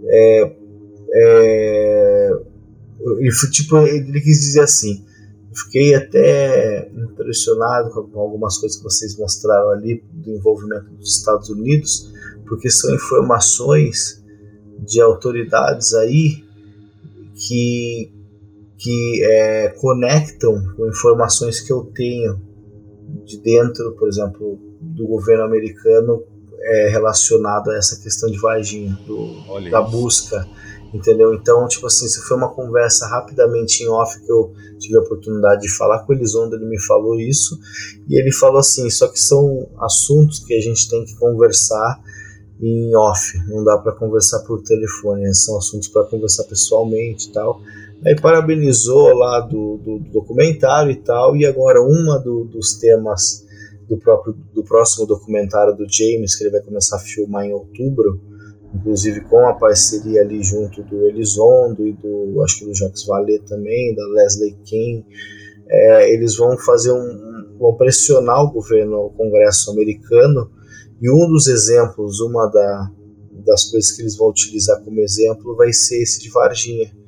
é, 0.06 0.56
é 1.14 2.32
ele, 3.20 3.32
tipo, 3.52 3.78
ele 3.80 4.22
quis 4.22 4.40
dizer 4.40 4.62
assim, 4.62 5.04
fiquei 5.54 5.94
até 5.94 6.90
impressionado 6.94 7.90
com 7.92 8.20
algumas 8.20 8.58
coisas 8.58 8.78
que 8.78 8.84
vocês 8.84 9.18
mostraram 9.18 9.72
ali 9.72 10.04
do 10.12 10.32
envolvimento 10.32 10.90
dos 10.92 11.18
Estados 11.18 11.50
Unidos, 11.50 12.12
porque 12.48 12.70
são 12.70 12.94
informações 12.94 14.24
de 14.80 15.02
autoridades 15.02 15.94
aí 15.94 16.44
que, 17.36 18.12
que 18.78 19.24
é, 19.24 19.70
conectam 19.80 20.64
com 20.76 20.88
informações 20.88 21.60
que 21.62 21.72
eu 21.72 21.84
tenho 21.96 22.40
de 23.26 23.40
dentro, 23.40 23.94
por 23.94 24.08
exemplo, 24.08 24.60
do 24.82 25.06
governo 25.08 25.44
americano 25.44 26.24
é, 26.62 26.90
relacionado 26.90 27.72
a 27.72 27.78
essa 27.78 28.02
questão 28.02 28.30
de 28.30 28.40
Varginha, 28.40 28.98
do, 29.06 29.70
da 29.70 29.82
busca 29.82 30.48
entendeu? 30.94 31.34
Então, 31.34 31.68
tipo 31.68 31.88
assim, 31.88 32.08
se 32.08 32.22
foi 32.22 32.38
uma 32.38 32.54
conversa 32.54 33.08
rapidamente 33.08 33.84
em 33.84 33.90
off 33.90 34.20
que 34.20 34.32
eu 34.32 34.54
tive 34.78 34.98
a 34.98 35.02
oportunidade 35.02 35.62
de 35.64 35.70
falar 35.70 36.00
com 36.00 36.14
o 36.14 36.16
Elizondo, 36.16 36.56
ele 36.56 36.66
me 36.66 36.80
falou 36.80 37.20
isso, 37.20 37.60
e 38.08 38.18
ele 38.20 38.32
falou 38.32 38.60
assim, 38.60 38.90
só 38.90 39.08
que 39.08 39.20
são 39.20 39.68
assuntos 39.80 40.40
que 40.40 40.54
a 40.54 40.62
gente 40.62 40.88
tem 40.88 41.04
que 41.04 41.16
conversar 41.16 42.00
em 42.62 42.96
off, 42.96 43.38
não 43.48 43.64
dá 43.64 43.78
para 43.78 43.92
conversar 43.94 44.40
por 44.42 44.62
telefone, 44.62 45.34
são 45.34 45.58
assuntos 45.58 45.88
para 45.88 46.04
conversar 46.06 46.44
pessoalmente 46.44 47.30
e 47.30 47.34
tal. 47.34 47.60
Aí 48.06 48.20
parabenizou 48.20 49.14
lá 49.14 49.40
do, 49.40 49.78
do, 49.78 50.00
do, 50.00 50.12
documentário 50.12 50.92
e 50.92 50.96
tal, 50.98 51.38
e 51.38 51.46
agora 51.46 51.82
uma 51.82 52.20
do, 52.20 52.44
dos 52.46 52.78
temas 52.78 53.46
do 53.88 53.98
próprio 53.98 54.36
do 54.54 54.64
próximo 54.64 55.06
documentário 55.06 55.76
do 55.76 55.86
James, 55.90 56.36
que 56.36 56.44
ele 56.44 56.52
vai 56.52 56.62
começar 56.62 56.98
a 56.98 57.00
filmar 57.00 57.46
em 57.46 57.54
outubro, 57.54 58.20
inclusive 58.74 59.22
com 59.22 59.48
a 59.48 59.54
parceria 59.54 60.22
ali 60.22 60.44
junto 60.44 60.84
do 60.84 61.08
Elizondo 61.08 61.88
e 61.88 61.94
do, 61.94 62.42
acho 62.44 62.60
que 62.60 62.66
do 62.66 62.76
Jacques 62.76 63.06
Vallée 63.06 63.40
também, 63.40 63.96
da 63.96 64.06
Leslie 64.08 64.58
King, 64.66 65.06
é, 65.70 66.14
eles 66.14 66.36
vão 66.36 66.58
fazer 66.58 66.92
um, 66.92 67.58
vão 67.58 67.74
pressionar 67.76 68.44
o 68.44 68.52
governo, 68.52 69.06
o 69.06 69.10
Congresso 69.12 69.72
americano, 69.72 70.52
e 71.02 71.10
um 71.10 71.28
dos 71.28 71.48
exemplos, 71.48 72.20
uma 72.20 72.48
da, 72.48 72.92
das 73.46 73.66
coisas 73.66 73.92
que 73.92 74.02
eles 74.02 74.18
vão 74.18 74.30
utilizar 74.30 74.82
como 74.84 75.00
exemplo 75.00 75.56
vai 75.56 75.72
ser 75.72 76.02
esse 76.02 76.22
de 76.22 76.30
Varginha. 76.30 77.03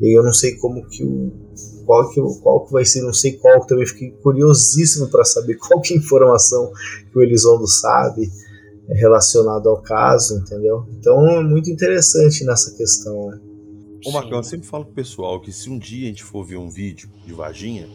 E 0.00 0.16
eu 0.16 0.22
não 0.22 0.32
sei 0.32 0.56
como 0.56 0.86
que 0.88 1.04
o 1.04 1.30
qual 1.84 2.08
que, 2.08 2.20
qual 2.40 2.66
que 2.66 2.72
vai 2.72 2.84
ser, 2.84 3.02
não 3.02 3.12
sei 3.12 3.32
qual, 3.32 3.66
também 3.66 3.84
fiquei 3.84 4.10
curiosíssimo 4.22 5.08
para 5.08 5.24
saber 5.24 5.56
qual 5.60 5.80
que 5.80 5.92
é 5.92 5.96
a 5.96 6.00
informação 6.00 6.72
que 7.10 7.18
o 7.18 7.22
Elizondo 7.22 7.66
sabe 7.66 8.30
relacionado 8.88 9.68
ao 9.68 9.82
caso, 9.82 10.38
entendeu? 10.38 10.86
Então 10.98 11.26
é 11.28 11.42
muito 11.42 11.70
interessante 11.70 12.44
nessa 12.44 12.76
questão. 12.76 13.28
Né? 13.28 13.40
Ô 14.06 14.12
Marcão, 14.12 14.38
eu 14.38 14.42
sempre 14.42 14.66
falo 14.66 14.84
pro 14.84 14.94
pessoal 14.94 15.40
que 15.40 15.52
se 15.52 15.68
um 15.68 15.78
dia 15.78 16.04
a 16.04 16.08
gente 16.08 16.24
for 16.24 16.44
ver 16.44 16.56
um 16.56 16.70
vídeo 16.70 17.08
de 17.26 17.32
Varginha, 17.32 17.88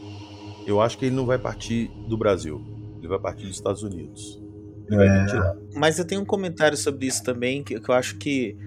eu 0.68 0.82
acho 0.82 0.98
que 0.98 1.06
ele 1.06 1.16
não 1.16 1.26
vai 1.26 1.40
partir 1.40 1.90
do 2.08 2.18
Brasil, 2.18 2.62
ele 3.00 3.08
vai 3.08 3.20
partir 3.20 3.46
dos 3.46 3.56
Estados 3.56 3.82
Unidos. 3.82 4.42
Ele 4.90 5.04
é. 5.04 5.08
vai 5.08 5.26
tirar. 5.26 5.58
Mas 5.74 6.00
eu 6.00 6.06
tenho 6.06 6.22
um 6.22 6.26
comentário 6.26 6.78
sobre 6.78 7.08
isso 7.08 7.24
também, 7.24 7.64
que, 7.64 7.80
que 7.80 7.90
eu 7.90 7.96
acho 7.96 8.18
que 8.18 8.58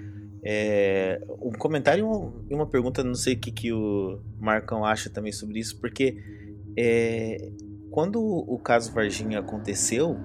é, 0.43 1.21
um 1.43 1.53
comentário 1.53 2.33
e 2.49 2.55
uma, 2.55 2.67
pergunta, 2.67 3.03
não 3.03 3.15
sei 3.15 3.35
o 3.35 3.39
que, 3.39 3.51
que 3.51 3.73
o 3.73 4.21
Marcão 4.39 4.85
acha 4.85 5.11
também 5.11 5.33
sobre 5.33 5.59
isso, 5.59 5.79
porque 5.81 6.17
é, 6.77 7.51
quando 7.91 8.23
o 8.23 8.59
caso 8.59 8.93
Varginha 8.93 9.41
aconteceu, 9.41 10.17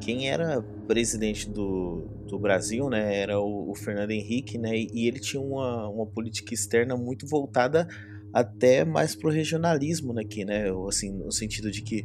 quem 0.00 0.28
era 0.28 0.60
presidente 0.88 1.48
do, 1.48 2.08
do 2.26 2.38
Brasil, 2.38 2.90
né, 2.90 3.16
era 3.16 3.38
o, 3.38 3.70
o 3.70 3.74
Fernando 3.74 4.10
Henrique, 4.10 4.58
né, 4.58 4.70
e 4.74 5.06
ele 5.06 5.20
tinha 5.20 5.40
uma, 5.40 5.88
uma 5.88 6.06
política 6.06 6.52
externa 6.52 6.96
muito 6.96 7.26
voltada 7.26 7.86
até 8.32 8.84
mais 8.84 9.14
pro 9.14 9.30
regionalismo 9.30 10.18
aqui, 10.18 10.44
né, 10.44 10.64
assim, 10.88 11.12
no 11.12 11.30
sentido 11.30 11.70
de 11.70 11.82
que 11.82 12.04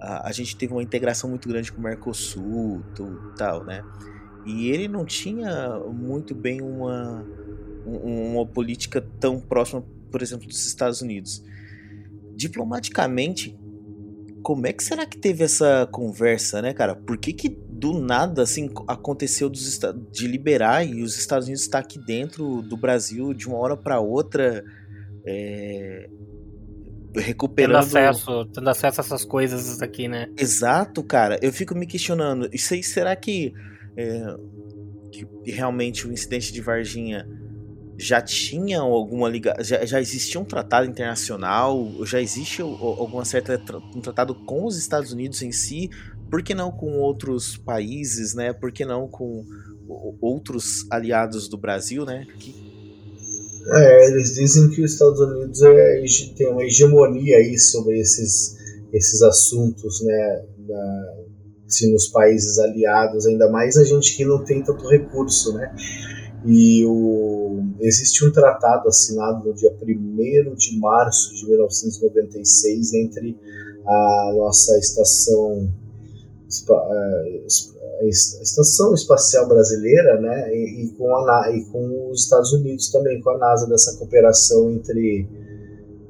a, 0.00 0.28
a 0.28 0.32
gente 0.32 0.56
teve 0.56 0.72
uma 0.72 0.82
integração 0.82 1.30
muito 1.30 1.48
grande 1.48 1.70
com 1.70 1.78
o 1.78 1.84
Mercosul, 1.84 2.82
tu, 2.94 3.32
tal, 3.36 3.64
né, 3.64 3.84
e 4.48 4.70
ele 4.70 4.88
não 4.88 5.04
tinha 5.04 5.78
muito 5.92 6.34
bem 6.34 6.62
uma, 6.62 7.24
uma 7.84 8.46
política 8.46 9.04
tão 9.20 9.38
próxima, 9.38 9.84
por 10.10 10.22
exemplo, 10.22 10.48
dos 10.48 10.66
Estados 10.66 11.02
Unidos. 11.02 11.44
Diplomaticamente, 12.34 13.58
como 14.42 14.66
é 14.66 14.72
que 14.72 14.82
será 14.82 15.04
que 15.04 15.18
teve 15.18 15.44
essa 15.44 15.86
conversa, 15.92 16.62
né, 16.62 16.72
cara? 16.72 16.96
Por 16.96 17.18
que 17.18 17.32
que 17.32 17.48
do 17.48 18.00
nada, 18.00 18.42
assim, 18.42 18.70
aconteceu 18.88 19.48
dos, 19.48 19.78
de 20.10 20.26
liberar 20.26 20.84
e 20.84 21.02
os 21.02 21.16
Estados 21.16 21.46
Unidos 21.46 21.62
estar 21.62 21.78
aqui 21.78 21.98
dentro 21.98 22.60
do 22.62 22.76
Brasil 22.76 23.32
de 23.32 23.46
uma 23.46 23.56
hora 23.56 23.76
para 23.76 24.00
outra, 24.00 24.64
é, 25.24 26.08
recuperando... 27.14 27.84
Tendo 27.84 27.98
acesso, 27.98 28.44
tendo 28.46 28.70
acesso 28.70 29.00
a 29.00 29.04
essas 29.04 29.24
coisas 29.24 29.80
aqui, 29.80 30.08
né? 30.08 30.28
Exato, 30.36 31.04
cara. 31.04 31.38
Eu 31.40 31.52
fico 31.52 31.74
me 31.74 31.86
questionando, 31.86 32.48
isso 32.52 32.74
aí, 32.74 32.82
será 32.82 33.14
que, 33.14 33.52
é, 33.98 34.36
que 35.10 35.50
realmente 35.50 36.06
o 36.06 36.12
incidente 36.12 36.52
de 36.52 36.60
Varginha 36.60 37.28
já 37.96 38.22
tinha 38.22 38.78
alguma 38.78 39.28
ligação, 39.28 39.64
já, 39.64 39.84
já 39.84 40.00
existia 40.00 40.40
um 40.40 40.44
tratado 40.44 40.88
internacional, 40.88 41.90
já 42.06 42.22
existe 42.22 42.62
alguma 42.62 43.24
certa 43.24 43.60
um 43.92 44.00
tratado 44.00 44.36
com 44.36 44.64
os 44.64 44.78
Estados 44.78 45.12
Unidos 45.12 45.42
em 45.42 45.50
si, 45.50 45.90
por 46.30 46.40
que 46.40 46.54
não 46.54 46.70
com 46.70 46.98
outros 46.98 47.56
países, 47.56 48.34
né? 48.34 48.52
Por 48.52 48.70
que 48.70 48.84
não 48.84 49.08
com 49.08 49.44
outros 50.20 50.86
aliados 50.90 51.48
do 51.48 51.58
Brasil, 51.58 52.04
né? 52.04 52.24
Que... 52.38 52.54
É, 53.74 54.06
eles 54.06 54.34
dizem 54.34 54.70
que 54.70 54.82
os 54.82 54.92
Estados 54.92 55.18
Unidos 55.18 55.60
é, 55.62 56.04
tem 56.36 56.48
uma 56.52 56.62
hegemonia 56.62 57.38
aí 57.38 57.58
sobre 57.58 57.98
esses, 57.98 58.56
esses 58.92 59.22
assuntos, 59.22 60.02
né? 60.02 60.44
Da, 60.58 61.14
assim, 61.68 61.92
nos 61.92 62.08
países 62.08 62.58
aliados, 62.58 63.26
ainda 63.26 63.48
mais 63.50 63.76
a 63.76 63.84
gente 63.84 64.16
que 64.16 64.24
não 64.24 64.42
tem 64.42 64.62
tanto 64.62 64.88
recurso, 64.88 65.52
né? 65.52 65.74
E 66.44 66.84
o, 66.86 67.62
existe 67.80 68.24
um 68.24 68.32
tratado 68.32 68.88
assinado 68.88 69.46
no 69.46 69.54
dia 69.54 69.70
1 69.70 70.54
de 70.54 70.78
março 70.78 71.34
de 71.34 71.46
1996 71.46 72.94
entre 72.94 73.36
a 73.84 74.32
nossa 74.34 74.78
estação 74.78 75.68
a 78.00 78.04
estação 78.06 78.94
espacial 78.94 79.46
brasileira, 79.48 80.20
né, 80.20 80.54
e, 80.54 80.84
e, 80.84 80.88
com 80.92 81.14
a, 81.14 81.50
e 81.52 81.64
com 81.64 82.10
os 82.10 82.22
Estados 82.22 82.52
Unidos 82.52 82.90
também, 82.90 83.20
com 83.20 83.30
a 83.30 83.38
NASA 83.38 83.66
dessa 83.66 83.96
cooperação 83.98 84.70
entre 84.70 85.28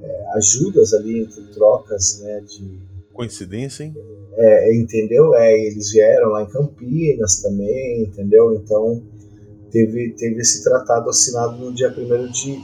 é, 0.01 0.36
ajudas 0.36 0.93
ali, 0.93 1.22
entre 1.22 1.43
trocas, 1.55 2.20
né, 2.20 2.40
de 2.43 2.78
coincidência, 3.12 3.85
hein? 3.85 3.94
É, 4.40 4.73
entendeu? 4.77 5.35
É, 5.35 5.66
eles 5.66 5.90
vieram 5.90 6.31
lá 6.31 6.44
em 6.44 6.48
Campinas 6.48 7.43
também, 7.43 8.05
entendeu? 8.05 8.55
Então 8.55 9.02
teve, 9.69 10.10
teve 10.12 10.40
esse 10.40 10.62
tratado 10.62 11.10
assinado 11.10 11.56
no 11.56 11.74
dia 11.74 11.89
1 11.89 12.31
de, 12.31 12.60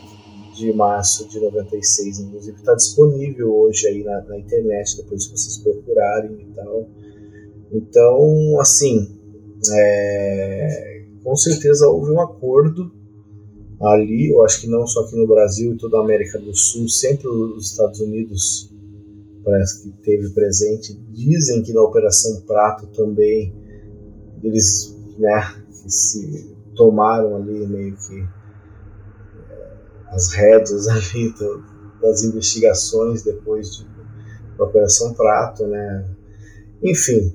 de 0.56 0.72
março 0.72 1.28
de 1.28 1.40
96, 1.40 2.20
inclusive 2.20 2.56
está 2.58 2.76
disponível 2.76 3.52
hoje 3.52 3.88
aí 3.88 4.04
na, 4.04 4.22
na, 4.22 4.38
internet, 4.38 4.98
depois 4.98 5.26
que 5.26 5.36
vocês 5.36 5.58
procurarem 5.58 6.36
e 6.42 6.54
tal. 6.54 6.88
Então, 7.72 8.60
assim, 8.60 9.08
é, 9.72 11.02
com 11.24 11.34
certeza 11.34 11.88
houve 11.88 12.12
um 12.12 12.20
acordo 12.20 12.92
ali, 13.82 14.30
eu 14.30 14.44
acho 14.44 14.60
que 14.60 14.68
não 14.68 14.86
só 14.86 15.00
aqui 15.00 15.16
no 15.16 15.26
Brasil 15.26 15.74
e 15.74 15.76
toda 15.76 15.98
a 15.98 16.02
América 16.02 16.38
do 16.38 16.54
Sul, 16.54 16.88
sempre 16.88 17.26
os 17.26 17.72
Estados 17.72 17.98
Unidos 17.98 18.72
parece 19.44 19.82
que 19.82 19.90
teve 20.02 20.30
presente. 20.30 20.94
Dizem 21.10 21.62
que 21.62 21.72
na 21.72 21.82
Operação 21.82 22.40
Prato 22.42 22.86
também 22.88 23.54
eles 24.42 24.96
né, 25.18 25.54
se 25.86 26.54
tomaram 26.74 27.36
ali 27.36 27.66
meio 27.66 27.96
que 27.96 28.20
é, 29.50 29.72
as 30.08 30.32
rédeas 30.32 30.88
ali 30.88 31.32
do, 31.34 31.62
das 32.00 32.22
investigações 32.24 33.22
depois 33.22 33.76
de, 33.76 33.86
da 34.58 34.64
Operação 34.64 35.14
Prato, 35.14 35.66
né? 35.66 36.04
Enfim, 36.82 37.32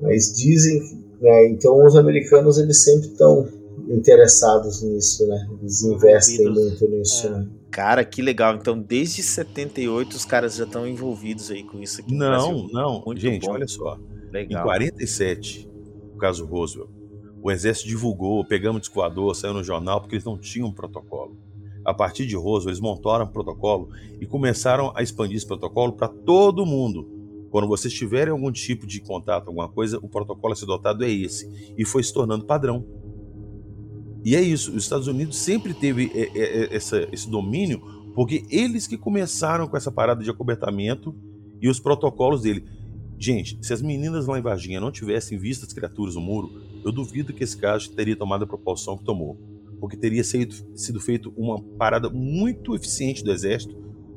mas 0.00 0.32
dizem, 0.32 0.80
né? 1.20 1.48
Então 1.48 1.84
os 1.84 1.96
americanos 1.96 2.58
eles 2.58 2.82
sempre 2.82 3.08
estão 3.08 3.46
interessados 3.88 4.82
nisso, 4.82 5.26
né? 5.26 5.48
Eles 5.60 5.82
investem 5.82 6.50
muito 6.50 6.88
nisso, 6.88 7.26
é. 7.26 7.30
né? 7.30 7.48
Cara, 7.74 8.04
que 8.04 8.22
legal. 8.22 8.54
Então, 8.54 8.78
desde 8.78 9.20
78 9.20 10.12
os 10.12 10.24
caras 10.24 10.54
já 10.54 10.62
estão 10.62 10.86
envolvidos 10.86 11.50
aí 11.50 11.64
com 11.64 11.80
isso 11.80 12.00
aqui. 12.00 12.14
Não, 12.14 12.68
não. 12.68 13.02
Muito 13.04 13.20
Gente, 13.20 13.46
bom. 13.46 13.52
olha 13.52 13.66
só. 13.66 13.98
Legal. 14.30 14.62
Em 14.62 14.64
47, 14.64 15.68
o 16.14 16.16
caso 16.16 16.46
Roosevelt, 16.46 16.88
o 17.42 17.50
exército 17.50 17.88
divulgou, 17.88 18.46
pegamos 18.46 18.82
disco 18.82 18.94
voador, 18.94 19.34
saiu 19.34 19.54
no 19.54 19.64
jornal, 19.64 20.00
porque 20.00 20.14
eles 20.14 20.24
não 20.24 20.38
tinham 20.38 20.68
um 20.68 20.72
protocolo. 20.72 21.36
A 21.84 21.92
partir 21.92 22.26
de 22.26 22.36
Roosevelt, 22.36 22.68
eles 22.68 22.80
montaram 22.80 23.24
um 23.24 23.32
protocolo 23.32 23.88
e 24.20 24.24
começaram 24.24 24.92
a 24.94 25.02
expandir 25.02 25.36
esse 25.36 25.46
protocolo 25.46 25.94
para 25.94 26.06
todo 26.06 26.64
mundo. 26.64 27.10
Quando 27.50 27.66
vocês 27.66 27.92
tiverem 27.92 28.30
algum 28.30 28.52
tipo 28.52 28.86
de 28.86 29.00
contato, 29.00 29.48
alguma 29.48 29.68
coisa, 29.68 29.98
o 30.00 30.08
protocolo 30.08 30.52
a 30.52 30.56
ser 30.56 30.66
dotado 30.66 31.04
é 31.04 31.10
esse. 31.10 31.74
E 31.76 31.84
foi 31.84 32.04
se 32.04 32.14
tornando 32.14 32.44
padrão. 32.44 32.86
E 34.24 34.34
é 34.34 34.40
isso, 34.40 34.70
os 34.70 34.84
Estados 34.84 35.06
Unidos 35.06 35.36
sempre 35.36 35.74
teve 35.74 36.10
é, 36.14 36.30
é, 36.34 36.74
essa, 36.74 37.06
esse 37.12 37.28
domínio, 37.28 37.82
porque 38.14 38.46
eles 38.50 38.86
que 38.86 38.96
começaram 38.96 39.68
com 39.68 39.76
essa 39.76 39.92
parada 39.92 40.24
de 40.24 40.30
acobertamento 40.30 41.14
e 41.60 41.68
os 41.68 41.78
protocolos 41.78 42.42
dele. 42.42 42.64
Gente, 43.18 43.58
se 43.60 43.72
as 43.72 43.82
meninas 43.82 44.26
lá 44.26 44.38
em 44.38 44.42
Varginha 44.42 44.80
não 44.80 44.90
tivessem 44.90 45.38
visto 45.38 45.66
as 45.66 45.72
criaturas 45.72 46.14
no 46.14 46.22
muro, 46.22 46.50
eu 46.84 46.90
duvido 46.90 47.34
que 47.34 47.44
esse 47.44 47.56
caso 47.56 47.90
teria 47.92 48.16
tomado 48.16 48.44
a 48.44 48.46
proporção 48.46 48.96
que 48.96 49.04
tomou. 49.04 49.38
Porque 49.78 49.96
teria 49.96 50.24
sido, 50.24 50.54
sido 50.74 50.98
feito 51.00 51.32
uma 51.36 51.60
parada 51.60 52.08
muito 52.08 52.74
eficiente 52.74 53.22
do 53.22 53.30
exército, 53.30 53.74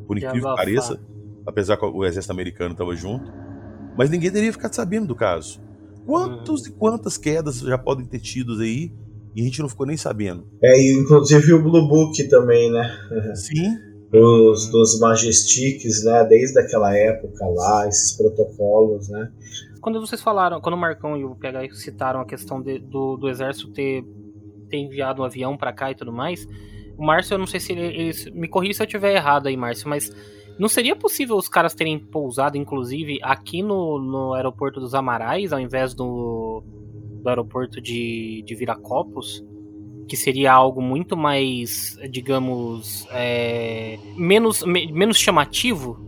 por 0.07 0.17
incrível 0.17 0.51
que 0.51 0.55
pareça, 0.55 0.99
apesar 1.45 1.75
que 1.75 1.85
o 1.85 2.05
exército 2.05 2.31
americano 2.31 2.71
estava 2.71 2.95
junto, 2.95 3.29
mas 3.97 4.09
ninguém 4.09 4.31
teria 4.31 4.53
ficado 4.53 4.73
sabendo 4.73 5.07
do 5.07 5.15
caso. 5.15 5.59
Quantos 6.05 6.61
Uhum. 6.61 6.67
e 6.67 6.71
quantas 6.71 7.17
quedas 7.17 7.59
já 7.59 7.77
podem 7.77 8.05
ter 8.05 8.19
tido 8.19 8.61
aí 8.61 8.93
e 9.37 9.41
a 9.41 9.43
gente 9.45 9.61
não 9.61 9.69
ficou 9.69 9.85
nem 9.85 9.95
sabendo? 9.95 10.47
É, 10.63 10.77
e 10.81 10.93
inclusive 10.99 11.53
o 11.53 11.61
Blue 11.61 11.87
Book 11.87 12.21
também, 12.29 12.71
né? 12.71 12.97
Sim, 13.35 13.75
Os 14.13 14.67
dos 14.71 14.99
Majestics, 14.99 16.03
né? 16.03 16.25
Desde 16.25 16.59
aquela 16.59 16.95
época 16.97 17.45
lá, 17.45 17.87
esses 17.87 18.17
protocolos, 18.17 19.07
né? 19.09 19.31
Quando 19.81 19.99
vocês 20.01 20.21
falaram, 20.21 20.59
quando 20.59 20.75
o 20.75 20.77
Marcão 20.77 21.15
e 21.15 21.23
o 21.23 21.35
PH 21.35 21.73
citaram 21.75 22.19
a 22.21 22.25
questão 22.25 22.61
de- 22.61 22.79
do, 22.79 23.15
do 23.15 23.29
exército 23.29 23.71
ter, 23.71 24.03
ter 24.69 24.77
enviado 24.77 25.21
um 25.21 25.25
avião 25.25 25.55
pra 25.55 25.71
cá 25.71 25.91
e 25.91 25.95
tudo 25.95 26.11
mais, 26.11 26.45
o 26.97 27.05
Márcio, 27.05 27.35
eu 27.35 27.37
não 27.37 27.45
sei 27.47 27.59
se 27.59 27.71
ele, 27.73 27.81
ele- 27.81 28.31
Me 28.33 28.47
corrija 28.47 28.73
se 28.73 28.81
eu 28.81 28.85
estiver 28.85 29.15
errado 29.15 29.47
aí, 29.47 29.55
Márcio, 29.55 29.87
mas 29.87 30.11
não 30.57 30.67
seria 30.67 30.95
possível 30.95 31.35
os 31.37 31.47
caras 31.47 31.75
terem 31.75 31.99
pousado, 31.99 32.57
inclusive, 32.57 33.19
aqui 33.21 33.61
no, 33.61 33.99
no 33.99 34.33
aeroporto 34.33 34.79
dos 34.79 34.95
Amarais, 34.95 35.53
ao 35.53 35.59
invés 35.59 35.93
do, 35.93 36.63
do 37.27 37.29
aeroporto 37.29 37.81
de, 37.81 38.41
de 38.45 38.55
Viracopos? 38.55 39.43
Que 40.07 40.15
seria 40.15 40.53
algo 40.53 40.81
muito 40.81 41.17
mais, 41.17 41.99
digamos, 42.09 43.05
é, 43.11 43.99
menos, 44.15 44.63
me- 44.63 44.89
menos 44.89 45.17
chamativo 45.17 45.99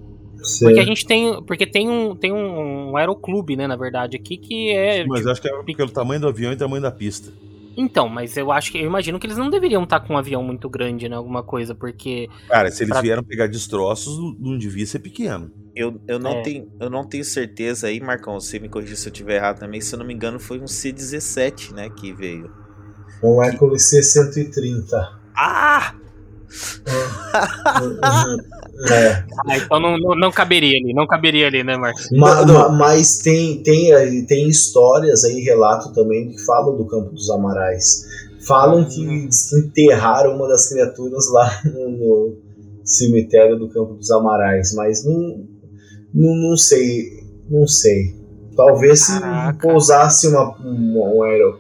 Sim. 0.42 0.66
porque 0.66 0.80
a 0.80 0.86
gente 0.86 1.06
tem. 1.06 1.44
Porque 1.44 1.66
tem 1.66 1.90
um, 1.90 2.16
tem 2.16 2.32
um, 2.32 2.92
um 2.92 2.98
aeroclube, 2.98 3.58
né, 3.58 3.68
na 3.68 3.76
verdade, 3.76 4.16
aqui, 4.16 4.38
que 4.38 4.70
é. 4.70 5.06
mas 5.06 5.20
tipo, 5.20 5.32
acho 5.32 5.42
que 5.42 5.50
é 5.50 5.76
pelo 5.76 5.90
tamanho 5.90 6.22
do 6.22 6.30
avião 6.30 6.54
e 6.54 6.56
tamanho 6.56 6.82
da 6.82 6.92
pista. 6.92 7.34
Então, 7.78 8.10
mas 8.10 8.36
eu 8.36 8.52
acho 8.52 8.72
que. 8.72 8.78
Eu 8.78 8.86
imagino 8.86 9.20
que 9.20 9.26
eles 9.28 9.38
não 9.38 9.50
deveriam 9.50 9.84
estar 9.84 10.00
com 10.02 10.14
um 10.14 10.18
avião 10.18 10.44
muito 10.44 10.70
grande, 10.70 11.08
né? 11.08 11.16
Alguma 11.16 11.44
coisa, 11.44 11.74
porque. 11.74 12.28
Cara, 12.48 12.70
se 12.72 12.84
eles 12.84 12.92
Pra- 12.94 13.02
vieram 13.02 13.24
pegar 13.24 13.48
destroços, 13.48 14.18
não- 14.40 14.58
devia 14.58 14.86
ser 14.86 15.00
pequeno. 15.00 15.52
Eu, 15.76 16.02
eu, 16.08 16.20
não 16.20 16.32
É. 16.32 16.42
tenho, 16.42 16.68
eu 16.80 16.90
não 16.90 17.04
tenho 17.08 17.24
certeza 17.24 17.88
aí, 17.88 18.00
Marcão. 18.02 18.40
Você 18.40 18.60
me 18.60 18.68
corrija 18.68 18.96
se 18.96 19.08
eu 19.08 19.12
estiver 19.12 19.36
errado 19.36 19.60
também. 19.60 19.80
Se 19.80 19.94
eu 19.96 20.00
não 20.00 20.06
me 20.06 20.14
engano, 20.14 20.40
foi 20.40 20.60
um 20.60 20.68
C-17, 20.68 21.74
né? 21.74 21.90
Que 21.90 22.12
veio. 22.14 22.52
Um 23.24 23.42
Hércules 23.44 23.90
C-130. 23.90 24.92
Ah! 25.36 25.94
É. 28.90 29.24
Ah, 29.48 29.58
então 29.58 29.80
não, 29.80 29.98
não, 29.98 30.16
não 30.16 30.32
caberia 30.32 30.78
ali, 30.78 30.94
não 30.94 31.06
caberia 31.08 31.48
ali, 31.48 31.64
né, 31.64 31.78
Marcos? 31.78 32.08
Ma- 32.12 32.46
ma- 32.46 32.70
mas 32.70 33.20
tem, 33.20 33.62
tem, 33.62 34.26
tem 34.26 34.48
histórias 34.48 35.24
aí, 35.26 35.42
relato 35.42 35.94
também, 35.94 36.30
que 36.30 36.44
falam 36.46 36.78
do 36.78 36.86
Campo 36.88 37.12
dos 37.12 37.30
Amarais. 37.30 38.04
Falam 38.48 38.86
que 38.86 39.06
que 39.06 39.58
enterraram 39.58 40.36
uma 40.36 40.48
das 40.48 40.70
criaturas 40.70 41.30
lá 41.32 41.62
no, 41.66 41.90
no 41.90 42.38
cemitério 42.86 43.58
do 43.60 43.70
Campo 43.70 43.94
dos 43.96 44.10
Amarais, 44.12 44.74
mas 44.76 45.04
não, 45.06 45.46
não, 46.14 46.36
não 46.50 46.58
sei, 46.58 47.04
não 47.50 47.68
sei. 47.68 48.18
Talvez 48.56 49.06
se 49.06 49.20
Caraca. 49.20 49.60
pousasse 49.68 50.28
uma, 50.28 50.58
um, 50.66 51.18
um 51.18 51.24
aero- 51.24 51.60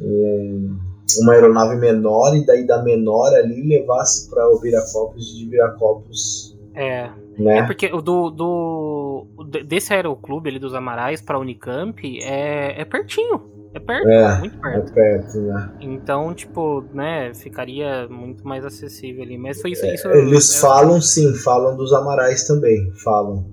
um- 0.00 0.76
uma 1.20 1.32
aeronave 1.32 1.76
menor 1.76 2.34
e 2.36 2.44
daí 2.44 2.66
da 2.66 2.82
menor 2.82 3.34
ali 3.34 3.62
levasse 3.66 4.28
para 4.30 4.48
o 4.48 4.58
Viracopos 4.60 5.30
e 5.32 5.38
de 5.44 5.50
Viracopos, 5.50 6.56
É. 6.74 7.10
É 7.38 7.42
né? 7.42 7.62
porque 7.66 7.86
o 7.92 8.02
do. 8.02 8.30
do 8.30 9.26
desse 9.66 9.94
aeroclube 9.94 10.50
ali 10.50 10.58
dos 10.58 10.74
Amarais 10.74 11.22
pra 11.22 11.38
Unicamp 11.38 11.98
é, 12.22 12.80
é 12.80 12.84
pertinho. 12.84 13.48
É 13.72 13.78
perto, 13.78 14.08
É, 14.08 14.38
muito 14.40 14.56
É 14.56 14.60
perto. 14.72 14.92
perto, 14.92 15.38
né? 15.42 15.72
Então, 15.80 16.34
tipo, 16.34 16.84
né, 16.92 17.32
ficaria 17.34 18.08
muito 18.08 18.46
mais 18.46 18.64
acessível 18.64 19.22
ali. 19.22 19.38
Mas 19.38 19.60
foi 19.62 19.70
isso. 19.70 19.86
isso 19.86 20.08
Eles 20.08 20.56
é- 20.56 20.60
falam 20.60 21.00
sim, 21.00 21.32
falam 21.34 21.76
dos 21.76 21.92
Amarais 21.92 22.44
também, 22.48 22.90
falam. 23.04 23.46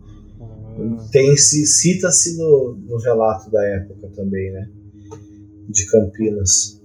Hum. 0.77 0.97
Tem 1.11 1.37
se 1.37 1.65
cita-se 1.67 2.35
no, 2.37 2.75
no 2.89 2.97
relato 2.97 3.49
da 3.51 3.63
época 3.63 4.09
também, 4.15 4.51
né? 4.51 4.67
De 5.69 5.85
Campinas. 5.91 6.76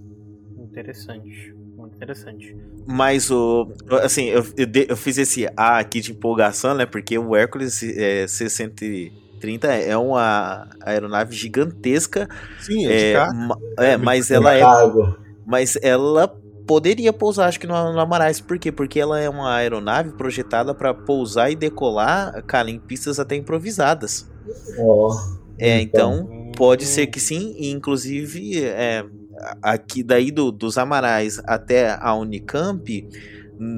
Interessante. 0.72 1.54
Muito 1.76 1.94
interessante. 1.94 2.56
Mas 2.86 3.30
o. 3.30 3.70
Assim, 4.02 4.24
eu, 4.24 4.44
eu, 4.56 4.66
de- 4.66 4.86
eu 4.88 4.96
fiz 4.96 5.18
esse 5.18 5.46
A 5.56 5.78
aqui 5.78 6.00
de 6.00 6.12
empolgação, 6.12 6.74
né? 6.74 6.84
Porque 6.86 7.16
o 7.18 7.36
Hércules 7.36 7.82
é, 7.82 8.26
C-130 8.26 9.64
é 9.68 9.96
uma 9.96 10.66
aeronave 10.84 11.34
gigantesca. 11.36 12.26
Sim, 12.58 12.86
é 12.86 12.88
de 12.88 13.04
É, 13.04 13.32
ma- 13.32 13.58
é, 13.78 13.96
mas 13.96 14.30
ela 14.30 14.54
é. 14.54 14.60
Cargo. 14.60 15.16
Mas 15.46 15.76
ela 15.82 16.34
poderia 16.66 17.12
pousar, 17.12 17.48
acho 17.48 17.60
que 17.60 17.66
no, 17.66 17.92
no 17.92 18.00
Amarais. 18.00 18.40
Por 18.40 18.58
quê? 18.58 18.72
Porque 18.72 18.98
ela 18.98 19.20
é 19.20 19.28
uma 19.28 19.54
aeronave 19.54 20.12
projetada 20.16 20.74
para 20.74 20.94
pousar 20.94 21.50
e 21.50 21.56
decolar, 21.56 22.42
cara, 22.46 22.70
em 22.70 22.78
pistas 22.80 23.20
até 23.20 23.36
improvisadas. 23.36 24.26
Ó. 24.78 25.12
É, 25.58 25.80
Então. 25.80 26.14
então 26.14 26.52
pode 26.56 26.84
ser 26.84 27.06
que 27.06 27.18
sim, 27.18 27.54
e 27.58 27.70
inclusive 27.70 28.62
é, 28.64 29.04
aqui 29.62 30.02
daí 30.02 30.30
do- 30.30 30.52
dos 30.52 30.76
Amarais 30.78 31.40
até 31.46 31.96
a 32.00 32.14
Unicamp 32.14 33.08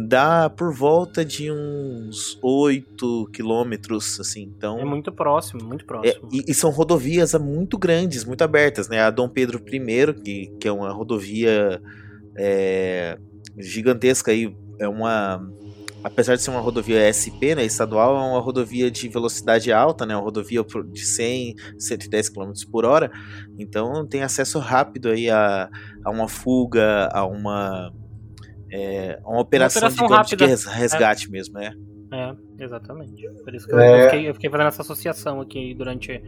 dá 0.09 0.49
por 0.49 0.73
volta 0.73 1.25
de 1.25 1.51
uns 1.51 2.39
8 2.43 3.29
quilômetros, 3.33 4.19
assim, 4.19 4.43
então... 4.57 4.79
É 4.79 4.85
muito 4.85 5.13
próximo, 5.13 5.63
muito 5.63 5.83
É, 5.83 5.87
próximo. 5.87 6.29
e, 6.33 6.45
e 6.51 6.55
são 6.55 6.71
rodovias 6.71 7.35
muito 7.35 7.77
grandes, 7.77 8.25
muito 8.25 8.43
abertas, 8.43 8.89
né? 8.89 9.01
A 9.01 9.11
Dom 9.11 9.29
Pedro 9.29 9.59
I, 9.71 10.15
que, 10.15 10.47
que 10.59 10.69
é 10.69 10.73
uma 10.73 10.91
rodovia 10.91 11.81
é, 12.37 13.19
gigantesca 13.59 14.31
aí, 14.31 14.55
é 14.81 14.89
uma. 14.89 15.41
Apesar 16.05 16.37
de 16.37 16.43
ser 16.43 16.51
uma 16.51 16.61
rodovia 16.61 17.01
SP, 17.09 17.55
né, 17.57 17.65
estadual, 17.65 18.15
é 18.15 18.21
uma 18.33 18.41
rodovia 18.41 18.91
de 18.91 19.09
velocidade 19.09 19.73
alta, 19.73 20.05
né, 20.05 20.15
uma 20.15 20.23
rodovia 20.23 20.63
por- 20.63 20.87
de 20.87 21.05
100, 21.05 21.55
110 21.79 22.29
km 22.29 22.53
por 22.71 22.85
hora, 22.85 23.11
então 23.59 24.07
tem 24.07 24.23
acesso 24.23 24.59
rápido 24.59 25.09
aí 25.09 25.31
a, 25.31 25.71
a 26.05 26.11
uma 26.11 26.29
fuga, 26.29 27.09
a 27.11 27.25
uma, 27.27 27.91
é, 28.71 29.19
uma 29.25 29.41
operação, 29.41 29.81
operação 29.81 30.07
digamos, 30.07 30.27
de 30.29 30.35
rápida, 30.35 30.47
res- 30.47 30.65
resgate 30.67 31.31
mesmo, 31.31 31.55
né? 31.59 31.73
É, 32.13 32.63
exatamente. 32.65 33.27
Por 33.43 33.55
isso 33.55 33.67
que 33.67 33.75
eu, 33.75 33.79
É. 33.81 34.01
eu 34.01 34.05
fiquei, 34.11 34.29
eu 34.29 34.35
fiquei 34.35 34.51
fazendo 34.51 34.67
essa 34.69 34.83
associação 34.83 35.41
aqui 35.41 35.75
durante 35.75 36.23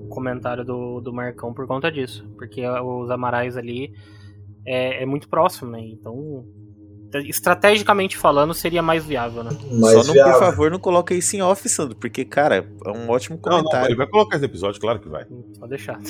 o 0.00 0.08
comentário 0.08 0.64
do, 0.64 1.00
do 1.00 1.12
Marcão 1.12 1.54
por 1.54 1.66
conta 1.66 1.90
disso. 1.92 2.28
Porque 2.36 2.66
os 2.66 3.08
Amarais 3.10 3.56
ali 3.56 3.92
é, 4.66 5.02
é 5.02 5.06
muito 5.06 5.28
próximo, 5.28 5.70
né? 5.70 5.80
Então, 5.80 6.44
estrategicamente 7.24 8.16
falando, 8.16 8.52
seria 8.54 8.82
mais 8.82 9.04
viável, 9.04 9.42
né? 9.44 9.50
Mas 9.70 9.92
Só 9.92 10.04
não, 10.04 10.12
viável. 10.12 10.32
por 10.34 10.40
favor, 10.40 10.70
não 10.70 10.78
coloque 10.78 11.14
isso 11.14 11.36
em 11.36 11.42
off, 11.42 11.68
Sandro, 11.68 11.96
porque, 11.96 12.24
cara, 12.24 12.66
é 12.84 12.90
um 12.90 13.08
ótimo 13.10 13.38
Não, 13.44 13.50
não, 13.50 13.58
comentário. 13.58 13.88
ele 13.88 13.96
vai 13.96 14.06
colocar 14.06 14.36
esse 14.36 14.44
episódio, 14.44 14.80
claro 14.80 15.00
que 15.00 15.08
vai. 15.08 15.26
Só 15.58 15.66
deixar. 15.66 15.98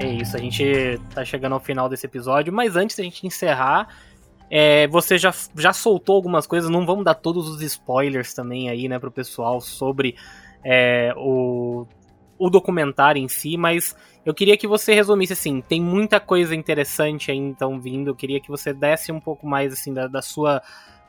É 0.00 0.36
a 0.36 0.40
gente 0.40 1.00
tá 1.14 1.24
chegando 1.24 1.52
ao 1.52 1.60
final 1.60 1.88
desse 1.88 2.06
episódio, 2.06 2.52
mas 2.52 2.76
antes 2.76 2.96
da 2.96 3.04
gente 3.04 3.26
encerrar, 3.26 3.88
é, 4.50 4.86
você 4.88 5.18
já, 5.18 5.32
já 5.56 5.72
soltou 5.72 6.16
algumas 6.16 6.46
coisas, 6.46 6.70
não 6.70 6.86
vamos 6.86 7.04
dar 7.04 7.14
todos 7.14 7.48
os 7.48 7.62
spoilers 7.62 8.34
também 8.34 8.68
aí, 8.68 8.88
né, 8.88 8.98
pro 8.98 9.10
pessoal 9.10 9.60
sobre 9.60 10.16
é, 10.64 11.12
o, 11.16 11.86
o 12.38 12.50
documentário 12.50 13.20
em 13.20 13.28
si, 13.28 13.56
mas 13.56 13.96
eu 14.24 14.34
queria 14.34 14.56
que 14.56 14.66
você 14.66 14.94
resumisse 14.94 15.32
assim, 15.32 15.60
tem 15.60 15.80
muita 15.80 16.20
coisa 16.20 16.54
interessante 16.54 17.30
aí 17.30 17.38
então 17.38 17.80
vindo, 17.80 18.08
eu 18.08 18.14
queria 18.14 18.40
que 18.40 18.48
você 18.48 18.72
desse 18.72 19.12
um 19.12 19.20
pouco 19.20 19.46
mais 19.46 19.72
assim 19.72 19.92
da, 19.92 20.06
da 20.06 20.22
sua 20.22 20.62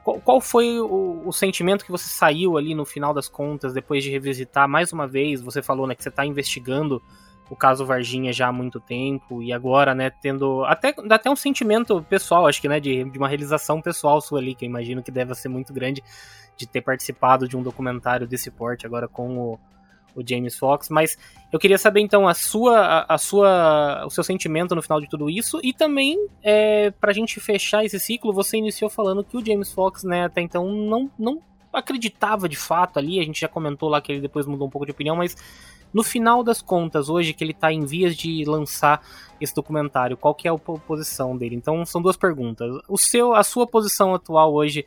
qual, 0.05 0.21
qual 0.21 0.39
foi 0.39 0.79
o, 0.79 1.23
o, 1.25 1.33
sentimento 1.33 1.83
que 1.83 1.91
você 1.91 2.07
saiu 2.07 2.57
ali 2.57 2.75
no 2.75 2.85
final 2.85 3.11
das 3.11 3.27
contas, 3.27 3.73
depois 3.73 4.03
de 4.03 4.11
revisitar 4.11 4.69
mais 4.69 4.93
uma 4.93 5.07
vez? 5.07 5.41
Você 5.41 5.63
falou 5.63 5.87
né, 5.87 5.95
que 5.95 6.03
você 6.03 6.09
está 6.09 6.23
investigando 6.23 7.01
o 7.49 7.55
caso 7.55 7.85
Varginha 7.85 8.33
já 8.33 8.47
há 8.47 8.51
muito 8.51 8.79
tempo, 8.79 9.41
e 9.41 9.53
agora, 9.53 9.93
né, 9.93 10.09
tendo. 10.09 10.63
Até, 10.65 10.93
dá 10.93 11.15
até 11.15 11.29
um 11.29 11.35
sentimento 11.35 12.01
pessoal, 12.03 12.47
acho 12.47 12.61
que, 12.61 12.67
né, 12.67 12.79
de, 12.79 13.03
de 13.03 13.17
uma 13.17 13.27
realização 13.27 13.81
pessoal 13.81 14.19
sua 14.19 14.39
ali, 14.39 14.55
que 14.55 14.65
eu 14.65 14.69
imagino 14.69 15.03
que 15.03 15.11
deve 15.11 15.33
ser 15.35 15.49
muito 15.49 15.73
grande 15.73 16.03
de 16.57 16.65
ter 16.65 16.81
participado 16.81 17.47
de 17.47 17.55
um 17.55 17.61
documentário 17.61 18.27
desse 18.27 18.49
porte 18.49 18.85
agora 18.85 19.07
com 19.07 19.37
o, 19.37 19.59
o 20.15 20.23
James 20.27 20.57
Fox, 20.57 20.89
mas 20.89 21.17
eu 21.51 21.59
queria 21.59 21.77
saber 21.77 21.99
então 21.99 22.27
a 22.27 22.33
sua, 22.33 22.79
a, 22.79 23.15
a 23.15 23.17
sua, 23.17 24.05
o 24.05 24.09
seu 24.09 24.23
sentimento 24.23 24.73
no 24.73 24.81
final 24.81 25.01
de 25.01 25.09
tudo 25.09 25.29
isso 25.29 25.59
e 25.61 25.73
também 25.73 26.17
é, 26.41 26.91
para 26.91 27.11
a 27.11 27.13
gente 27.13 27.39
fechar 27.39 27.83
esse 27.83 27.99
ciclo, 27.99 28.33
você 28.33 28.57
iniciou 28.57 28.89
falando 28.89 29.23
que 29.23 29.35
o 29.35 29.45
James 29.45 29.71
Fox, 29.71 30.03
né, 30.03 30.25
até 30.25 30.41
então 30.41 30.71
não, 30.71 31.11
não 31.19 31.41
acreditava 31.73 32.47
de 32.47 32.55
fato 32.55 32.97
ali, 32.97 33.19
a 33.19 33.23
gente 33.23 33.41
já 33.41 33.49
comentou 33.49 33.89
lá 33.89 34.01
que 34.01 34.13
ele 34.13 34.21
depois 34.21 34.45
mudou 34.45 34.67
um 34.67 34.71
pouco 34.71 34.85
de 34.85 34.91
opinião, 34.91 35.17
mas 35.17 35.35
no 35.95 36.03
final 36.03 36.43
das 36.43 36.61
contas, 36.61 37.07
hoje 37.07 37.33
que 37.33 37.41
ele 37.41 37.53
está 37.53 37.71
em 37.71 37.85
vias 37.85 38.17
de 38.17 38.43
lançar 38.43 39.01
esse 39.39 39.55
documentário, 39.55 40.17
qual 40.17 40.35
que 40.35 40.45
é 40.45 40.51
a 40.51 40.57
posição 40.57 41.37
dele? 41.37 41.55
Então 41.55 41.85
são 41.85 42.01
duas 42.01 42.17
perguntas. 42.17 42.69
O 42.89 42.97
seu, 42.97 43.33
a 43.33 43.43
sua 43.43 43.65
posição 43.65 44.13
atual 44.13 44.53
hoje 44.53 44.85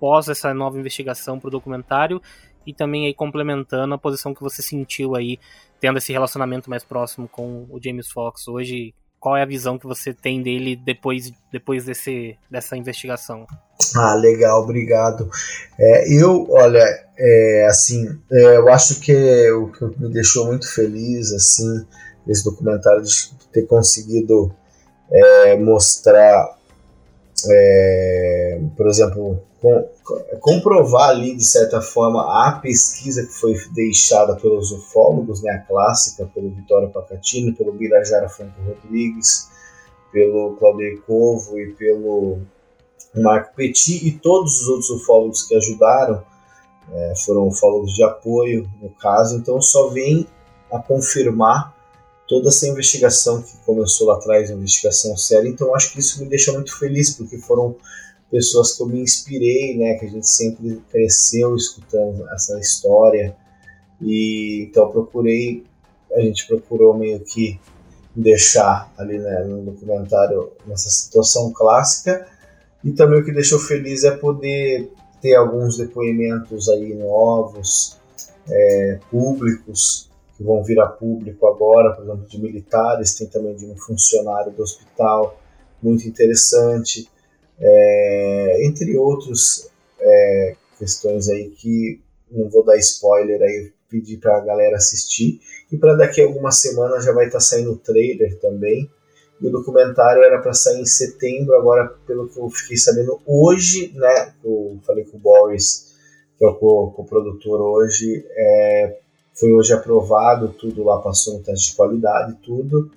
pós 0.00 0.28
essa 0.28 0.52
nova 0.52 0.76
investigação 0.76 1.38
para 1.38 1.46
o 1.46 1.50
documentário 1.52 2.20
e 2.66 2.74
também 2.74 3.06
aí 3.06 3.14
complementando 3.14 3.94
a 3.94 3.98
posição 3.98 4.34
que 4.34 4.42
você 4.42 4.60
sentiu 4.60 5.14
aí 5.14 5.38
tendo 5.78 5.98
esse 5.98 6.12
relacionamento 6.12 6.68
mais 6.68 6.82
próximo 6.82 7.28
com 7.28 7.68
o 7.70 7.78
James 7.80 8.10
Fox 8.10 8.48
hoje. 8.48 8.92
Qual 9.20 9.36
é 9.36 9.42
a 9.42 9.46
visão 9.46 9.78
que 9.78 9.86
você 9.86 10.14
tem 10.14 10.42
dele 10.42 10.74
depois, 10.74 11.30
depois 11.52 11.84
desse, 11.84 12.38
dessa 12.50 12.74
investigação? 12.74 13.46
Ah, 13.94 14.14
legal, 14.14 14.62
obrigado. 14.62 15.30
É, 15.78 16.12
eu, 16.12 16.46
olha, 16.50 16.82
é, 17.18 17.66
assim, 17.68 18.18
é, 18.32 18.56
eu 18.56 18.68
acho 18.70 18.98
que 19.00 19.50
o 19.50 19.70
que 19.70 19.84
me 20.00 20.10
deixou 20.10 20.46
muito 20.46 20.72
feliz, 20.72 21.32
assim, 21.32 21.86
desse 22.26 22.44
documentário 22.44 23.02
de 23.02 23.30
ter 23.52 23.66
conseguido 23.66 24.54
é, 25.12 25.56
mostrar, 25.56 26.56
é, 27.50 28.60
por 28.74 28.88
exemplo, 28.88 29.42
com, 29.60 29.88
comprovar 30.40 31.10
ali, 31.10 31.36
de 31.36 31.44
certa 31.44 31.80
forma, 31.80 32.48
a 32.48 32.52
pesquisa 32.52 33.26
que 33.26 33.32
foi 33.32 33.54
deixada 33.72 34.34
pelos 34.36 34.72
ufólogos, 34.72 35.42
né, 35.42 35.52
a 35.52 35.58
clássica, 35.58 36.26
pelo 36.34 36.50
Vitório 36.50 36.90
Pacatini, 36.90 37.52
pelo 37.52 37.72
Birajara 37.72 38.28
Franco 38.28 38.60
Rodrigues, 38.62 39.48
pelo 40.12 40.56
Claudio 40.56 41.02
Covo 41.06 41.58
e 41.58 41.72
pelo 41.74 42.38
Marco 43.14 43.54
Petit 43.54 44.06
e 44.06 44.12
todos 44.12 44.62
os 44.62 44.68
outros 44.68 44.90
ufólogos 44.90 45.42
que 45.42 45.54
ajudaram, 45.54 46.24
é, 46.92 47.14
foram 47.24 47.46
ufólogos 47.46 47.92
de 47.92 48.02
apoio 48.02 48.68
no 48.80 48.90
caso, 48.90 49.36
então 49.36 49.60
só 49.60 49.88
vem 49.88 50.26
a 50.72 50.78
confirmar 50.78 51.76
toda 52.26 52.48
essa 52.48 52.66
investigação 52.66 53.42
que 53.42 53.56
começou 53.66 54.08
lá 54.08 54.14
atrás, 54.14 54.50
a 54.50 54.54
investigação 54.54 55.16
séria, 55.16 55.48
então 55.48 55.74
acho 55.74 55.92
que 55.92 56.00
isso 56.00 56.20
me 56.20 56.28
deixa 56.28 56.52
muito 56.52 56.76
feliz, 56.78 57.10
porque 57.14 57.38
foram 57.38 57.76
pessoas 58.30 58.76
que 58.76 58.82
eu 58.82 58.86
me 58.86 59.00
inspirei, 59.00 59.76
né, 59.76 59.94
que 59.94 60.06
a 60.06 60.08
gente 60.08 60.28
sempre 60.28 60.80
cresceu 60.90 61.56
escutando 61.56 62.28
essa 62.30 62.58
história. 62.58 63.36
E 64.00 64.66
então 64.68 64.90
procurei, 64.90 65.64
a 66.14 66.20
gente 66.20 66.46
procurou 66.46 66.96
meio 66.96 67.20
que 67.20 67.58
deixar 68.14 68.92
ali 68.96 69.18
né, 69.18 69.44
no 69.44 69.62
documentário 69.62 70.52
nessa 70.66 70.88
situação 70.88 71.52
clássica. 71.52 72.26
E 72.82 72.92
também 72.92 73.20
o 73.20 73.24
que 73.24 73.32
deixou 73.32 73.58
feliz 73.58 74.04
é 74.04 74.12
poder 74.12 74.90
ter 75.20 75.34
alguns 75.34 75.76
depoimentos 75.76 76.68
aí 76.68 76.94
novos, 76.94 77.98
é, 78.48 78.98
públicos 79.10 80.08
que 80.36 80.42
vão 80.42 80.64
vir 80.64 80.80
a 80.80 80.86
público 80.86 81.46
agora, 81.46 81.94
por 81.94 82.04
exemplo, 82.04 82.26
de 82.26 82.40
militares, 82.40 83.14
tem 83.14 83.26
também 83.26 83.54
de 83.54 83.66
um 83.66 83.76
funcionário 83.76 84.50
do 84.52 84.62
hospital, 84.62 85.38
muito 85.82 86.08
interessante 86.08 87.06
é, 87.60 88.66
entre 88.66 88.96
outros 88.96 89.68
é, 90.00 90.56
questões 90.78 91.28
aí 91.28 91.50
que 91.50 92.00
não 92.30 92.48
vou 92.48 92.64
dar 92.64 92.76
spoiler 92.78 93.42
aí, 93.42 93.72
pedir 93.88 94.18
para 94.18 94.38
a 94.38 94.40
galera 94.40 94.76
assistir. 94.76 95.40
E 95.70 95.76
para 95.76 95.96
daqui 95.96 96.20
a 96.20 96.24
algumas 96.24 96.60
semanas 96.60 97.04
já 97.04 97.12
vai 97.12 97.26
estar 97.26 97.38
tá 97.38 97.44
saindo 97.44 97.72
o 97.72 97.76
trailer 97.76 98.38
também. 98.38 98.88
E 99.40 99.46
o 99.46 99.50
documentário 99.50 100.22
era 100.22 100.40
para 100.40 100.52
sair 100.52 100.80
em 100.80 100.86
setembro, 100.86 101.54
agora, 101.56 101.94
pelo 102.06 102.28
que 102.28 102.38
eu 102.38 102.48
fiquei 102.50 102.76
sabendo, 102.76 103.20
hoje, 103.26 103.92
né? 103.94 104.34
Eu 104.44 104.78
falei 104.86 105.04
com 105.04 105.16
o 105.16 105.20
Boris, 105.20 105.94
que 106.38 106.44
é 106.44 106.48
o 106.48 106.54
co-produtor 106.54 107.60
hoje, 107.60 108.24
é, 108.30 108.98
foi 109.34 109.52
hoje 109.52 109.72
aprovado, 109.72 110.54
tudo 110.58 110.84
lá 110.84 110.98
passou 111.00 111.34
no 111.34 111.42
teste 111.42 111.70
de 111.70 111.76
qualidade, 111.76 112.36
tudo. 112.42 112.90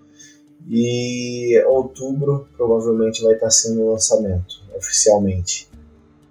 E 0.70 1.62
outubro 1.68 2.48
provavelmente 2.56 3.22
vai 3.22 3.34
estar 3.34 3.50
sendo 3.50 3.82
o 3.82 3.92
lançamento 3.92 4.64
oficialmente 4.76 5.70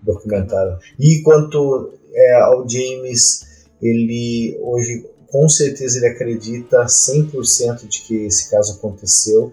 documentário. 0.03 0.79
E 0.99 1.21
quanto 1.23 1.93
é, 2.13 2.35
ao 2.41 2.69
James, 2.69 3.65
ele 3.81 4.59
hoje 4.61 5.07
com 5.33 5.49
certeza 5.49 5.99
ele 5.99 6.09
acredita 6.09 6.85
100% 6.85 7.89
de 7.89 8.03
que 8.03 8.27
esse 8.27 8.51
caso 8.51 8.75
aconteceu. 8.75 9.53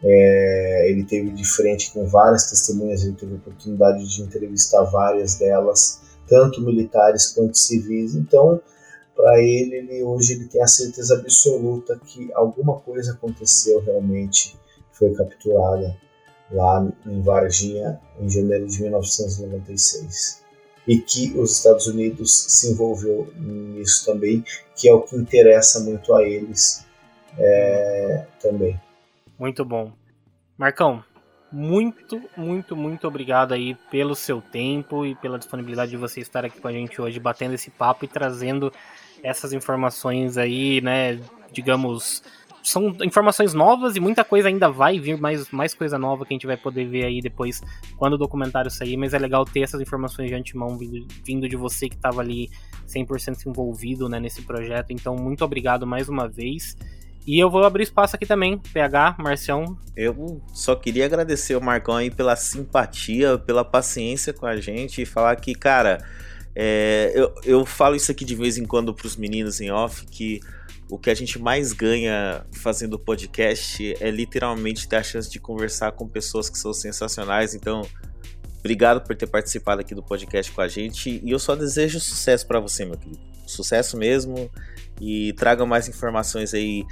É, 0.00 0.90
ele 0.90 1.02
teve 1.02 1.30
de 1.30 1.44
frente 1.44 1.90
com 1.92 2.06
várias 2.06 2.48
testemunhas, 2.48 3.02
ele 3.02 3.14
teve 3.14 3.32
a 3.32 3.36
oportunidade 3.36 4.08
de 4.08 4.22
entrevistar 4.22 4.84
várias 4.84 5.34
delas, 5.34 6.00
tanto 6.28 6.62
militares 6.62 7.26
quanto 7.26 7.58
civis. 7.58 8.14
Então, 8.14 8.60
para 9.18 9.42
ele, 9.42 9.78
ele, 9.78 10.02
hoje 10.04 10.34
ele 10.34 10.44
tem 10.44 10.62
a 10.62 10.68
certeza 10.68 11.16
absoluta 11.16 12.00
que 12.06 12.32
alguma 12.34 12.78
coisa 12.78 13.14
aconteceu 13.14 13.80
realmente, 13.80 14.56
foi 14.92 15.12
capturada 15.12 15.96
lá 16.52 16.88
em 17.04 17.20
Varginha 17.20 18.00
em 18.20 18.30
janeiro 18.30 18.68
de 18.68 18.80
1996 18.80 20.40
e 20.86 20.98
que 20.98 21.32
os 21.36 21.56
Estados 21.56 21.88
Unidos 21.88 22.32
se 22.48 22.70
envolveu 22.70 23.28
nisso 23.36 24.06
também, 24.06 24.44
que 24.76 24.88
é 24.88 24.94
o 24.94 25.02
que 25.02 25.16
interessa 25.16 25.80
muito 25.80 26.14
a 26.14 26.22
eles 26.22 26.86
é, 27.36 28.24
também. 28.40 28.80
Muito 29.36 29.64
bom, 29.64 29.92
Marcão. 30.56 31.02
Muito, 31.50 32.22
muito, 32.36 32.76
muito 32.76 33.08
obrigado 33.08 33.52
aí 33.52 33.74
pelo 33.90 34.14
seu 34.14 34.40
tempo 34.40 35.04
e 35.04 35.14
pela 35.14 35.38
disponibilidade 35.38 35.90
de 35.90 35.96
você 35.96 36.20
estar 36.20 36.44
aqui 36.44 36.60
com 36.60 36.68
a 36.68 36.72
gente 36.72 37.00
hoje, 37.00 37.18
batendo 37.18 37.54
esse 37.54 37.70
papo 37.70 38.04
e 38.04 38.08
trazendo 38.08 38.70
essas 39.22 39.52
informações 39.52 40.36
aí, 40.36 40.80
né, 40.80 41.20
digamos, 41.52 42.22
são 42.62 42.94
informações 43.02 43.54
novas 43.54 43.96
e 43.96 44.00
muita 44.00 44.24
coisa 44.24 44.48
ainda 44.48 44.70
vai 44.70 44.98
vir, 44.98 45.18
mais, 45.18 45.50
mais 45.50 45.74
coisa 45.74 45.98
nova 45.98 46.24
que 46.24 46.34
a 46.34 46.36
gente 46.36 46.46
vai 46.46 46.56
poder 46.56 46.86
ver 46.86 47.04
aí 47.04 47.20
depois 47.20 47.62
quando 47.96 48.14
o 48.14 48.18
documentário 48.18 48.70
sair, 48.70 48.96
mas 48.96 49.14
é 49.14 49.18
legal 49.18 49.44
ter 49.44 49.60
essas 49.60 49.80
informações 49.80 50.28
de 50.28 50.34
antemão 50.34 50.76
vindo, 50.76 51.06
vindo 51.24 51.48
de 51.48 51.56
você 51.56 51.88
que 51.88 51.96
estava 51.96 52.20
ali 52.20 52.50
100% 52.86 53.46
envolvido 53.46 54.08
né, 54.08 54.20
nesse 54.20 54.42
projeto, 54.42 54.92
então 54.92 55.16
muito 55.16 55.44
obrigado 55.44 55.86
mais 55.86 56.08
uma 56.08 56.28
vez. 56.28 56.76
E 57.26 57.38
eu 57.38 57.50
vou 57.50 57.62
abrir 57.64 57.82
espaço 57.82 58.16
aqui 58.16 58.24
também, 58.24 58.56
PH, 58.56 59.16
Marcião. 59.18 59.76
Eu 59.94 60.40
só 60.54 60.74
queria 60.74 61.04
agradecer 61.04 61.56
o 61.56 61.60
Marcão 61.60 61.94
aí 61.94 62.10
pela 62.10 62.34
simpatia, 62.34 63.36
pela 63.36 63.62
paciência 63.62 64.32
com 64.32 64.46
a 64.46 64.56
gente 64.56 65.02
e 65.02 65.06
falar 65.06 65.36
que, 65.36 65.54
cara, 65.54 65.98
é, 66.60 67.12
eu, 67.14 67.32
eu 67.44 67.64
falo 67.64 67.94
isso 67.94 68.10
aqui 68.10 68.24
de 68.24 68.34
vez 68.34 68.58
em 68.58 68.64
quando 68.64 68.92
para 68.92 69.06
os 69.06 69.16
meninos 69.16 69.60
em 69.60 69.70
off, 69.70 70.04
que 70.06 70.40
o 70.90 70.98
que 70.98 71.08
a 71.08 71.14
gente 71.14 71.38
mais 71.38 71.72
ganha 71.72 72.44
fazendo 72.50 72.98
podcast 72.98 73.94
é 74.00 74.10
literalmente 74.10 74.88
ter 74.88 74.96
a 74.96 75.02
chance 75.04 75.30
de 75.30 75.38
conversar 75.38 75.92
com 75.92 76.08
pessoas 76.08 76.50
que 76.50 76.58
são 76.58 76.72
sensacionais. 76.72 77.54
Então, 77.54 77.82
obrigado 78.58 79.06
por 79.06 79.14
ter 79.14 79.28
participado 79.28 79.82
aqui 79.82 79.94
do 79.94 80.02
podcast 80.02 80.50
com 80.50 80.60
a 80.60 80.66
gente. 80.66 81.20
E 81.24 81.30
eu 81.30 81.38
só 81.38 81.54
desejo 81.54 82.00
sucesso 82.00 82.44
para 82.44 82.58
você, 82.58 82.84
meu 82.84 82.98
querido. 82.98 83.20
Sucesso 83.46 83.96
mesmo. 83.96 84.50
E 85.00 85.32
traga 85.34 85.64
mais 85.64 85.88
informações 85.88 86.52
aí 86.54 86.84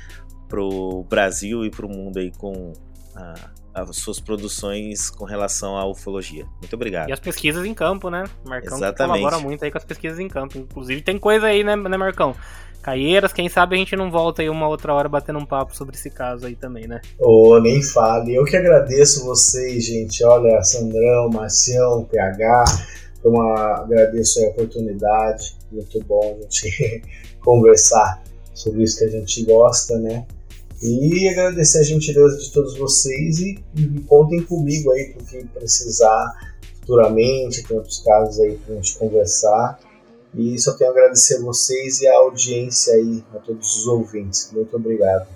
pro 0.49 1.05
Brasil 1.11 1.65
e 1.65 1.71
pro 1.71 1.89
mundo 1.89 2.19
aí 2.19 2.31
com 2.31 2.73
a, 3.17 3.35
as 3.77 3.97
suas 3.97 4.19
produções 4.19 5.11
com 5.11 5.25
relação 5.25 5.77
à 5.77 5.87
ufologia. 5.87 6.47
Muito 6.61 6.75
obrigado. 6.75 7.09
E 7.09 7.13
as 7.13 7.21
pesquisas 7.21 7.65
em 7.65 7.75
campo, 7.75 8.09
né? 8.09 8.25
Marcão 8.45 8.79
Exatamente. 8.79 9.21
colabora 9.21 9.39
muito 9.43 9.65
aí 9.65 9.71
com 9.71 9.79
as 9.79 9.85
pesquisas 9.85 10.19
em 10.19 10.29
campo. 10.29 10.57
Inclusive 10.57 11.03
tem 11.03 11.19
coisa 11.19 11.47
aí, 11.47 11.63
né, 11.63 11.77
né, 11.77 11.97
Marcão? 11.97 12.35
Caieiras, 12.83 13.33
quem 13.33 13.49
sabe 13.49 13.75
a 13.75 13.79
gente 13.79 13.97
não 13.97 14.11
volta 14.11 14.43
aí 14.43 14.49
uma 14.49 14.69
outra 14.69 14.95
hora 14.95 15.09
batendo 15.09 15.41
um 15.41 15.45
papo 15.45 15.77
sobre 15.77 15.97
esse 15.97 16.09
caso 16.09 16.47
aí 16.47 16.55
também, 16.55 16.87
né? 16.87 17.01
Ô, 17.19 17.49
oh, 17.49 17.61
nem 17.61 17.83
fale. 17.83 18.35
Eu 18.35 18.45
que 18.45 18.57
agradeço 18.57 19.25
vocês, 19.25 19.85
gente. 19.85 20.25
Olha, 20.25 20.63
Sandrão, 20.63 21.29
Marcião, 21.29 22.05
PH. 22.05 22.65
Foi 23.21 23.31
uma... 23.33 23.81
Agradeço 23.81 24.43
a 24.45 24.49
oportunidade. 24.51 25.57
Muito 25.71 26.03
bom 26.05 26.39
a 26.39 26.43
gente 26.43 27.03
conversar 27.43 28.23
sobre 28.55 28.85
isso 28.85 28.99
que 28.99 29.05
a 29.05 29.11
gente 29.11 29.45
gosta, 29.45 29.99
né? 29.99 30.25
E 30.83 31.29
agradecer 31.29 31.79
a 31.79 31.83
gentileza 31.83 32.39
de 32.39 32.53
todos 32.53 32.77
vocês 32.77 33.39
e, 33.41 33.59
e 33.75 34.01
contem 34.03 34.43
comigo 34.43 34.91
aí 34.91 35.13
pro 35.13 35.25
que 35.25 35.45
precisar 35.47 36.55
futuramente, 36.81 37.65
tem 37.65 37.77
outros 37.77 38.01
casos 38.01 38.39
aí 38.41 38.57
pra 38.59 38.75
gente 38.77 38.97
conversar. 38.99 39.81
E 40.35 40.59
só 40.59 40.75
tenho 40.75 40.91
a 40.91 40.93
agradecer 40.93 41.37
a 41.37 41.41
vocês 41.41 42.01
e 42.01 42.07
a 42.07 42.17
audiência 42.17 42.95
aí, 42.95 43.25
a 43.35 43.39
todos 43.39 43.77
os 43.77 43.87
ouvintes. 43.87 44.51
Muito 44.53 44.77
obrigado. 44.77 45.27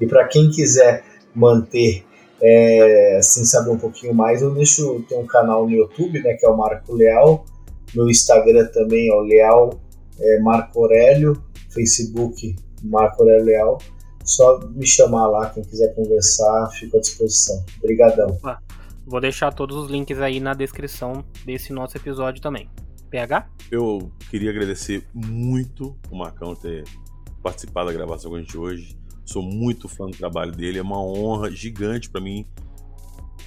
E 0.00 0.06
para 0.06 0.26
quem 0.26 0.50
quiser 0.50 1.04
manter, 1.34 2.04
é, 2.40 3.18
assim, 3.18 3.44
saber 3.44 3.70
um 3.70 3.78
pouquinho 3.78 4.14
mais, 4.14 4.40
eu 4.40 4.50
deixo, 4.54 5.04
tem 5.08 5.18
um 5.18 5.26
canal 5.26 5.68
no 5.68 5.72
YouTube, 5.72 6.22
né, 6.22 6.34
que 6.34 6.46
é 6.46 6.48
o 6.48 6.56
Marco 6.56 6.94
Leal. 6.94 7.44
No 7.94 8.10
Instagram 8.10 8.66
também 8.66 9.10
é 9.10 9.14
o 9.14 9.20
Leal 9.20 9.78
é, 10.18 10.38
Marco 10.40 10.80
Aurélio. 10.80 11.42
Facebook 11.68 12.56
Marco 12.82 13.22
Aurélio 13.22 13.44
Leal. 13.44 13.78
Só 14.28 14.60
me 14.68 14.86
chamar 14.86 15.26
lá, 15.26 15.48
quem 15.48 15.64
quiser 15.64 15.94
conversar, 15.94 16.70
fico 16.72 16.98
à 16.98 17.00
disposição. 17.00 17.64
Obrigadão. 17.78 18.28
Opa. 18.28 18.62
Vou 19.06 19.22
deixar 19.22 19.54
todos 19.54 19.74
os 19.74 19.90
links 19.90 20.20
aí 20.20 20.38
na 20.38 20.52
descrição 20.52 21.24
desse 21.46 21.72
nosso 21.72 21.96
episódio 21.96 22.42
também. 22.42 22.68
PH? 23.08 23.48
Eu 23.70 24.12
queria 24.28 24.50
agradecer 24.50 25.08
muito 25.14 25.96
o 26.10 26.16
Marcão 26.16 26.54
ter 26.54 26.84
participado 27.42 27.86
da 27.86 27.94
gravação 27.94 28.30
com 28.30 28.36
a 28.36 28.40
gente 28.40 28.58
hoje. 28.58 28.98
Sou 29.24 29.42
muito 29.42 29.88
fã 29.88 30.06
do 30.06 30.16
trabalho 30.16 30.52
dele, 30.52 30.78
é 30.78 30.82
uma 30.82 31.02
honra 31.02 31.50
gigante 31.50 32.10
para 32.10 32.20
mim. 32.20 32.46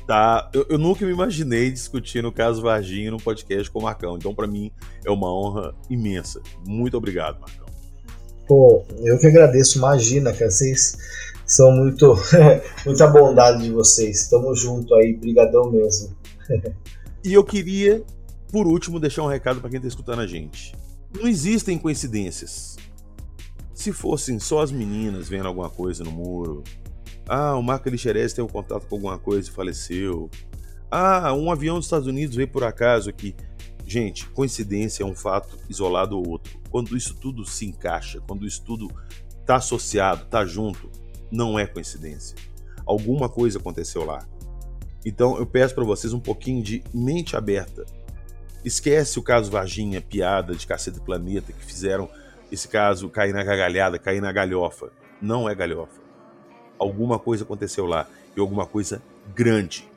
Tá, 0.07 0.49
eu, 0.51 0.65
eu, 0.67 0.79
nunca 0.79 1.05
me 1.05 1.11
imaginei 1.11 1.69
discutindo 1.69 2.27
o 2.27 2.31
caso 2.31 2.59
Varginha 2.59 3.11
no 3.11 3.17
podcast 3.17 3.69
com 3.69 3.77
o 3.77 3.83
Marcão, 3.83 4.17
então 4.17 4.33
para 4.33 4.47
mim 4.47 4.71
é 5.05 5.11
uma 5.11 5.31
honra 5.31 5.75
imensa. 5.91 6.41
Muito 6.65 6.97
obrigado, 6.97 7.39
Marcão. 7.39 7.60
Pô, 8.47 8.83
eu 8.99 9.17
que 9.17 9.27
agradeço, 9.27 9.77
imagina, 9.77 10.33
cara, 10.33 10.51
vocês 10.51 10.97
são 11.45 11.71
muito 11.71 12.15
muita 12.85 13.07
bondade 13.07 13.63
de 13.63 13.71
vocês. 13.71 14.27
Tamo 14.29 14.53
junto 14.55 14.93
aí, 14.95 15.13
brigadão 15.15 15.71
mesmo. 15.71 16.15
e 17.23 17.33
eu 17.33 17.43
queria 17.43 18.03
por 18.51 18.67
último, 18.67 18.99
deixar 18.99 19.23
um 19.23 19.27
recado 19.27 19.61
para 19.61 19.69
quem 19.69 19.77
está 19.77 19.87
escutando 19.87 20.19
a 20.19 20.27
gente. 20.27 20.75
Não 21.15 21.27
existem 21.27 21.77
coincidências. 21.77 22.75
Se 23.73 23.93
fossem 23.93 24.39
só 24.39 24.61
as 24.61 24.71
meninas 24.71 25.29
vendo 25.29 25.47
alguma 25.47 25.69
coisa 25.69 26.03
no 26.03 26.11
muro, 26.11 26.61
ah, 27.27 27.55
o 27.55 27.63
Marco 27.63 27.87
Alixerez 27.87 28.33
teve 28.33 28.45
um 28.45 28.51
contato 28.51 28.85
com 28.87 28.95
alguma 28.95 29.17
coisa 29.17 29.49
e 29.49 29.51
faleceu. 29.51 30.29
Ah, 30.89 31.33
um 31.33 31.49
avião 31.49 31.77
dos 31.77 31.85
Estados 31.85 32.07
Unidos 32.07 32.35
veio 32.35 32.49
por 32.49 32.65
acaso 32.65 33.09
aqui. 33.09 33.33
Gente, 33.91 34.25
coincidência 34.29 35.03
é 35.03 35.05
um 35.05 35.13
fato 35.13 35.57
isolado 35.69 36.17
ou 36.17 36.25
outro. 36.25 36.57
Quando 36.69 36.95
isso 36.95 37.13
tudo 37.15 37.43
se 37.45 37.65
encaixa, 37.65 38.21
quando 38.25 38.47
isso 38.47 38.63
tudo 38.63 38.89
está 39.41 39.55
associado, 39.55 40.23
está 40.23 40.45
junto, 40.45 40.89
não 41.29 41.59
é 41.59 41.67
coincidência. 41.67 42.37
Alguma 42.85 43.27
coisa 43.27 43.59
aconteceu 43.59 44.05
lá. 44.05 44.25
Então 45.05 45.37
eu 45.37 45.45
peço 45.45 45.75
para 45.75 45.83
vocês 45.83 46.13
um 46.13 46.21
pouquinho 46.21 46.63
de 46.63 46.81
mente 46.93 47.35
aberta 47.35 47.85
Esquece 48.63 49.19
o 49.19 49.21
caso 49.21 49.51
Varginha, 49.51 49.99
piada 49.99 50.55
de 50.55 50.65
cacete 50.65 51.01
planeta, 51.01 51.51
que 51.51 51.65
fizeram 51.65 52.07
esse 52.49 52.67
caso 52.67 53.09
cair 53.09 53.33
na 53.33 53.43
gargalhada, 53.43 53.97
cair 53.97 54.21
na 54.21 54.31
galhofa. 54.31 54.89
Não 55.19 55.49
é 55.49 55.55
galhofa. 55.55 55.99
Alguma 56.79 57.17
coisa 57.17 57.43
aconteceu 57.43 57.87
lá 57.87 58.07
e 58.37 58.39
alguma 58.39 58.65
coisa 58.65 59.01
grande. 59.35 59.89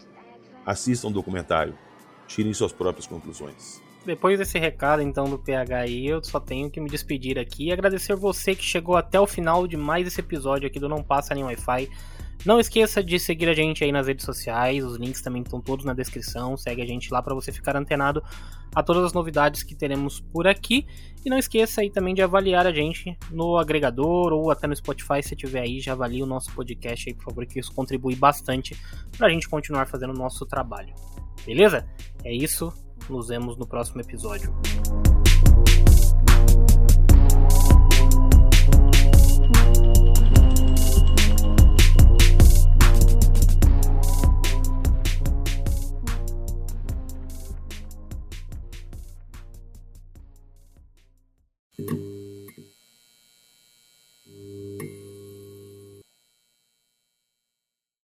Assistam 0.65 1.09
o 1.09 1.13
documentário. 1.13 1.79
Tirem 2.27 2.55
suas 2.55 2.73
próprias 2.73 3.07
conclusões. 3.07 3.84
Depois 4.05 4.39
desse 4.39 4.59
recado 4.59 5.01
então 5.01 5.25
do 5.25 5.39
PH 5.39 5.79
aí, 5.79 6.07
eu 6.07 6.23
só 6.23 6.39
tenho 6.39 6.71
que 6.71 6.79
me 6.79 6.91
despedir 6.91 7.39
aqui 7.39 7.67
e 7.67 7.73
agradecer 7.73 8.15
você 8.15 8.55
que 8.55 8.65
chegou 8.65 8.97
até 8.97 9.19
o 9.19 9.27
final 9.27 9.67
de 9.67 9.79
mais 9.79 10.07
esse 10.07 10.21
episódio 10.21 10.67
aqui 10.67 10.79
do 10.79 10.91
Não 10.91 11.03
Passa 11.03 11.35
Nem 11.35 11.45
Wi-Fi. 11.45 11.89
Não 12.45 12.61
esqueça 12.61 13.03
de 13.03 13.19
seguir 13.19 13.49
a 13.49 13.55
gente 13.55 13.83
aí 13.83 13.91
nas 13.91 14.07
redes 14.07 14.27
sociais, 14.27 14.85
os 14.85 14.99
links 14.99 15.23
também 15.23 15.41
estão 15.41 15.59
todos 15.59 15.87
na 15.87 15.95
descrição. 15.95 16.55
Segue 16.59 16.83
a 16.83 16.87
gente 16.87 17.11
lá 17.11 17.23
para 17.23 17.35
você 17.35 17.51
ficar 17.51 17.75
antenado 17.75 18.23
a 18.75 18.83
todas 18.83 19.05
as 19.05 19.15
novidades 19.15 19.63
que 19.63 19.75
teremos 19.75 20.21
por 20.21 20.47
aqui. 20.47 20.87
E 21.25 21.31
não 21.31 21.39
esqueça 21.39 21.81
aí 21.81 21.89
também 21.89 22.15
de 22.15 22.21
avaliar 22.21 22.67
a 22.67 22.73
gente 22.73 23.17
no 23.31 23.57
agregador 23.57 24.35
ou 24.35 24.51
até 24.51 24.67
no 24.67 24.77
Spotify, 24.77 25.23
se 25.23 25.35
tiver 25.35 25.61
aí, 25.61 25.81
já 25.81 25.93
avalie 25.93 26.23
o 26.23 26.27
nosso 26.27 26.53
podcast 26.53 27.09
aí, 27.09 27.15
por 27.15 27.25
favor, 27.25 27.47
que 27.47 27.59
isso 27.59 27.73
contribui 27.73 28.15
bastante 28.15 28.79
para 29.17 29.29
a 29.29 29.31
gente 29.31 29.49
continuar 29.49 29.87
fazendo 29.87 30.11
o 30.11 30.19
nosso 30.19 30.45
trabalho. 30.45 30.93
Beleza? 31.47 31.89
É 32.23 32.33
isso, 32.35 32.71
nos 33.09 33.29
vemos 33.29 33.57
no 33.57 33.67
próximo 33.67 34.01
episódio. 34.01 34.55